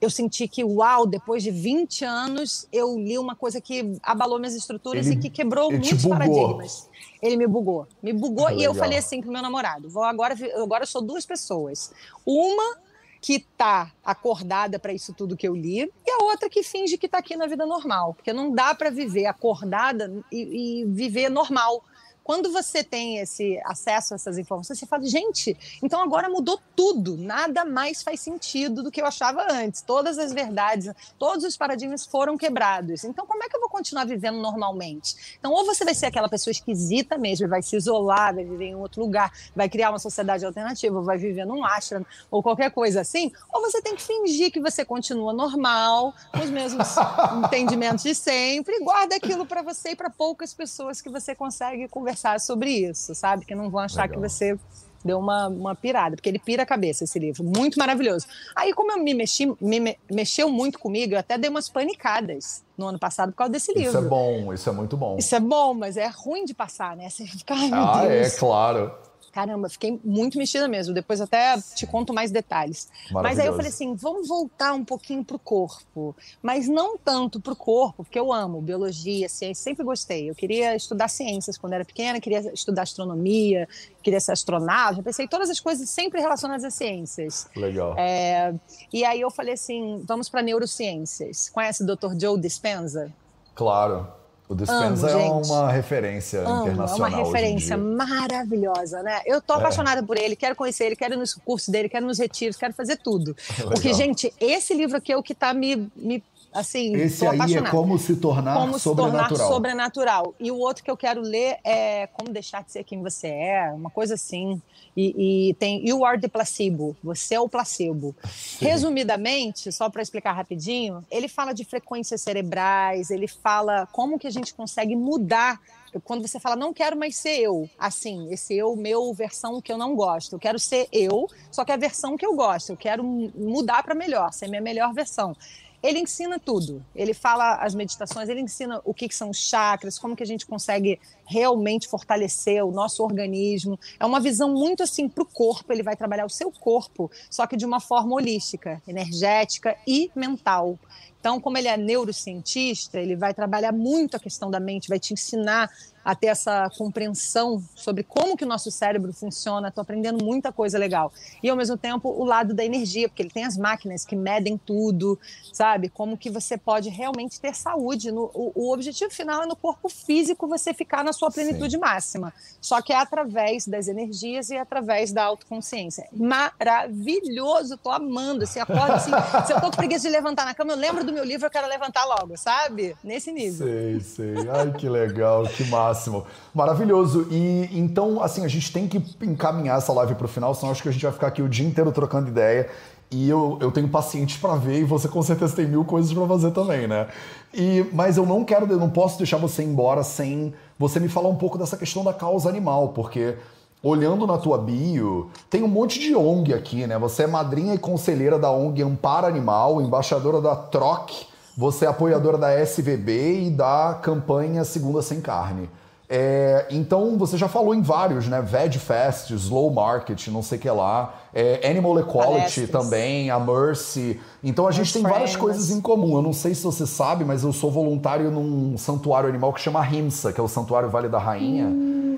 eu 0.01 0.09
senti 0.09 0.49
que, 0.49 0.65
uau, 0.65 1.07
depois 1.07 1.41
de 1.41 1.49
20 1.49 2.03
anos, 2.03 2.67
eu 2.73 2.99
li 2.99 3.17
uma 3.17 3.37
coisa 3.37 3.61
que 3.61 3.97
abalou 4.03 4.37
minhas 4.37 4.53
estruturas 4.53 5.07
ele, 5.07 5.15
e 5.15 5.19
que 5.19 5.29
quebrou 5.29 5.71
muitos 5.71 6.05
paradigmas. 6.05 6.89
Ele 7.21 7.37
me 7.37 7.47
bugou. 7.47 7.87
Me 8.01 8.11
bugou 8.11 8.51
e 8.51 8.61
eu 8.61 8.73
falei 8.73 8.97
assim 8.97 9.21
pro 9.21 9.31
meu 9.31 9.41
namorado: 9.41 9.89
vou 9.89 10.03
agora, 10.03 10.35
agora 10.61 10.83
eu 10.83 10.87
sou 10.87 11.01
duas 11.01 11.25
pessoas. 11.25 11.93
Uma 12.25 12.75
que 13.23 13.35
está 13.35 13.89
acordada 14.03 14.77
para 14.77 14.91
isso 14.91 15.13
tudo 15.13 15.37
que 15.37 15.47
eu 15.47 15.55
li, 15.55 15.79
e 16.05 16.11
a 16.11 16.25
outra 16.25 16.49
que 16.49 16.61
finge 16.61 16.97
que 16.97 17.05
está 17.05 17.19
aqui 17.19 17.37
na 17.37 17.47
vida 17.47 17.65
normal, 17.65 18.13
porque 18.13 18.33
não 18.33 18.51
dá 18.51 18.75
para 18.75 18.89
viver 18.89 19.27
acordada 19.27 20.13
e, 20.29 20.81
e 20.81 20.85
viver 20.85 21.29
normal 21.29 21.81
quando 22.23 22.51
você 22.51 22.83
tem 22.83 23.17
esse 23.17 23.59
acesso 23.65 24.13
a 24.13 24.15
essas 24.15 24.37
informações, 24.37 24.79
você 24.79 24.85
fala, 24.85 25.03
gente, 25.05 25.57
então 25.81 26.01
agora 26.01 26.29
mudou 26.29 26.59
tudo, 26.75 27.17
nada 27.17 27.65
mais 27.65 28.01
faz 28.01 28.21
sentido 28.21 28.81
do 28.81 28.89
que 28.89 29.01
eu 29.01 29.05
achava 29.05 29.45
antes. 29.51 29.81
Todas 29.81 30.17
as 30.17 30.31
verdades, 30.31 30.91
todos 31.19 31.43
os 31.43 31.57
paradigmas 31.57 32.05
foram 32.05 32.37
quebrados. 32.37 33.03
Então, 33.03 33.27
como 33.27 33.43
é 33.43 33.49
que 33.49 33.55
eu 33.55 33.59
vou 33.59 33.69
continuar 33.69 34.05
vivendo 34.05 34.37
normalmente? 34.37 35.35
Então, 35.37 35.51
ou 35.51 35.65
você 35.65 35.83
vai 35.83 35.93
ser 35.93 36.05
aquela 36.05 36.29
pessoa 36.29 36.51
esquisita 36.51 37.17
mesmo, 37.17 37.47
vai 37.47 37.61
se 37.61 37.75
isolar, 37.75 38.33
vai 38.33 38.45
viver 38.45 38.67
em 38.67 38.75
outro 38.75 39.01
lugar, 39.01 39.31
vai 39.55 39.67
criar 39.67 39.89
uma 39.89 39.99
sociedade 39.99 40.45
alternativa, 40.45 41.01
vai 41.01 41.17
viver 41.17 41.45
num 41.45 41.63
ashram, 41.65 42.05
ou 42.31 42.41
qualquer 42.41 42.71
coisa 42.71 43.01
assim, 43.01 43.31
ou 43.51 43.61
você 43.61 43.81
tem 43.81 43.95
que 43.95 44.01
fingir 44.01 44.51
que 44.51 44.61
você 44.61 44.85
continua 44.85 45.33
normal, 45.33 46.13
com 46.31 46.39
os 46.39 46.49
mesmos 46.49 46.87
entendimentos 47.45 48.03
de 48.03 48.15
sempre, 48.15 48.75
e 48.75 48.83
guarda 48.83 49.15
aquilo 49.15 49.45
para 49.45 49.61
você 49.61 49.89
e 49.89 49.95
para 49.95 50.09
poucas 50.09 50.53
pessoas 50.53 51.01
que 51.01 51.09
você 51.09 51.35
consegue 51.35 51.87
conversar 51.87 52.12
conversar 52.13 52.39
sobre 52.39 52.69
isso, 52.69 53.13
sabe? 53.15 53.45
Que 53.45 53.55
não 53.55 53.69
vão 53.69 53.81
achar 53.81 54.03
Legal. 54.03 54.21
que 54.21 54.29
você 54.29 54.57
deu 55.03 55.19
uma, 55.19 55.47
uma 55.49 55.75
pirada, 55.75 56.15
porque 56.15 56.29
ele 56.29 56.39
pira 56.39 56.63
a 56.63 56.65
cabeça 56.65 57.03
esse 57.03 57.19
livro, 57.19 57.43
muito 57.43 57.77
maravilhoso. 57.77 58.25
Aí, 58.55 58.73
como 58.73 58.91
eu 58.93 59.03
me 59.03 59.13
mexi, 59.13 59.45
me, 59.59 59.79
me 59.79 59.97
mexeu 60.09 60.49
muito 60.49 60.79
comigo, 60.79 61.13
eu 61.13 61.19
até 61.19 61.37
dei 61.37 61.49
umas 61.49 61.67
panicadas 61.67 62.63
no 62.77 62.87
ano 62.87 62.97
passado 62.97 63.31
por 63.31 63.37
causa 63.39 63.51
desse 63.51 63.73
livro. 63.73 63.89
Isso 63.89 63.97
é 63.97 64.01
bom, 64.01 64.53
isso 64.53 64.69
é 64.69 64.71
muito 64.71 64.95
bom. 64.95 65.17
Isso 65.17 65.35
é 65.35 65.39
bom, 65.41 65.73
mas 65.73 65.97
é 65.97 66.07
ruim 66.07 66.45
de 66.45 66.53
passar, 66.53 66.95
né? 66.95 67.09
Você 67.09 67.25
fica, 67.25 67.53
ah, 67.53 68.05
é, 68.05 68.29
claro. 68.29 68.95
Caramba, 69.33 69.67
fiquei 69.67 69.99
muito 70.05 70.37
mexida 70.37 70.67
mesmo. 70.67 70.93
Depois 70.93 71.19
até 71.19 71.59
te 71.59 71.87
conto 71.87 72.13
mais 72.13 72.29
detalhes. 72.29 72.87
Mas 73.11 73.39
aí 73.39 73.47
eu 73.47 73.55
falei 73.55 73.69
assim, 73.69 73.95
vamos 73.95 74.27
voltar 74.27 74.73
um 74.73 74.85
pouquinho 74.85 75.25
pro 75.25 75.39
corpo, 75.39 76.15
mas 76.39 76.67
não 76.67 76.95
tanto 76.99 77.41
pro 77.41 77.55
corpo, 77.55 78.03
porque 78.03 78.19
eu 78.19 78.31
amo 78.31 78.61
biologia, 78.61 79.27
ciência, 79.27 79.63
sempre 79.63 79.83
gostei. 79.83 80.29
Eu 80.29 80.35
queria 80.35 80.75
estudar 80.75 81.07
ciências 81.07 81.57
quando 81.57 81.73
era 81.73 81.83
pequena, 81.83 82.21
queria 82.21 82.53
estudar 82.53 82.83
astronomia, 82.83 83.67
queria 84.03 84.19
ser 84.19 84.33
astronauta. 84.33 85.01
Pensei 85.01 85.27
todas 85.27 85.49
as 85.49 85.59
coisas 85.59 85.89
sempre 85.89 86.21
relacionadas 86.21 86.63
às 86.63 86.75
ciências. 86.75 87.49
Legal. 87.55 87.95
É, 87.97 88.53
e 88.93 89.03
aí 89.03 89.19
eu 89.19 89.31
falei 89.31 89.55
assim, 89.55 90.03
vamos 90.05 90.29
para 90.29 90.43
neurociências. 90.43 91.49
Conhece 91.49 91.81
o 91.83 91.87
Dr. 91.87 92.13
Joe 92.19 92.39
Dispenza? 92.39 93.11
Claro. 93.55 94.07
O 94.47 94.55
Dispenza 94.55 95.09
é 95.09 95.15
uma 95.15 95.71
referência 95.71 96.41
Amo, 96.41 96.63
internacional. 96.63 97.07
É 97.07 97.15
uma 97.15 97.25
referência 97.25 97.77
maravilhosa, 97.77 99.01
né? 99.01 99.21
Eu 99.25 99.41
tô 99.41 99.53
é. 99.53 99.57
apaixonada 99.57 100.03
por 100.03 100.17
ele, 100.17 100.35
quero 100.35 100.55
conhecer 100.55 100.85
ele, 100.85 100.95
quero 100.95 101.13
ir 101.13 101.17
nos 101.17 101.33
cursos 101.33 101.69
dele, 101.69 101.87
quero 101.87 102.05
nos 102.05 102.19
retiros, 102.19 102.57
quero 102.57 102.73
fazer 102.73 102.97
tudo. 102.97 103.35
Porque, 103.63 103.93
gente, 103.93 104.33
esse 104.39 104.73
livro 104.73 104.97
aqui 104.97 105.11
é 105.11 105.17
o 105.17 105.23
que 105.23 105.33
tá 105.33 105.53
me, 105.53 105.89
me 105.95 106.23
assim, 106.53 106.95
Esse 106.95 107.25
aí 107.25 107.31
é 107.31 107.35
apaixonada. 107.35 107.67
é 107.67 107.71
como 107.71 107.97
se 107.97 108.15
tornar 108.15 108.57
como 108.57 108.79
sobrenatural. 108.79 109.29
se 109.29 109.35
tornar 109.35 109.53
sobrenatural. 109.53 110.35
E 110.39 110.51
o 110.51 110.57
outro 110.57 110.83
que 110.83 110.91
eu 110.91 110.97
quero 110.97 111.21
ler 111.21 111.57
é 111.63 112.07
Como 112.07 112.31
Deixar 112.31 112.63
de 112.63 112.71
Ser 112.71 112.83
Quem 112.83 113.01
Você 113.01 113.27
É, 113.27 113.71
uma 113.71 113.89
coisa 113.89 114.13
assim. 114.13 114.61
E, 114.95 115.49
e 115.49 115.53
tem 115.55 115.87
You 115.87 116.05
Are 116.05 116.19
the 116.19 116.27
Placebo, 116.27 116.95
Você 117.03 117.35
é 117.35 117.39
o 117.39 117.49
Placebo. 117.49 118.15
Sim. 118.23 118.65
Resumidamente, 118.65 119.71
só 119.71 119.89
para 119.89 120.01
explicar 120.01 120.33
rapidinho, 120.33 121.03
ele 121.09 121.27
fala 121.27 121.53
de 121.53 121.65
frequências 121.65 122.21
cerebrais, 122.21 123.09
ele 123.09 123.27
fala 123.27 123.87
como 123.91 124.19
que 124.19 124.27
a 124.27 124.31
gente 124.31 124.53
consegue 124.53 124.95
mudar 124.95 125.59
quando 126.03 126.27
você 126.27 126.39
fala, 126.39 126.55
não 126.55 126.73
quero 126.73 126.97
mais 126.97 127.15
ser 127.15 127.39
eu, 127.39 127.69
assim, 127.77 128.31
esse 128.31 128.55
eu, 128.55 128.75
meu 128.75 129.13
versão 129.13 129.61
que 129.61 129.71
eu 129.71 129.77
não 129.77 129.95
gosto. 129.95 130.33
Eu 130.35 130.39
quero 130.39 130.57
ser 130.57 130.87
eu, 130.91 131.27
só 131.51 131.63
que 131.63 131.71
é 131.71 131.75
a 131.75 131.77
versão 131.77 132.17
que 132.17 132.25
eu 132.25 132.35
gosto. 132.35 132.71
Eu 132.71 132.77
quero 132.77 133.03
mudar 133.03 133.83
para 133.83 133.93
melhor, 133.93 134.31
ser 134.33 134.47
minha 134.47 134.61
melhor 134.61 134.93
versão. 134.93 135.35
Ele 135.83 135.99
ensina 135.99 136.39
tudo. 136.39 136.83
Ele 136.95 137.13
fala 137.13 137.55
as 137.55 137.75
meditações, 137.75 138.29
ele 138.29 138.39
ensina 138.39 138.81
o 138.85 138.93
que, 138.93 139.09
que 139.09 139.15
são 139.15 139.29
os 139.29 139.37
chakras, 139.37 139.99
como 139.99 140.15
que 140.15 140.23
a 140.23 140.25
gente 140.25 140.45
consegue 140.45 140.97
realmente 141.25 141.89
fortalecer 141.89 142.63
o 142.65 142.71
nosso 142.71 143.03
organismo. 143.03 143.77
É 143.99 144.05
uma 144.05 144.21
visão 144.21 144.49
muito 144.49 144.81
assim 144.81 145.09
para 145.09 145.23
o 145.23 145.25
corpo. 145.25 145.73
Ele 145.73 145.83
vai 145.83 145.97
trabalhar 145.97 146.25
o 146.25 146.29
seu 146.29 146.49
corpo, 146.49 147.11
só 147.29 147.45
que 147.45 147.57
de 147.57 147.65
uma 147.65 147.81
forma 147.81 148.15
holística, 148.15 148.81
energética 148.87 149.75
e 149.85 150.09
mental. 150.15 150.79
Então, 151.23 151.39
como 151.39 151.57
ele 151.57 151.69
é 151.69 151.77
neurocientista, 151.77 152.99
ele 152.99 153.15
vai 153.15 153.33
trabalhar 153.33 153.71
muito 153.71 154.17
a 154.17 154.19
questão 154.19 154.51
da 154.51 154.59
mente, 154.59 154.89
vai 154.89 154.99
te 154.99 155.13
ensinar 155.13 155.71
a 156.03 156.13
ter 156.13 156.27
essa 156.27 156.69
compreensão 156.77 157.63
sobre 157.75 158.03
como 158.03 158.35
que 158.35 158.43
o 158.43 158.47
nosso 158.47 158.69
cérebro 158.69 159.13
funciona. 159.13 159.69
Estou 159.69 159.81
aprendendo 159.81 160.23
muita 160.23 160.51
coisa 160.51 160.77
legal. 160.77 161.13
E, 161.41 161.49
ao 161.49 161.55
mesmo 161.55 161.77
tempo, 161.77 162.09
o 162.09 162.25
lado 162.25 162.53
da 162.53 162.65
energia, 162.65 163.07
porque 163.07 163.21
ele 163.21 163.29
tem 163.29 163.45
as 163.45 163.57
máquinas 163.57 164.05
que 164.05 164.15
medem 164.15 164.57
tudo, 164.57 165.17
sabe? 165.53 165.87
Como 165.87 166.17
que 166.17 166.29
você 166.29 166.57
pode 166.57 166.89
realmente 166.89 167.39
ter 167.39 167.55
saúde. 167.55 168.11
No, 168.11 168.29
o, 168.33 168.51
o 168.55 168.73
objetivo 168.73 169.11
final 169.11 169.43
é 169.43 169.45
no 169.45 169.55
corpo 169.55 169.87
físico 169.87 170.47
você 170.47 170.73
ficar 170.73 171.03
na 171.03 171.13
sua 171.13 171.31
plenitude 171.31 171.75
Sim. 171.75 171.81
máxima. 171.81 172.33
Só 172.59 172.81
que 172.81 172.91
é 172.91 172.97
através 172.97 173.65
das 173.65 173.87
energias 173.87 174.49
e 174.49 174.57
através 174.57 175.11
da 175.11 175.23
autoconsciência. 175.23 176.07
Maravilhoso! 176.11 177.75
Estou 177.75 177.91
amando. 177.91 178.43
Assim, 178.43 178.59
acordo 178.59 178.93
assim, 178.93 179.11
se 179.45 179.53
eu 179.53 179.61
tô 179.61 179.71
com 179.71 179.77
preguiça 179.77 180.07
de 180.07 180.13
levantar 180.13 180.45
na 180.45 180.53
cama, 180.53 180.73
eu 180.73 180.77
lembro 180.77 181.03
do 181.05 181.12
meu 181.13 181.23
livro, 181.23 181.45
eu 181.45 181.51
quero 181.51 181.67
levantar 181.67 182.03
logo, 182.05 182.35
sabe? 182.37 182.95
Nesse 183.03 183.31
nível. 183.31 183.67
Sei, 183.67 183.99
sei. 184.01 184.49
Ai, 184.49 184.71
que 184.73 184.89
legal, 184.89 185.43
que 185.43 185.63
máximo. 185.65 186.25
Maravilhoso. 186.53 187.27
E 187.31 187.69
então, 187.71 188.21
assim, 188.21 188.43
a 188.43 188.47
gente 188.47 188.71
tem 188.73 188.87
que 188.87 188.97
encaminhar 189.21 189.77
essa 189.77 189.93
live 189.93 190.15
para 190.15 190.25
o 190.25 190.29
final, 190.29 190.53
senão 190.53 190.71
acho 190.71 190.81
que 190.81 190.89
a 190.89 190.91
gente 190.91 191.03
vai 191.03 191.13
ficar 191.13 191.27
aqui 191.27 191.41
o 191.41 191.47
dia 191.47 191.65
inteiro 191.65 191.91
trocando 191.91 192.29
ideia. 192.29 192.69
E 193.11 193.29
eu, 193.29 193.59
eu 193.61 193.71
tenho 193.71 193.87
paciente 193.87 194.39
para 194.39 194.55
ver 194.55 194.79
e 194.79 194.83
você 194.83 195.07
com 195.07 195.21
certeza 195.21 195.55
tem 195.55 195.67
mil 195.67 195.85
coisas 195.85 196.11
para 196.11 196.27
fazer 196.27 196.49
também, 196.49 196.87
né? 196.87 197.07
E, 197.53 197.85
mas 197.93 198.17
eu 198.17 198.25
não 198.25 198.43
quero, 198.43 198.65
eu 198.65 198.79
não 198.79 198.89
posso 198.89 199.19
deixar 199.19 199.37
você 199.37 199.61
embora 199.61 200.03
sem 200.03 200.51
você 200.79 200.99
me 200.99 201.07
falar 201.07 201.29
um 201.29 201.35
pouco 201.35 201.57
dessa 201.57 201.77
questão 201.77 202.03
da 202.03 202.11
causa 202.11 202.49
animal, 202.49 202.89
porque 202.89 203.35
olhando 203.83 204.25
na 204.25 204.37
tua 204.37 204.57
bio, 204.57 205.29
tem 205.49 205.61
um 205.61 205.67
monte 205.67 205.99
de 205.99 206.15
ONG 206.15 206.53
aqui, 206.53 206.87
né? 206.87 206.97
Você 206.97 207.23
é 207.23 207.27
madrinha 207.27 207.73
e 207.73 207.77
conselheira 207.77 208.39
da 208.39 208.49
ONG 208.49 208.81
Amparo 208.81 209.27
Animal, 209.27 209.81
embaixadora 209.81 210.39
da 210.39 210.55
TROC, 210.55 211.27
você 211.57 211.85
é 211.85 211.89
apoiadora 211.89 212.37
da 212.37 212.51
SVB 212.53 213.47
e 213.47 213.49
da 213.51 213.99
campanha 214.01 214.63
Segunda 214.63 215.01
Sem 215.01 215.19
Carne. 215.19 215.69
É, 216.15 216.67
então, 216.69 217.17
você 217.17 217.37
já 217.37 217.47
falou 217.47 217.73
em 217.73 217.81
vários, 217.81 218.27
né? 218.27 218.39
Veg 218.41 218.77
Fest, 218.77 219.31
Slow 219.31 219.71
Market, 219.73 220.27
não 220.27 220.43
sei 220.43 220.57
o 220.59 220.61
que 220.61 220.69
lá. 220.69 221.15
É, 221.33 221.67
Animal 221.67 221.99
Equality 221.99 222.67
Palestras. 222.67 222.69
também, 222.69 223.31
a 223.31 223.39
Mercy. 223.39 224.19
Então, 224.43 224.67
a 224.67 224.71
gente 224.71 224.93
tem 224.93 225.01
várias 225.01 225.31
Friends. 225.31 225.37
coisas 225.37 225.71
em 225.71 225.81
comum. 225.81 226.15
Eu 226.15 226.21
não 226.21 226.33
sei 226.33 226.53
se 226.53 226.63
você 226.63 226.85
sabe, 226.85 227.25
mas 227.25 227.43
eu 227.43 227.51
sou 227.51 227.71
voluntário 227.71 228.29
num 228.29 228.77
santuário 228.77 229.27
animal 229.27 229.51
que 229.53 229.61
chama 229.61 229.81
Rimsa, 229.81 230.31
que 230.31 230.39
é 230.39 230.43
o 230.43 230.47
Santuário 230.47 230.89
Vale 230.89 231.09
da 231.09 231.17
Rainha. 231.17 231.71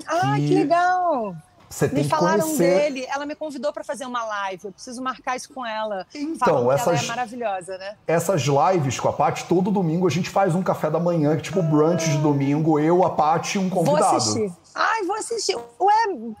Ah, 0.06 0.34
que, 0.36 0.48
Que 0.48 0.54
legal! 0.54 1.34
Você 1.68 1.88
tem 1.88 2.04
Me 2.04 2.08
falaram 2.08 2.42
conhecer. 2.42 2.78
dele, 2.80 3.06
ela 3.08 3.26
me 3.26 3.34
convidou 3.34 3.72
para 3.72 3.82
fazer 3.82 4.06
uma 4.06 4.24
live. 4.24 4.66
Eu 4.66 4.72
preciso 4.72 5.02
marcar 5.02 5.36
isso 5.36 5.52
com 5.52 5.66
ela. 5.66 6.06
Então, 6.14 6.70
essas- 6.70 6.86
ela 6.86 7.02
é 7.04 7.06
maravilhosa, 7.06 7.76
né? 7.78 7.96
Essas 8.06 8.42
lives 8.42 9.00
com 9.00 9.08
a 9.08 9.12
Paty, 9.12 9.44
todo 9.44 9.70
domingo 9.70 10.06
a 10.06 10.10
gente 10.10 10.30
faz 10.30 10.54
um 10.54 10.62
café 10.62 10.88
da 10.90 11.00
manhã, 11.00 11.34
é 11.34 11.36
tipo 11.36 11.60
brunch 11.62 12.08
de 12.08 12.18
domingo, 12.18 12.78
eu, 12.78 13.04
a 13.04 13.10
Paty 13.10 13.56
e 13.56 13.60
um 13.60 13.68
Vou 13.68 13.84
convidado. 13.84 14.16
assistir. 14.16 14.52
Ai, 14.74 15.02
vou 15.04 15.16
assistir. 15.16 15.56
Ué, 15.56 15.94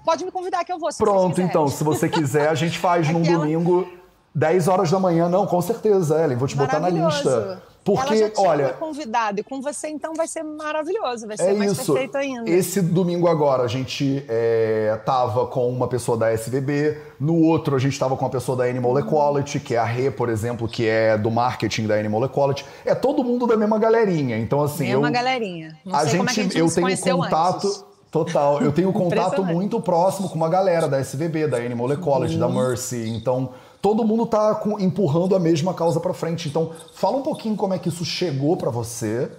pode 0.04 0.24
me 0.24 0.30
convidar 0.30 0.64
que 0.64 0.72
eu 0.72 0.78
vou. 0.78 0.90
Pronto, 0.96 1.40
então, 1.40 1.66
se 1.68 1.82
você 1.82 2.08
quiser, 2.08 2.48
a 2.48 2.54
gente 2.54 2.78
faz 2.78 3.08
num 3.10 3.20
Aquela- 3.22 3.38
domingo, 3.38 3.88
10 4.34 4.68
horas 4.68 4.90
da 4.90 4.98
manhã. 5.00 5.28
Não, 5.28 5.46
com 5.46 5.60
certeza, 5.60 6.22
Ellen, 6.22 6.36
vou 6.36 6.46
te 6.46 6.54
botar 6.56 6.78
na 6.78 6.88
lista. 6.88 7.62
Porque, 7.86 8.14
ela 8.14 8.16
já 8.16 8.30
tinha 8.30 8.48
olha, 8.48 8.68
convidado 8.70 9.38
e 9.38 9.44
com 9.44 9.62
você 9.62 9.86
então 9.86 10.12
vai 10.12 10.26
ser 10.26 10.42
maravilhoso, 10.42 11.24
vai 11.24 11.36
ser 11.36 11.50
é 11.50 11.54
mais 11.54 11.70
isso. 11.70 11.92
perfeito 11.92 12.18
ainda. 12.18 12.50
Esse 12.50 12.82
domingo 12.82 13.28
agora 13.28 13.62
a 13.62 13.68
gente 13.68 14.24
é, 14.28 14.98
tava 15.06 15.46
com 15.46 15.70
uma 15.70 15.86
pessoa 15.86 16.18
da 16.18 16.32
SVB, 16.32 16.98
no 17.20 17.40
outro 17.44 17.76
a 17.76 17.78
gente 17.78 17.96
tava 17.96 18.16
com 18.16 18.24
uma 18.24 18.30
pessoa 18.30 18.58
da 18.58 18.64
Animal 18.64 18.98
Equality, 18.98 19.60
que 19.60 19.76
é 19.76 19.78
a 19.78 19.84
Rê, 19.84 20.10
por 20.10 20.28
exemplo, 20.28 20.66
que 20.66 20.84
é 20.84 21.16
do 21.16 21.30
marketing 21.30 21.86
da 21.86 21.94
Animal 21.94 22.24
Equality. 22.24 22.66
É 22.84 22.92
todo 22.92 23.22
mundo 23.22 23.46
da 23.46 23.56
mesma 23.56 23.78
galerinha. 23.78 24.36
Então, 24.36 24.64
assim, 24.64 24.90
é 24.90 24.96
uma 24.96 25.06
eu, 25.06 25.12
galerinha. 25.12 25.78
Não 25.84 25.94
a 25.94 26.00
sei 26.00 26.10
gente, 26.10 26.26
é 26.26 26.30
a 26.30 26.32
gente 26.32 26.58
eu 26.58 26.68
tenho 26.68 27.16
contato. 27.18 27.66
antes. 27.68 27.84
Total, 28.10 28.62
eu 28.62 28.72
tenho 28.72 28.92
contato 28.92 29.44
muito 29.44 29.80
próximo 29.80 30.28
com 30.28 30.36
uma 30.36 30.48
galera 30.48 30.88
da 30.88 30.98
SVB, 30.98 31.48
da 31.48 31.58
Animal 31.58 31.92
Equality, 31.92 32.34
Uhum. 32.34 32.40
da 32.40 32.48
Mercy. 32.48 33.10
Então, 33.10 33.50
todo 33.82 34.04
mundo 34.04 34.26
tá 34.26 34.54
com- 34.54 34.78
empurrando 34.78 35.34
a 35.36 35.38
mesma 35.38 35.72
causa 35.74 36.00
pra 36.00 36.12
frente. 36.14 36.48
Então, 36.48 36.70
fala 36.94 37.16
um 37.18 37.22
pouquinho 37.22 37.56
como 37.56 37.74
é 37.74 37.78
que 37.78 37.88
isso 37.88 38.04
chegou 38.04 38.56
pra 38.56 38.70
você 38.70 39.30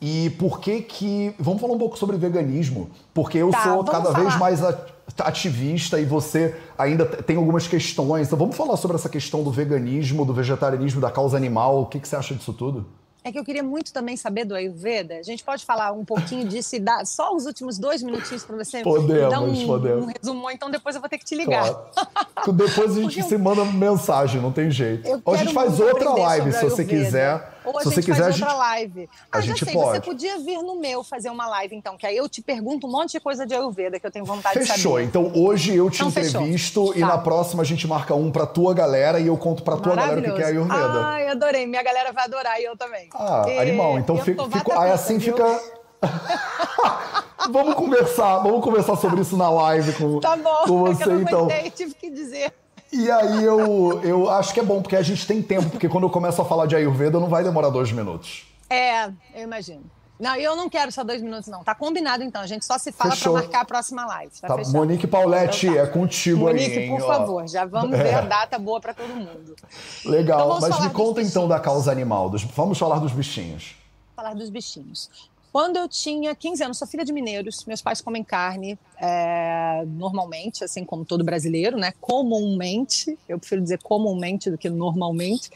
e 0.00 0.30
por 0.38 0.60
que 0.60 0.80
que. 0.82 1.34
Vamos 1.38 1.60
falar 1.60 1.74
um 1.74 1.78
pouco 1.78 1.98
sobre 1.98 2.16
veganismo, 2.16 2.90
porque 3.12 3.38
eu 3.38 3.50
Tá, 3.50 3.62
sou 3.62 3.84
cada 3.84 4.10
vez 4.12 4.28
falar. 4.34 4.38
mais 4.38 4.64
a- 4.64 4.78
ativista 5.24 5.98
e 6.00 6.04
você 6.04 6.54
ainda 6.78 7.04
tem 7.04 7.36
algumas 7.36 7.66
questões. 7.66 8.26
Então, 8.28 8.38
vamos 8.38 8.56
falar 8.56 8.76
sobre 8.76 8.96
essa 8.96 9.08
questão 9.08 9.42
do 9.42 9.50
veganismo, 9.50 10.24
do 10.24 10.32
vegetarianismo, 10.32 11.00
da 11.00 11.10
causa 11.10 11.36
animal. 11.36 11.82
O 11.82 11.86
que, 11.86 11.98
que 11.98 12.06
você 12.08 12.16
acha 12.16 12.34
disso 12.34 12.52
tudo? 12.52 12.86
É 13.22 13.30
que 13.30 13.38
eu 13.38 13.44
queria 13.44 13.62
muito 13.62 13.92
também 13.92 14.16
saber 14.16 14.44
do 14.44 14.54
Ayurveda. 14.54 15.16
A 15.16 15.22
gente 15.22 15.44
pode 15.44 15.64
falar 15.64 15.92
um 15.92 16.04
pouquinho 16.04 16.48
disso 16.48 16.76
e 16.76 16.80
dar 16.80 17.04
só 17.04 17.34
os 17.34 17.44
últimos 17.44 17.78
dois 17.78 18.02
minutinhos 18.02 18.44
para 18.44 18.56
você 18.56 18.82
Podemos, 18.82 19.30
dar 19.30 19.40
um, 19.40 19.66
podemos. 19.66 20.04
um 20.04 20.06
resumo, 20.06 20.50
então 20.50 20.70
depois 20.70 20.94
eu 20.94 21.00
vou 21.00 21.10
ter 21.10 21.18
que 21.18 21.24
te 21.24 21.34
ligar. 21.34 21.70
Claro. 21.70 22.52
Depois 22.52 22.96
a 22.96 23.00
gente 23.02 23.22
se 23.22 23.36
manda 23.36 23.64
mensagem, 23.64 24.40
não 24.40 24.52
tem 24.52 24.70
jeito. 24.70 25.20
Ou 25.24 25.34
a 25.34 25.36
gente 25.36 25.52
faz 25.52 25.78
outra 25.78 26.10
live, 26.10 26.52
se 26.52 26.64
você 26.64 26.84
quiser. 26.84 27.59
Ou 27.64 27.76
a 27.78 27.82
se 27.82 27.88
gente 27.90 27.94
você 27.94 28.02
quiser, 28.02 28.14
faz 28.22 28.26
a 28.28 28.30
gente. 28.32 28.42
outra 28.42 28.56
live. 28.56 29.08
Ah, 29.30 29.38
a 29.38 29.40
já 29.40 29.46
gente 29.48 29.64
sei, 29.64 29.74
pode. 29.74 29.90
você 29.90 30.00
podia 30.00 30.38
vir 30.38 30.62
no 30.62 30.76
meu 30.80 31.04
fazer 31.04 31.30
uma 31.30 31.46
live, 31.48 31.76
então, 31.76 31.96
que 31.96 32.06
aí 32.06 32.16
eu 32.16 32.28
te 32.28 32.40
pergunto 32.40 32.86
um 32.86 32.90
monte 32.90 33.12
de 33.12 33.20
coisa 33.20 33.46
de 33.46 33.54
Ayurveda 33.54 33.98
que 34.00 34.06
eu 34.06 34.10
tenho 34.10 34.24
vontade 34.24 34.58
de 34.58 34.66
Fechou. 34.66 34.92
saber. 34.92 35.04
Então 35.04 35.30
hoje 35.34 35.74
eu 35.74 35.90
te 35.90 35.96
Então, 35.96 36.10
fechou. 36.10 36.40
entrevisto 36.40 36.92
e 36.96 37.00
Tá. 37.00 37.06
na 37.06 37.18
próxima 37.18 37.62
a 37.62 37.66
gente 37.66 37.86
marca 37.86 38.14
um 38.14 38.30
pra 38.30 38.46
tua 38.46 38.72
galera 38.74 39.20
e 39.20 39.26
eu 39.26 39.36
conto 39.36 39.62
pra 39.62 39.76
tua 39.76 39.94
galera 39.94 40.20
o 40.20 40.22
que 40.24 40.32
que 40.32 40.42
é. 40.42 40.46
Ayurveda. 40.46 41.04
Ai, 41.06 41.28
adorei. 41.28 41.66
Minha 41.66 41.82
galera 41.82 42.12
vai 42.12 42.24
adorar 42.24 42.60
e 42.60 42.64
eu 42.64 42.76
também. 42.76 43.08
Ah, 43.14 43.44
E 43.46 43.58
animal. 43.58 43.98
Então 43.98 44.16
fica, 44.18 44.42
aí 44.80 44.90
assim 44.92 45.18
viu? 45.18 45.34
fica. 45.36 45.80
vamos 47.50 47.74
conversar, 47.74 48.38
vamos 48.38 48.62
conversar 48.64 48.96
sobre 48.96 49.20
isso 49.20 49.36
na 49.36 49.50
live 49.50 49.92
com, 49.94 50.20
Tá 50.20 50.36
bom, 50.36 50.62
com 50.66 50.86
é 50.88 50.90
que 50.90 50.96
você 50.96 51.04
eu 51.04 51.12
não 51.14 51.20
então. 51.22 51.44
aguentei, 51.44 51.70
tive 51.70 51.94
que 51.94 52.10
dizer. 52.10 52.52
E 52.92 53.10
aí 53.10 53.44
eu, 53.44 54.00
eu 54.02 54.28
acho 54.30 54.52
que 54.52 54.60
é 54.60 54.62
bom, 54.62 54.82
porque 54.82 54.96
a 54.96 55.02
gente 55.02 55.26
tem 55.26 55.40
tempo, 55.40 55.70
porque 55.70 55.88
quando 55.88 56.04
eu 56.04 56.10
começo 56.10 56.42
a 56.42 56.44
falar 56.44 56.66
de 56.66 56.74
Ayurveda 56.74 57.20
não 57.20 57.28
vai 57.28 57.44
demorar 57.44 57.68
dois 57.70 57.92
minutos. 57.92 58.46
É, 58.68 59.06
eu 59.34 59.42
imagino. 59.44 59.82
Não, 60.18 60.36
eu 60.36 60.54
não 60.54 60.68
quero 60.68 60.92
só 60.92 61.02
dois 61.02 61.22
minutos, 61.22 61.48
não. 61.48 61.64
Tá 61.64 61.74
combinado, 61.74 62.22
então. 62.22 62.42
A 62.42 62.46
gente 62.46 62.64
só 62.66 62.76
se 62.76 62.92
fala 62.92 63.16
pra 63.16 63.32
marcar 63.32 63.60
a 63.62 63.64
próxima 63.64 64.04
live. 64.04 64.32
Tá, 64.38 64.48
Tá, 64.48 64.56
fechado. 64.56 64.76
Monique 64.76 65.06
Pauletti, 65.06 65.66
Então 65.66 65.78
tá. 65.82 65.88
é 65.88 65.92
contigo 65.92 66.40
Monique, 66.40 66.64
aí, 66.78 66.78
hein? 66.84 66.90
por 66.90 67.02
ó. 67.02 67.06
favor, 67.06 67.48
já 67.48 67.64
vamos 67.64 67.96
ver 67.96 68.14
a 68.14 68.20
data 68.20 68.58
boa 68.58 68.80
pra 68.80 68.92
todo 68.92 69.08
mundo. 69.14 69.56
Legal, 70.04 70.56
Então 70.58 70.60
mas 70.68 70.80
me 70.80 70.90
conta 70.90 71.22
então 71.22 71.48
da 71.48 71.54
bichinhos. 71.56 71.64
causa 71.64 71.90
animal. 71.90 72.28
dos- 72.28 72.42
Vamos 72.44 72.76
falar 72.78 72.98
dos 72.98 73.12
bichinhos. 73.12 73.76
falar 74.14 74.34
dos 74.34 74.50
bichinhos. 74.50 75.08
Quando 75.52 75.76
eu 75.76 75.88
tinha 75.88 76.34
15 76.34 76.62
anos, 76.62 76.78
sou 76.78 76.86
filha 76.86 77.04
de 77.04 77.12
mineiros, 77.12 77.64
meus 77.64 77.82
pais 77.82 78.00
comem 78.00 78.22
carne 78.22 78.78
é, 79.00 79.82
normalmente, 79.86 80.62
assim 80.62 80.84
como 80.84 81.04
todo 81.04 81.24
brasileiro, 81.24 81.76
né? 81.76 81.92
Comumente, 82.00 83.18
eu 83.28 83.38
prefiro 83.38 83.60
dizer 83.60 83.80
comumente 83.82 84.48
do 84.50 84.56
que 84.56 84.70
normalmente. 84.70 85.50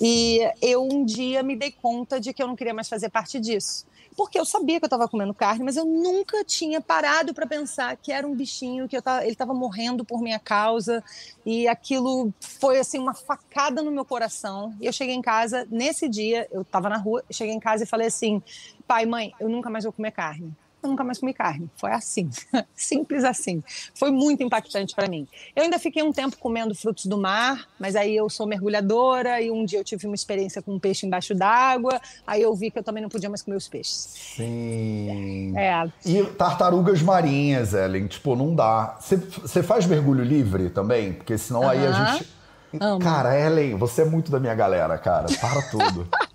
E 0.00 0.40
eu 0.60 0.82
um 0.82 1.04
dia 1.04 1.42
me 1.42 1.56
dei 1.56 1.70
conta 1.70 2.20
de 2.20 2.34
que 2.34 2.42
eu 2.42 2.46
não 2.46 2.56
queria 2.56 2.74
mais 2.74 2.88
fazer 2.88 3.08
parte 3.08 3.40
disso. 3.40 3.86
Porque 4.18 4.36
eu 4.36 4.44
sabia 4.44 4.80
que 4.80 4.84
eu 4.84 4.88
estava 4.88 5.06
comendo 5.06 5.32
carne, 5.32 5.62
mas 5.62 5.76
eu 5.76 5.84
nunca 5.84 6.44
tinha 6.44 6.80
parado 6.80 7.32
para 7.32 7.46
pensar 7.46 7.96
que 7.96 8.10
era 8.10 8.26
um 8.26 8.34
bichinho, 8.34 8.88
que 8.88 9.00
tava, 9.00 9.22
ele 9.22 9.30
estava 9.30 9.54
morrendo 9.54 10.04
por 10.04 10.20
minha 10.20 10.40
causa. 10.40 11.04
E 11.46 11.68
aquilo 11.68 12.34
foi 12.40 12.80
assim 12.80 12.98
uma 12.98 13.14
facada 13.14 13.80
no 13.80 13.92
meu 13.92 14.04
coração. 14.04 14.74
E 14.80 14.86
eu 14.86 14.92
cheguei 14.92 15.14
em 15.14 15.22
casa, 15.22 15.68
nesse 15.70 16.08
dia, 16.08 16.48
eu 16.50 16.62
estava 16.62 16.88
na 16.88 16.96
rua, 16.96 17.22
cheguei 17.30 17.54
em 17.54 17.60
casa 17.60 17.84
e 17.84 17.86
falei 17.86 18.08
assim: 18.08 18.42
pai, 18.88 19.06
mãe, 19.06 19.32
eu 19.38 19.48
nunca 19.48 19.70
mais 19.70 19.84
vou 19.84 19.92
comer 19.92 20.10
carne. 20.10 20.52
Eu 20.82 20.90
nunca 20.90 21.02
mais 21.02 21.18
comi 21.18 21.34
carne. 21.34 21.68
Foi 21.76 21.90
assim, 21.90 22.30
simples 22.74 23.24
assim. 23.24 23.62
Foi 23.94 24.10
muito 24.12 24.42
impactante 24.42 24.94
para 24.94 25.08
mim. 25.08 25.26
Eu 25.56 25.64
ainda 25.64 25.78
fiquei 25.78 26.02
um 26.02 26.12
tempo 26.12 26.36
comendo 26.38 26.74
frutos 26.74 27.06
do 27.06 27.18
mar, 27.18 27.66
mas 27.80 27.96
aí 27.96 28.14
eu 28.16 28.30
sou 28.30 28.46
mergulhadora 28.46 29.40
e 29.40 29.50
um 29.50 29.64
dia 29.64 29.80
eu 29.80 29.84
tive 29.84 30.06
uma 30.06 30.14
experiência 30.14 30.62
com 30.62 30.74
um 30.74 30.78
peixe 30.78 31.04
embaixo 31.04 31.34
d'água. 31.34 32.00
Aí 32.26 32.42
eu 32.42 32.54
vi 32.54 32.70
que 32.70 32.78
eu 32.78 32.82
também 32.84 33.02
não 33.02 33.08
podia 33.08 33.28
mais 33.28 33.42
comer 33.42 33.56
os 33.56 33.66
peixes. 33.68 34.08
Sim. 34.36 35.52
É, 35.56 35.90
E 36.06 36.22
tartarugas 36.24 37.02
marinhas, 37.02 37.74
Ellen, 37.74 38.06
tipo, 38.06 38.36
não 38.36 38.54
dá. 38.54 38.96
Você- 39.00 39.62
faz 39.62 39.84
mergulho 39.86 40.22
livre 40.22 40.70
também? 40.70 41.12
Porque 41.12 41.36
senão 41.36 41.68
aí 41.68 41.84
a 41.84 41.92
gente. 41.92 42.38
Amo. 42.80 43.00
Cara, 43.00 43.34
Ellen, 43.38 43.76
você 43.76 44.02
é 44.02 44.04
muito 44.04 44.30
da 44.30 44.38
minha 44.38 44.54
galera, 44.54 44.96
cara. 44.98 45.26
Para 45.40 45.62
tudo. 45.70 46.06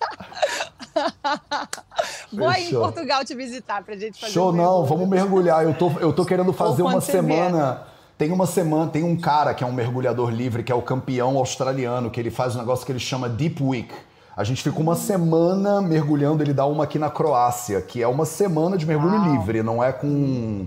vou 2.32 2.48
aí 2.48 2.68
em. 2.68 2.72
Portugal 2.72 3.24
te 3.24 3.34
visitar 3.34 3.82
pra 3.82 3.96
gente 3.96 4.20
fazer 4.20 4.32
Show 4.32 4.50
um 4.50 4.52
não, 4.52 4.80
mergulho. 4.82 4.86
vamos 4.86 5.08
mergulhar. 5.08 5.64
Eu 5.64 5.74
tô, 5.74 5.90
eu 6.00 6.12
tô 6.12 6.24
querendo 6.26 6.52
fazer 6.52 6.82
uma 6.82 7.00
semana. 7.00 7.82
Tem 8.16 8.30
uma 8.30 8.46
semana, 8.46 8.90
tem 8.90 9.02
um 9.02 9.16
cara 9.16 9.52
que 9.52 9.64
é 9.64 9.66
um 9.66 9.72
mergulhador 9.72 10.30
livre, 10.30 10.62
que 10.62 10.70
é 10.70 10.74
o 10.74 10.82
campeão 10.82 11.36
australiano, 11.36 12.10
que 12.10 12.20
ele 12.20 12.30
faz 12.30 12.54
um 12.54 12.60
negócio 12.60 12.86
que 12.86 12.92
ele 12.92 13.00
chama 13.00 13.28
Deep 13.28 13.60
Week. 13.60 13.92
A 14.36 14.44
gente 14.44 14.62
fica 14.62 14.78
uma 14.80 14.94
semana 14.94 15.80
mergulhando, 15.80 16.42
ele 16.42 16.52
dá 16.52 16.64
uma 16.64 16.84
aqui 16.84 16.98
na 16.98 17.10
Croácia, 17.10 17.80
que 17.82 18.02
é 18.02 18.06
uma 18.06 18.24
semana 18.24 18.76
de 18.76 18.86
mergulho 18.86 19.16
Uau. 19.16 19.32
livre, 19.32 19.62
não 19.64 19.82
é 19.82 19.92
com, 19.92 20.66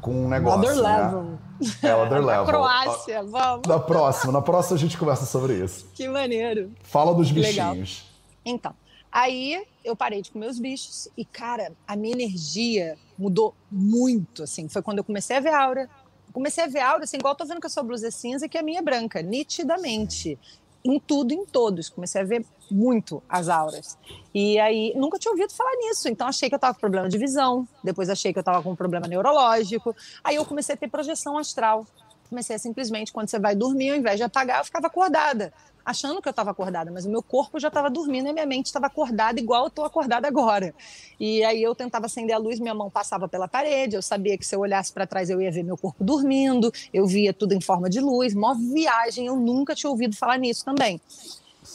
com 0.00 0.24
um 0.24 0.28
negócio. 0.28 0.60
Other 0.60 0.82
né? 0.82 0.96
level. 0.96 1.38
É 1.82 1.94
other 1.94 2.22
level. 2.24 2.44
Croácia, 2.46 3.22
vamos. 3.24 3.66
Na 3.66 3.78
próxima, 3.78 4.32
na 4.32 4.42
próxima 4.42 4.76
a 4.76 4.78
gente 4.80 4.98
conversa 4.98 5.24
sobre 5.24 5.54
isso. 5.54 5.86
Que 5.94 6.08
maneiro. 6.08 6.70
Fala 6.82 7.14
dos 7.14 7.30
Que 7.30 7.40
legal. 7.40 7.70
bichinhos. 7.70 8.06
Então, 8.44 8.72
aí 9.10 9.66
eu 9.84 9.96
parei 9.96 10.22
de 10.22 10.30
comer 10.30 10.48
os 10.48 10.58
bichos 10.58 11.08
e, 11.16 11.24
cara, 11.24 11.72
a 11.86 11.96
minha 11.96 12.14
energia 12.14 12.96
mudou 13.18 13.54
muito, 13.70 14.42
assim. 14.42 14.68
Foi 14.68 14.82
quando 14.82 14.98
eu 14.98 15.04
comecei 15.04 15.36
a 15.36 15.40
ver 15.40 15.52
aura. 15.52 15.88
Comecei 16.32 16.64
a 16.64 16.66
ver 16.66 16.80
aura, 16.80 17.04
assim, 17.04 17.16
igual 17.16 17.32
eu 17.32 17.38
tô 17.38 17.44
vendo 17.46 17.60
que 17.60 17.66
a 17.66 17.70
sua 17.70 17.82
blusa 17.82 18.08
é 18.08 18.10
cinza 18.10 18.46
e 18.46 18.48
que 18.48 18.58
a 18.58 18.62
minha 18.62 18.80
é 18.80 18.82
branca, 18.82 19.22
nitidamente. 19.22 20.38
Em 20.84 21.00
tudo, 21.00 21.32
em 21.32 21.44
todos. 21.44 21.88
Comecei 21.88 22.20
a 22.20 22.24
ver 22.24 22.46
muito 22.70 23.22
as 23.28 23.48
auras. 23.48 23.98
E 24.32 24.58
aí, 24.58 24.92
nunca 24.94 25.18
tinha 25.18 25.32
ouvido 25.32 25.52
falar 25.52 25.74
nisso. 25.76 26.08
Então, 26.08 26.28
achei 26.28 26.48
que 26.48 26.54
eu 26.54 26.58
tava 26.58 26.74
com 26.74 26.80
problema 26.80 27.08
de 27.08 27.18
visão. 27.18 27.66
Depois, 27.82 28.08
achei 28.08 28.32
que 28.32 28.38
eu 28.38 28.42
tava 28.42 28.62
com 28.62 28.70
um 28.70 28.76
problema 28.76 29.08
neurológico. 29.08 29.94
Aí, 30.22 30.36
eu 30.36 30.44
comecei 30.44 30.74
a 30.74 30.78
ter 30.78 30.88
projeção 30.88 31.36
astral. 31.36 31.84
Comecei 32.28 32.56
a 32.56 32.58
simplesmente, 32.58 33.12
quando 33.12 33.28
você 33.28 33.38
vai 33.38 33.54
dormir, 33.54 33.90
ao 33.90 33.96
invés 33.96 34.16
de 34.16 34.22
apagar, 34.22 34.58
eu 34.58 34.64
ficava 34.64 34.86
acordada 34.86 35.52
achando 35.88 36.20
que 36.20 36.28
eu 36.28 36.32
estava 36.32 36.50
acordada, 36.50 36.90
mas 36.90 37.06
o 37.06 37.10
meu 37.10 37.22
corpo 37.22 37.58
já 37.58 37.68
estava 37.68 37.88
dormindo 37.88 38.28
e 38.28 38.32
minha 38.32 38.44
mente 38.44 38.66
estava 38.66 38.86
acordada 38.86 39.40
igual 39.40 39.62
eu 39.62 39.68
estou 39.68 39.86
acordada 39.86 40.28
agora. 40.28 40.74
E 41.18 41.42
aí 41.42 41.62
eu 41.62 41.74
tentava 41.74 42.04
acender 42.04 42.36
a 42.36 42.38
luz, 42.38 42.60
minha 42.60 42.74
mão 42.74 42.90
passava 42.90 43.26
pela 43.26 43.48
parede, 43.48 43.96
eu 43.96 44.02
sabia 44.02 44.36
que 44.36 44.44
se 44.44 44.54
eu 44.54 44.60
olhasse 44.60 44.92
para 44.92 45.06
trás 45.06 45.30
eu 45.30 45.40
ia 45.40 45.50
ver 45.50 45.62
meu 45.62 45.78
corpo 45.78 46.04
dormindo, 46.04 46.70
eu 46.92 47.06
via 47.06 47.32
tudo 47.32 47.54
em 47.54 47.60
forma 47.60 47.88
de 47.88 48.00
luz, 48.00 48.34
mó 48.34 48.54
viagem, 48.54 49.26
eu 49.26 49.36
nunca 49.36 49.74
tinha 49.74 49.88
ouvido 49.88 50.14
falar 50.14 50.36
nisso 50.36 50.62
também. 50.62 51.00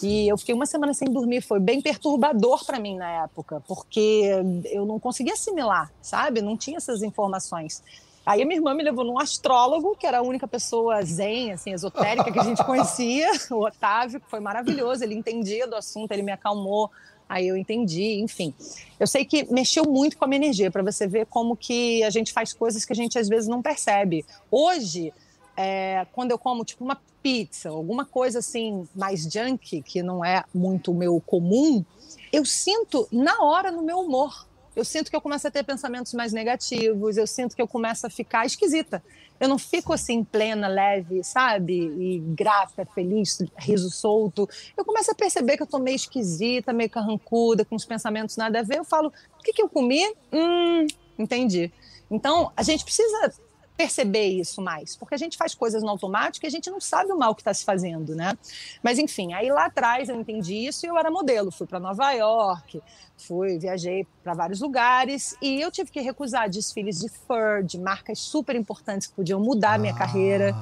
E 0.02 0.28
eu 0.28 0.38
fiquei 0.38 0.54
uma 0.54 0.68
semana 0.68 0.94
sem 0.94 1.08
dormir, 1.08 1.42
foi 1.42 1.60
bem 1.60 1.82
perturbador 1.82 2.64
para 2.66 2.80
mim 2.80 2.96
na 2.96 3.24
época, 3.24 3.64
porque 3.68 4.32
eu 4.66 4.86
não 4.86 5.00
conseguia 5.00 5.34
assimilar, 5.34 5.92
sabe? 6.04 6.40
Não 6.40 6.56
tinha 6.56 6.78
essas 6.78 7.02
informações. 7.02 7.82
Aí 8.26 8.42
a 8.42 8.46
minha 8.46 8.58
irmã 8.58 8.74
me 8.74 8.84
levou 8.84 9.04
num 9.04 9.20
astrólogo, 9.20 9.96
que 9.98 10.08
era 10.08 10.20
a 10.20 10.22
única 10.22 10.48
pessoa 10.48 11.04
zen, 11.04 11.52
assim, 11.52 11.74
esotérica 11.74 12.32
que 12.32 12.40
a 12.40 12.44
gente 12.44 12.64
conhecia, 12.66 13.30
o 13.52 13.66
Otávio, 13.66 14.20
que 14.20 14.30
foi 14.30 14.40
maravilhoso, 14.40 15.04
ele 15.04 15.14
entendia 15.14 15.68
do 15.68 15.76
assunto, 15.76 16.12
ele 16.12 16.24
me 16.24 16.32
acalmou. 16.32 16.90
Aí 17.28 17.48
eu 17.48 17.58
entendi, 17.58 18.20
enfim. 18.22 18.54
Eu 19.00 19.08
sei 19.08 19.26
que 19.26 19.52
mexeu 19.52 19.86
muito 19.86 20.18
com 20.18 20.26
a 20.26 20.28
minha 20.28 20.38
energia, 20.38 20.72
para 20.72 20.84
você 20.84 21.08
ver 21.08 21.26
como 21.26 21.58
que 21.58 22.04
a 22.04 22.10
gente 22.10 22.32
faz 22.32 22.54
coisas 22.54 22.86
que 22.86 22.94
a 22.94 22.96
gente 22.96 23.18
às 23.18 23.28
vezes 23.28 23.48
não 23.48 23.62
percebe. 23.62 24.26
Hoje, 24.52 25.14
é, 25.58 26.06
quando 26.14 26.32
eu 26.32 26.38
como 26.38 26.64
tipo 26.64 26.84
uma 26.84 26.98
pizza, 27.22 27.70
alguma 27.70 28.06
coisa 28.06 28.40
assim 28.40 28.88
mais 28.96 29.24
junk, 29.24 29.82
que 29.82 30.04
não 30.04 30.24
é 30.24 30.44
muito 30.54 30.92
o 30.92 30.96
meu 30.96 31.22
comum, 31.26 31.84
eu 32.32 32.46
sinto 32.46 33.08
na 33.12 33.44
hora 33.44 33.72
no 33.72 33.82
meu 33.82 34.00
humor. 34.00 34.46
Eu 34.76 34.84
sinto 34.84 35.10
que 35.10 35.16
eu 35.16 35.22
começo 35.22 35.48
a 35.48 35.52
ter 35.52 35.64
pensamentos 35.64 36.14
mais 36.14 36.34
negativos, 36.34 37.18
eu 37.18 37.28
sinto 37.28 37.56
que 37.56 37.62
eu 37.62 37.68
começo 37.68 38.08
a 38.08 38.10
ficar 38.10 38.46
esquisita. 38.46 39.04
Eu 39.40 39.48
não 39.48 39.58
fico 39.58 39.94
assim 39.94 40.24
plena, 40.24 40.68
leve, 40.68 41.24
sabe? 41.24 41.74
E 41.74 42.20
grata, 42.20 42.86
feliz, 42.94 43.40
riso 43.58 43.92
solto. 43.92 44.50
Eu 44.76 44.86
começo 44.86 45.12
a 45.12 45.16
perceber 45.16 45.58
que 45.58 45.64
eu 45.64 45.68
tô 45.68 45.80
meio 45.80 45.96
esquisita, 45.96 46.72
meio 46.72 46.90
carrancuda, 46.90 47.66
com 47.66 47.76
os 47.76 47.86
pensamentos 47.86 48.38
nada 48.38 48.60
a 48.60 48.64
ver. 48.64 48.78
Eu 48.78 48.86
falo, 48.86 49.12
o 49.40 49.44
que, 49.44 49.54
que 49.54 49.62
eu 49.62 49.70
comi? 49.70 50.02
Hum, 50.32 50.88
entendi. 51.20 51.72
Então, 52.10 52.52
a 52.56 52.64
gente 52.64 52.84
precisa 52.84 53.34
perceber 53.76 54.28
isso 54.28 54.62
mais, 54.62 54.96
porque 54.96 55.16
a 55.16 55.18
gente 55.18 55.38
faz 55.38 55.56
coisas 55.56 55.82
no 55.82 55.90
automático 55.90 56.46
e 56.46 56.48
a 56.48 56.50
gente 56.50 56.70
não 56.70 56.80
sabe 56.80 57.12
o 57.12 57.18
mal 57.18 57.34
que 57.34 57.42
está 57.42 57.54
se 57.54 57.66
fazendo, 57.66 58.16
né? 58.16 58.38
Mas 58.84 59.00
enfim, 59.00 59.34
aí 59.34 59.50
lá 59.50 59.66
atrás 59.66 60.10
eu 60.10 60.16
entendi 60.20 60.54
isso 60.54 60.86
e 60.86 60.90
eu 60.90 60.98
era 60.98 61.10
modelo, 61.10 61.52
fui 61.52 61.66
para 61.66 61.80
Nova 61.80 62.12
York, 62.12 62.82
fui, 63.18 63.58
viajei 63.58 64.06
para 64.24 64.34
vários 64.34 64.62
lugares 64.62 65.36
e 65.42 65.60
eu 65.60 65.72
tive 65.72 65.92
que 65.92 66.02
recusar 66.02 66.50
desfiles 66.50 67.00
de 67.00 67.10
fur, 67.10 67.64
de 67.64 67.80
marcas 67.80 68.20
super 68.20 68.56
importantes 68.56 69.08
que 69.08 69.14
podiam 69.14 69.40
mudar 69.40 69.74
a 69.74 69.78
minha 69.78 69.94
ah. 69.94 69.98
carreira. 69.98 70.56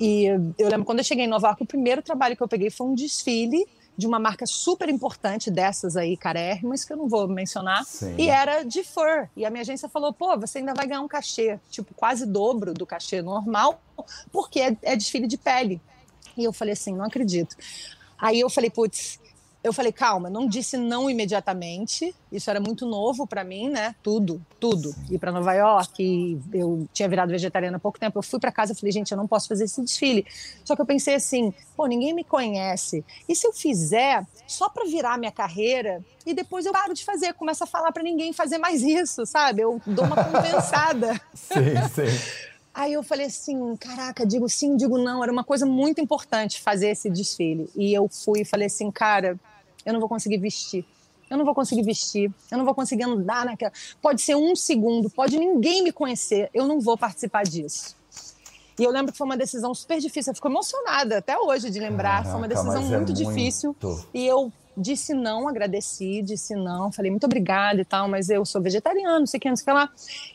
E 0.00 0.26
eu 0.58 0.68
lembro 0.68 0.84
quando 0.84 0.98
eu 0.98 1.04
cheguei 1.04 1.24
em 1.24 1.28
Nova 1.28 1.48
York, 1.48 1.62
o 1.62 1.66
primeiro 1.66 2.02
trabalho 2.02 2.36
que 2.36 2.42
eu 2.42 2.48
peguei 2.48 2.68
foi 2.68 2.86
um 2.86 2.94
desfile 2.94 3.64
de 3.96 4.06
uma 4.06 4.18
marca 4.18 4.46
super 4.46 4.88
importante 4.88 5.50
dessas 5.50 5.96
aí, 5.96 6.16
carérrimas, 6.16 6.84
que 6.84 6.92
eu 6.92 6.96
não 6.96 7.08
vou 7.08 7.28
mencionar, 7.28 7.84
Sim. 7.84 8.14
e 8.18 8.28
era 8.28 8.62
de 8.62 8.82
fur. 8.82 9.28
E 9.36 9.44
a 9.44 9.50
minha 9.50 9.62
agência 9.62 9.88
falou: 9.88 10.12
pô, 10.12 10.36
você 10.38 10.58
ainda 10.58 10.74
vai 10.74 10.86
ganhar 10.86 11.00
um 11.00 11.08
cachê, 11.08 11.58
tipo, 11.70 11.94
quase 11.94 12.26
dobro 12.26 12.74
do 12.74 12.84
cachê 12.84 13.22
normal, 13.22 13.80
porque 14.32 14.60
é, 14.60 14.76
é 14.82 14.96
desfile 14.96 15.26
de 15.26 15.38
pele. 15.38 15.80
E 16.36 16.44
eu 16.44 16.52
falei 16.52 16.72
assim: 16.72 16.94
não 16.94 17.04
acredito. 17.04 17.56
Aí 18.18 18.40
eu 18.40 18.50
falei: 18.50 18.70
putz, 18.70 19.20
eu 19.64 19.72
falei, 19.72 19.90
calma, 19.92 20.28
não 20.28 20.46
disse 20.46 20.76
não 20.76 21.08
imediatamente. 21.08 22.14
Isso 22.30 22.50
era 22.50 22.60
muito 22.60 22.84
novo 22.84 23.26
para 23.26 23.42
mim, 23.42 23.70
né? 23.70 23.94
Tudo, 24.02 24.44
tudo. 24.60 24.94
Ir 25.10 25.18
para 25.18 25.32
Nova 25.32 25.54
York, 25.54 26.38
eu 26.52 26.86
tinha 26.92 27.08
virado 27.08 27.30
vegetariana 27.30 27.78
há 27.78 27.80
pouco 27.80 27.98
tempo. 27.98 28.18
Eu 28.18 28.22
fui 28.22 28.38
para 28.38 28.52
casa 28.52 28.74
e 28.74 28.76
falei, 28.76 28.92
gente, 28.92 29.10
eu 29.10 29.16
não 29.16 29.26
posso 29.26 29.48
fazer 29.48 29.64
esse 29.64 29.80
desfile. 29.80 30.26
Só 30.62 30.76
que 30.76 30.82
eu 30.82 30.86
pensei 30.86 31.14
assim, 31.14 31.50
pô, 31.74 31.86
ninguém 31.86 32.12
me 32.12 32.22
conhece. 32.22 33.02
E 33.26 33.34
se 33.34 33.46
eu 33.46 33.54
fizer 33.54 34.26
só 34.46 34.68
para 34.68 34.84
virar 34.84 35.16
minha 35.16 35.32
carreira 35.32 36.04
e 36.26 36.34
depois 36.34 36.66
eu 36.66 36.72
paro 36.72 36.92
de 36.92 37.02
fazer, 37.02 37.32
começo 37.32 37.64
a 37.64 37.66
falar 37.66 37.90
para 37.90 38.02
ninguém 38.02 38.34
fazer 38.34 38.58
mais 38.58 38.82
isso, 38.82 39.24
sabe? 39.24 39.62
Eu 39.62 39.80
dou 39.86 40.04
uma 40.04 40.24
compensada. 40.24 41.18
sim, 41.32 41.74
sim. 41.94 42.44
Aí 42.74 42.92
eu 42.92 43.02
falei 43.02 43.26
assim, 43.26 43.76
caraca, 43.76 44.26
digo 44.26 44.46
sim, 44.46 44.76
digo 44.76 44.98
não. 44.98 45.22
Era 45.22 45.32
uma 45.32 45.44
coisa 45.44 45.64
muito 45.64 46.02
importante 46.02 46.60
fazer 46.60 46.88
esse 46.88 47.08
desfile. 47.08 47.70
E 47.74 47.94
eu 47.94 48.10
fui 48.10 48.42
e 48.42 48.44
falei 48.44 48.66
assim, 48.66 48.90
cara, 48.90 49.38
eu 49.84 49.92
não 49.92 50.00
vou 50.00 50.08
conseguir 50.08 50.38
vestir. 50.38 50.84
Eu 51.30 51.38
não 51.38 51.44
vou 51.44 51.54
conseguir 51.54 51.82
vestir, 51.82 52.30
eu 52.50 52.58
não 52.58 52.64
vou 52.64 52.74
conseguir 52.74 53.04
andar 53.04 53.46
naquela. 53.46 53.72
Pode 54.00 54.20
ser 54.20 54.36
um 54.36 54.54
segundo, 54.54 55.08
pode 55.08 55.38
ninguém 55.38 55.82
me 55.82 55.90
conhecer, 55.90 56.50
eu 56.52 56.68
não 56.68 56.80
vou 56.80 56.98
participar 56.98 57.44
disso. 57.44 57.96
E 58.78 58.84
eu 58.84 58.90
lembro 58.90 59.12
que 59.12 59.18
foi 59.18 59.24
uma 59.24 59.36
decisão 59.36 59.74
super 59.74 60.00
difícil. 60.00 60.32
Eu 60.32 60.34
fico 60.34 60.48
emocionada 60.48 61.18
até 61.18 61.38
hoje 61.38 61.70
de 61.70 61.78
lembrar. 61.78 62.24
Caraca, 62.24 62.30
foi 62.30 62.38
uma 62.38 62.48
decisão 62.48 62.82
muito, 62.82 62.94
é 62.94 62.96
muito 62.96 63.12
difícil. 63.12 63.76
E 64.12 64.26
eu 64.26 64.52
disse 64.76 65.14
não, 65.14 65.46
agradeci, 65.48 66.20
disse 66.22 66.56
não, 66.56 66.90
falei 66.90 67.10
muito 67.10 67.24
obrigada 67.24 67.80
e 67.80 67.84
tal, 67.84 68.08
mas 68.08 68.28
eu 68.28 68.44
sou 68.44 68.60
vegetariano, 68.60 69.20
não 69.20 69.26
sei 69.26 69.38
o 69.38 69.40
que, 69.40 69.48
não 69.48 69.56
sei 69.56 69.62
o 69.62 69.66
que 69.66 69.72
lá. 69.72 69.90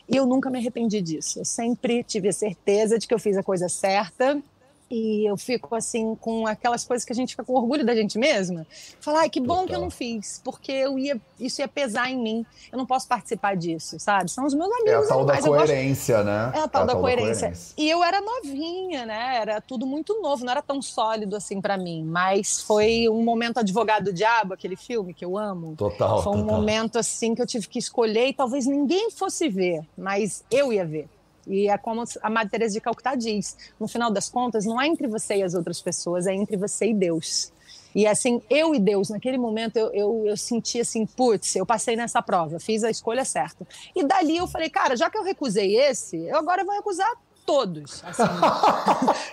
E 0.08 0.16
eu 0.16 0.26
nunca 0.26 0.48
me 0.48 0.58
arrependi 0.58 1.02
disso. 1.02 1.40
Eu 1.40 1.44
sempre 1.44 2.02
tive 2.02 2.28
a 2.28 2.32
certeza 2.32 2.98
de 2.98 3.06
que 3.06 3.12
eu 3.12 3.18
fiz 3.18 3.36
a 3.36 3.42
coisa 3.42 3.68
certa 3.68 4.42
e 4.90 5.24
eu 5.24 5.36
fico 5.36 5.74
assim 5.76 6.16
com 6.16 6.46
aquelas 6.46 6.84
coisas 6.84 7.04
que 7.04 7.12
a 7.12 7.14
gente 7.14 7.30
fica 7.30 7.44
com 7.44 7.54
orgulho 7.54 7.86
da 7.86 7.94
gente 7.94 8.18
mesma. 8.18 8.66
Falar, 9.00 9.20
ai, 9.20 9.30
que 9.30 9.40
bom 9.40 9.60
Total. 9.60 9.66
que 9.66 9.74
eu 9.76 9.80
não 9.80 9.90
fiz, 9.90 10.40
porque 10.44 10.72
eu 10.72 10.98
ia, 10.98 11.20
isso 11.38 11.60
ia 11.60 11.68
pesar 11.68 12.10
em 12.10 12.20
mim. 12.20 12.46
Eu 12.72 12.76
não 12.76 12.84
posso 12.84 13.06
participar 13.06 13.56
disso, 13.56 14.00
sabe? 14.00 14.28
São 14.30 14.44
os 14.44 14.52
meus 14.52 14.70
amigos. 14.72 14.90
É 14.90 14.96
a 14.96 15.06
tal 15.06 15.24
da 15.24 15.40
coerência, 15.40 16.16
gosto... 16.16 16.26
né? 16.26 16.52
É 16.54 16.60
a 16.60 16.68
tal, 16.68 16.80
é 16.80 16.84
a 16.84 16.86
da, 16.86 16.92
tal 16.92 17.00
coerência. 17.00 17.32
da, 17.32 17.40
coerência. 17.40 17.74
E 17.76 17.88
eu 17.88 18.02
era 18.02 18.20
novinha, 18.20 19.06
né? 19.06 19.36
Era 19.40 19.60
tudo 19.60 19.86
muito 19.86 20.20
novo, 20.20 20.44
não 20.44 20.50
era 20.50 20.62
tão 20.62 20.82
sólido 20.82 21.36
assim 21.36 21.60
para 21.60 21.78
mim. 21.78 22.04
Mas 22.04 22.60
foi 22.60 23.08
um 23.08 23.22
momento 23.22 23.58
advogado 23.58 24.12
diabo, 24.12 24.54
aquele 24.54 24.76
filme 24.76 25.14
que 25.14 25.24
eu 25.24 25.38
amo. 25.38 25.76
Total. 25.76 26.20
Foi 26.20 26.36
um 26.36 26.42
total. 26.42 26.56
momento 26.56 26.98
assim 26.98 27.32
que 27.34 27.40
eu 27.40 27.46
tive 27.46 27.68
que 27.68 27.78
escolher 27.78 28.26
e 28.26 28.32
talvez 28.32 28.66
ninguém 28.66 29.10
fosse 29.10 29.48
ver, 29.48 29.82
mas 29.96 30.44
eu 30.50 30.72
ia 30.72 30.84
ver. 30.84 31.08
E 31.50 31.68
é 31.68 31.76
como 31.76 32.04
a 32.22 32.30
Madre 32.30 32.50
Teresa 32.50 32.74
de 32.74 32.80
Calcutá 32.80 33.14
diz, 33.14 33.56
no 33.78 33.88
final 33.88 34.10
das 34.10 34.28
contas, 34.28 34.64
não 34.64 34.80
é 34.80 34.86
entre 34.86 35.06
você 35.06 35.36
e 35.36 35.42
as 35.42 35.54
outras 35.54 35.80
pessoas, 35.80 36.26
é 36.26 36.34
entre 36.34 36.56
você 36.56 36.90
e 36.90 36.94
Deus. 36.94 37.52
E 37.94 38.06
assim, 38.06 38.40
eu 38.48 38.74
e 38.74 38.78
Deus, 38.78 39.08
naquele 39.10 39.36
momento, 39.36 39.76
eu, 39.76 39.92
eu, 39.92 40.24
eu 40.26 40.36
senti 40.36 40.80
assim, 40.80 41.04
putz, 41.04 41.56
eu 41.56 41.66
passei 41.66 41.96
nessa 41.96 42.22
prova, 42.22 42.60
fiz 42.60 42.84
a 42.84 42.90
escolha 42.90 43.24
certa. 43.24 43.66
E 43.94 44.04
dali 44.04 44.36
eu 44.36 44.46
falei, 44.46 44.70
cara, 44.70 44.96
já 44.96 45.10
que 45.10 45.18
eu 45.18 45.24
recusei 45.24 45.76
esse, 45.76 46.16
eu 46.16 46.36
agora 46.36 46.64
vou 46.64 46.74
recusar 46.74 47.10
todos. 47.50 48.04
Assim. 48.04 48.22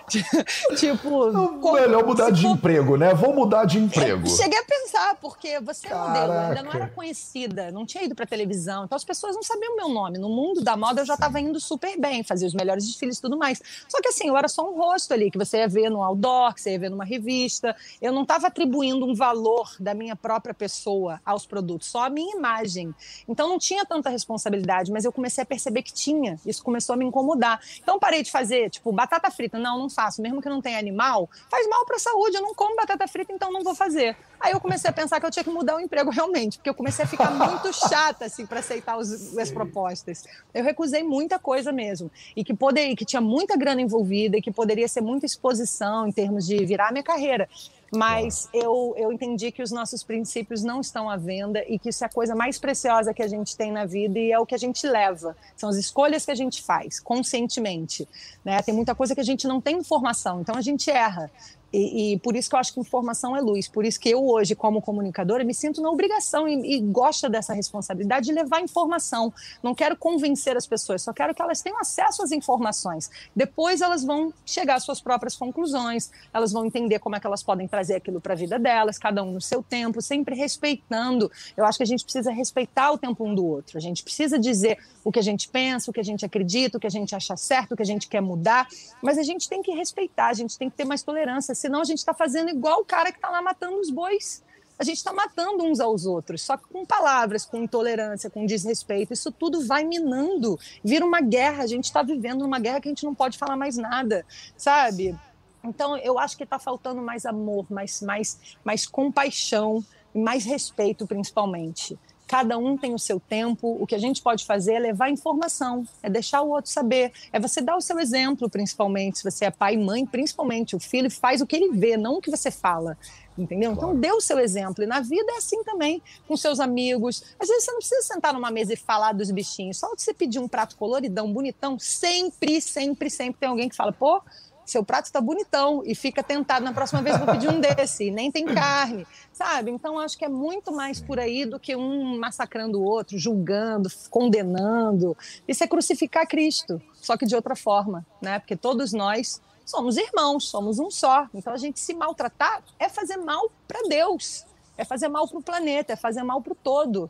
tipo. 0.75 1.77
É 1.77 1.81
melhor 1.81 2.03
mudar 2.03 2.31
de 2.31 2.41
for... 2.41 2.49
emprego, 2.49 2.97
né? 2.97 3.13
Vou 3.13 3.31
mudar 3.31 3.65
de 3.65 3.77
emprego. 3.77 4.27
Eu 4.27 4.35
cheguei 4.35 4.57
a 4.57 4.63
pensar, 4.63 5.15
porque 5.21 5.59
você 5.59 5.87
Caraca. 5.87 6.07
é 6.07 6.21
modelo, 6.21 6.33
ainda 6.33 6.63
não 6.63 6.71
era 6.71 6.87
conhecida, 6.87 7.71
não 7.71 7.85
tinha 7.85 8.03
ido 8.03 8.15
pra 8.15 8.25
televisão, 8.25 8.85
então 8.85 8.95
as 8.95 9.03
pessoas 9.03 9.35
não 9.35 9.43
sabiam 9.43 9.73
o 9.73 9.75
meu 9.75 9.89
nome. 9.89 10.17
No 10.17 10.29
mundo 10.29 10.63
da 10.63 10.75
moda 10.75 11.01
eu 11.01 11.05
já 11.05 11.13
estava 11.13 11.39
indo 11.39 11.59
super 11.59 11.95
bem, 11.99 12.23
fazia 12.23 12.47
os 12.47 12.55
melhores 12.55 12.87
desfiles 12.87 13.19
e 13.19 13.21
tudo 13.21 13.37
mais. 13.37 13.61
Só 13.87 14.01
que 14.01 14.07
assim, 14.07 14.29
eu 14.29 14.37
era 14.37 14.47
só 14.47 14.67
um 14.67 14.75
rosto 14.75 15.13
ali, 15.13 15.29
que 15.29 15.37
você 15.37 15.57
ia 15.57 15.67
ver 15.67 15.89
no 15.91 16.01
outdoor, 16.01 16.55
que 16.55 16.61
você 16.61 16.71
ia 16.71 16.79
ver 16.79 16.89
numa 16.89 17.05
revista. 17.05 17.75
Eu 18.01 18.11
não 18.11 18.23
estava 18.23 18.47
atribuindo 18.47 19.05
um 19.05 19.13
valor 19.13 19.75
da 19.79 19.93
minha 19.93 20.15
própria 20.15 20.55
pessoa 20.55 21.21
aos 21.23 21.45
produtos, 21.45 21.87
só 21.87 22.05
a 22.05 22.09
minha 22.09 22.35
imagem. 22.35 22.95
Então 23.27 23.47
não 23.47 23.59
tinha 23.59 23.85
tanta 23.85 24.09
responsabilidade, 24.09 24.91
mas 24.91 25.05
eu 25.05 25.11
comecei 25.11 25.43
a 25.43 25.45
perceber 25.45 25.83
que 25.83 25.93
tinha. 25.93 26.39
Isso 26.43 26.63
começou 26.63 26.93
a 26.93 26.97
me 26.97 27.05
incomodar. 27.05 27.59
Então 27.79 27.99
parei 28.07 28.23
de 28.23 28.31
fazer, 28.31 28.69
tipo, 28.69 28.89
batata 28.93 29.29
frita. 29.29 29.59
Não, 29.59 29.77
não 29.77 29.89
faço. 29.89 30.21
Mesmo 30.21 30.41
que 30.41 30.47
não 30.47 30.61
tenha 30.61 30.79
animal, 30.79 31.29
faz 31.51 31.67
mal 31.67 31.85
para 31.85 31.97
a 31.97 31.99
saúde. 31.99 32.37
Eu 32.37 32.41
não 32.41 32.55
como 32.55 32.73
batata 32.73 33.05
frita, 33.05 33.33
então 33.33 33.51
não 33.51 33.61
vou 33.61 33.75
fazer. 33.75 34.15
Aí 34.39 34.53
eu 34.53 34.61
comecei 34.61 34.89
a 34.89 34.93
pensar 34.93 35.19
que 35.19 35.25
eu 35.25 35.31
tinha 35.31 35.43
que 35.43 35.49
mudar 35.49 35.75
o 35.75 35.79
emprego 35.81 36.09
realmente, 36.09 36.57
porque 36.57 36.69
eu 36.69 36.73
comecei 36.73 37.03
a 37.03 37.07
ficar 37.07 37.29
muito 37.31 37.73
chata, 37.89 38.23
assim, 38.23 38.45
para 38.45 38.59
aceitar 38.59 38.97
os, 38.97 39.37
as 39.37 39.51
propostas. 39.51 40.23
Eu 40.53 40.63
recusei 40.63 41.03
muita 41.03 41.37
coisa 41.37 41.73
mesmo. 41.73 42.09
E 42.33 42.45
que, 42.45 42.53
poderia, 42.53 42.95
que 42.95 43.03
tinha 43.03 43.21
muita 43.21 43.57
grana 43.57 43.81
envolvida 43.81 44.37
e 44.37 44.41
que 44.41 44.51
poderia 44.51 44.87
ser 44.87 45.01
muita 45.01 45.25
exposição 45.25 46.07
em 46.07 46.11
termos 46.13 46.47
de 46.47 46.65
virar 46.65 46.93
minha 46.93 47.03
carreira. 47.03 47.49
Mas 47.91 48.49
eu, 48.53 48.93
eu 48.97 49.11
entendi 49.11 49.51
que 49.51 49.61
os 49.61 49.71
nossos 49.71 50.03
princípios 50.03 50.61
não 50.61 50.81
estão 50.81 51.09
à 51.09 51.15
venda 51.15 51.63
e 51.67 51.79
que 51.79 51.89
isso 51.89 52.03
é 52.03 52.07
a 52.07 52.09
coisa 52.09 52.35
mais 52.35 52.59
preciosa 52.59 53.13
que 53.13 53.21
a 53.21 53.27
gente 53.27 53.55
tem 53.55 53.71
na 53.71 53.85
vida 53.85 54.19
e 54.19 54.31
é 54.31 54.39
o 54.39 54.45
que 54.45 54.53
a 54.53 54.57
gente 54.57 54.85
leva. 54.85 55.35
São 55.55 55.69
as 55.69 55.77
escolhas 55.77 56.25
que 56.25 56.31
a 56.31 56.35
gente 56.35 56.61
faz 56.61 56.99
conscientemente. 56.99 58.07
Né? 58.43 58.61
Tem 58.61 58.73
muita 58.73 58.93
coisa 58.93 59.15
que 59.15 59.21
a 59.21 59.23
gente 59.23 59.47
não 59.47 59.61
tem 59.61 59.77
informação, 59.77 60.41
então 60.41 60.55
a 60.55 60.61
gente 60.61 60.89
erra. 60.89 61.31
E, 61.71 62.13
e, 62.13 62.19
por 62.19 62.35
isso 62.35 62.49
que 62.49 62.55
eu 62.55 62.59
acho 62.59 62.73
que 62.73 62.79
informação 62.79 63.35
é 63.35 63.41
luz. 63.41 63.67
Por 63.67 63.85
isso 63.85 63.99
que 63.99 64.09
eu 64.09 64.25
hoje, 64.25 64.55
como 64.55 64.81
comunicadora, 64.81 65.43
me 65.43 65.53
sinto 65.53 65.81
na 65.81 65.89
obrigação 65.89 66.47
e, 66.47 66.75
e 66.75 66.79
gosto 66.79 67.29
dessa 67.29 67.53
responsabilidade 67.53 68.27
de 68.27 68.31
levar 68.31 68.61
informação. 68.61 69.33
Não 69.61 69.75
quero 69.75 69.95
convencer 69.97 70.55
as 70.55 70.65
pessoas, 70.65 71.01
só 71.01 71.11
quero 71.11 71.35
que 71.35 71.41
elas 71.41 71.61
tenham 71.61 71.79
acesso 71.79 72.23
às 72.23 72.31
informações. 72.31 73.09
Depois 73.35 73.81
elas 73.81 74.03
vão 74.03 74.33
chegar 74.45 74.75
às 74.75 74.83
suas 74.83 75.01
próprias 75.01 75.35
conclusões, 75.35 76.09
elas 76.33 76.51
vão 76.51 76.65
entender 76.65 76.99
como 76.99 77.15
é 77.15 77.19
que 77.19 77.27
elas 77.27 77.43
podem 77.43 77.67
trazer 77.67 77.95
aquilo 77.95 78.21
para 78.21 78.33
a 78.33 78.37
vida 78.37 78.57
delas, 78.57 78.97
cada 78.97 79.21
um 79.23 79.31
no 79.31 79.41
seu 79.41 79.61
tempo, 79.61 80.01
sempre 80.01 80.35
respeitando. 80.35 81.29
Eu 81.55 81.65
acho 81.65 81.77
que 81.77 81.83
a 81.83 81.87
gente 81.87 82.03
precisa 82.03 82.31
respeitar 82.31 82.91
o 82.91 82.97
tempo 82.97 83.25
um 83.25 83.35
do 83.35 83.45
outro. 83.45 83.77
A 83.77 83.81
gente 83.81 84.03
precisa 84.03 84.39
dizer 84.39 84.77
o 85.03 85.11
que 85.11 85.19
a 85.19 85.23
gente 85.23 85.49
pensa, 85.49 85.89
o 85.89 85.93
que 85.93 85.99
a 85.99 86.03
gente 86.03 86.25
acredita, 86.25 86.77
o 86.77 86.81
que 86.81 86.87
a 86.87 86.91
gente 86.91 87.15
acha 87.15 87.35
certo, 87.35 87.73
o 87.73 87.75
que 87.75 87.83
a 87.83 87.85
gente 87.85 88.07
quer 88.07 88.21
mudar, 88.21 88.67
mas 89.01 89.17
a 89.17 89.23
gente 89.23 89.47
tem 89.49 89.61
que 89.61 89.71
respeitar, 89.71 90.27
a 90.27 90.33
gente 90.33 90.57
tem 90.57 90.69
que 90.69 90.75
ter 90.75 90.85
mais 90.85 91.01
tolerância 91.01 91.55
senão 91.57 91.81
a 91.81 91.83
gente 91.83 91.99
está 91.99 92.13
fazendo 92.13 92.49
igual 92.49 92.81
o 92.81 92.85
cara 92.85 93.11
que 93.11 93.17
está 93.17 93.29
lá 93.29 93.41
matando 93.41 93.79
os 93.79 93.89
bois. 93.89 94.43
A 94.79 94.83
gente 94.83 94.97
está 94.97 95.11
matando 95.11 95.63
uns 95.63 95.79
aos 95.79 96.05
outros, 96.05 96.43
só 96.43 96.55
que 96.55 96.65
com 96.67 96.85
palavras, 96.85 97.45
com 97.45 97.57
intolerância, 97.57 98.29
com 98.29 98.45
desrespeito. 98.45 99.11
Isso 99.11 99.31
tudo 99.31 99.65
vai 99.65 99.83
minando, 99.83 100.59
vira 100.83 101.03
uma 101.03 101.19
guerra. 101.19 101.63
A 101.63 101.67
gente 101.67 101.85
está 101.85 102.03
vivendo 102.03 102.43
uma 102.43 102.59
guerra 102.59 102.79
que 102.79 102.87
a 102.87 102.91
gente 102.91 103.03
não 103.03 103.15
pode 103.15 103.39
falar 103.39 103.57
mais 103.57 103.75
nada, 103.75 104.23
sabe? 104.55 105.17
Então, 105.63 105.97
eu 105.97 106.19
acho 106.19 106.37
que 106.37 106.43
está 106.43 106.59
faltando 106.59 107.01
mais 107.01 107.25
amor, 107.25 107.65
mais, 107.69 108.01
mais, 108.01 108.39
mais 108.63 108.85
compaixão, 108.85 109.83
mais 110.13 110.45
respeito, 110.45 111.07
principalmente. 111.07 111.97
Cada 112.27 112.57
um 112.57 112.77
tem 112.77 112.93
o 112.93 112.99
seu 112.99 113.19
tempo. 113.19 113.77
O 113.79 113.87
que 113.87 113.95
a 113.95 113.99
gente 113.99 114.21
pode 114.21 114.45
fazer 114.45 114.73
é 114.73 114.79
levar 114.79 115.09
informação, 115.09 115.87
é 116.03 116.09
deixar 116.09 116.41
o 116.41 116.49
outro 116.49 116.69
saber, 116.69 117.13
é 117.31 117.39
você 117.39 117.61
dar 117.61 117.77
o 117.77 117.81
seu 117.81 117.99
exemplo, 117.99 118.49
principalmente. 118.49 119.19
Se 119.19 119.23
você 119.23 119.45
é 119.45 119.51
pai 119.51 119.75
e 119.75 119.77
mãe, 119.77 120.05
principalmente. 120.05 120.75
O 120.75 120.79
filho 120.79 121.09
faz 121.09 121.41
o 121.41 121.47
que 121.47 121.55
ele 121.55 121.71
vê, 121.71 121.95
não 121.95 122.17
o 122.17 122.21
que 122.21 122.29
você 122.29 122.51
fala. 122.51 122.97
Entendeu? 123.37 123.71
Então, 123.71 123.83
claro. 123.83 123.97
Então, 123.97 124.01
dê 124.01 124.11
o 124.11 124.19
seu 124.19 124.39
exemplo. 124.39 124.83
E 124.83 124.87
na 124.87 124.99
vida 124.99 125.31
é 125.31 125.37
assim 125.37 125.63
também, 125.63 126.01
com 126.27 126.35
seus 126.35 126.59
amigos. 126.59 127.23
Às 127.39 127.47
vezes 127.47 127.65
você 127.65 127.71
não 127.71 127.79
precisa 127.79 128.01
sentar 128.01 128.33
numa 128.33 128.49
mesa 128.49 128.73
e 128.73 128.75
falar 128.75 129.13
dos 129.13 129.29
bichinhos. 129.29 129.77
Só 129.77 129.89
você 129.95 130.13
pedir 130.13 130.39
um 130.39 130.47
prato 130.47 130.75
coloridão, 130.75 131.31
bonitão, 131.31 131.77
sempre, 131.79 132.59
sempre, 132.59 133.09
sempre 133.09 133.39
tem 133.39 133.49
alguém 133.49 133.69
que 133.69 133.75
fala, 133.75 133.93
pô, 133.93 134.21
seu 134.67 134.83
prato 134.83 135.05
está 135.05 135.21
bonitão 135.21 135.81
e 135.85 135.95
fica 135.95 136.21
tentado 136.21 136.65
na 136.65 136.73
próxima 136.73 137.01
vez 137.01 137.17
vou 137.17 137.25
pedir 137.27 137.49
um 137.49 137.59
desse, 137.59 138.07
e 138.07 138.11
nem 138.11 138.29
tem 138.29 138.45
carne, 138.45 139.07
sabe? 139.31 139.71
Então 139.71 139.97
acho 139.97 140.17
que 140.17 140.25
é 140.25 140.29
muito 140.29 140.73
mais 140.73 140.99
por 140.99 141.17
aí 141.19 141.45
do 141.45 141.57
que 141.57 141.73
um 141.73 142.19
massacrando 142.19 142.79
o 142.79 142.83
outro, 142.83 143.17
julgando, 143.17 143.89
condenando. 144.09 145.15
Isso 145.47 145.63
é 145.63 145.67
crucificar 145.67 146.27
Cristo, 146.27 146.81
só 146.95 147.15
que 147.15 147.25
de 147.25 147.33
outra 147.33 147.55
forma, 147.55 148.05
né? 148.21 148.39
Porque 148.39 148.57
todos 148.57 148.91
nós 148.91 149.41
somos 149.65 149.95
irmãos, 149.95 150.49
somos 150.49 150.79
um 150.79 150.91
só. 150.91 151.27
Então 151.33 151.53
a 151.53 151.57
gente 151.57 151.79
se 151.79 151.93
maltratar 151.93 152.61
é 152.77 152.89
fazer 152.89 153.17
mal 153.17 153.49
para 153.65 153.81
Deus, 153.87 154.45
é 154.77 154.83
fazer 154.83 155.07
mal 155.07 155.27
para 155.29 155.37
o 155.37 155.43
planeta, 155.43 155.93
é 155.93 155.95
fazer 155.95 156.23
mal 156.23 156.41
para 156.41 156.51
o 156.51 156.55
todo. 156.55 157.09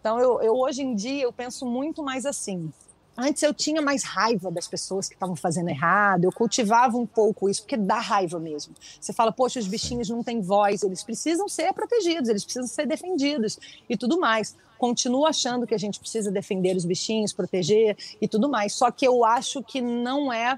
Então 0.00 0.18
eu, 0.18 0.42
eu 0.42 0.54
hoje 0.54 0.82
em 0.82 0.96
dia 0.96 1.22
eu 1.22 1.32
penso 1.32 1.64
muito 1.64 2.02
mais 2.02 2.26
assim. 2.26 2.72
Antes 3.20 3.42
eu 3.42 3.52
tinha 3.52 3.82
mais 3.82 4.04
raiva 4.04 4.48
das 4.48 4.68
pessoas 4.68 5.08
que 5.08 5.14
estavam 5.14 5.34
fazendo 5.34 5.68
errado, 5.68 6.22
eu 6.22 6.30
cultivava 6.30 6.96
um 6.96 7.04
pouco 7.04 7.48
isso, 7.48 7.62
porque 7.62 7.76
dá 7.76 7.98
raiva 7.98 8.38
mesmo. 8.38 8.72
Você 9.00 9.12
fala, 9.12 9.32
poxa, 9.32 9.58
os 9.58 9.66
bichinhos 9.66 10.08
não 10.08 10.22
têm 10.22 10.40
voz, 10.40 10.84
eles 10.84 11.02
precisam 11.02 11.48
ser 11.48 11.72
protegidos, 11.72 12.28
eles 12.28 12.44
precisam 12.44 12.68
ser 12.68 12.86
defendidos 12.86 13.58
e 13.90 13.96
tudo 13.96 14.20
mais. 14.20 14.54
Continuo 14.78 15.26
achando 15.26 15.66
que 15.66 15.74
a 15.74 15.78
gente 15.78 15.98
precisa 15.98 16.30
defender 16.30 16.76
os 16.76 16.84
bichinhos, 16.84 17.32
proteger 17.32 17.96
e 18.20 18.28
tudo 18.28 18.48
mais. 18.48 18.72
Só 18.74 18.88
que 18.88 19.04
eu 19.04 19.24
acho 19.24 19.64
que 19.64 19.80
não 19.80 20.32
é 20.32 20.56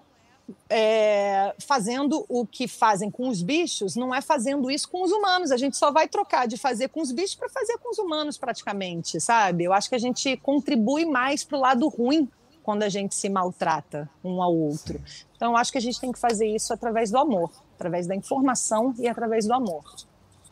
é, 0.69 1.55
fazendo 1.59 2.27
o 2.29 2.45
que 2.45 2.69
fazem 2.69 3.11
com 3.11 3.29
os 3.29 3.41
bichos, 3.41 3.97
não 3.97 4.15
é 4.15 4.21
fazendo 4.21 4.71
isso 4.71 4.87
com 4.91 5.03
os 5.03 5.13
humanos. 5.13 5.51
A 5.51 5.57
gente 5.57 5.79
só 5.79 5.91
vai 5.91 6.07
trocar 6.09 6.47
de 6.47 6.59
fazer 6.59 6.89
com 6.89 7.01
os 7.01 7.11
bichos 7.11 7.37
para 7.37 7.49
fazer 7.49 7.79
com 7.79 7.91
os 7.91 7.99
humanos, 7.99 8.37
praticamente, 8.37 9.19
sabe? 9.19 9.65
Eu 9.65 9.73
acho 9.73 9.89
que 9.89 9.95
a 9.95 9.99
gente 9.99 10.37
contribui 10.37 11.07
mais 11.07 11.43
para 11.43 11.57
o 11.57 11.61
lado 11.63 11.89
ruim 11.89 12.29
quando 12.71 12.85
a 12.85 12.89
gente 12.89 13.17
se 13.17 13.29
maltrata 13.29 14.09
um 14.23 14.41
ao 14.41 14.55
outro. 14.55 15.01
Então, 15.35 15.57
acho 15.57 15.73
que 15.73 15.79
a 15.79 15.81
gente 15.81 16.01
tem 16.01 16.13
que 16.13 16.21
fazer 16.21 16.47
isso 16.47 16.73
através 16.73 17.11
do 17.11 17.19
amor, 17.19 17.51
através 17.75 18.07
da 18.07 18.15
informação 18.15 18.95
e 18.97 19.09
através 19.09 19.45
do 19.45 19.53
amor. 19.53 19.83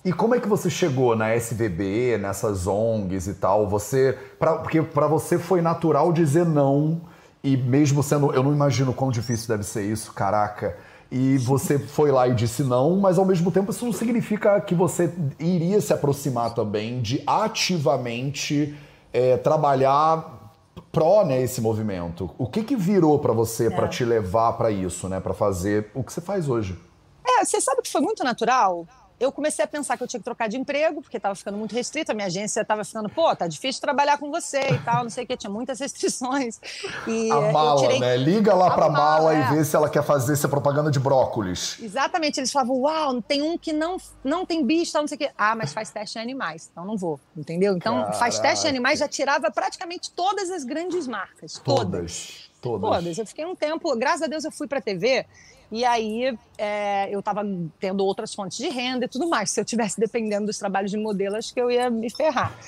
E 0.05 0.13
como 0.13 0.35
é 0.35 0.41
que 0.41 0.49
você 0.49 0.69
chegou 0.69 1.15
na 1.15 1.33
SVB, 1.37 2.19
nessas 2.19 2.67
ONGs 2.67 3.29
e 3.29 3.35
tal? 3.35 3.69
Você, 3.69 4.19
pra, 4.37 4.57
porque 4.57 4.83
para 4.83 5.07
você 5.07 5.39
foi 5.39 5.61
natural 5.61 6.13
dizer 6.13 6.45
não 6.45 7.03
e 7.45 7.57
mesmo 7.57 8.03
sendo, 8.03 8.33
eu 8.33 8.43
não 8.43 8.53
imagino 8.53 8.93
quão 8.93 9.13
difícil 9.13 9.47
deve 9.47 9.63
ser 9.63 9.85
isso, 9.85 10.13
caraca. 10.13 10.77
E 11.13 11.39
você 11.39 11.79
foi 11.79 12.11
lá 12.11 12.27
e 12.27 12.35
disse 12.35 12.65
não, 12.65 12.97
mas 12.97 13.17
ao 13.17 13.25
mesmo 13.25 13.53
tempo 13.53 13.71
isso 13.71 13.85
não 13.85 13.93
significa 13.93 14.61
que 14.61 14.75
você 14.75 15.15
iria 15.39 15.81
se 15.81 15.93
aproximar 15.93 16.53
também 16.53 17.01
de 17.01 17.23
ativamente 17.25 18.77
é, 19.13 19.37
trabalhar 19.37 20.38
pró 20.93 21.25
né, 21.25 21.41
esse 21.43 21.61
movimento. 21.61 22.31
O 22.39 22.47
que 22.47 22.63
que 22.63 22.77
virou 22.77 23.19
para 23.19 23.33
você 23.33 23.67
é. 23.67 23.71
para 23.71 23.89
te 23.89 24.05
levar 24.05 24.53
para 24.55 24.71
isso, 24.71 25.09
né, 25.09 25.21
para 25.21 25.35
fazer 25.35 25.91
o 25.95 26.03
que 26.03 26.13
você 26.13 26.21
faz 26.21 26.49
hoje? 26.49 26.79
É, 27.27 27.45
você 27.45 27.61
sabe 27.61 27.83
que 27.83 27.91
foi 27.91 28.01
muito 28.01 28.25
natural 28.25 28.87
eu 29.21 29.33
comecei 29.33 29.65
a 29.65 29.69
pensar 29.69 29.97
que 29.97 30.03
eu 30.03 30.07
tinha 30.09 30.21
que 30.21 30.25
trocar 30.25 30.49
de 30.49 30.57
emprego, 30.57 31.03
porque 31.03 31.17
estava 31.17 31.35
ficando 31.35 31.59
muito 31.59 31.75
restrito, 31.75 32.13
a 32.13 32.15
minha 32.15 32.27
agência 32.27 32.61
estava 32.61 32.85
ficando, 32.85 33.09
pô, 33.09 33.35
tá 33.35 33.49
difícil 33.49 33.81
trabalhar 33.81 34.19
com 34.19 34.31
você 34.31 34.61
e 34.61 34.79
tal, 34.79 35.03
não 35.03 35.11
sei 35.11 35.25
o 35.25 35.27
que, 35.27 35.37
tinha 35.37 35.51
muitas 35.51 35.81
restrições. 35.81 36.61
E 37.07 37.31
a 37.31 37.53
mala, 37.53 37.81
tirei... 37.81 37.99
né? 37.99 38.17
Liga 38.17 38.55
lá 38.55 38.71
para 38.71 38.87
a 38.87 38.91
mala, 38.91 39.35
é. 39.35 39.41
e 39.41 39.57
vê 39.57 39.65
se 39.65 39.75
ela 39.75 39.91
quer 39.91 40.05
fazer 40.05 40.35
essa 40.35 40.49
propaganda 40.49 40.91
de 40.91 41.01
brócolis. 41.01 41.79
Exatamente, 41.83 42.39
eles 42.39 42.53
falavam, 42.53 42.81
uau, 42.83 43.21
tem 43.21 43.43
um 43.43 43.59
que 43.59 43.73
não, 43.73 43.97
não 44.23 44.47
tem 44.47 44.65
bicho, 44.65 44.93
tal, 44.93 45.03
não 45.03 45.09
sei 45.09 45.17
o 45.17 45.19
que. 45.19 45.31
Ah, 45.37 45.57
mas 45.57 45.73
faz 45.73 45.91
teste 45.91 46.19
em 46.19 46.23
animais, 46.23 46.69
então 46.71 46.85
não 46.85 46.97
vou, 46.97 47.19
entendeu? 47.37 47.77
Então, 47.77 47.95
Caraca. 47.95 48.13
faz 48.19 48.39
teste 48.39 48.67
em 48.67 48.71
animais, 48.71 49.01
já 49.01 49.09
tirava 49.09 49.51
praticamente 49.51 50.11
todas 50.13 50.51
as 50.51 50.63
grandes 50.65 51.07
marcas, 51.09 51.55
todas. 51.65 52.49
Todas. 52.61 52.81
Todas. 52.81 53.19
Eu 53.19 53.27
fiquei 53.27 53.47
um 53.47 53.55
tempo, 53.55 53.95
graças 53.97 54.23
a 54.23 54.27
Deus 54.27 54.45
eu 54.45 54.51
fui 54.51 54.67
para 54.67 54.81
TV 54.81 55.25
e 55.71 55.85
aí 55.85 56.37
é, 56.57 57.09
eu 57.15 57.21
estava 57.21 57.43
tendo 57.79 58.05
outras 58.05 58.35
fontes 58.35 58.59
de 58.59 58.69
renda 58.69 59.05
e 59.05 59.09
tudo 59.09 59.29
mais. 59.29 59.51
Se 59.51 59.61
eu 59.61 59.65
tivesse 59.65 60.01
dependendo 60.01 60.47
dos 60.47 60.59
trabalhos 60.59 60.91
de 60.91 60.97
modelo, 60.97 61.37
acho 61.37 61.53
que 61.53 61.61
eu 61.61 61.71
ia 61.71 61.91
me 61.91 62.11
ferrar. 62.11 62.59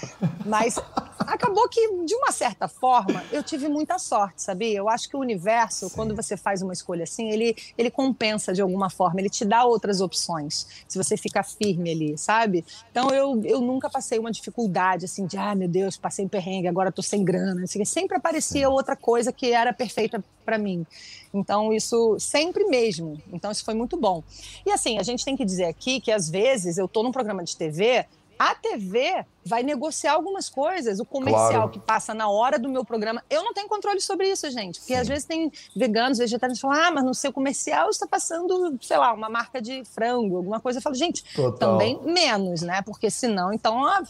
Mas 0.45 0.79
acabou 1.19 1.69
que, 1.69 2.05
de 2.05 2.15
uma 2.15 2.31
certa 2.31 2.69
forma, 2.69 3.25
eu 3.33 3.43
tive 3.43 3.69
muita 3.69 3.99
sorte, 3.99 4.43
sabia? 4.43 4.79
Eu 4.79 4.89
acho 4.89 5.09
que 5.09 5.17
o 5.17 5.21
universo, 5.21 5.89
Sim. 5.89 5.95
quando 5.95 6.15
você 6.15 6.37
faz 6.37 6.63
uma 6.63 6.73
escolha 6.73 7.05
assim, 7.05 7.31
ele, 7.31 7.57
ele 7.77 7.91
compensa 7.91 8.53
de 8.53 8.61
alguma 8.61 8.91
forma, 8.91 9.21
ele 9.21 9.31
te 9.31 9.45
dá 9.45 9.65
outras 9.65 10.01
opções, 10.01 10.85
se 10.87 10.99
você 10.99 11.17
ficar 11.17 11.43
firme 11.43 11.91
ali, 11.91 12.19
sabe? 12.19 12.65
Então 12.91 13.11
eu, 13.11 13.41
eu 13.45 13.61
nunca 13.61 13.89
passei 13.89 14.19
uma 14.19 14.31
dificuldade 14.31 15.07
assim 15.07 15.27
de, 15.27 15.37
ah, 15.37 15.55
meu 15.55 15.69
Deus, 15.69 15.97
passei 15.97 16.25
em 16.25 16.29
perrengue, 16.29 16.69
agora 16.69 16.91
estou 16.91 17.03
sem 17.03 17.25
grana. 17.25 17.65
Sempre 17.67 18.17
aparecia 18.17 18.69
outra 18.69 18.95
coisa 18.95 19.33
que 19.33 19.53
era 19.53 19.73
perfeita 19.73 20.23
para 20.51 20.59
mim. 20.59 20.85
Então, 21.33 21.73
isso 21.73 22.19
sempre 22.19 22.65
mesmo. 22.65 23.23
Então, 23.33 23.53
isso 23.53 23.65
foi 23.65 23.75
muito 23.75 23.97
bom. 23.97 24.25
E 24.67 24.73
assim, 24.73 24.99
a 24.99 25.03
gente 25.05 25.25
tem 25.25 25.37
que 25.37 25.45
dizer 25.45 25.67
aqui 25.67 26.01
que 26.01 26.11
às 26.11 26.29
vezes 26.29 26.77
eu 26.77 26.87
estou 26.87 27.05
num 27.05 27.13
programa 27.13 27.45
de 27.45 27.57
TV, 27.57 28.05
a 28.37 28.53
TV 28.55 29.25
vai 29.45 29.63
negociar 29.63 30.15
algumas 30.15 30.49
coisas, 30.49 30.99
o 30.99 31.05
comercial 31.05 31.51
claro. 31.51 31.69
que 31.69 31.79
passa 31.79 32.13
na 32.13 32.29
hora 32.29 32.59
do 32.59 32.69
meu 32.69 32.85
programa. 32.85 33.23
Eu 33.31 33.45
não 33.45 33.55
tenho 33.55 33.69
controle 33.69 34.01
sobre 34.01 34.29
isso, 34.29 34.51
gente. 34.51 34.81
Porque 34.81 34.95
Sim. 34.95 35.01
às 35.01 35.07
vezes 35.07 35.25
tem 35.25 35.53
veganos, 35.77 36.19
vegetarianos 36.19 36.59
que 36.59 36.63
falam, 36.63 36.83
ah, 36.83 36.91
mas 36.91 37.05
no 37.05 37.15
seu 37.15 37.33
comercial 37.33 37.91
está 37.91 38.09
passando, 38.09 38.77
sei 38.81 38.97
lá, 38.97 39.13
uma 39.13 39.29
marca 39.29 39.63
de 39.63 39.85
frango, 39.85 40.37
alguma 40.37 40.59
coisa. 40.59 40.79
Eu 40.79 40.83
falo, 40.83 40.97
gente, 40.97 41.23
Total. 41.33 41.59
também 41.59 42.01
menos, 42.03 42.63
né? 42.63 42.83
Porque 42.83 43.09
senão, 43.09 43.53
então, 43.53 43.77
ó, 43.77 44.03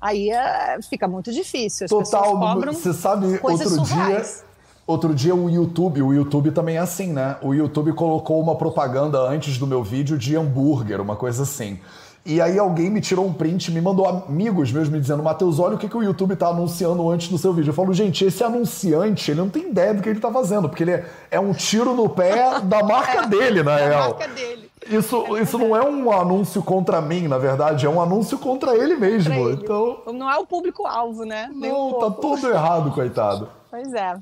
aí 0.00 0.30
é, 0.30 0.80
fica 0.88 1.06
muito 1.06 1.30
difícil. 1.30 1.84
As 1.84 1.90
Total, 1.90 2.62
você 2.72 2.92
sabe, 2.94 3.38
outro 3.42 3.68
surreais. 3.68 4.44
dia 4.46 4.53
Outro 4.86 5.14
dia 5.14 5.34
o 5.34 5.48
YouTube, 5.48 6.02
o 6.02 6.12
YouTube 6.12 6.50
também 6.50 6.76
é 6.76 6.80
assim, 6.80 7.12
né? 7.12 7.36
O 7.40 7.54
YouTube 7.54 7.92
colocou 7.94 8.38
uma 8.40 8.54
propaganda 8.54 9.18
antes 9.18 9.56
do 9.56 9.66
meu 9.66 9.82
vídeo 9.82 10.18
de 10.18 10.36
hambúrguer, 10.36 11.00
uma 11.00 11.16
coisa 11.16 11.42
assim. 11.42 11.78
E 12.26 12.40
aí 12.40 12.58
alguém 12.58 12.90
me 12.90 13.02
tirou 13.02 13.26
um 13.26 13.32
print, 13.32 13.70
me 13.70 13.82
mandou 13.82 14.06
amigos 14.08 14.72
meus 14.72 14.88
me 14.88 14.98
dizendo, 14.98 15.22
Matheus, 15.22 15.58
olha 15.58 15.74
o 15.74 15.78
que, 15.78 15.88
que 15.88 15.96
o 15.96 16.02
YouTube 16.02 16.34
tá 16.36 16.48
anunciando 16.48 17.08
antes 17.10 17.28
do 17.28 17.36
seu 17.36 17.52
vídeo. 17.52 17.70
Eu 17.70 17.74
falo, 17.74 17.92
gente, 17.92 18.24
esse 18.24 18.42
anunciante, 18.42 19.30
ele 19.30 19.40
não 19.40 19.50
tem 19.50 19.68
ideia 19.68 19.92
do 19.92 20.02
que 20.02 20.08
ele 20.08 20.20
tá 20.20 20.32
fazendo, 20.32 20.66
porque 20.66 20.84
ele 20.84 20.92
é, 20.92 21.04
é 21.30 21.40
um 21.40 21.52
tiro 21.52 21.94
no 21.94 22.08
pé 22.08 22.60
da 22.64 22.82
marca 22.82 23.24
é, 23.24 23.26
dele, 23.26 23.62
na 23.62 23.76
da 23.76 23.86
real. 23.86 24.10
marca 24.10 24.28
dele. 24.28 24.70
Isso, 24.88 25.36
isso 25.38 25.58
não 25.58 25.76
é 25.76 25.82
um 25.82 26.10
anúncio 26.10 26.62
contra 26.62 27.00
mim, 27.00 27.28
na 27.28 27.38
verdade, 27.38 27.84
é 27.84 27.88
um 27.88 28.00
anúncio 28.00 28.38
contra 28.38 28.74
ele 28.74 28.96
mesmo. 28.96 29.32
Ele. 29.32 29.62
Então... 29.62 29.98
Não 30.12 30.30
é 30.30 30.38
o 30.38 30.46
público-alvo, 30.46 31.24
né? 31.24 31.50
Não, 31.54 31.88
um 31.88 31.98
tá 31.98 32.10
tudo 32.10 32.48
errado, 32.48 32.90
coitado. 32.90 33.48
Pois 33.70 33.92
é. 33.92 34.14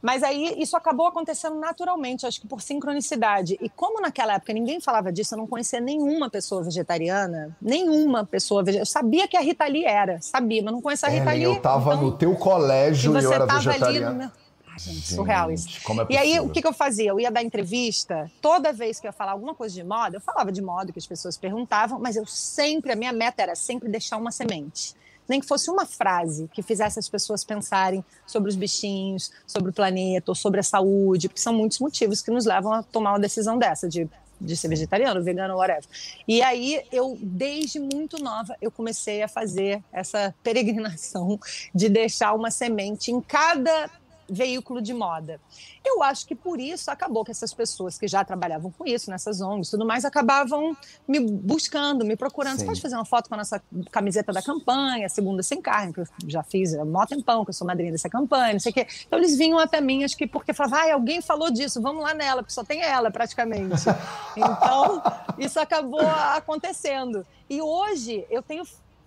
Mas 0.00 0.22
aí 0.22 0.54
isso 0.58 0.76
acabou 0.76 1.06
acontecendo 1.06 1.56
naturalmente, 1.56 2.26
acho 2.26 2.40
que 2.40 2.46
por 2.46 2.62
sincronicidade. 2.62 3.58
E 3.60 3.68
como 3.68 4.00
naquela 4.00 4.34
época 4.34 4.52
ninguém 4.52 4.80
falava 4.80 5.12
disso, 5.12 5.34
eu 5.34 5.38
não 5.38 5.46
conhecia 5.46 5.80
nenhuma 5.80 6.30
pessoa 6.30 6.62
vegetariana, 6.62 7.56
nenhuma 7.60 8.24
pessoa 8.24 8.62
vegetariana. 8.62 8.82
Eu 8.82 8.86
sabia 8.86 9.26
que 9.26 9.36
a 9.36 9.40
Rita 9.40 9.66
Lee 9.66 9.84
era, 9.84 10.20
sabia, 10.20 10.62
mas 10.62 10.72
não 10.72 10.80
conhecia 10.80 11.08
a 11.08 11.10
Rita 11.10 11.32
Lee. 11.32 11.42
Eu 11.42 11.54
estava 11.54 11.94
então... 11.94 12.04
no 12.04 12.12
teu 12.12 12.34
colégio 12.36 13.16
e, 13.16 13.20
e 13.20 13.24
eu 13.24 13.32
era 13.32 13.46
vegetariana. 13.46 13.86
Ali 13.86 14.00
no 14.00 14.14
meu... 14.14 14.30
Ah, 14.68 14.78
gente, 14.78 14.94
gente, 14.94 15.14
surreal 15.14 15.50
isso. 15.50 15.68
É 15.68 16.12
e 16.12 16.16
aí, 16.16 16.40
o 16.40 16.48
que, 16.48 16.62
que, 16.62 16.68
eu 16.68 16.72
fazia? 16.72 17.10
Eu 17.10 17.18
ia 17.18 17.32
dar 17.32 17.42
entrevista, 17.42 18.30
toda 18.40 18.72
vez 18.72 19.00
que 19.00 19.06
eu 19.06 19.08
ia 19.08 19.12
falar 19.12 19.32
alguma 19.32 19.52
coisa 19.52 19.74
de 19.74 19.82
moda, 19.82 20.18
eu 20.18 20.20
falava 20.20 20.52
de 20.52 20.62
moda, 20.62 20.92
que 20.92 20.98
as 21.00 21.06
pessoas 21.06 21.36
perguntavam, 21.36 21.98
mas 21.98 22.14
eu 22.14 22.24
sempre, 22.24 22.92
a 22.92 22.96
minha 22.96 23.12
meta 23.12 23.42
era 23.42 23.56
sempre 23.56 23.88
deixar 23.88 24.16
uma 24.16 24.30
semente 24.30 24.94
nem 25.28 25.40
que 25.40 25.46
fosse 25.46 25.70
uma 25.70 25.84
frase 25.84 26.48
que 26.52 26.62
fizesse 26.62 26.98
as 26.98 27.08
pessoas 27.08 27.44
pensarem 27.44 28.04
sobre 28.26 28.48
os 28.48 28.56
bichinhos, 28.56 29.30
sobre 29.46 29.70
o 29.70 29.72
planeta 29.72 30.30
ou 30.30 30.34
sobre 30.34 30.60
a 30.60 30.62
saúde, 30.62 31.28
porque 31.28 31.40
são 31.40 31.52
muitos 31.52 31.78
motivos 31.78 32.22
que 32.22 32.30
nos 32.30 32.44
levam 32.44 32.72
a 32.72 32.82
tomar 32.82 33.12
uma 33.12 33.20
decisão 33.20 33.58
dessa, 33.58 33.88
de 33.88 34.08
de 34.40 34.56
ser 34.56 34.68
vegetariano, 34.68 35.22
vegano, 35.22 35.56
whatever. 35.56 35.84
E 36.26 36.40
aí 36.42 36.82
eu, 36.92 37.18
desde 37.20 37.80
muito 37.80 38.22
nova, 38.22 38.56
eu 38.60 38.70
comecei 38.70 39.22
a 39.22 39.28
fazer 39.28 39.82
essa 39.92 40.34
peregrinação 40.42 41.38
de 41.74 41.88
deixar 41.88 42.34
uma 42.34 42.50
semente 42.50 43.10
em 43.10 43.20
cada 43.20 43.90
veículo 44.28 44.80
de 44.82 44.92
moda. 44.92 45.40
Eu 45.84 46.02
acho 46.02 46.26
que 46.26 46.34
por 46.34 46.60
isso 46.60 46.90
acabou 46.90 47.24
que 47.24 47.30
essas 47.30 47.54
pessoas 47.54 47.98
que 47.98 48.06
já 48.06 48.24
trabalhavam 48.24 48.70
com 48.70 48.86
isso, 48.86 49.10
nessas 49.10 49.40
ONGs 49.40 49.70
tudo 49.70 49.86
mais, 49.86 50.04
acabavam 50.04 50.76
me 51.06 51.18
buscando, 51.20 52.04
me 52.04 52.16
procurando. 52.16 52.58
Sim. 52.58 52.60
Você 52.60 52.66
pode 52.66 52.80
fazer 52.80 52.94
uma 52.96 53.04
foto 53.04 53.28
com 53.28 53.34
a 53.34 53.38
nossa 53.38 53.62
camiseta 53.90 54.32
da 54.32 54.42
campanha, 54.42 55.08
Segunda 55.08 55.42
Sem 55.42 55.62
Carne, 55.62 55.92
que 55.92 56.00
eu 56.00 56.06
já 56.26 56.42
fiz 56.42 56.74
há 56.74 56.84
mó 56.84 57.06
tempão, 57.06 57.44
que 57.44 57.50
eu 57.50 57.54
sou 57.54 57.66
madrinha 57.66 57.92
dessa 57.92 58.08
campanha, 58.08 58.52
não 58.52 58.60
sei 58.60 58.70
o 58.70 58.74
quê. 58.74 58.86
Então 59.06 59.18
eles 59.18 59.36
vinham 59.36 59.58
até 59.58 59.80
mim, 59.80 60.04
acho 60.04 60.16
que 60.16 60.26
porque 60.26 60.52
falavam, 60.52 60.78
ah, 60.78 60.94
alguém 60.94 61.22
falou 61.22 61.50
disso, 61.50 61.80
vamos 61.80 62.02
lá 62.02 62.12
nela, 62.12 62.42
porque 62.42 62.52
só 62.52 62.64
tem 62.64 62.82
ela 62.82 63.10
praticamente. 63.10 63.84
Então, 64.36 65.02
isso 65.38 65.58
acabou 65.58 66.00
acontecendo. 66.00 67.26
E 67.50 67.60
hoje 67.60 68.24
eu 68.30 68.42
tenho 68.42 68.62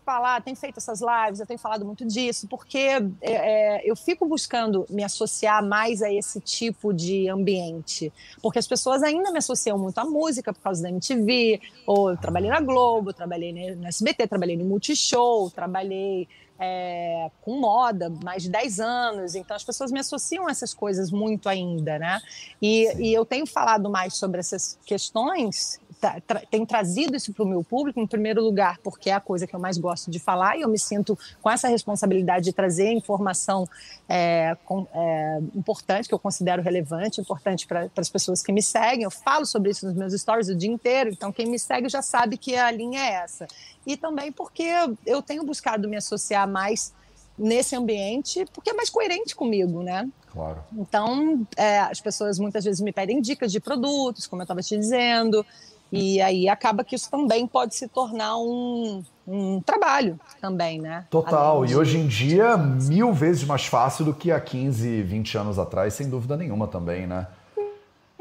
falar, 0.05 0.41
tenho 0.41 0.55
feito 0.55 0.77
essas 0.77 1.01
lives, 1.01 1.39
eu 1.39 1.45
tenho 1.45 1.59
falado 1.59 1.85
muito 1.85 2.05
disso, 2.05 2.47
porque 2.47 2.77
é, 2.77 3.01
é, 3.21 3.81
eu 3.89 3.95
fico 3.95 4.25
buscando 4.25 4.85
me 4.89 5.03
associar 5.03 5.63
mais 5.65 6.01
a 6.01 6.11
esse 6.11 6.39
tipo 6.39 6.93
de 6.93 7.29
ambiente. 7.29 8.11
Porque 8.41 8.59
as 8.59 8.67
pessoas 8.67 9.03
ainda 9.03 9.31
me 9.31 9.37
associam 9.37 9.77
muito 9.77 9.97
à 9.97 10.05
música 10.05 10.53
por 10.53 10.61
causa 10.61 10.81
da 10.81 10.89
MTV, 10.89 11.61
ou 11.85 12.11
eu 12.11 12.17
trabalhei 12.17 12.49
na 12.49 12.59
Globo, 12.59 13.13
trabalhei 13.13 13.75
no 13.75 13.87
SBT, 13.87 14.27
trabalhei 14.27 14.57
no 14.57 14.65
Multishow, 14.65 15.49
trabalhei 15.49 16.27
é, 16.59 17.31
com 17.41 17.59
moda, 17.59 18.11
mais 18.23 18.43
de 18.43 18.49
10 18.49 18.79
anos, 18.79 19.33
então 19.33 19.55
as 19.55 19.63
pessoas 19.63 19.91
me 19.91 19.99
associam 19.99 20.47
a 20.47 20.51
essas 20.51 20.75
coisas 20.75 21.09
muito 21.09 21.49
ainda, 21.49 21.97
né? 21.97 22.21
E, 22.61 22.87
e 22.99 23.13
eu 23.13 23.25
tenho 23.25 23.47
falado 23.47 23.89
mais 23.89 24.13
sobre 24.13 24.39
essas 24.39 24.77
questões, 24.85 25.79
tá, 26.01 26.19
tra, 26.25 26.41
tenho 26.49 26.65
trazido 26.65 27.15
isso 27.15 27.31
para 27.31 27.45
o 27.45 27.47
meu 27.47 27.63
público, 27.63 27.99
em 27.99 28.07
primeiro 28.07 28.43
lugar, 28.43 28.79
porque 28.79 29.11
é 29.11 29.13
a 29.13 29.19
coisa 29.19 29.45
que 29.45 29.55
eu 29.55 29.59
mais 29.59 29.77
gosto 29.77 30.09
de 30.09 30.19
falar 30.19 30.57
e 30.57 30.61
eu 30.61 30.69
me 30.69 30.79
sinto 30.79 31.17
com 31.41 31.49
essa 31.49 31.67
responsabilidade 31.67 32.45
de 32.45 32.51
trazer 32.51 32.91
informação 32.91 33.65
é, 34.09 34.57
com, 34.65 34.87
é, 34.93 35.39
importante, 35.55 36.09
que 36.09 36.13
eu 36.13 36.19
considero 36.19 36.61
relevante, 36.63 37.21
importante 37.21 37.67
para 37.67 37.87
as 37.95 38.09
pessoas 38.09 38.41
que 38.41 38.51
me 38.51 38.63
seguem. 38.63 39.03
Eu 39.03 39.11
falo 39.11 39.45
sobre 39.45 39.69
isso 39.69 39.85
nos 39.85 39.95
meus 39.95 40.19
stories 40.19 40.49
o 40.49 40.55
dia 40.55 40.71
inteiro, 40.71 41.11
então 41.11 41.31
quem 41.31 41.45
me 41.45 41.59
segue 41.59 41.87
já 41.87 42.01
sabe 42.01 42.35
que 42.35 42.55
a 42.55 42.71
linha 42.71 42.99
é 42.99 43.13
essa 43.13 43.47
e 43.85 43.95
também 43.95 44.31
porque 44.31 44.67
eu 45.05 45.21
tenho 45.21 45.43
buscado 45.43 45.87
me 45.87 45.97
associar 45.97 46.47
mais 46.47 46.93
nesse 47.37 47.75
ambiente, 47.75 48.45
porque 48.53 48.69
é 48.69 48.73
mais 48.73 48.89
coerente 48.89 49.35
comigo, 49.35 49.81
né? 49.81 50.07
Claro. 50.31 50.63
Então, 50.77 51.45
é, 51.57 51.79
as 51.79 51.99
pessoas 51.99 52.39
muitas 52.39 52.63
vezes 52.63 52.79
me 52.79 52.93
pedem 52.93 53.19
dicas 53.19 53.51
de 53.51 53.59
produtos, 53.59 54.27
como 54.27 54.41
eu 54.41 54.43
estava 54.43 54.61
te 54.61 54.77
dizendo, 54.77 55.45
e 55.91 56.21
aí 56.21 56.47
acaba 56.47 56.83
que 56.83 56.95
isso 56.95 57.11
também 57.11 57.45
pode 57.45 57.75
se 57.75 57.87
tornar 57.87 58.37
um, 58.37 59.03
um 59.27 59.59
trabalho 59.61 60.19
também, 60.39 60.79
né? 60.79 61.05
Total. 61.09 61.65
De... 61.65 61.73
E 61.73 61.75
hoje 61.75 61.97
em 61.97 62.07
dia, 62.07 62.55
mil 62.55 63.11
vezes 63.11 63.43
mais 63.43 63.65
fácil 63.65 64.05
do 64.05 64.13
que 64.13 64.31
há 64.31 64.39
15, 64.39 65.01
20 65.03 65.37
anos 65.37 65.59
atrás, 65.59 65.93
sem 65.93 66.09
dúvida 66.09 66.37
nenhuma 66.37 66.67
também, 66.67 67.05
né? 67.05 67.27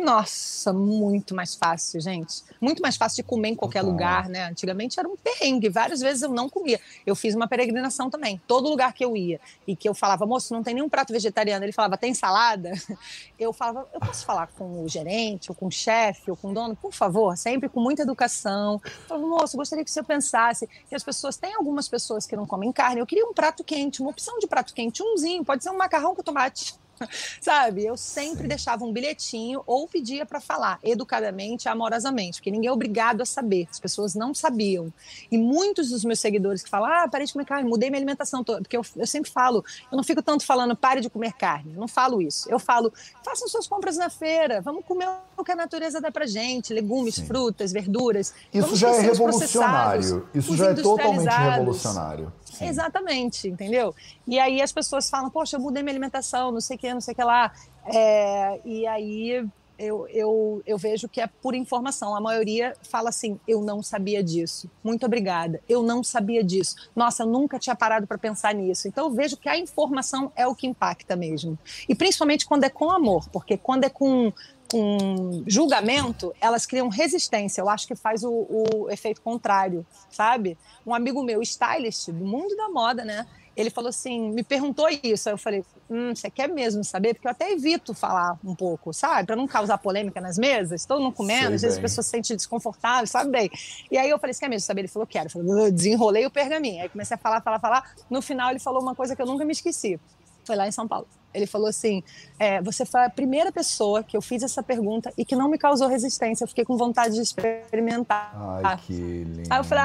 Nossa, 0.01 0.73
muito 0.73 1.35
mais 1.35 1.55
fácil, 1.55 2.01
gente. 2.01 2.43
Muito 2.59 2.81
mais 2.81 2.97
fácil 2.97 3.17
de 3.17 3.23
comer 3.23 3.51
em 3.51 3.55
qualquer 3.55 3.83
lugar, 3.83 4.31
né? 4.31 4.47
Antigamente 4.47 4.99
era 4.99 5.07
um 5.07 5.15
perrengue. 5.15 5.69
Várias 5.69 6.01
vezes 6.01 6.23
eu 6.23 6.31
não 6.31 6.49
comia. 6.49 6.81
Eu 7.07 7.15
fiz 7.15 7.35
uma 7.35 7.47
peregrinação 7.47 8.09
também. 8.09 8.41
Todo 8.47 8.69
lugar 8.69 8.95
que 8.95 9.05
eu 9.05 9.15
ia 9.15 9.39
e 9.67 9.77
que 9.77 9.87
eu 9.87 9.95
falava, 9.95 10.25
moço, 10.25 10.55
não 10.55 10.63
tem 10.63 10.75
nenhum 10.75 10.89
prato 10.89 11.13
vegetariano. 11.13 11.65
Ele 11.65 11.73
falava, 11.73 11.99
tem 11.99 12.15
salada? 12.15 12.73
Eu 13.39 13.55
falava, 13.55 13.89
eu 13.95 14.01
posso 14.01 14.27
falar 14.27 14.49
com 14.49 14.85
o 14.85 14.89
gerente, 14.89 15.51
ou 15.51 15.55
com 15.55 15.67
o 15.67 15.71
chefe, 15.71 16.31
ou 16.31 16.37
com 16.37 16.51
o 16.51 16.55
dono, 16.55 16.77
por 16.77 16.93
favor? 16.93 17.35
Sempre 17.39 17.71
com 17.71 17.81
muita 17.81 18.03
educação. 18.03 18.81
Eu 18.85 18.91
falava, 19.09 19.27
moço, 19.27 19.57
gostaria 19.57 19.83
que 19.83 19.91
o 19.91 19.93
senhor 19.93 20.05
pensasse 20.05 20.67
que 20.67 20.95
as 20.95 21.03
pessoas, 21.03 21.39
tem 21.39 21.55
algumas 21.55 21.89
pessoas 21.89 22.27
que 22.27 22.37
não 22.37 22.47
comem 22.47 22.71
carne. 22.71 23.01
Eu 23.01 23.07
queria 23.07 23.25
um 23.25 23.33
prato 23.33 23.65
quente, 23.65 24.03
uma 24.03 24.11
opção 24.11 24.39
de 24.39 24.47
prato 24.47 24.75
quente, 24.75 25.03
umzinho. 25.03 25.43
Pode 25.43 25.63
ser 25.63 25.71
um 25.71 25.79
macarrão 25.79 26.15
com 26.15 26.23
tomate. 26.23 26.75
Sabe? 27.41 27.85
Eu 27.85 27.97
sempre 27.97 28.43
Sim. 28.43 28.49
deixava 28.49 28.85
um 28.85 28.93
bilhetinho 28.93 29.63
ou 29.67 29.89
pedia 29.89 30.27
para 30.27 30.41
falar 30.41 30.79
educadamente, 30.83 31.69
amorosamente, 31.69 32.39
porque 32.39 32.51
ninguém 32.51 32.69
é 32.69 32.73
obrigado 32.73 33.23
a 33.23 33.27
saber. 33.27 33.67
As 33.71 33.81
pessoas 33.81 34.15
não 34.15 34.35
sabiam. 34.35 34.93
E 35.31 35.39
muitos 35.39 35.91
dos 35.91 36.05
meus 36.05 36.21
seguidores 36.21 36.63
que 36.63 36.69
falam: 36.69 36.91
ah, 36.91 37.09
parei 37.09 37.27
de 37.27 37.33
comer 37.33 37.45
carne, 37.45 37.69
mudei 37.69 37.91
minha 37.91 37.99
alimentação 37.99 38.45
toda. 38.45 38.63
Porque 38.63 38.77
eu, 38.77 38.85
eu 38.97 39.07
sempre 39.07 39.31
falo, 39.31 39.65
eu 39.91 39.97
não 39.97 40.05
fico 40.05 40.23
tanto 40.23 40.45
falando 40.45 40.77
pare 40.77 41.01
de 41.01 41.11
comer 41.11 41.33
carne. 41.33 41.73
Eu 41.75 41.81
não 41.81 41.89
falo 41.89 42.21
isso. 42.21 42.51
Eu 42.51 42.59
falo, 42.59 42.93
façam 43.25 43.49
suas 43.49 43.67
compras 43.67 43.97
na 43.97 44.11
feira, 44.11 44.61
vamos 44.61 44.85
comer 44.85 45.09
o 45.37 45.45
que 45.45 45.53
a 45.53 45.57
natureza 45.57 46.01
dá 46.01 46.11
pra 46.11 46.27
gente: 46.27 46.73
legumes, 46.73 47.17
Sim. 47.17 47.27
frutas, 47.27 47.73
verduras. 47.73 48.35
Isso 48.53 48.77
já 48.77 48.91
é 48.91 49.01
revolucionário. 49.01 50.29
Isso 50.35 50.57
já 50.57 50.71
é 50.71 50.75
totalmente 50.75 51.29
revolucionário. 51.29 52.33
Sim. 52.61 52.69
Exatamente, 52.69 53.49
entendeu? 53.49 53.95
E 54.27 54.39
aí 54.39 54.61
as 54.61 54.71
pessoas 54.71 55.09
falam, 55.09 55.31
poxa, 55.31 55.57
eu 55.57 55.61
mudei 55.61 55.83
minha 55.83 55.93
alimentação, 55.93 56.53
não 56.53 56.61
sei 56.61 56.77
o 56.77 56.79
que, 56.79 56.93
não 56.93 57.01
sei 57.01 57.13
o 57.13 57.17
que 57.17 57.25
lá. 57.25 57.53
É, 57.87 58.61
e 58.65 58.87
aí 58.87 59.45
eu, 59.79 60.07
eu, 60.09 60.63
eu 60.67 60.77
vejo 60.77 61.09
que 61.09 61.23
é 61.23 61.27
por 61.27 61.55
informação. 61.55 62.15
A 62.15 62.21
maioria 62.21 62.77
fala 62.83 63.09
assim: 63.09 63.41
eu 63.49 63.63
não 63.63 63.83
sabia 63.83 64.23
disso. 64.23 64.71
Muito 64.85 65.07
obrigada. 65.07 65.63
Eu 65.67 65.83
não 65.83 66.05
sabia 66.05 66.45
disso. 66.45 66.77
Nossa, 66.95 67.25
nunca 67.25 67.59
tinha 67.59 67.75
parado 67.75 68.07
para 68.07 68.19
pensar 68.19 68.55
nisso. 68.55 68.87
Então 68.87 69.07
eu 69.07 69.11
vejo 69.11 69.39
que 69.39 69.49
a 69.49 69.57
informação 69.57 70.31
é 70.37 70.47
o 70.47 70.55
que 70.55 70.67
impacta 70.67 71.17
mesmo. 71.17 71.59
E 71.89 71.95
principalmente 71.95 72.47
quando 72.47 72.65
é 72.65 72.69
com 72.69 72.91
amor, 72.91 73.27
porque 73.31 73.57
quando 73.57 73.85
é 73.85 73.89
com 73.89 74.31
com 74.71 75.43
julgamento, 75.47 76.33
elas 76.41 76.65
criam 76.65 76.89
resistência. 76.89 77.61
Eu 77.61 77.69
acho 77.69 77.87
que 77.87 77.97
faz 77.97 78.23
o, 78.23 78.31
o, 78.31 78.91
efeito 78.91 79.21
contrário, 79.21 79.85
sabe? 80.11 80.57
Um 80.87 80.95
amigo 80.95 81.23
meu, 81.23 81.43
stylist, 81.43 82.09
do 82.11 82.25
mundo 82.25 82.57
da 82.57 82.69
moda, 82.69 83.05
né? 83.05 83.27
Ele 83.57 83.69
falou 83.69 83.89
assim, 83.89 84.31
me 84.31 84.45
perguntou 84.45 84.87
isso. 85.03 85.29
Aí 85.29 85.35
eu 85.35 85.39
falei, 85.39 85.65
hum, 85.91 86.15
você 86.15 86.31
quer 86.31 86.49
mesmo 86.49 86.85
saber? 86.85 87.15
Porque 87.15 87.27
eu 87.27 87.33
até 87.33 87.51
evito 87.51 87.93
falar 87.93 88.39
um 88.45 88.55
pouco, 88.55 88.93
sabe? 88.95 89.27
Para 89.27 89.37
não 89.37 89.47
causar 89.47 89.77
polêmica 89.79 90.21
nas 90.21 90.39
mesas, 90.39 90.87
todo 90.87 91.03
mundo 91.03 91.15
comendo, 91.15 91.47
Sei 91.47 91.55
às 91.57 91.63
vezes 91.63 91.77
as 91.77 91.83
pessoas 91.83 92.07
se 92.07 92.13
sentem 92.13 92.37
desconfortáveis, 92.37 93.11
sabe 93.11 93.31
bem? 93.31 93.51
E 93.91 93.99
aí 93.99 94.09
eu 94.09 94.19
falei, 94.19 94.33
você 94.33 94.41
quer 94.41 94.49
mesmo 94.49 94.65
saber? 94.65 94.83
Ele 94.83 94.89
falou, 94.89 95.07
quero. 95.07 95.27
Eu 95.27 95.31
falei, 95.31 95.73
desenrolei 95.73 96.25
o 96.25 96.31
pergaminho. 96.31 96.81
Aí 96.81 96.89
comecei 96.89 97.17
a 97.17 97.19
falar, 97.19 97.41
falar, 97.41 97.59
falar. 97.59 97.95
No 98.09 98.23
final 98.23 98.51
ele 98.51 98.61
falou 98.61 98.81
uma 98.81 98.95
coisa 98.95 99.17
que 99.17 99.21
eu 99.21 99.27
nunca 99.27 99.45
me 99.45 99.53
esqueci. 99.53 99.99
Foi 100.45 100.57
lá 100.57 100.67
em 100.67 100.73
São 100.73 100.87
Paulo. 100.87 101.07
Ele 101.33 101.47
falou 101.47 101.69
assim: 101.69 102.03
é, 102.39 102.61
você 102.61 102.85
foi 102.85 103.05
a 103.05 103.11
primeira 103.11 103.53
pessoa 103.53 104.03
que 104.03 104.17
eu 104.17 104.23
fiz 104.23 104.43
essa 104.43 104.63
pergunta 104.63 105.13
e 105.17 105.25
que 105.25 105.37
não 105.37 105.49
me 105.49 105.59
causou 105.59 105.89
resistência. 105.89 106.45
Eu 106.45 106.49
fiquei 106.49 106.65
com 106.65 106.77
vontade 106.77 107.15
de 107.15 107.21
experimentar. 107.21 108.33
Ai, 108.65 108.77
que 108.79 108.93
lindo. 108.93 109.49
Aí 109.49 109.59
eu 109.59 109.65
falei: 109.65 109.85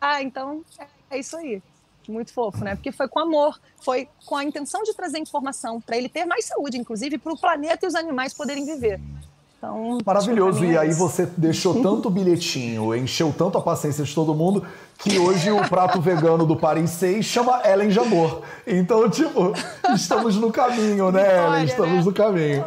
ah, 0.00 0.22
então 0.22 0.62
é 1.10 1.18
isso 1.18 1.36
aí. 1.36 1.62
Muito 2.08 2.32
fofo, 2.32 2.62
né? 2.62 2.76
Porque 2.76 2.92
foi 2.92 3.08
com 3.08 3.18
amor, 3.18 3.60
foi 3.82 4.08
com 4.26 4.36
a 4.36 4.44
intenção 4.44 4.82
de 4.84 4.94
trazer 4.94 5.18
informação 5.18 5.80
para 5.80 5.96
ele 5.96 6.08
ter 6.08 6.24
mais 6.24 6.44
saúde, 6.44 6.78
inclusive 6.78 7.18
para 7.18 7.32
o 7.32 7.38
planeta 7.38 7.84
e 7.84 7.88
os 7.88 7.96
animais 7.96 8.32
poderem 8.32 8.64
viver. 8.64 9.00
Então, 9.66 9.98
Maravilhoso. 10.06 10.64
E 10.64 10.78
aí 10.78 10.92
você 10.92 11.26
deixou 11.36 11.82
tanto 11.82 12.08
bilhetinho, 12.08 12.94
encheu 12.94 13.34
tanto 13.36 13.58
a 13.58 13.60
paciência 13.60 14.04
de 14.04 14.14
todo 14.14 14.34
mundo, 14.34 14.64
que 14.98 15.18
hoje 15.18 15.50
o 15.50 15.68
prato 15.68 16.00
vegano 16.00 16.46
do 16.46 16.56
Paris 16.56 16.90
6 16.90 17.24
chama 17.24 17.60
Ellen 17.64 17.90
Jabor. 17.90 18.42
Então, 18.66 19.08
tipo, 19.10 19.52
estamos 19.94 20.36
no 20.36 20.52
caminho, 20.52 21.10
né, 21.10 21.22
Vitória, 21.22 21.56
Ellen? 21.56 21.64
Estamos 21.64 21.96
né? 21.96 22.02
no 22.04 22.12
caminho. 22.12 22.64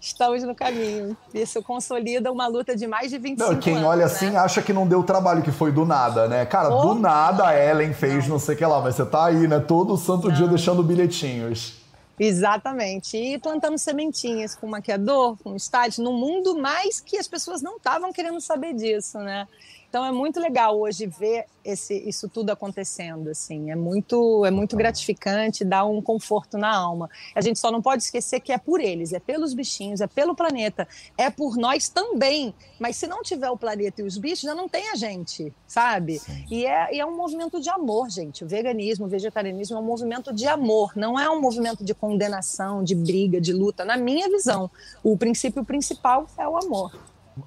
Estamos 0.00 0.42
no 0.42 0.52
caminho. 0.52 1.16
Isso 1.32 1.62
consolida 1.62 2.32
uma 2.32 2.48
luta 2.48 2.74
de 2.74 2.88
mais 2.88 3.08
de 3.08 3.18
25 3.18 3.52
não, 3.52 3.60
quem 3.60 3.74
anos. 3.74 3.84
Quem 3.84 3.90
olha 3.92 4.04
assim 4.04 4.30
né? 4.30 4.38
acha 4.38 4.60
que 4.60 4.72
não 4.72 4.84
deu 4.84 5.04
trabalho, 5.04 5.42
que 5.42 5.52
foi 5.52 5.70
do 5.70 5.86
nada, 5.86 6.26
né? 6.26 6.44
Cara, 6.44 6.70
do 6.70 6.94
nada 6.94 7.46
a 7.46 7.56
Ellen 7.56 7.94
fez 7.94 8.24
não. 8.24 8.32
não 8.32 8.38
sei 8.40 8.56
o 8.56 8.58
que 8.58 8.66
lá, 8.66 8.80
mas 8.80 8.96
você 8.96 9.06
tá 9.06 9.26
aí, 9.26 9.46
né? 9.46 9.60
Todo 9.60 9.96
santo 9.96 10.26
não. 10.26 10.34
dia 10.34 10.48
deixando 10.48 10.82
bilhetinhos. 10.82 11.81
Exatamente. 12.24 13.16
E 13.16 13.36
plantando 13.36 13.76
sementinhas 13.76 14.54
com 14.54 14.68
maquiador, 14.68 15.36
com 15.38 15.56
stylist, 15.56 15.98
no 15.98 16.12
mundo 16.12 16.56
mais 16.56 17.00
que 17.00 17.18
as 17.18 17.26
pessoas 17.26 17.60
não 17.60 17.78
estavam 17.78 18.12
querendo 18.12 18.40
saber 18.40 18.74
disso, 18.74 19.18
né? 19.18 19.48
Então 19.92 20.06
é 20.06 20.10
muito 20.10 20.40
legal 20.40 20.80
hoje 20.80 21.04
ver 21.04 21.44
esse, 21.62 21.94
isso 22.08 22.26
tudo 22.26 22.48
acontecendo, 22.48 23.28
assim, 23.28 23.70
é 23.70 23.76
muito, 23.76 24.42
é 24.46 24.50
muito 24.50 24.74
gratificante, 24.74 25.66
dá 25.66 25.84
um 25.84 26.00
conforto 26.00 26.56
na 26.56 26.74
alma. 26.74 27.10
A 27.34 27.42
gente 27.42 27.58
só 27.58 27.70
não 27.70 27.82
pode 27.82 28.02
esquecer 28.02 28.40
que 28.40 28.52
é 28.52 28.56
por 28.56 28.80
eles, 28.80 29.12
é 29.12 29.20
pelos 29.20 29.52
bichinhos, 29.52 30.00
é 30.00 30.06
pelo 30.06 30.34
planeta, 30.34 30.88
é 31.18 31.28
por 31.28 31.58
nós 31.58 31.90
também. 31.90 32.54
Mas 32.80 32.96
se 32.96 33.06
não 33.06 33.22
tiver 33.22 33.50
o 33.50 33.56
planeta 33.58 34.00
e 34.00 34.04
os 34.06 34.16
bichos, 34.16 34.40
já 34.40 34.54
não 34.54 34.66
tem 34.66 34.90
a 34.90 34.94
gente, 34.94 35.52
sabe? 35.66 36.22
E 36.50 36.64
é, 36.64 36.94
e 36.94 36.98
é 36.98 37.04
um 37.04 37.14
movimento 37.14 37.60
de 37.60 37.68
amor, 37.68 38.08
gente. 38.08 38.44
O 38.44 38.48
veganismo, 38.48 39.04
o 39.04 39.10
vegetarianismo 39.10 39.76
é 39.76 39.80
um 39.80 39.84
movimento 39.84 40.32
de 40.32 40.48
amor, 40.48 40.92
não 40.96 41.20
é 41.20 41.28
um 41.28 41.38
movimento 41.38 41.84
de 41.84 41.92
condenação, 41.92 42.82
de 42.82 42.94
briga, 42.94 43.38
de 43.38 43.52
luta. 43.52 43.84
Na 43.84 43.98
minha 43.98 44.26
visão, 44.30 44.70
o 45.04 45.18
princípio 45.18 45.62
principal 45.66 46.26
é 46.38 46.48
o 46.48 46.56
amor. 46.56 46.98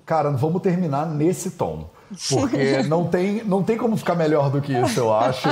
Cara, 0.06 0.30
vamos 0.30 0.62
terminar 0.62 1.08
nesse 1.08 1.50
tom. 1.50 1.95
Porque 2.30 2.84
não 2.84 3.06
tem, 3.06 3.44
não 3.44 3.64
tem 3.64 3.78
como 3.78 3.98
ficar 3.98 4.16
melhor 4.16 4.50
do 4.50 4.62
que 4.62 4.72
isso, 4.74 5.00
eu 5.00 5.14
acho. 5.14 5.48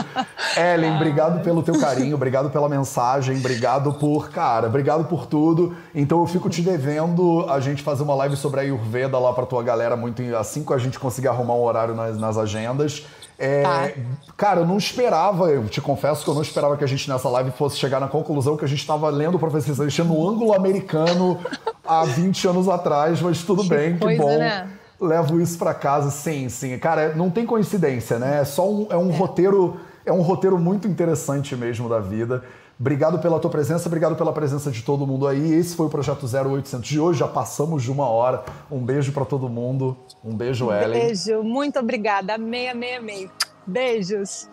Ellen, 0.56 0.96
obrigado 0.96 1.44
pelo 1.44 1.64
teu 1.64 1.80
carinho, 1.80 2.16
obrigado 2.16 2.50
pela 2.50 2.70
mensagem, 2.70 3.38
obrigado 3.38 3.94
por, 3.94 4.30
cara, 4.30 4.68
obrigado 4.68 5.06
por 5.06 5.26
tudo. 5.26 5.76
Então 5.96 6.20
eu 6.20 6.28
fico 6.28 6.50
te 6.50 6.62
devendo 6.62 7.46
a 7.50 7.60
gente 7.60 7.82
fazer 7.82 8.04
uma 8.04 8.16
live 8.16 8.36
sobre 8.36 8.60
a 8.60 8.64
Ayurveda 8.64 9.18
lá 9.18 9.34
pra 9.34 9.46
tua 9.46 9.64
galera, 9.64 9.96
muito 9.96 10.22
assim 10.36 10.64
que 10.64 10.74
a 10.74 10.78
gente 10.78 11.00
conseguir 11.00 11.28
arrumar 11.28 11.56
um 11.56 11.64
horário 11.64 11.96
nas, 11.96 12.18
nas 12.18 12.38
agendas. 12.38 13.06
É, 13.38 13.64
tá. 13.64 13.92
Cara, 14.38 14.62
eu 14.62 14.66
não 14.66 14.78
esperava, 14.78 15.50
eu 15.50 15.66
te 15.68 15.82
confesso 15.82 16.24
que 16.24 16.30
eu 16.30 16.36
não 16.36 16.42
esperava 16.42 16.78
que 16.78 16.84
a 16.84 16.88
gente 16.88 17.10
nessa 17.10 17.28
live 17.30 17.52
fosse 17.52 17.78
chegar 17.78 18.00
na 18.00 18.08
conclusão 18.08 18.56
que 18.56 18.64
a 18.64 18.68
gente 18.68 18.80
estava 18.80 19.10
lendo 19.10 19.36
o 19.36 19.40
Professor 19.40 19.76
Celestino 19.76 20.14
no 20.14 20.30
ângulo 20.30 20.54
americano 20.54 21.40
há 21.86 22.06
20 22.06 22.48
anos 22.48 22.70
atrás, 22.70 23.22
mas 23.22 23.42
tudo 23.42 23.64
bem, 23.64 23.98
que 23.98 24.18
bom. 24.18 24.38
Né? 24.38 24.70
Levo 25.04 25.40
isso 25.40 25.58
para 25.58 25.74
casa, 25.74 26.10
sim, 26.10 26.50
sim. 26.50 26.78
Cara, 26.78 27.14
não 27.16 27.30
tem 27.30 27.46
coincidência, 27.46 28.18
né? 28.18 28.42
É 28.42 28.46
só 28.46 28.70
um, 28.70 28.88
é 28.90 28.98
um 28.98 29.12
é. 29.12 29.16
roteiro, 29.16 29.78
é 30.06 30.12
um 30.12 30.22
roteiro 30.22 30.58
muito 30.58 30.88
interessante 30.88 31.56
mesmo 31.56 31.88
da 31.90 32.00
vida. 32.00 32.44
Obrigado 32.80 33.20
pela 33.20 33.40
tua 33.40 33.52
presença, 33.52 33.88
obrigado 33.88 34.16
pela 34.16 34.34
presença 34.34 34.72
de 34.72 34.82
todo 34.82 35.06
mundo 35.06 35.28
aí. 35.28 35.54
Esse 35.54 35.76
foi 35.76 35.86
o 35.86 35.90
projeto 35.90 36.26
0800 36.26 36.88
de 36.88 37.00
hoje, 37.00 37.20
já 37.20 37.28
passamos 37.28 37.84
de 37.84 37.92
uma 37.92 38.08
hora. 38.08 38.44
Um 38.72 38.80
beijo 38.80 39.12
para 39.12 39.26
todo 39.26 39.48
mundo. 39.48 39.96
Um 40.24 40.36
beijo, 40.36 40.72
Ellen. 40.72 41.08
Beijo, 41.08 41.44
muito 41.44 41.80
obrigada. 41.80 42.36
Amei, 42.36 42.68
amei, 42.68 42.96
amei. 42.96 43.30
Beijos. 43.66 44.50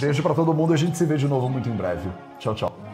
Beijo 0.00 0.22
para 0.22 0.34
todo 0.34 0.52
mundo. 0.52 0.72
A 0.72 0.76
gente 0.76 0.96
se 0.96 1.04
vê 1.04 1.16
de 1.16 1.28
novo 1.28 1.48
muito 1.48 1.68
em 1.68 1.76
breve. 1.76 2.10
Tchau, 2.38 2.54
tchau. 2.54 2.91